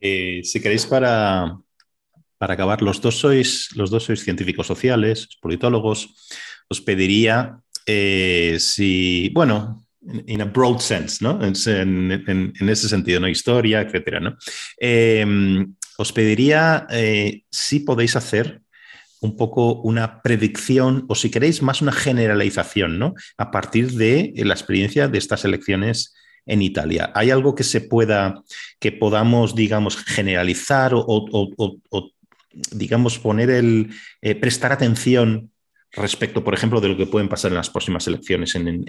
Eh, 0.00 0.40
si 0.42 0.60
queréis 0.60 0.86
para, 0.86 1.58
para 2.38 2.54
acabar, 2.54 2.80
los 2.80 3.02
dos, 3.02 3.18
sois, 3.18 3.76
los 3.76 3.90
dos 3.90 4.04
sois 4.04 4.24
científicos 4.24 4.66
sociales, 4.66 5.28
politólogos, 5.38 6.26
os 6.66 6.80
pediría 6.80 7.60
eh, 7.84 8.56
si, 8.58 9.30
bueno, 9.34 9.86
in 10.26 10.40
a 10.40 10.46
broad 10.46 10.78
sense, 10.78 11.22
¿no? 11.22 11.38
En, 11.44 11.52
ese 11.56 12.88
sentido, 12.88 13.20
¿no? 13.20 13.28
Historia, 13.28 13.82
etcétera, 13.82 14.20
¿no? 14.20 14.36
os 15.98 16.12
pediría 16.12 16.86
eh, 16.90 17.44
si 17.50 17.80
podéis 17.80 18.16
hacer 18.16 18.62
un 19.20 19.36
poco 19.36 19.80
una 19.82 20.22
predicción 20.22 21.04
o 21.08 21.14
si 21.14 21.30
queréis 21.30 21.62
más 21.62 21.82
una 21.82 21.92
generalización, 21.92 22.98
¿no? 22.98 23.14
A 23.38 23.50
partir 23.50 23.92
de 23.92 24.32
la 24.36 24.54
experiencia 24.54 25.08
de 25.08 25.18
estas 25.18 25.44
elecciones 25.44 26.14
en 26.46 26.62
Italia. 26.62 27.10
¿Hay 27.14 27.30
algo 27.30 27.54
que 27.54 27.64
se 27.64 27.80
pueda, 27.80 28.42
que 28.78 28.92
podamos, 28.92 29.54
digamos, 29.54 29.96
generalizar 29.96 30.92
o, 30.94 31.72
digamos, 32.70 33.18
poner 33.18 33.50
el, 33.50 33.90
eh, 34.22 34.34
prestar 34.34 34.72
atención 34.72 35.50
respecto, 35.96 36.44
por 36.44 36.54
ejemplo, 36.54 36.80
de 36.80 36.88
lo 36.88 36.96
que 36.96 37.06
pueden 37.06 37.28
pasar 37.28 37.50
en 37.50 37.56
las 37.56 37.70
próximas 37.70 38.06
elecciones 38.06 38.54
en, 38.54 38.84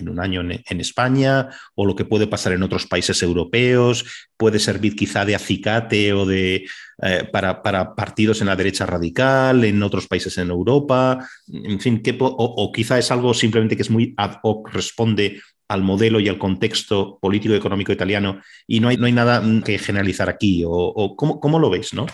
un 0.00 0.20
año 0.20 0.40
en, 0.40 0.80
España 0.80 1.48
o 1.74 1.86
lo 1.86 1.96
que 1.96 2.04
puede 2.04 2.26
pasar 2.26 2.52
en 2.52 2.62
otros 2.62 2.86
países 2.86 3.22
europeos, 3.22 4.04
puede 4.36 4.58
servir 4.58 4.94
quizá 4.94 5.24
de 5.24 5.34
acicate 5.34 6.12
o 6.12 6.26
de, 6.26 6.66
eh, 7.02 7.28
para, 7.32 7.62
partidos 7.94 8.40
en 8.40 8.48
la 8.48 8.56
derecha 8.56 8.86
radical, 8.86 9.64
en 9.64 9.82
otros 9.82 10.06
países 10.06 10.36
en 10.38 10.50
Europa, 10.50 11.26
en 11.52 11.80
fin, 11.80 12.02
o, 12.20 12.72
quizá 12.72 12.98
es 12.98 13.10
algo 13.10 13.32
simplemente 13.34 13.76
que 13.76 13.82
es 13.82 13.90
muy 13.90 14.14
ad 14.16 14.38
hoc, 14.42 14.70
responde 14.72 15.40
al 15.68 15.82
modelo 15.82 16.18
y 16.18 16.28
al 16.28 16.38
contexto 16.38 17.18
político 17.20 17.54
y 17.54 17.58
económico 17.58 17.92
italiano 17.92 18.40
y 18.66 18.80
no 18.80 18.88
hay, 18.88 18.96
no 18.96 19.06
hay 19.06 19.12
nada 19.12 19.42
que 19.64 19.78
generalizar 19.78 20.28
aquí, 20.28 20.64
o, 20.66 21.14
¿cómo, 21.16 21.40
¿cómo, 21.40 21.58
lo 21.58 21.70
veis, 21.70 21.92
¿no? 21.92 22.06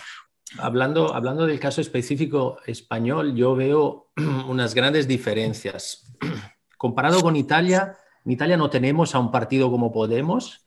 Hablando, 0.59 1.13
hablando 1.13 1.47
del 1.47 1.59
caso 1.59 1.81
específico 1.81 2.59
español, 2.65 3.35
yo 3.35 3.55
veo 3.55 4.11
unas 4.47 4.73
grandes 4.73 5.07
diferencias. 5.07 6.15
Comparado 6.77 7.21
con 7.21 7.35
Italia, 7.35 7.97
en 8.23 8.31
Italia 8.31 8.57
no 8.57 8.69
tenemos 8.69 9.15
a 9.15 9.19
un 9.19 9.31
partido 9.31 9.71
como 9.71 9.91
Podemos, 9.91 10.65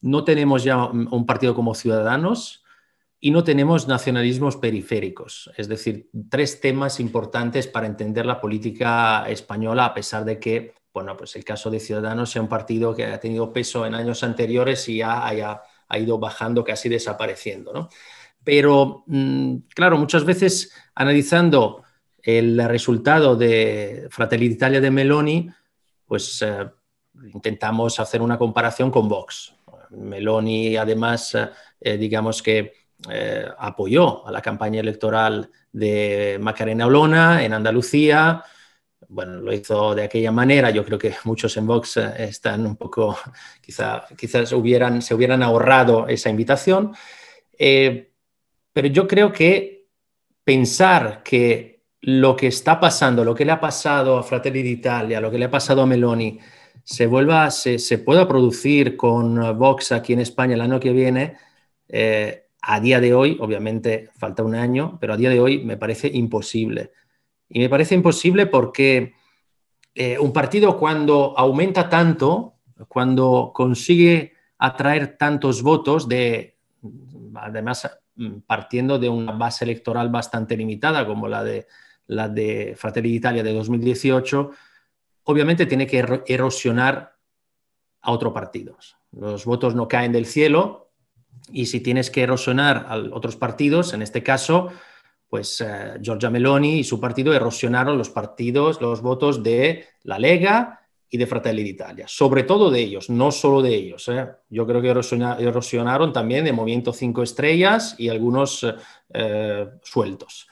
no 0.00 0.24
tenemos 0.24 0.64
ya 0.64 0.84
un 0.86 1.26
partido 1.26 1.54
como 1.54 1.74
Ciudadanos 1.74 2.64
y 3.20 3.32
no 3.32 3.42
tenemos 3.42 3.88
nacionalismos 3.88 4.56
periféricos. 4.56 5.50
Es 5.56 5.68
decir, 5.68 6.08
tres 6.30 6.60
temas 6.60 7.00
importantes 7.00 7.66
para 7.66 7.86
entender 7.86 8.24
la 8.24 8.40
política 8.40 9.28
española, 9.28 9.86
a 9.86 9.94
pesar 9.94 10.24
de 10.24 10.38
que, 10.38 10.74
bueno, 10.94 11.16
pues 11.16 11.34
el 11.34 11.44
caso 11.44 11.70
de 11.70 11.80
Ciudadanos 11.80 12.30
sea 12.30 12.42
un 12.42 12.48
partido 12.48 12.94
que 12.94 13.06
ha 13.06 13.18
tenido 13.18 13.52
peso 13.52 13.84
en 13.86 13.94
años 13.94 14.22
anteriores 14.22 14.88
y 14.88 14.98
ya 14.98 15.26
haya, 15.26 15.62
ha 15.88 15.98
ido 15.98 16.18
bajando, 16.18 16.62
casi 16.62 16.88
desapareciendo, 16.88 17.72
¿no? 17.72 17.88
Pero, 18.48 19.04
mm, 19.08 19.56
claro, 19.74 19.98
muchas 19.98 20.24
veces 20.24 20.72
analizando 20.94 21.84
el 22.22 22.66
resultado 22.66 23.36
de 23.36 24.08
Fratelli 24.10 24.48
d'Italia 24.48 24.80
de 24.80 24.90
Meloni, 24.90 25.50
pues 26.06 26.40
eh, 26.40 26.66
intentamos 27.34 28.00
hacer 28.00 28.22
una 28.22 28.38
comparación 28.38 28.90
con 28.90 29.06
Vox. 29.06 29.54
Meloni, 29.90 30.78
además, 30.78 31.36
eh, 31.78 31.98
digamos 31.98 32.42
que 32.42 32.72
eh, 33.10 33.46
apoyó 33.58 34.26
a 34.26 34.32
la 34.32 34.40
campaña 34.40 34.80
electoral 34.80 35.50
de 35.70 36.38
Macarena 36.40 36.86
Olona 36.86 37.44
en 37.44 37.52
Andalucía, 37.52 38.42
bueno, 39.08 39.42
lo 39.42 39.52
hizo 39.52 39.94
de 39.94 40.04
aquella 40.04 40.32
manera. 40.32 40.70
Yo 40.70 40.86
creo 40.86 40.98
que 40.98 41.14
muchos 41.24 41.54
en 41.58 41.66
Vox 41.66 41.98
están 41.98 42.64
un 42.64 42.76
poco, 42.76 43.14
quizá, 43.60 44.06
quizás 44.16 44.52
hubieran, 44.52 45.02
se 45.02 45.14
hubieran 45.14 45.42
ahorrado 45.42 46.08
esa 46.08 46.30
invitación. 46.30 46.94
Pero 48.78 48.94
yo 48.94 49.08
creo 49.08 49.32
que 49.32 49.88
pensar 50.44 51.24
que 51.24 51.82
lo 52.02 52.36
que 52.36 52.46
está 52.46 52.78
pasando, 52.78 53.24
lo 53.24 53.34
que 53.34 53.44
le 53.44 53.50
ha 53.50 53.58
pasado 53.58 54.16
a 54.16 54.22
Fratelli 54.22 54.62
d'Italia, 54.62 55.20
lo 55.20 55.32
que 55.32 55.38
le 55.40 55.46
ha 55.46 55.50
pasado 55.50 55.82
a 55.82 55.86
Meloni, 55.86 56.38
se 56.84 57.08
vuelva, 57.08 57.50
se, 57.50 57.98
pueda 57.98 58.28
producir 58.28 58.96
con 58.96 59.58
Vox 59.58 59.90
aquí 59.90 60.12
en 60.12 60.20
España 60.20 60.54
el 60.54 60.60
año 60.60 60.78
que 60.78 60.92
viene, 60.92 61.38
eh, 61.88 62.44
a 62.62 62.78
día 62.78 63.00
de 63.00 63.14
hoy, 63.14 63.36
obviamente 63.40 64.10
falta 64.16 64.44
un 64.44 64.54
año, 64.54 64.96
pero 65.00 65.14
a 65.14 65.16
día 65.16 65.30
de 65.30 65.40
hoy 65.40 65.64
me 65.64 65.76
parece 65.76 66.06
imposible. 66.14 66.92
Y 67.48 67.58
me 67.58 67.68
parece 67.68 67.96
imposible 67.96 68.46
porque 68.46 69.14
eh, 69.92 70.20
un 70.20 70.32
partido 70.32 70.78
cuando 70.78 71.36
aumenta 71.36 71.88
tanto, 71.88 72.58
cuando 72.86 73.50
consigue 73.52 74.34
atraer 74.56 75.16
tantos 75.18 75.64
votos, 75.64 76.08
de, 76.08 76.58
además 77.34 77.88
partiendo 78.46 78.98
de 78.98 79.08
una 79.08 79.32
base 79.32 79.64
electoral 79.64 80.08
bastante 80.08 80.56
limitada 80.56 81.06
como 81.06 81.28
la 81.28 81.44
de, 81.44 81.66
la 82.06 82.28
de 82.28 82.74
Fratelli 82.76 83.10
d'Italia 83.10 83.42
de 83.42 83.52
2018, 83.52 84.50
obviamente 85.24 85.66
tiene 85.66 85.86
que 85.86 86.04
erosionar 86.26 87.16
a 88.00 88.10
otros 88.10 88.32
partidos. 88.32 88.96
Los 89.12 89.44
votos 89.44 89.74
no 89.74 89.88
caen 89.88 90.12
del 90.12 90.26
cielo 90.26 90.90
y 91.52 91.66
si 91.66 91.80
tienes 91.80 92.10
que 92.10 92.22
erosionar 92.22 92.86
a 92.88 92.96
otros 93.12 93.36
partidos, 93.36 93.94
en 93.94 94.02
este 94.02 94.22
caso, 94.22 94.70
pues 95.28 95.60
eh, 95.60 95.98
Giorgia 96.00 96.30
Meloni 96.30 96.78
y 96.78 96.84
su 96.84 97.00
partido 97.00 97.32
erosionaron 97.34 97.98
los 97.98 98.10
partidos, 98.10 98.80
los 98.80 99.02
votos 99.02 99.42
de 99.42 99.86
la 100.02 100.18
Lega 100.18 100.87
y 101.10 101.16
de 101.16 101.26
Fratelli 101.26 101.62
d'Italia, 101.62 102.06
sobre 102.06 102.42
todo 102.42 102.70
de 102.70 102.80
ellos, 102.80 103.08
no 103.08 103.32
solo 103.32 103.62
de 103.62 103.74
ellos. 103.74 104.08
¿eh? 104.08 104.28
Yo 104.50 104.66
creo 104.66 104.82
que 104.82 104.88
erosionaron 104.90 106.12
también 106.12 106.44
de 106.44 106.52
Movimiento 106.52 106.92
5 106.92 107.22
Estrellas 107.22 107.94
y 107.98 108.08
algunos 108.08 108.66
eh, 109.14 109.66
sueltos. 109.82 110.48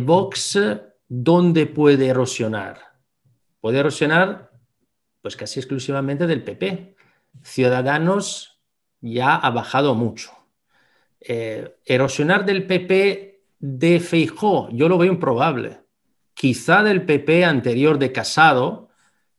Vox, 0.00 0.58
¿dónde 1.06 1.66
puede 1.66 2.08
erosionar? 2.08 2.80
Puede 3.60 3.78
erosionar 3.78 4.50
pues 5.20 5.36
casi 5.36 5.60
exclusivamente 5.60 6.26
del 6.26 6.42
PP. 6.42 6.96
Ciudadanos 7.42 8.60
ya 9.00 9.34
ha 9.36 9.50
bajado 9.50 9.94
mucho. 9.94 10.32
Eh, 11.20 11.76
erosionar 11.84 12.44
del 12.44 12.66
PP 12.66 13.42
de 13.58 14.00
Feijó, 14.00 14.68
yo 14.70 14.88
lo 14.88 14.98
veo 14.98 15.12
improbable. 15.12 15.80
Quizá 16.34 16.82
del 16.82 17.04
PP 17.04 17.44
anterior 17.44 17.98
de 17.98 18.12
Casado, 18.12 18.87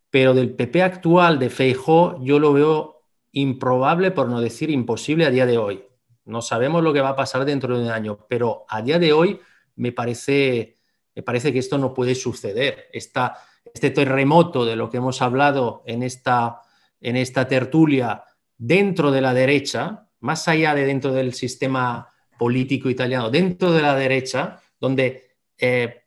pero 0.10 0.34
del 0.34 0.56
PP 0.56 0.82
actual 0.82 1.40
de 1.40 1.50
Feijó 1.50 2.18
yo 2.24 2.40
lo 2.40 2.54
veo 2.54 3.04
improbable, 3.32 4.12
por 4.12 4.28
no 4.28 4.42
decir 4.42 4.70
imposible 4.70 5.26
a 5.26 5.30
día 5.30 5.46
de 5.46 5.58
hoy. 5.58 5.84
No 6.26 6.42
sabemos 6.42 6.84
lo 6.84 6.94
que 6.94 7.02
va 7.02 7.10
a 7.10 7.16
pasar 7.16 7.46
dentro 7.46 7.78
de 7.78 7.86
un 7.86 7.92
año, 7.92 8.26
pero 8.28 8.66
a 8.70 8.82
día 8.82 9.00
de 9.00 9.14
hoy 9.14 9.40
me 9.76 9.92
parece, 9.92 10.76
me 11.16 11.24
parece 11.24 11.54
que 11.54 11.60
esto 11.60 11.78
no 11.78 11.94
puede 11.94 12.16
suceder. 12.16 12.90
este 12.92 13.92
terremoto 13.92 14.66
de 14.66 14.76
lo 14.76 14.90
que 14.90 14.98
hemos 14.98 15.22
hablado 15.22 15.84
en 15.86 16.04
esta, 16.04 16.62
en 17.00 17.16
esta 17.16 17.48
tertulia 17.48 18.24
dentro 18.58 19.12
de 19.12 19.22
la 19.22 19.34
derecha, 19.34 20.08
más 20.20 20.48
allá 20.48 20.76
de 20.76 20.86
dentro 20.86 21.14
del 21.14 21.34
sistema 21.34 22.10
político 22.38 22.90
italiano, 22.90 23.30
dentro 23.30 23.72
de 23.72 23.82
la 23.82 23.96
derecha, 23.96 24.62
donde 24.80 25.38
eh, 25.58 25.99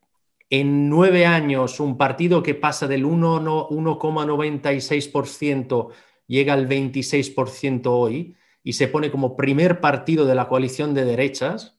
en 0.52 0.88
nueve 0.90 1.24
años 1.24 1.80
un 1.80 1.96
partido 1.96 2.42
que 2.42 2.54
pasa 2.54 2.86
del 2.86 3.06
1,96% 3.06 5.88
llega 6.26 6.52
al 6.52 6.68
26% 6.68 7.86
hoy 7.86 8.36
y 8.62 8.74
se 8.74 8.86
pone 8.86 9.10
como 9.10 9.34
primer 9.34 9.80
partido 9.80 10.26
de 10.26 10.34
la 10.34 10.48
coalición 10.48 10.92
de 10.92 11.06
derechas, 11.06 11.78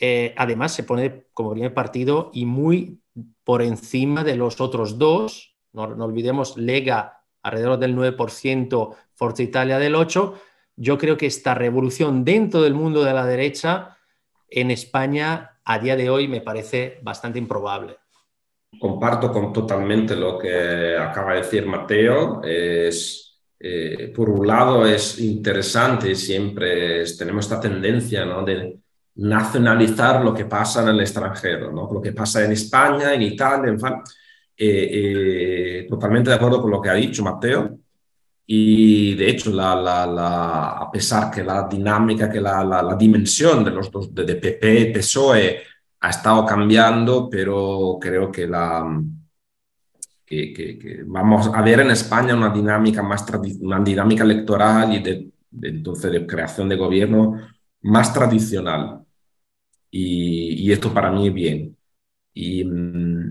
eh, 0.00 0.32
además 0.38 0.72
se 0.72 0.84
pone 0.84 1.26
como 1.34 1.50
primer 1.50 1.74
partido 1.74 2.30
y 2.32 2.46
muy 2.46 3.02
por 3.44 3.60
encima 3.60 4.24
de 4.24 4.36
los 4.36 4.62
otros 4.62 4.96
dos, 4.96 5.54
no, 5.74 5.94
no 5.94 6.06
olvidemos 6.06 6.56
Lega 6.56 7.26
alrededor 7.42 7.78
del 7.78 7.94
9%, 7.94 8.96
Forza 9.12 9.42
Italia 9.42 9.78
del 9.78 9.96
8%, 9.96 10.32
yo 10.76 10.96
creo 10.96 11.18
que 11.18 11.26
esta 11.26 11.52
revolución 11.52 12.24
dentro 12.24 12.62
del 12.62 12.72
mundo 12.72 13.04
de 13.04 13.12
la 13.12 13.26
derecha 13.26 13.98
en 14.48 14.70
España 14.70 15.51
a 15.64 15.78
día 15.78 15.96
de 15.96 16.10
hoy 16.10 16.28
me 16.28 16.40
parece 16.40 16.98
bastante 17.02 17.38
improbable. 17.38 17.96
Comparto 18.78 19.30
con 19.30 19.52
totalmente 19.52 20.16
lo 20.16 20.38
que 20.38 20.96
acaba 20.96 21.34
de 21.34 21.42
decir 21.42 21.66
Mateo. 21.66 22.42
Es, 22.42 23.40
eh, 23.60 24.12
por 24.14 24.30
un 24.30 24.46
lado 24.46 24.86
es 24.86 25.18
interesante, 25.20 26.14
siempre 26.14 27.04
tenemos 27.16 27.44
esta 27.44 27.60
tendencia 27.60 28.24
¿no? 28.24 28.44
de 28.44 28.78
nacionalizar 29.16 30.24
lo 30.24 30.32
que 30.32 30.46
pasa 30.46 30.82
en 30.82 30.88
el 30.88 31.00
extranjero, 31.00 31.70
¿no? 31.70 31.88
lo 31.92 32.00
que 32.00 32.12
pasa 32.12 32.44
en 32.44 32.52
España, 32.52 33.12
en 33.12 33.22
Italia, 33.22 33.70
en 33.70 33.78
eh, 34.56 35.80
eh, 35.84 35.86
totalmente 35.88 36.30
de 36.30 36.36
acuerdo 36.36 36.62
con 36.62 36.70
lo 36.70 36.80
que 36.80 36.90
ha 36.90 36.94
dicho 36.94 37.22
Mateo. 37.22 37.78
Y 38.46 39.14
de 39.14 39.30
hecho, 39.30 39.52
a 39.60 40.90
pesar 40.92 41.30
que 41.30 41.44
la 41.44 41.68
dinámica, 41.68 42.28
que 42.30 42.40
la, 42.40 42.96
dimensión 42.98 43.64
de 43.64 43.70
los 43.70 43.90
dos, 43.90 44.14
de, 44.14 44.34
PP 44.36 44.80
y 44.80 44.92
PSOE 44.92 45.62
ha 46.00 46.10
estado 46.10 46.44
cambiando, 46.44 47.28
pero 47.30 47.98
creo 48.00 48.30
que, 48.32 48.46
la, 48.46 48.84
que, 50.26 51.02
vamos 51.06 51.50
a 51.54 51.62
ver 51.62 51.80
en 51.80 51.90
España 51.92 52.34
una 52.34 52.50
dinámica, 52.50 53.02
más 53.02 53.24
una 53.60 53.80
dinámica 53.80 54.24
electoral 54.24 54.94
y 54.94 55.02
de, 55.02 55.30
entonces 55.62 56.10
de 56.12 56.26
creación 56.26 56.68
de 56.68 56.76
gobierno 56.76 57.40
más 57.82 58.12
tradicional. 58.12 59.04
Y, 59.90 60.66
y 60.66 60.72
esto 60.72 60.92
para 60.92 61.10
mí 61.12 61.28
es 61.28 61.34
bien. 61.34 61.76
Y, 62.34 62.64
mm, 62.64 63.21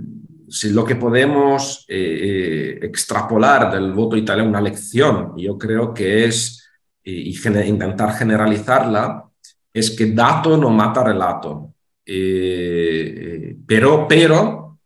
si 0.52 0.70
lo 0.72 0.84
que 0.84 0.98
podemos 0.98 1.86
eh, 1.88 1.96
eh, 1.98 2.80
extrapolar 2.86 3.72
del 3.72 3.94
voto 3.94 4.18
italiano 4.18 4.50
una 4.50 4.60
lección, 4.60 5.34
yo 5.38 5.58
creo 5.58 5.94
que 5.94 6.26
es, 6.26 6.70
intentar 7.04 8.14
generalizarla, 8.14 9.30
es 9.74 9.92
que 9.92 10.08
dato 10.08 10.58
no 10.58 10.70
mata 10.70 11.06
relato. 11.06 11.74
Eh, 12.06 13.56
pero, 13.66 14.06
pero 14.08 14.78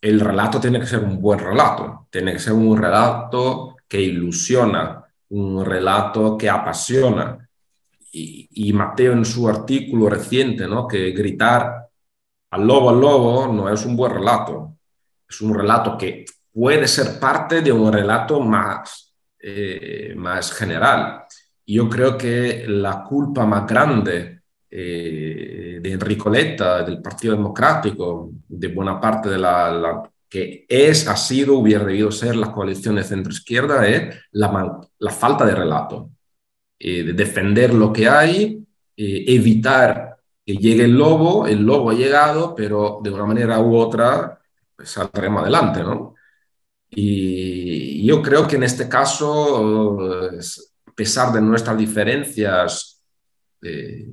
el 0.00 0.18
relato 0.18 0.60
tiene 0.60 0.80
que 0.80 0.86
ser 0.86 1.04
un 1.04 1.20
buen 1.20 1.38
relato, 1.38 2.08
tiene 2.10 2.32
que 2.32 2.40
ser 2.40 2.54
un 2.54 2.76
relato 2.76 3.76
que 3.86 4.00
ilusiona, 4.00 5.04
un 5.28 5.64
relato 5.64 6.36
que 6.36 6.50
apasiona. 6.50 7.48
Y, 8.12 8.48
y 8.68 8.72
Mateo 8.72 9.12
en 9.12 9.24
su 9.24 9.48
artículo 9.48 10.10
reciente, 10.10 10.66
¿no? 10.66 10.88
que 10.88 11.12
gritar 11.12 11.86
al 12.50 12.66
lobo 12.66 12.90
al 12.90 13.00
lobo 13.00 13.46
no 13.46 13.72
es 13.72 13.86
un 13.86 13.94
buen 13.94 14.12
relato 14.12 14.70
es 15.30 15.40
un 15.40 15.54
relato 15.54 15.96
que 15.96 16.24
puede 16.52 16.88
ser 16.88 17.20
parte 17.20 17.62
de 17.62 17.70
un 17.70 17.92
relato 17.92 18.40
más, 18.40 19.14
eh, 19.38 20.12
más 20.16 20.52
general. 20.52 21.22
Yo 21.64 21.88
creo 21.88 22.18
que 22.18 22.64
la 22.66 23.04
culpa 23.04 23.46
más 23.46 23.64
grande 23.66 24.40
eh, 24.68 25.78
de 25.80 25.92
Enrico 25.92 26.28
Letta, 26.28 26.82
del 26.82 27.00
Partido 27.00 27.36
Democrático, 27.36 28.32
de 28.48 28.68
buena 28.68 29.00
parte 29.00 29.28
de 29.28 29.38
la, 29.38 30.02
que 30.28 30.66
es, 30.68 31.06
ha 31.06 31.16
sido, 31.16 31.54
hubiera 31.58 31.84
debido 31.84 32.10
ser 32.10 32.34
la 32.34 32.50
coalición 32.50 32.96
de 32.96 33.04
centro-izquierda, 33.04 33.86
es 33.86 34.16
la, 34.32 34.80
la, 34.98 35.12
falta 35.12 35.46
de 35.46 35.54
relato, 35.54 36.10
eh, 36.76 37.04
de 37.04 37.12
defender 37.12 37.72
lo 37.72 37.92
que 37.92 38.08
hay, 38.08 38.66
evitar 38.96 40.18
que 40.44 40.56
llegue 40.56 40.84
el 40.84 40.92
lobo, 40.92 41.46
el 41.46 41.62
lobo 41.62 41.90
ha 41.90 41.94
llegado, 41.94 42.54
pero 42.54 42.98
de 43.02 43.10
una 43.10 43.24
manera 43.24 43.60
u 43.60 43.76
otra 43.76 44.39
saldremos 44.84 45.42
adelante, 45.42 45.82
¿no? 45.82 46.14
Y 46.90 48.04
yo 48.04 48.20
creo 48.20 48.48
que 48.48 48.56
en 48.56 48.64
este 48.64 48.88
caso, 48.88 50.00
a 50.00 50.92
pesar 50.94 51.32
de 51.32 51.40
nuestras 51.40 51.78
diferencias 51.78 53.00
eh, 53.62 54.08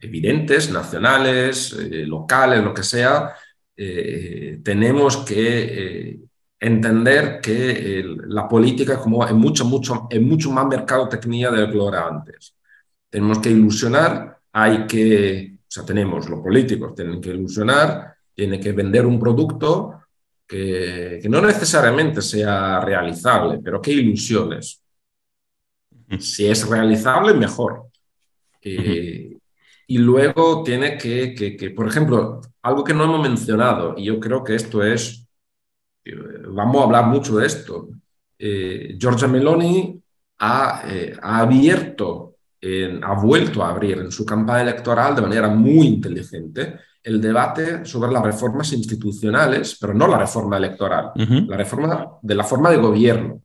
evidentes, 0.00 0.70
nacionales, 0.70 1.74
eh, 1.74 2.06
locales, 2.06 2.64
lo 2.64 2.72
que 2.72 2.82
sea, 2.82 3.34
eh, 3.76 4.60
tenemos 4.62 5.18
que 5.18 6.20
entender 6.58 7.40
que 7.40 8.04
la 8.26 8.48
política 8.48 8.98
como 8.98 9.24
es 9.26 9.32
mucho, 9.32 9.64
mucho, 9.64 10.08
es 10.10 10.20
mucho 10.20 10.50
más 10.50 10.66
mercadotecnia 10.66 11.50
de 11.50 11.66
lo 11.66 11.70
que 11.70 11.96
era 11.96 12.06
antes. 12.08 12.54
Tenemos 13.10 13.38
que 13.38 13.50
ilusionar, 13.50 14.38
hay 14.52 14.86
que, 14.86 15.58
o 15.60 15.66
sea, 15.68 15.84
tenemos 15.84 16.28
los 16.28 16.40
políticos, 16.40 16.94
tienen 16.94 17.20
que 17.20 17.30
ilusionar, 17.30 18.14
tienen 18.34 18.60
que 18.60 18.72
vender 18.72 19.06
un 19.06 19.20
producto 19.20 19.97
que, 20.48 21.20
no 21.28 21.42
necesariamente 21.42 22.22
sea 22.22 22.80
realizable, 22.80 23.60
pero 23.62 23.80
qué 23.80 23.92
ilusiones. 23.92 24.82
Si 26.18 26.46
es 26.46 26.66
realizable, 26.66 27.34
mejor. 27.34 27.84
Eh, 28.62 29.36
y 29.90 29.98
luego 29.98 30.62
tiene 30.62 30.98
que, 30.98 31.34
que, 31.34 31.70
por 31.70 31.88
ejemplo, 31.88 32.40
algo 32.62 32.84
que 32.84 32.94
no 32.94 33.04
hemos 33.04 33.22
mencionado, 33.22 33.94
y 33.96 34.04
yo 34.04 34.20
creo 34.20 34.44
que 34.44 34.54
esto 34.54 34.82
es, 34.82 35.26
eh, 36.04 36.14
vamos 36.48 36.80
a 36.80 36.84
hablar 36.84 37.06
mucho 37.06 37.36
de 37.36 37.46
esto. 37.46 37.88
Eh, 38.38 38.96
Giorgia 38.98 39.28
Meloni 39.28 40.00
ha, 40.40 40.82
eh, 40.86 41.16
ha 41.20 41.40
abierto, 41.40 42.36
ha 43.02 43.14
vuelto 43.14 43.62
a 43.62 43.70
abrir 43.70 43.98
en 43.98 44.10
su 44.10 44.26
campaña 44.26 44.62
electoral 44.62 45.14
de 45.14 45.22
manera 45.22 45.48
muy 45.48 45.86
inteligente 45.86 46.80
el 47.08 47.22
debate 47.22 47.86
sobre 47.86 48.12
las 48.12 48.22
reformas 48.22 48.70
institucionales, 48.74 49.78
pero 49.80 49.94
no 49.94 50.06
la 50.06 50.18
reforma 50.18 50.58
electoral, 50.58 51.12
la 51.14 51.56
reforma 51.56 52.06
de 52.20 52.34
la 52.34 52.44
forma 52.44 52.70
de 52.70 52.76
gobierno. 52.76 53.40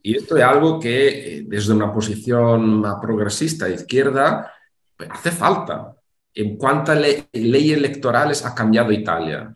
Y 0.00 0.16
esto 0.16 0.36
es 0.36 0.44
algo 0.44 0.78
que 0.78 1.44
desde 1.48 1.72
una 1.72 1.92
posición 1.92 2.80
más 2.80 3.00
progresista 3.02 3.66
de 3.66 3.74
izquierda 3.74 4.52
pues, 4.96 5.10
hace 5.10 5.32
falta. 5.32 5.92
¿En 6.32 6.56
cuántas 6.56 6.96
leyes 7.32 7.76
electorales 7.76 8.46
ha 8.46 8.54
cambiado 8.54 8.92
Italia? 8.92 9.52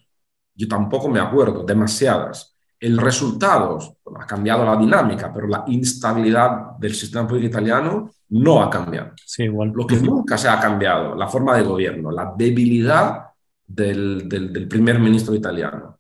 Yo 0.52 0.66
tampoco 0.66 1.08
me 1.08 1.20
acuerdo, 1.20 1.62
demasiadas. 1.62 2.56
El 2.80 2.98
resultado 2.98 3.78
ha 4.18 4.26
cambiado 4.26 4.64
la 4.64 4.76
dinámica, 4.76 5.32
pero 5.32 5.46
la 5.46 5.62
instabilidad 5.68 6.76
del 6.76 6.92
sistema 6.92 7.28
político 7.28 7.52
italiano 7.52 8.10
no 8.32 8.62
ha 8.62 8.70
cambiado. 8.70 9.12
Sí, 9.24 9.44
igual. 9.44 9.72
Lo 9.74 9.86
que 9.86 9.96
nunca 9.96 10.38
se 10.38 10.48
ha 10.48 10.58
cambiado, 10.58 11.14
la 11.14 11.28
forma 11.28 11.56
de 11.56 11.64
gobierno, 11.64 12.10
la 12.10 12.32
debilidad 12.36 13.26
del, 13.66 14.28
del, 14.28 14.68
primer 14.68 14.98
ministro 14.98 15.34
italiano. 15.34 15.98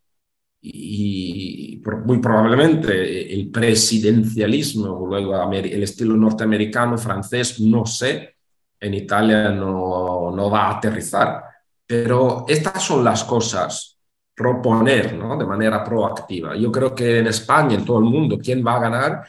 Y, 0.62 1.82
muy 2.04 2.18
probablemente 2.18 3.34
el 3.34 3.50
presidencialismo, 3.50 5.06
luego 5.06 5.50
el 5.52 5.82
estilo 5.82 6.16
norteamericano, 6.16 6.96
francés, 6.96 7.60
no 7.60 7.84
sé, 7.84 8.36
en 8.78 8.94
Italia 8.94 9.50
no, 9.50 10.30
no 10.30 10.50
va 10.50 10.68
a 10.68 10.76
aterrizar. 10.76 11.42
Pero 11.86 12.44
estas 12.48 12.82
son 12.82 13.04
las 13.04 13.24
cosas, 13.24 13.98
proponer 14.34 15.14
¿no? 15.14 15.36
de 15.36 15.44
manera 15.44 15.84
proactiva. 15.84 16.56
Yo 16.56 16.72
creo 16.72 16.94
que 16.94 17.18
en 17.18 17.26
España, 17.26 17.74
en 17.74 17.84
todo 17.84 17.98
el 17.98 18.04
mundo, 18.04 18.38
quien 18.38 18.64
va 18.64 18.76
a 18.76 18.80
ganar 18.80 19.24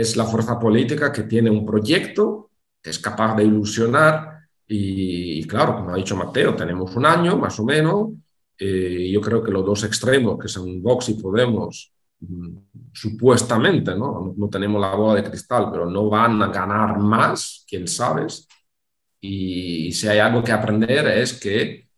es 0.00 0.16
la 0.16 0.24
fuerza 0.24 0.58
política 0.58 1.12
que 1.12 1.24
tiene 1.24 1.50
un 1.50 1.66
proyecto, 1.66 2.50
que 2.80 2.90
es 2.90 2.98
capaz 2.98 3.36
de 3.36 3.44
ilusionar. 3.44 4.38
Y, 4.66 5.44
claro, 5.46 5.76
como 5.76 5.90
ha 5.90 5.96
dicho 5.96 6.16
Mateo, 6.16 6.54
tenemos 6.54 6.94
un 6.94 7.06
año 7.06 7.36
más 7.36 7.58
o 7.58 7.64
menos. 7.64 8.10
Eh, 8.58 9.10
yo 9.12 9.20
creo 9.20 9.42
que 9.42 9.50
los 9.50 9.64
dos 9.64 9.84
extremos, 9.84 10.38
que 10.38 10.48
son 10.48 10.82
Vox 10.82 11.08
y 11.08 11.14
Podemos, 11.14 11.92
mm, 12.20 12.56
supuestamente, 12.92 13.96
¿no? 13.96 14.34
¿no? 14.36 14.48
tenemos 14.48 14.80
la 14.80 14.94
bola 14.94 15.20
de 15.20 15.28
cristal, 15.28 15.68
pero 15.72 15.90
no 15.90 16.08
van 16.08 16.42
a 16.42 16.48
ganar 16.48 16.98
más, 16.98 17.64
quién 17.68 17.88
sabe. 17.88 18.26
Y, 19.20 19.90
si 19.92 20.06
hay 20.08 20.18
algo 20.18 20.42
que 20.44 20.52
aprender 20.52 21.06
es 21.08 21.40
que 21.40 21.88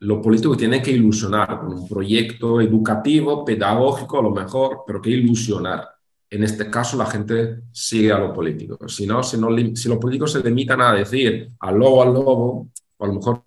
lo 0.00 0.20
político 0.22 0.56
tiene 0.56 0.82
que 0.82 0.92
ilusionar 0.92 1.60
con 1.60 1.72
un 1.72 1.88
proyecto 1.88 2.60
educativo, 2.60 3.44
pedagógico 3.44 4.18
a 4.18 4.22
lo 4.22 4.30
mejor, 4.30 4.82
pero 4.86 5.02
que 5.02 5.10
ilusionar. 5.10 5.97
En 6.30 6.44
este 6.44 6.70
caso 6.70 6.96
la 6.96 7.06
gente 7.06 7.62
sigue 7.72 8.12
a 8.12 8.18
lo 8.18 8.32
político. 8.32 8.88
Si 8.88 9.06
no, 9.06 9.22
si, 9.22 9.38
no, 9.38 9.48
si 9.74 9.88
los 9.88 9.98
políticos 9.98 10.32
se 10.32 10.42
limitan 10.42 10.80
a 10.80 10.92
decir 10.92 11.48
al 11.60 11.76
lobo, 11.76 12.02
al 12.02 12.12
lobo, 12.12 12.68
a 12.98 13.06
lo 13.06 13.14
mejor 13.14 13.42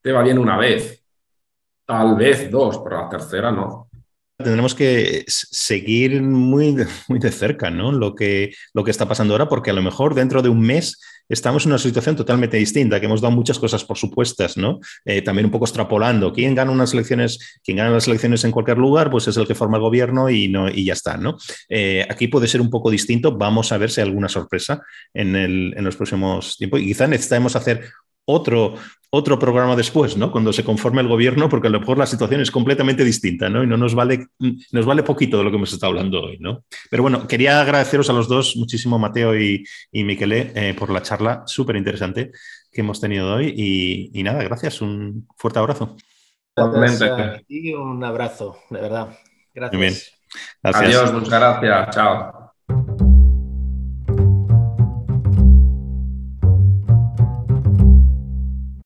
te 0.00 0.12
va 0.12 0.22
bien 0.22 0.38
una 0.38 0.56
vez, 0.56 1.04
tal 1.84 2.16
vez 2.16 2.50
dos, 2.50 2.78
pero 2.78 3.02
la 3.02 3.08
tercera 3.08 3.50
no 3.50 3.89
tendremos 4.42 4.74
que 4.74 5.24
seguir 5.26 6.22
muy, 6.22 6.76
muy 7.08 7.18
de 7.18 7.30
cerca 7.30 7.70
¿no? 7.70 7.92
lo, 7.92 8.14
que, 8.14 8.52
lo 8.74 8.84
que 8.84 8.90
está 8.90 9.06
pasando 9.08 9.34
ahora, 9.34 9.48
porque 9.48 9.70
a 9.70 9.74
lo 9.74 9.82
mejor 9.82 10.14
dentro 10.14 10.42
de 10.42 10.48
un 10.48 10.60
mes 10.60 11.00
estamos 11.30 11.64
en 11.64 11.72
una 11.72 11.78
situación 11.78 12.16
totalmente 12.16 12.56
distinta, 12.56 12.98
que 12.98 13.06
hemos 13.06 13.20
dado 13.20 13.34
muchas 13.34 13.58
cosas 13.58 13.84
por 13.84 13.96
supuestas, 13.96 14.56
¿no? 14.56 14.80
Eh, 15.04 15.22
también 15.22 15.46
un 15.46 15.52
poco 15.52 15.64
extrapolando. 15.64 16.32
¿Quién 16.32 16.56
gana 16.56 16.72
unas 16.72 16.92
elecciones? 16.92 17.60
Quien 17.62 17.76
gana 17.76 17.90
las 17.90 18.08
elecciones 18.08 18.42
en 18.44 18.50
cualquier 18.50 18.78
lugar, 18.78 19.10
pues 19.10 19.28
es 19.28 19.36
el 19.36 19.46
que 19.46 19.54
forma 19.54 19.76
el 19.76 19.82
gobierno 19.82 20.28
y, 20.28 20.48
no, 20.48 20.68
y 20.68 20.84
ya 20.84 20.92
está, 20.92 21.16
¿no? 21.16 21.36
Eh, 21.68 22.04
aquí 22.10 22.26
puede 22.26 22.48
ser 22.48 22.60
un 22.60 22.68
poco 22.68 22.90
distinto. 22.90 23.36
Vamos 23.36 23.70
a 23.70 23.78
ver 23.78 23.90
si 23.90 24.00
hay 24.00 24.08
alguna 24.08 24.28
sorpresa 24.28 24.82
en, 25.14 25.36
el, 25.36 25.72
en 25.76 25.84
los 25.84 25.94
próximos 25.94 26.56
tiempos. 26.56 26.80
Y 26.80 26.86
quizá 26.86 27.06
necesitamos 27.06 27.54
hacer 27.54 27.84
otro, 28.24 28.74
otro 29.10 29.38
programa 29.38 29.74
después, 29.74 30.16
¿no? 30.16 30.30
Cuando 30.30 30.52
se 30.52 30.64
conforme 30.64 31.00
el 31.00 31.08
gobierno, 31.08 31.48
porque 31.48 31.66
a 31.66 31.70
lo 31.70 31.80
mejor 31.80 31.98
la 31.98 32.06
situación 32.06 32.40
es 32.40 32.50
completamente 32.50 33.04
distinta, 33.04 33.48
¿no? 33.48 33.64
Y 33.64 33.66
no 33.66 33.76
nos 33.76 33.94
vale, 33.94 34.28
nos 34.72 34.86
vale 34.86 35.02
poquito 35.02 35.38
de 35.38 35.44
lo 35.44 35.50
que 35.50 35.56
hemos 35.56 35.72
estado 35.72 35.90
hablando 35.90 36.22
hoy, 36.22 36.38
¿no? 36.38 36.64
Pero 36.90 37.02
bueno, 37.02 37.26
quería 37.26 37.60
agradeceros 37.60 38.08
a 38.08 38.12
los 38.12 38.28
dos 38.28 38.56
muchísimo, 38.56 38.98
Mateo 38.98 39.36
y, 39.38 39.64
y 39.90 40.04
Miquele, 40.04 40.52
eh, 40.54 40.74
por 40.74 40.90
la 40.90 41.02
charla 41.02 41.42
súper 41.46 41.76
interesante 41.76 42.30
que 42.70 42.80
hemos 42.80 43.00
tenido 43.00 43.34
hoy. 43.34 44.10
Y, 44.14 44.22
nada, 44.22 44.42
gracias, 44.44 44.80
un 44.80 45.26
fuerte 45.36 45.58
abrazo. 45.58 45.96
Y 47.48 47.72
un 47.74 48.04
abrazo, 48.04 48.58
de 48.70 48.80
verdad. 48.80 49.18
Gracias. 49.54 50.12
Adiós, 50.62 51.12
muchas 51.12 51.40
gracias. 51.40 51.94
Chao. 51.96 52.39